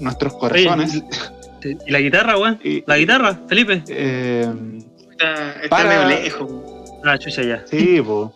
nuestros 0.00 0.34
corazones. 0.34 1.02
¿Y 1.86 1.90
la 1.90 1.98
guitarra, 2.00 2.38
weón? 2.38 2.60
¿La 2.86 2.96
guitarra, 2.98 3.40
Felipe? 3.48 3.82
eh, 3.88 4.46
Está, 5.10 5.50
está 5.54 5.68
Para- 5.68 5.88
medio 5.88 6.08
lejos. 6.22 6.50
Ah, 7.04 7.18
chucha, 7.18 7.42
ya. 7.42 7.64
sí, 7.66 8.00
po. 8.00 8.32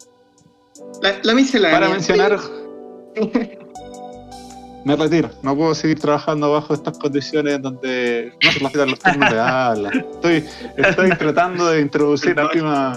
La, 1.01 1.15
la 1.23 1.35
miscelánea. 1.35 1.79
para 1.81 1.93
mencionar 1.93 2.39
me 4.85 4.97
retiro. 4.97 5.31
No 5.43 5.57
puedo 5.57 5.75
seguir 5.75 5.99
trabajando 6.01 6.53
bajo 6.53 6.75
estas 6.75 6.99
condiciones 6.99 7.61
donde 7.63 8.33
no 8.43 8.51
se 8.53 8.59
respetan 8.59 8.91
los 8.91 8.99
turnos 8.99 9.31
de 9.31 9.41
habla. 9.41 9.91
Estoy, 9.91 10.45
estoy 10.77 11.11
tratando 11.19 11.67
de 11.69 11.81
introducir 11.81 12.35
la. 12.37 12.51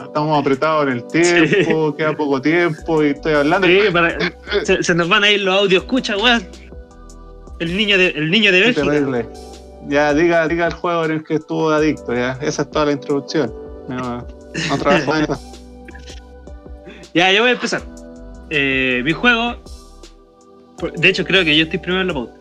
Estamos 0.05 0.39
apretados 0.39 0.87
en 0.87 0.91
el 0.93 1.03
tiempo, 1.07 1.95
queda 1.95 2.13
poco 2.15 2.41
tiempo 2.41 3.03
y 3.03 3.07
estoy 3.07 3.33
hablando. 3.33 3.67
Sí, 3.67 3.79
para- 3.93 4.17
se, 4.63 4.81
se 4.83 4.95
nos 4.95 5.07
van 5.09 5.23
a 5.23 5.31
ir 5.31 5.41
los 5.41 5.55
audios, 5.59 5.83
escucha, 5.83 6.17
weón. 6.17 6.43
El 7.59 7.77
niño 7.77 7.97
de, 7.97 8.07
el 8.09 8.29
niño 8.31 8.51
de 8.51 8.59
Bélgica. 8.61 8.81
terrible. 8.89 9.27
Ya, 9.87 10.13
diga, 10.13 10.47
diga 10.47 10.65
el 10.67 10.73
juego 10.73 11.05
en 11.05 11.11
el 11.11 11.23
que 11.23 11.35
estuvo 11.35 11.69
adicto, 11.69 12.13
ya. 12.13 12.37
Esa 12.41 12.63
es 12.63 12.71
toda 12.71 12.85
la 12.87 12.91
introducción. 12.93 13.53
No, 13.87 14.25
no 14.69 14.77
trabajo 14.79 15.15
en 15.15 15.23
eso. 15.31 15.39
Ya, 17.13 17.31
yo 17.31 17.41
voy 17.41 17.51
a 17.51 17.53
empezar. 17.53 17.81
Eh, 18.49 19.01
mi 19.05 19.13
juego. 19.13 19.55
De 20.91 21.09
hecho, 21.09 21.25
creo 21.25 21.43
que 21.43 21.55
yo 21.55 21.63
estoy 21.63 21.79
primero 21.79 22.01
en 22.01 22.07
la 22.07 22.13
pauta. 22.13 22.33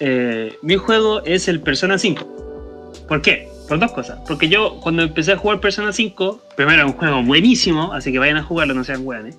Eh, 0.00 0.54
mi 0.62 0.76
juego 0.76 1.22
es 1.24 1.48
el 1.48 1.60
Persona 1.60 1.98
5. 1.98 3.04
¿Por 3.08 3.22
qué? 3.22 3.48
Por 3.68 3.78
dos 3.78 3.92
cosas. 3.92 4.18
Porque 4.26 4.48
yo, 4.48 4.80
cuando 4.80 5.02
empecé 5.02 5.32
a 5.32 5.36
jugar 5.36 5.60
Persona 5.60 5.92
5, 5.92 6.40
primero 6.56 6.78
era 6.78 6.86
un 6.86 6.92
juego 6.92 7.22
buenísimo, 7.22 7.92
así 7.92 8.12
que 8.12 8.18
vayan 8.18 8.36
a 8.36 8.42
jugarlo, 8.42 8.74
no 8.74 8.84
sean 8.84 9.06
weones. 9.06 9.38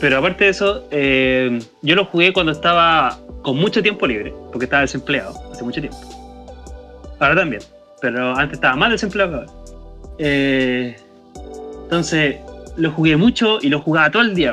Pero 0.00 0.18
aparte 0.18 0.44
de 0.44 0.50
eso, 0.50 0.86
eh, 0.90 1.60
yo 1.82 1.94
lo 1.94 2.04
jugué 2.06 2.32
cuando 2.32 2.50
estaba 2.52 3.18
con 3.42 3.56
mucho 3.56 3.82
tiempo 3.82 4.06
libre, 4.06 4.34
porque 4.50 4.64
estaba 4.64 4.82
desempleado 4.82 5.34
hace 5.52 5.62
mucho 5.62 5.80
tiempo. 5.80 5.98
Ahora 7.20 7.36
también, 7.36 7.62
pero 8.00 8.36
antes 8.36 8.54
estaba 8.54 8.74
más 8.74 8.90
desempleado. 8.90 9.46
Eh, 10.18 10.96
entonces, 11.84 12.36
lo 12.76 12.90
jugué 12.90 13.16
mucho 13.16 13.58
y 13.62 13.68
lo 13.68 13.80
jugaba 13.80 14.10
todo 14.10 14.22
el 14.22 14.34
día. 14.34 14.52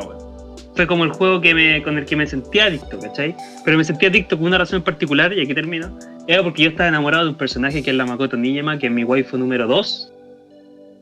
Fue 0.80 0.88
como 0.88 1.04
el 1.04 1.12
juego 1.12 1.42
que 1.42 1.54
me, 1.54 1.84
con 1.84 1.98
el 1.98 2.06
que 2.06 2.16
me 2.16 2.26
sentía 2.26 2.68
adicto, 2.68 2.98
¿cachai? 2.98 3.36
Pero 3.66 3.78
me 3.78 3.84
sentía 3.84 4.08
adicto 4.08 4.38
por 4.38 4.48
una 4.48 4.58
razón 4.58 4.78
en 4.78 4.84
particular, 4.84 5.34
y 5.34 5.42
aquí 5.42 5.54
termino. 5.54 6.00
Era 6.26 6.42
porque 6.42 6.64
yo 6.64 6.70
estaba 6.70 6.88
enamorado 6.88 7.26
de 7.26 7.32
un 7.32 7.36
personaje 7.36 7.84
que 7.84 7.90
es 7.90 7.98
la 7.98 8.06
Makoto 8.06 8.38
Nijima, 8.38 8.80
que 8.80 8.88
es 8.88 8.94
mi 8.94 9.04
waifu 9.04 9.38
número 9.38 9.68
2 9.68 10.14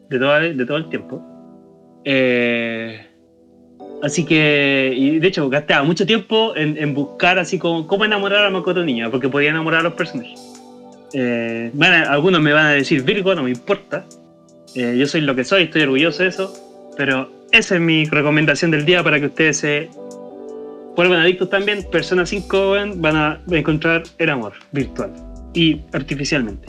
de 0.09 0.17
todo, 0.17 0.39
de 0.39 0.65
todo 0.65 0.77
el 0.77 0.89
tiempo. 0.89 1.21
Eh, 2.05 3.05
así 4.01 4.25
que, 4.25 4.95
y 4.97 5.19
de 5.19 5.27
hecho, 5.27 5.47
gastaba 5.47 5.83
mucho 5.83 6.07
tiempo 6.07 6.55
en, 6.55 6.75
en 6.75 6.95
buscar 6.95 7.37
así 7.37 7.59
como 7.59 7.85
cómo 7.85 8.03
enamorar 8.03 8.45
a 8.45 8.49
Makoto 8.49 8.83
Nijima, 8.83 9.11
porque 9.11 9.29
podía 9.29 9.51
enamorar 9.51 9.81
a 9.81 9.83
los 9.83 9.93
personajes. 9.93 10.39
Eh, 11.13 11.69
bueno, 11.75 12.03
algunos 12.09 12.41
me 12.41 12.51
van 12.51 12.65
a 12.65 12.71
decir 12.71 13.03
Virgo, 13.03 13.35
no 13.35 13.43
me 13.43 13.51
importa. 13.51 14.07
Eh, 14.73 14.95
yo 14.97 15.05
soy 15.05 15.21
lo 15.21 15.35
que 15.35 15.43
soy, 15.43 15.65
estoy 15.65 15.83
orgulloso 15.83 16.23
de 16.23 16.29
eso. 16.29 16.51
Pero 16.97 17.36
esa 17.51 17.75
es 17.75 17.81
mi 17.81 18.05
recomendación 18.05 18.71
del 18.71 18.85
día 18.85 19.03
para 19.03 19.19
que 19.19 19.27
ustedes 19.27 19.57
se 19.57 19.89
vuelvan 20.95 21.19
adictos 21.19 21.49
también. 21.49 21.85
Persona 21.91 22.25
5 22.25 22.71
weón, 22.71 23.01
van 23.01 23.15
a 23.15 23.41
encontrar 23.51 24.03
el 24.17 24.29
amor 24.29 24.53
virtual 24.71 25.13
y 25.53 25.81
artificialmente. 25.93 26.67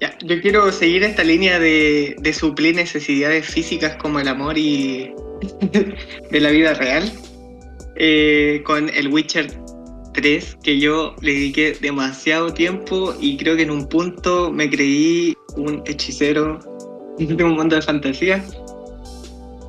Ya, 0.00 0.16
yo 0.22 0.40
quiero 0.42 0.70
seguir 0.72 1.02
esta 1.02 1.24
línea 1.24 1.58
de, 1.58 2.16
de 2.18 2.32
suplir 2.32 2.76
necesidades 2.76 3.46
físicas 3.46 3.96
como 3.96 4.20
el 4.20 4.28
amor 4.28 4.58
y 4.58 5.10
de 6.30 6.40
la 6.40 6.50
vida 6.50 6.74
real 6.74 7.10
eh, 7.96 8.62
con 8.64 8.90
el 8.90 9.08
Witcher 9.08 9.46
3, 10.12 10.58
que 10.62 10.78
yo 10.78 11.14
le 11.22 11.32
dediqué 11.32 11.76
demasiado 11.80 12.52
tiempo 12.52 13.14
y 13.20 13.38
creo 13.38 13.56
que 13.56 13.62
en 13.62 13.70
un 13.70 13.88
punto 13.88 14.52
me 14.52 14.68
creí 14.68 15.34
un 15.56 15.82
hechicero 15.86 16.58
de 17.18 17.42
un 17.42 17.52
mundo 17.52 17.76
de 17.76 17.82
fantasía. 17.82 18.44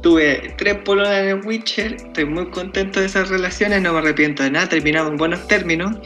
Tuve 0.01 0.53
tres 0.57 0.75
polonas 0.85 1.13
en 1.13 1.27
el 1.29 1.45
Witcher, 1.45 1.93
estoy 1.93 2.25
muy 2.25 2.49
contento 2.49 2.99
de 2.99 3.07
esas 3.07 3.29
relaciones, 3.29 3.81
no 3.81 3.93
me 3.93 3.99
arrepiento 3.99 4.43
de 4.43 4.51
nada, 4.51 4.69
terminamos 4.69 5.11
en 5.11 5.17
buenos 5.17 5.47
términos. 5.47 5.97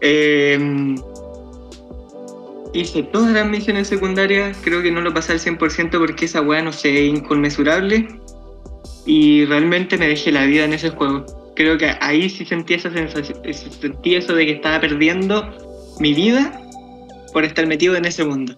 Eh, 0.00 0.96
Hice 2.74 3.04
todas 3.04 3.30
las 3.30 3.46
misiones 3.46 3.86
secundarias, 3.86 4.58
creo 4.64 4.82
que 4.82 4.90
no 4.90 5.00
lo 5.00 5.14
pasé 5.14 5.30
al 5.30 5.38
100% 5.38 5.96
porque 5.96 6.24
esa 6.24 6.40
weá 6.40 6.60
no 6.60 6.72
sé, 6.72 7.04
inconmensurable. 7.04 8.08
Y 9.06 9.44
realmente 9.44 9.96
me 9.96 10.08
dejé 10.08 10.32
la 10.32 10.44
vida 10.44 10.64
en 10.64 10.72
ese 10.72 10.90
juego. 10.90 11.24
Creo 11.54 11.78
que 11.78 11.94
ahí 12.00 12.28
sí 12.28 12.44
sentí 12.44 12.76
sentí 12.80 14.14
eso 14.16 14.34
de 14.34 14.46
que 14.46 14.52
estaba 14.52 14.80
perdiendo 14.80 15.94
mi 16.00 16.14
vida 16.14 16.60
por 17.32 17.44
estar 17.44 17.64
metido 17.68 17.94
en 17.94 18.06
ese 18.06 18.24
mundo. 18.24 18.56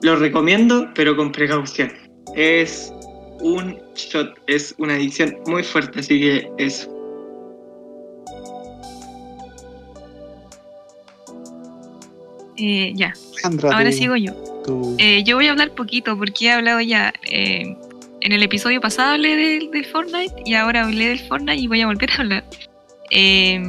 Lo 0.00 0.16
recomiendo, 0.16 0.88
pero 0.94 1.14
con 1.14 1.30
precaución. 1.30 1.92
Es 2.34 2.90
un 3.40 3.78
shot, 3.94 4.34
es 4.46 4.74
una 4.78 4.94
adicción 4.94 5.36
muy 5.46 5.62
fuerte, 5.62 6.00
así 6.00 6.20
que 6.20 6.50
eso. 6.58 6.90
Eh, 12.56 12.92
ya, 12.94 13.12
Sandra, 13.42 13.70
ahora 13.76 13.90
tú- 13.90 13.96
sigo 13.96 14.16
yo. 14.16 14.32
Eh, 14.98 15.22
yo 15.24 15.36
voy 15.36 15.48
a 15.48 15.50
hablar 15.50 15.70
poquito 15.72 16.16
porque 16.16 16.46
he 16.46 16.50
hablado 16.52 16.80
ya. 16.80 17.12
eh, 17.30 17.76
en 18.20 18.32
el 18.32 18.42
episodio 18.42 18.80
pasado 18.80 19.12
hablé 19.12 19.36
del 19.36 19.70
del 19.70 19.84
Fortnite 19.84 20.34
y 20.46 20.54
ahora 20.54 20.84
hablé 20.84 21.08
del 21.08 21.18
Fortnite 21.18 21.56
y 21.60 21.66
voy 21.66 21.82
a 21.82 21.86
volver 21.86 22.10
a 22.12 22.14
hablar. 22.22 22.44
Eh, 23.10 23.62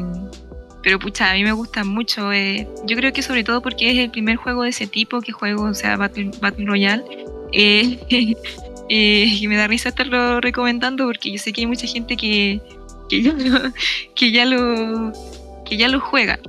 pero 0.81 0.97
pucha, 0.99 1.31
a 1.31 1.33
mí 1.33 1.43
me 1.43 1.51
gusta 1.51 1.83
mucho. 1.83 2.31
eh, 2.31 2.65
yo 2.85 2.95
creo 2.95 3.11
que 3.11 3.21
sobre 3.21 3.43
todo 3.43 3.61
porque 3.61 3.91
es 3.91 3.97
el 3.97 4.11
primer 4.11 4.37
juego 4.37 4.63
de 4.63 4.69
ese 4.69 4.87
tipo 4.87 5.19
que 5.19 5.31
juego, 5.33 5.63
o 5.63 5.73
sea, 5.73 5.97
Battle, 5.97 6.31
Battle 6.39 6.65
Royale. 6.65 7.03
Eh, 8.89 9.37
y 9.39 9.47
me 9.47 9.55
da 9.55 9.67
risa 9.67 9.89
estarlo 9.89 10.41
recomendando 10.41 11.05
porque 11.05 11.31
yo 11.31 11.39
sé 11.39 11.53
que 11.53 11.61
hay 11.61 11.67
mucha 11.67 11.87
gente 11.87 12.15
que, 12.15 12.61
que, 13.09 13.21
ya, 13.21 13.33
lo, 13.33 13.73
que, 14.15 14.31
ya, 14.31 14.45
lo, 14.45 15.13
que 15.65 15.77
ya 15.77 15.87
lo 15.87 15.99
juega. 15.99 16.39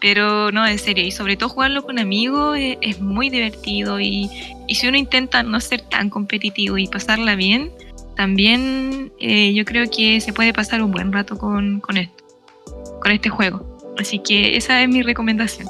Pero 0.00 0.52
no, 0.52 0.66
en 0.66 0.78
serio, 0.78 1.04
y 1.04 1.10
sobre 1.10 1.36
todo 1.36 1.48
jugarlo 1.48 1.82
con 1.82 1.98
amigos 1.98 2.58
es 2.58 3.00
muy 3.00 3.30
divertido 3.30 4.00
y, 4.00 4.28
y 4.68 4.74
si 4.74 4.86
uno 4.86 4.98
intenta 4.98 5.42
no 5.42 5.60
ser 5.60 5.80
tan 5.80 6.10
competitivo 6.10 6.76
y 6.76 6.88
pasarla 6.88 7.36
bien, 7.36 7.70
también 8.16 9.12
eh, 9.18 9.52
yo 9.54 9.64
creo 9.64 9.88
que 9.90 10.20
se 10.20 10.32
puede 10.32 10.52
pasar 10.52 10.82
un 10.82 10.92
buen 10.92 11.12
rato 11.12 11.36
con, 11.38 11.80
con 11.80 11.96
esto, 11.96 12.24
con 13.00 13.12
este 13.12 13.28
juego. 13.28 13.94
Así 13.98 14.18
que 14.18 14.56
esa 14.56 14.82
es 14.82 14.88
mi 14.88 15.02
recomendación. 15.02 15.68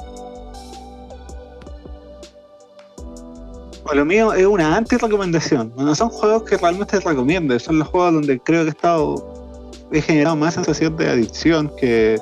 Bueno, 3.85 3.99
lo 3.99 4.05
mío 4.05 4.33
es 4.33 4.47
una 4.47 4.75
anti-recomendación. 4.77 5.71
No 5.77 5.93
son 5.93 6.09
juegos 6.09 6.41
que 6.41 6.57
realmente 6.57 6.99
recomiendo, 6.99 7.57
son 7.59 7.77
los 7.77 7.87
juegos 7.87 8.13
donde 8.13 8.39
creo 8.39 8.63
que 8.63 8.69
he 8.69 8.71
estado. 8.71 9.55
he 9.91 10.01
generado 10.01 10.35
más 10.35 10.55
sensación 10.55 10.97
de 10.97 11.07
adicción 11.07 11.71
que. 11.77 12.19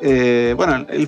eh, 0.00 0.54
bueno, 0.56 0.86
el, 0.88 1.06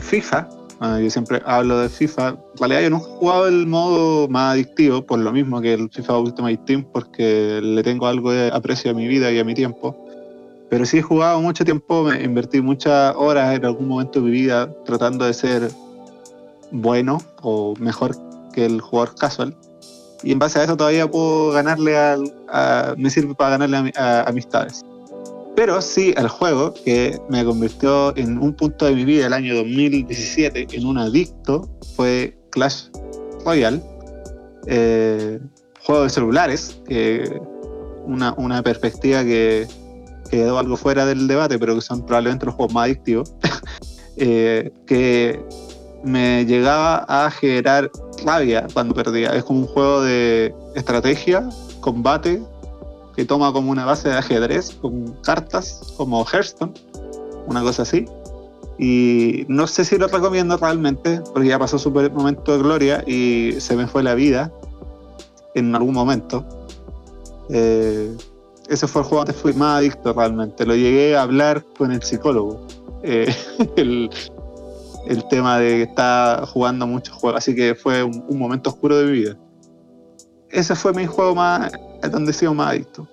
FIFA. 0.00 0.48
ah, 0.80 0.98
yo 1.00 1.08
siempre 1.10 1.40
hablo 1.46 1.78
de 1.78 1.88
FIFA. 1.88 2.30
En 2.30 2.58
realidad, 2.58 2.82
yo 2.82 2.90
no 2.90 2.96
he 2.96 3.00
jugado 3.00 3.46
el 3.46 3.68
modo 3.68 4.26
más 4.26 4.54
adictivo, 4.54 5.06
por 5.06 5.20
lo 5.20 5.30
mismo 5.30 5.60
que 5.60 5.74
el 5.74 5.88
FIFA 5.88 6.18
Ultimate 6.18 6.60
Team, 6.66 6.84
porque 6.92 7.60
le 7.62 7.84
tengo 7.84 8.08
algo 8.08 8.32
de 8.32 8.50
aprecio 8.52 8.90
a 8.90 8.94
mi 8.94 9.06
vida 9.06 9.30
y 9.30 9.38
a 9.38 9.44
mi 9.44 9.54
tiempo. 9.54 9.96
Pero 10.70 10.84
sí 10.86 10.98
he 10.98 11.02
jugado 11.02 11.40
mucho 11.40 11.64
tiempo, 11.64 12.02
me 12.02 12.20
invertí 12.24 12.60
muchas 12.60 13.14
horas 13.16 13.54
en 13.54 13.64
algún 13.64 13.86
momento 13.86 14.18
de 14.18 14.24
mi 14.24 14.32
vida 14.32 14.68
tratando 14.84 15.24
de 15.24 15.34
ser 15.34 15.70
bueno 16.72 17.18
o 17.42 17.74
mejor 17.78 18.16
que 18.52 18.64
el 18.64 18.80
jugador 18.80 19.14
casual. 19.16 19.56
Y 20.22 20.32
en 20.32 20.38
base 20.38 20.58
a 20.60 20.64
eso 20.64 20.76
todavía 20.76 21.10
puedo 21.10 21.50
ganarle 21.50 21.96
al, 21.96 22.32
a, 22.48 22.94
me 22.96 23.10
sirve 23.10 23.34
para 23.34 23.50
ganarle 23.50 23.76
a, 23.76 23.82
mi- 23.82 23.92
a 23.96 24.22
amistades. 24.22 24.84
Pero 25.56 25.82
sí 25.82 26.14
el 26.16 26.28
juego 26.28 26.72
que 26.72 27.20
me 27.28 27.44
convirtió 27.44 28.16
en 28.16 28.38
un 28.38 28.54
punto 28.54 28.86
de 28.86 28.94
mi 28.94 29.04
vida 29.04 29.26
el 29.26 29.32
año 29.32 29.54
2017 29.56 30.68
en 30.72 30.86
un 30.86 30.96
adicto 30.98 31.68
fue 31.96 32.38
Clash 32.50 32.84
Royale. 33.44 33.82
Eh, 34.66 35.40
juego 35.84 36.04
de 36.04 36.10
celulares, 36.10 36.80
que 36.88 37.40
una, 38.06 38.32
una 38.38 38.62
perspectiva 38.62 39.24
que 39.24 39.66
quedó 40.30 40.58
algo 40.58 40.76
fuera 40.76 41.04
del 41.04 41.26
debate, 41.26 41.58
pero 41.58 41.74
que 41.74 41.80
son 41.80 42.06
probablemente 42.06 42.46
los 42.46 42.54
juegos 42.54 42.72
más 42.72 42.84
adictivos. 42.84 43.34
eh, 44.16 44.70
que 44.86 45.44
me 46.04 46.44
llegaba 46.44 47.04
a 47.08 47.30
generar 47.30 47.90
rabia 48.24 48.66
cuando 48.72 48.94
perdía. 48.94 49.30
Es 49.34 49.44
como 49.44 49.60
un 49.60 49.66
juego 49.66 50.02
de 50.02 50.54
estrategia, 50.74 51.48
combate, 51.80 52.42
que 53.16 53.24
toma 53.24 53.52
como 53.52 53.70
una 53.70 53.84
base 53.84 54.08
de 54.08 54.16
ajedrez 54.16 54.74
con 54.80 55.12
cartas, 55.22 55.94
como 55.96 56.24
Hearthstone, 56.24 56.72
una 57.46 57.62
cosa 57.62 57.82
así. 57.82 58.06
Y 58.78 59.44
no 59.48 59.66
sé 59.66 59.84
si 59.84 59.98
lo 59.98 60.08
recomiendo 60.08 60.56
realmente, 60.56 61.20
porque 61.32 61.48
ya 61.48 61.58
pasó 61.58 61.78
su 61.78 61.90
momento 61.90 62.52
de 62.52 62.58
gloria 62.58 63.04
y 63.06 63.54
se 63.58 63.76
me 63.76 63.86
fue 63.86 64.02
la 64.02 64.14
vida 64.14 64.52
en 65.54 65.74
algún 65.74 65.94
momento. 65.94 66.44
Eh, 67.50 68.16
ese 68.68 68.86
fue 68.86 69.02
el 69.02 69.08
juego 69.08 69.24
donde 69.24 69.38
fui 69.38 69.52
más 69.52 69.78
adicto 69.78 70.12
realmente. 70.12 70.64
Lo 70.64 70.74
llegué 70.74 71.16
a 71.16 71.22
hablar 71.22 71.64
con 71.76 71.92
el 71.92 72.02
psicólogo. 72.02 72.66
Eh, 73.02 73.32
el 75.06 75.26
tema 75.28 75.58
de 75.58 75.68
que 75.68 75.82
estaba 75.82 76.46
jugando 76.46 76.86
muchos 76.86 77.14
juegos, 77.16 77.38
así 77.38 77.54
que 77.54 77.74
fue 77.74 78.02
un, 78.02 78.24
un 78.28 78.38
momento 78.38 78.70
oscuro 78.70 78.98
de 78.98 79.04
mi 79.06 79.12
vida. 79.12 79.36
Ese 80.50 80.74
fue 80.74 80.92
mi 80.92 81.06
juego 81.06 81.34
más, 81.34 81.72
donde 82.10 82.30
he 82.30 82.34
sido 82.34 82.52
más 82.54 82.70
adicto. 82.70 83.08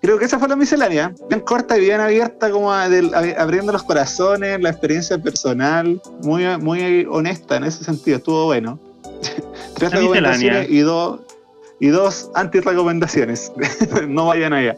creo 0.00 0.18
que 0.18 0.24
esa 0.24 0.38
fue 0.38 0.48
la 0.48 0.56
miscelánea. 0.56 1.12
Bien 1.28 1.40
corta 1.40 1.76
y 1.76 1.80
bien 1.80 2.00
abierta, 2.00 2.50
como 2.50 2.72
a- 2.72 2.84
abriendo 3.38 3.72
los 3.72 3.82
corazones, 3.82 4.60
la 4.60 4.70
experiencia 4.70 5.18
personal, 5.18 6.00
muy, 6.22 6.44
muy 6.58 7.06
honesta 7.10 7.56
en 7.56 7.64
ese 7.64 7.82
sentido, 7.84 8.18
estuvo 8.18 8.44
bueno. 8.46 8.78
Tres 9.74 9.92
La 9.92 9.98
recomendaciones 9.98 10.70
y 10.70 10.80
dos, 10.80 11.20
y 11.80 11.88
dos 11.88 12.30
anti-recomendaciones. 12.34 13.52
no 14.08 14.26
vayan 14.26 14.52
allá. 14.52 14.76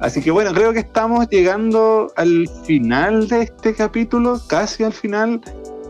Así 0.00 0.20
que 0.20 0.30
bueno, 0.30 0.52
creo 0.52 0.72
que 0.72 0.80
estamos 0.80 1.28
llegando 1.28 2.12
al 2.16 2.48
final 2.64 3.28
de 3.28 3.42
este 3.42 3.74
capítulo, 3.74 4.40
casi 4.46 4.84
al 4.84 4.92
final. 4.92 5.40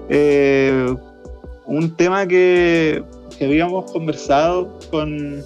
Eh, 0.09 0.95
un 1.67 1.97
tema 1.97 2.27
que, 2.27 3.03
habíamos 3.41 3.91
conversado 3.91 4.79
con 4.91 5.39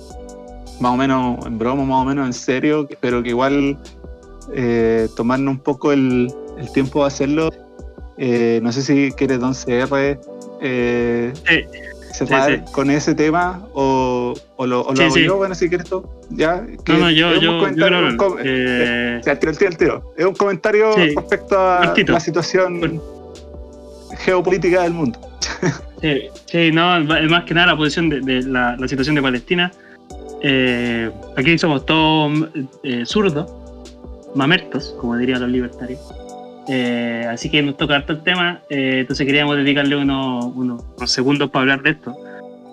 más 0.81 0.93
o 0.93 0.97
menos 0.97 1.47
en 1.47 1.59
broma, 1.59 1.85
más 1.85 2.03
o 2.03 2.05
menos 2.05 2.27
en 2.27 2.33
serio, 2.33 2.89
pero 3.01 3.23
que 3.23 3.31
igual 3.31 3.79
eh, 4.55 5.09
tomarnos 5.17 5.55
un 5.55 5.61
poco 5.61 5.93
el, 5.93 6.33
tiempo 6.75 7.01
de 7.01 7.07
hacerlo. 7.07 7.51
Eh, 8.19 8.61
no 8.63 8.73
sé 8.73 8.83
si 8.83 9.13
quiere 9.13 9.39
Don 9.39 9.55
CR 9.55 10.19
eh, 10.61 11.33
Sí, 11.47 11.65
cerrar 12.27 12.51
sí. 12.67 12.73
con 12.73 12.91
ese 12.91 13.15
tema 13.15 13.67
o, 13.75 14.35
o 14.57 14.67
lo, 14.67 14.83
o 14.83 14.91
lo 14.91 14.97
Sí, 14.97 15.03
hago 15.03 15.15
sí. 15.15 15.25
yo, 15.25 15.37
bueno, 15.37 15.55
si 15.55 15.69
quieres 15.69 15.89
tú. 15.89 16.07
Ya, 16.31 16.65
que 16.85 16.93
No, 16.93 16.99
no, 16.99 17.11
yo, 17.11 17.31
es 17.31 17.39
un 17.39 17.43
yo, 17.45 17.51
yo 17.69 17.87
creo 17.87 18.09
un 18.09 18.17
com- 18.17 18.37
eh, 18.43 19.21
tiro, 19.41 19.53
tiro, 19.53 19.71
tiro. 19.77 20.15
Es 20.17 20.25
un 20.27 20.35
comentario 20.35 20.93
Sí. 20.95 21.15
respecto 21.15 21.59
a 21.59 21.85
Cortito. 21.87 22.13
la 22.13 22.21
situación 22.21 23.01
geopolítica 24.19 24.83
del 24.83 24.93
mundo. 24.93 25.19
Sí, 26.01 26.29
sí, 26.47 26.71
no, 26.71 27.01
más 27.03 27.43
que 27.43 27.55
nada 27.55 27.67
la 27.73 27.77
posición 27.77 28.09
de, 28.09 28.21
de 28.21 28.43
la, 28.45 28.77
la 28.77 28.87
situación 28.87 29.17
de 29.17 29.23
Palestina. 29.23 29.73
Eh, 30.43 31.11
aquí 31.37 31.59
somos 31.59 31.85
todos 31.85 32.49
eh, 32.85 33.03
zurdos, 33.05 33.51
mamertos, 34.37 34.95
como 35.01 35.17
dirían 35.17 35.41
los 35.41 35.51
libertarios. 35.51 35.99
Eh, 36.69 37.25
así 37.31 37.49
que 37.51 37.63
nos 37.63 37.77
toca 37.77 37.97
harto 37.97 38.13
el 38.13 38.23
tema, 38.23 38.61
eh, 38.69 38.99
entonces 39.01 39.25
queríamos 39.27 39.57
dedicarle 39.57 39.97
unos, 39.97 40.45
unos- 40.55 40.85
segundos 41.11 41.51
para 41.51 41.63
hablar 41.63 41.83
de 41.83 41.91
esto. 41.91 42.15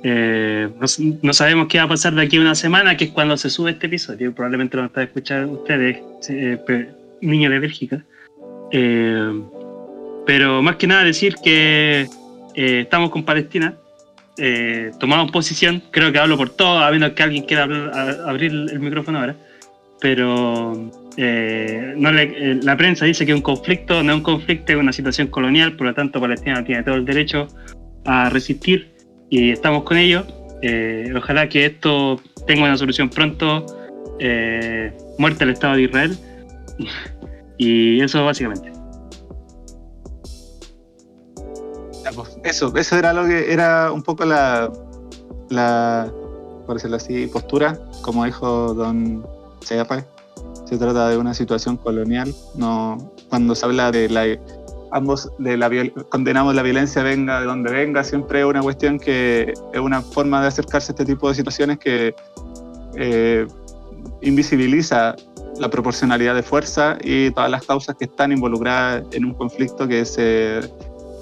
Eh, 0.04 0.70
no, 0.80 0.86
no 1.24 1.34
sabemos 1.34 1.68
qué 1.68 1.78
va 1.78 1.86
a 1.86 1.88
pasar 1.88 2.14
de 2.14 2.22
aquí 2.24 2.38
a 2.38 2.42
una 2.42 2.56
semana, 2.56 2.96
que 2.98 3.06
es 3.06 3.12
cuando 3.12 3.38
se 3.38 3.50
sube 3.50 3.72
este 3.72 3.88
episodio. 3.88 4.34
Probablemente 4.36 4.76
lo 4.78 4.84
van 4.84 4.92
a 4.96 5.04
escuchando 5.04 5.54
ustedes, 5.54 5.98
eh, 6.30 6.90
niños 7.22 7.52
de 7.52 7.60
Bélgica. 7.60 8.04
Eh, 8.72 9.42
pero 10.26 10.62
más 10.62 10.76
que 10.76 10.88
nada 10.88 11.04
decir 11.04 11.36
que 11.44 12.08
eh, 12.56 12.80
estamos 12.82 13.10
con 13.12 13.24
Palestina, 13.24 13.76
tomamos 15.00 15.32
posición, 15.32 15.82
creo 15.92 16.12
que 16.12 16.20
hablo 16.20 16.36
por 16.36 16.50
todos, 16.50 16.84
a 16.84 16.92
menos 16.92 17.12
que 17.12 17.24
alguien 17.24 17.44
quiera 17.46 17.64
hablar- 17.64 17.92
a- 17.94 18.30
abrir 18.30 18.52
el 18.52 18.80
micrófono 18.82 19.20
ahora, 19.20 19.36
pero 20.02 20.92
eh, 21.18 21.94
no 21.96 22.10
eh, 22.10 22.60
la 22.62 22.76
prensa 22.76 23.06
dice 23.06 23.26
que 23.26 23.34
un 23.34 23.42
conflicto, 23.42 24.04
no 24.04 24.12
es 24.12 24.18
un 24.18 24.24
conflicto, 24.24 24.74
es 24.74 24.78
una 24.78 24.92
situación 24.92 25.28
colonial, 25.28 25.76
por 25.76 25.88
lo 25.88 25.94
tanto 25.94 26.20
Palestina 26.20 26.64
tiene 26.64 26.84
todo 26.84 26.96
el 26.96 27.06
derecho 27.06 27.48
a 28.06 28.30
resistir 28.30 28.94
y 29.30 29.52
estamos 29.52 29.84
con 29.84 29.98
ellos. 29.98 30.26
Eh, 30.62 31.14
ojalá 31.16 31.48
que 31.48 31.66
esto 31.66 32.20
tenga 32.48 32.64
una 32.64 32.78
solución 32.78 33.10
pronto, 33.10 33.66
eh, 34.20 34.94
muerte 35.18 35.44
al 35.44 35.52
Estado 35.52 35.76
de 35.76 35.84
Israel 35.84 36.18
y 37.58 38.02
eso 38.02 38.26
básicamente. 38.26 38.72
Pues, 42.14 42.38
Eso, 42.44 42.74
eso 42.78 42.98
era 42.98 43.12
lo 43.14 43.26
que 43.26 43.52
era 43.52 43.92
un 43.92 44.04
poco 44.04 44.26
la, 44.26 44.72
por 46.66 46.76
decirlo 46.76 46.98
así, 46.98 47.28
postura, 47.28 47.78
como 48.04 48.24
dijo 48.26 48.74
don 48.74 49.26
CR. 49.68 50.15
Se 50.66 50.78
trata 50.78 51.10
de 51.10 51.18
una 51.18 51.34
situación 51.34 51.78
colonial, 51.78 52.34
no 52.56 53.12
cuando 53.30 53.56
se 53.56 53.66
habla 53.66 53.92
de 53.92 54.10
la 54.10 54.26
ambos 54.92 55.30
de 55.40 55.58
la 55.58 55.70
condenamos 56.10 56.56
la 56.56 56.64
violencia 56.64 57.04
venga 57.04 57.42
de 57.42 57.46
donde 57.46 57.72
venga, 57.72 58.04
siempre 58.04 58.40
es 58.40 58.46
una 58.46 58.62
cuestión 58.62 58.98
que 58.98 59.54
es 59.74 59.80
una 59.80 60.02
forma 60.02 60.42
de 60.42 60.48
acercarse 60.48 60.92
a 60.92 60.94
este 60.94 61.06
tipo 61.06 61.28
de 61.28 61.36
situaciones 61.36 61.80
que 61.80 62.16
eh, 62.96 63.46
invisibiliza 64.22 65.16
la 65.60 65.70
proporcionalidad 65.70 66.36
de 66.36 66.44
fuerza 66.44 66.98
y 67.02 67.32
todas 67.32 67.50
las 67.50 67.66
causas 67.66 67.96
que 67.96 68.06
están 68.06 68.32
involucradas 68.32 69.04
en 69.12 69.26
un 69.26 69.34
conflicto 69.34 69.88
que 69.88 70.06
se 70.06 70.60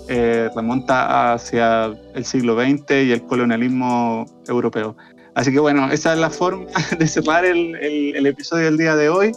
eh, 0.10 0.50
remonta 0.56 1.34
hacia 1.34 1.86
el 2.14 2.26
siglo 2.26 2.60
XX 2.60 2.92
y 3.06 3.12
el 3.12 3.24
colonialismo 3.24 4.26
europeo. 4.48 4.96
Así 5.36 5.52
que 5.52 5.60
bueno, 5.60 5.92
esa 5.92 6.14
es 6.14 6.20
la 6.20 6.30
forma 6.30 6.66
de 7.00 7.08
cerrar 7.08 7.46
el, 7.46 7.76
el- 7.76 8.16
el 8.16 8.26
episodio 8.28 8.66
del 8.66 8.78
día 8.78 8.96
de 8.96 9.10
hoy, 9.10 9.32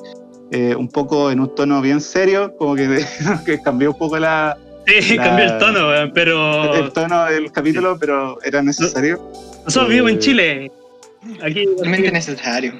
eh, 0.52 0.74
un 0.77 0.89
poco 0.89 1.31
en 1.31 1.40
un 1.40 1.55
tono 1.55 1.81
bien 1.81 2.01
serio, 2.01 2.55
como 2.59 2.74
que, 2.77 3.05
que 3.47 3.60
cambió 3.62 3.90
un 3.93 3.98
poco 3.98 4.18
la, 4.18 4.56
Sí, 5.01 5.16
La- 5.16 5.24
cambió 5.24 5.44
el 5.47 5.59
tono, 5.59 5.89
weón, 5.89 6.12
pero 6.14 6.74
el 6.74 6.93
tono 6.93 7.24
del 7.24 7.51
capítulo, 7.51 7.97
pero 7.98 8.39
era 8.44 8.62
necesario. 8.62 9.20
nosotros 9.64 9.89
vivimos 9.89 10.12
en 10.12 10.18
Chile. 10.20 10.73
Aquí, 11.43 11.66
Totalmente 11.66 12.12
necesario. 12.12 12.73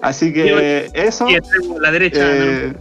Así 0.00 0.32
que 0.32 0.88
eso. 0.94 1.26
tenemos 1.26 1.80
la 1.82 1.90
derecha. 1.90 2.20
Eh, 2.22 2.72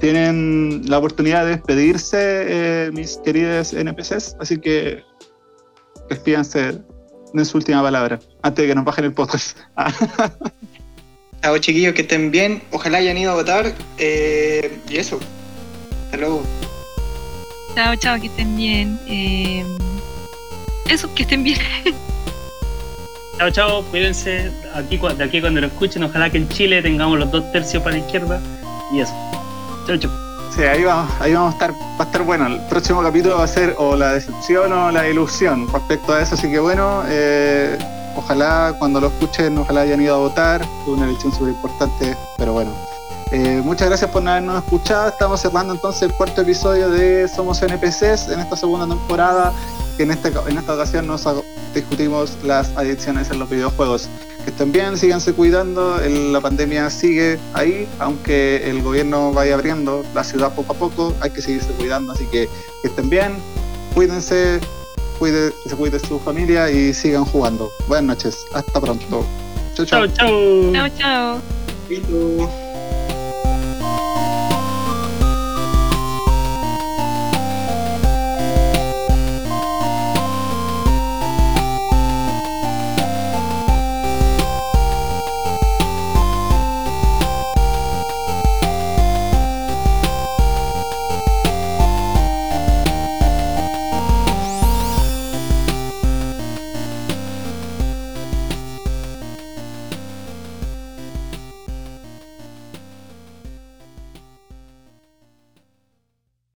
tienen 0.00 0.82
la 0.86 0.96
oportunidad 0.98 1.44
de 1.44 1.50
despedirse, 1.50 2.16
eh, 2.18 2.90
mis 2.92 3.18
queridos 3.18 3.74
NPCs, 3.74 4.36
así 4.40 4.58
que 4.58 5.02
despídanse 6.08 6.78
de 7.34 7.44
su 7.44 7.58
última 7.58 7.82
palabra, 7.82 8.18
antes 8.42 8.62
de 8.62 8.68
que 8.68 8.74
nos 8.74 8.84
bajen 8.84 9.04
el 9.06 9.12
podcast. 9.12 9.58
Chao 11.42 11.58
chiquillos, 11.58 11.92
que 11.94 12.02
estén 12.02 12.30
bien. 12.30 12.62
Ojalá 12.70 12.98
hayan 12.98 13.18
ido 13.18 13.32
a 13.32 13.34
votar. 13.34 13.74
eh, 13.98 14.78
y 14.88 14.96
eso. 14.96 15.18
Hasta 16.06 16.16
luego. 16.16 16.42
Chao, 17.74 17.96
chao, 17.96 18.20
que 18.20 18.28
estén 18.28 18.56
bien. 18.56 18.98
Eh, 19.08 19.64
eso, 20.88 21.12
que 21.14 21.24
estén 21.24 21.42
bien. 21.42 21.58
Chao, 23.38 23.50
chao, 23.50 23.82
cuídense. 23.90 24.50
Aquí, 24.74 24.96
de 24.96 25.24
aquí 25.24 25.40
cuando 25.40 25.60
lo 25.60 25.66
escuchen, 25.66 26.04
ojalá 26.04 26.30
que 26.30 26.38
en 26.38 26.48
Chile 26.50 26.80
tengamos 26.82 27.18
los 27.18 27.32
dos 27.32 27.50
tercios 27.50 27.82
para 27.82 27.96
la 27.96 28.04
izquierda. 28.04 28.40
Y 28.92 29.00
eso. 29.00 29.12
Chao, 29.88 29.96
chao. 29.96 30.23
Sí, 30.54 30.62
ahí 30.62 30.84
vamos, 30.84 31.10
ahí 31.18 31.34
vamos 31.34 31.50
a 31.50 31.52
estar, 31.54 31.72
va 31.72 31.98
a 31.98 32.02
estar 32.04 32.22
bueno. 32.22 32.46
El 32.46 32.60
próximo 32.68 33.02
capítulo 33.02 33.38
va 33.38 33.44
a 33.44 33.48
ser 33.48 33.74
o 33.76 33.96
la 33.96 34.12
decepción 34.12 34.72
o 34.72 34.92
la 34.92 35.08
ilusión 35.08 35.66
respecto 35.72 36.14
a 36.14 36.22
eso, 36.22 36.36
así 36.36 36.48
que 36.48 36.60
bueno, 36.60 37.02
eh, 37.08 37.76
ojalá 38.14 38.72
cuando 38.78 39.00
lo 39.00 39.08
escuchen, 39.08 39.58
ojalá 39.58 39.80
hayan 39.80 40.00
ido 40.00 40.14
a 40.14 40.18
votar, 40.18 40.62
es 40.62 40.86
una 40.86 41.06
elección 41.06 41.32
súper 41.32 41.54
importante, 41.54 42.16
pero 42.38 42.52
bueno. 42.52 42.93
Eh, 43.34 43.60
muchas 43.64 43.88
gracias 43.88 44.08
por 44.12 44.26
habernos 44.28 44.62
escuchado. 44.62 45.08
Estamos 45.08 45.40
cerrando 45.40 45.74
entonces 45.74 46.02
el 46.02 46.12
cuarto 46.12 46.42
episodio 46.42 46.88
de 46.88 47.26
Somos 47.26 47.60
NPCs 47.62 48.28
en 48.28 48.38
esta 48.38 48.54
segunda 48.56 48.86
temporada, 48.86 49.52
que 49.96 50.04
en, 50.04 50.12
este, 50.12 50.32
en 50.46 50.56
esta 50.56 50.74
ocasión 50.74 51.08
nos 51.08 51.26
discutimos 51.74 52.36
las 52.44 52.68
adicciones 52.76 53.30
en 53.32 53.40
los 53.40 53.50
videojuegos. 53.50 54.08
Que 54.44 54.50
estén 54.50 54.70
bien, 54.70 54.96
síganse 54.96 55.32
cuidando, 55.32 56.00
el- 56.00 56.32
la 56.32 56.40
pandemia 56.40 56.88
sigue 56.90 57.40
ahí, 57.54 57.88
aunque 57.98 58.70
el 58.70 58.82
gobierno 58.82 59.32
vaya 59.32 59.54
abriendo 59.54 60.04
la 60.14 60.22
ciudad 60.22 60.54
poco 60.54 60.74
a 60.74 60.76
poco, 60.76 61.14
hay 61.20 61.30
que 61.30 61.42
seguirse 61.42 61.70
cuidando, 61.72 62.12
así 62.12 62.26
que 62.26 62.48
que 62.82 62.88
estén 62.88 63.10
bien, 63.10 63.32
cuídense, 63.94 64.60
cuide, 65.18 65.50
que 65.64 65.70
se 65.70 65.74
cuide 65.74 65.98
su 65.98 66.20
familia 66.20 66.70
y 66.70 66.94
sigan 66.94 67.24
jugando. 67.24 67.72
Buenas 67.88 68.16
noches, 68.18 68.36
hasta 68.54 68.80
pronto. 68.80 69.24
Chau, 69.74 69.84
chau. 69.86 70.06
Chao, 70.06 70.28
chao. 70.28 70.72
Chao, 70.72 70.88
chao. 70.98 71.40
Chau. 71.90 72.63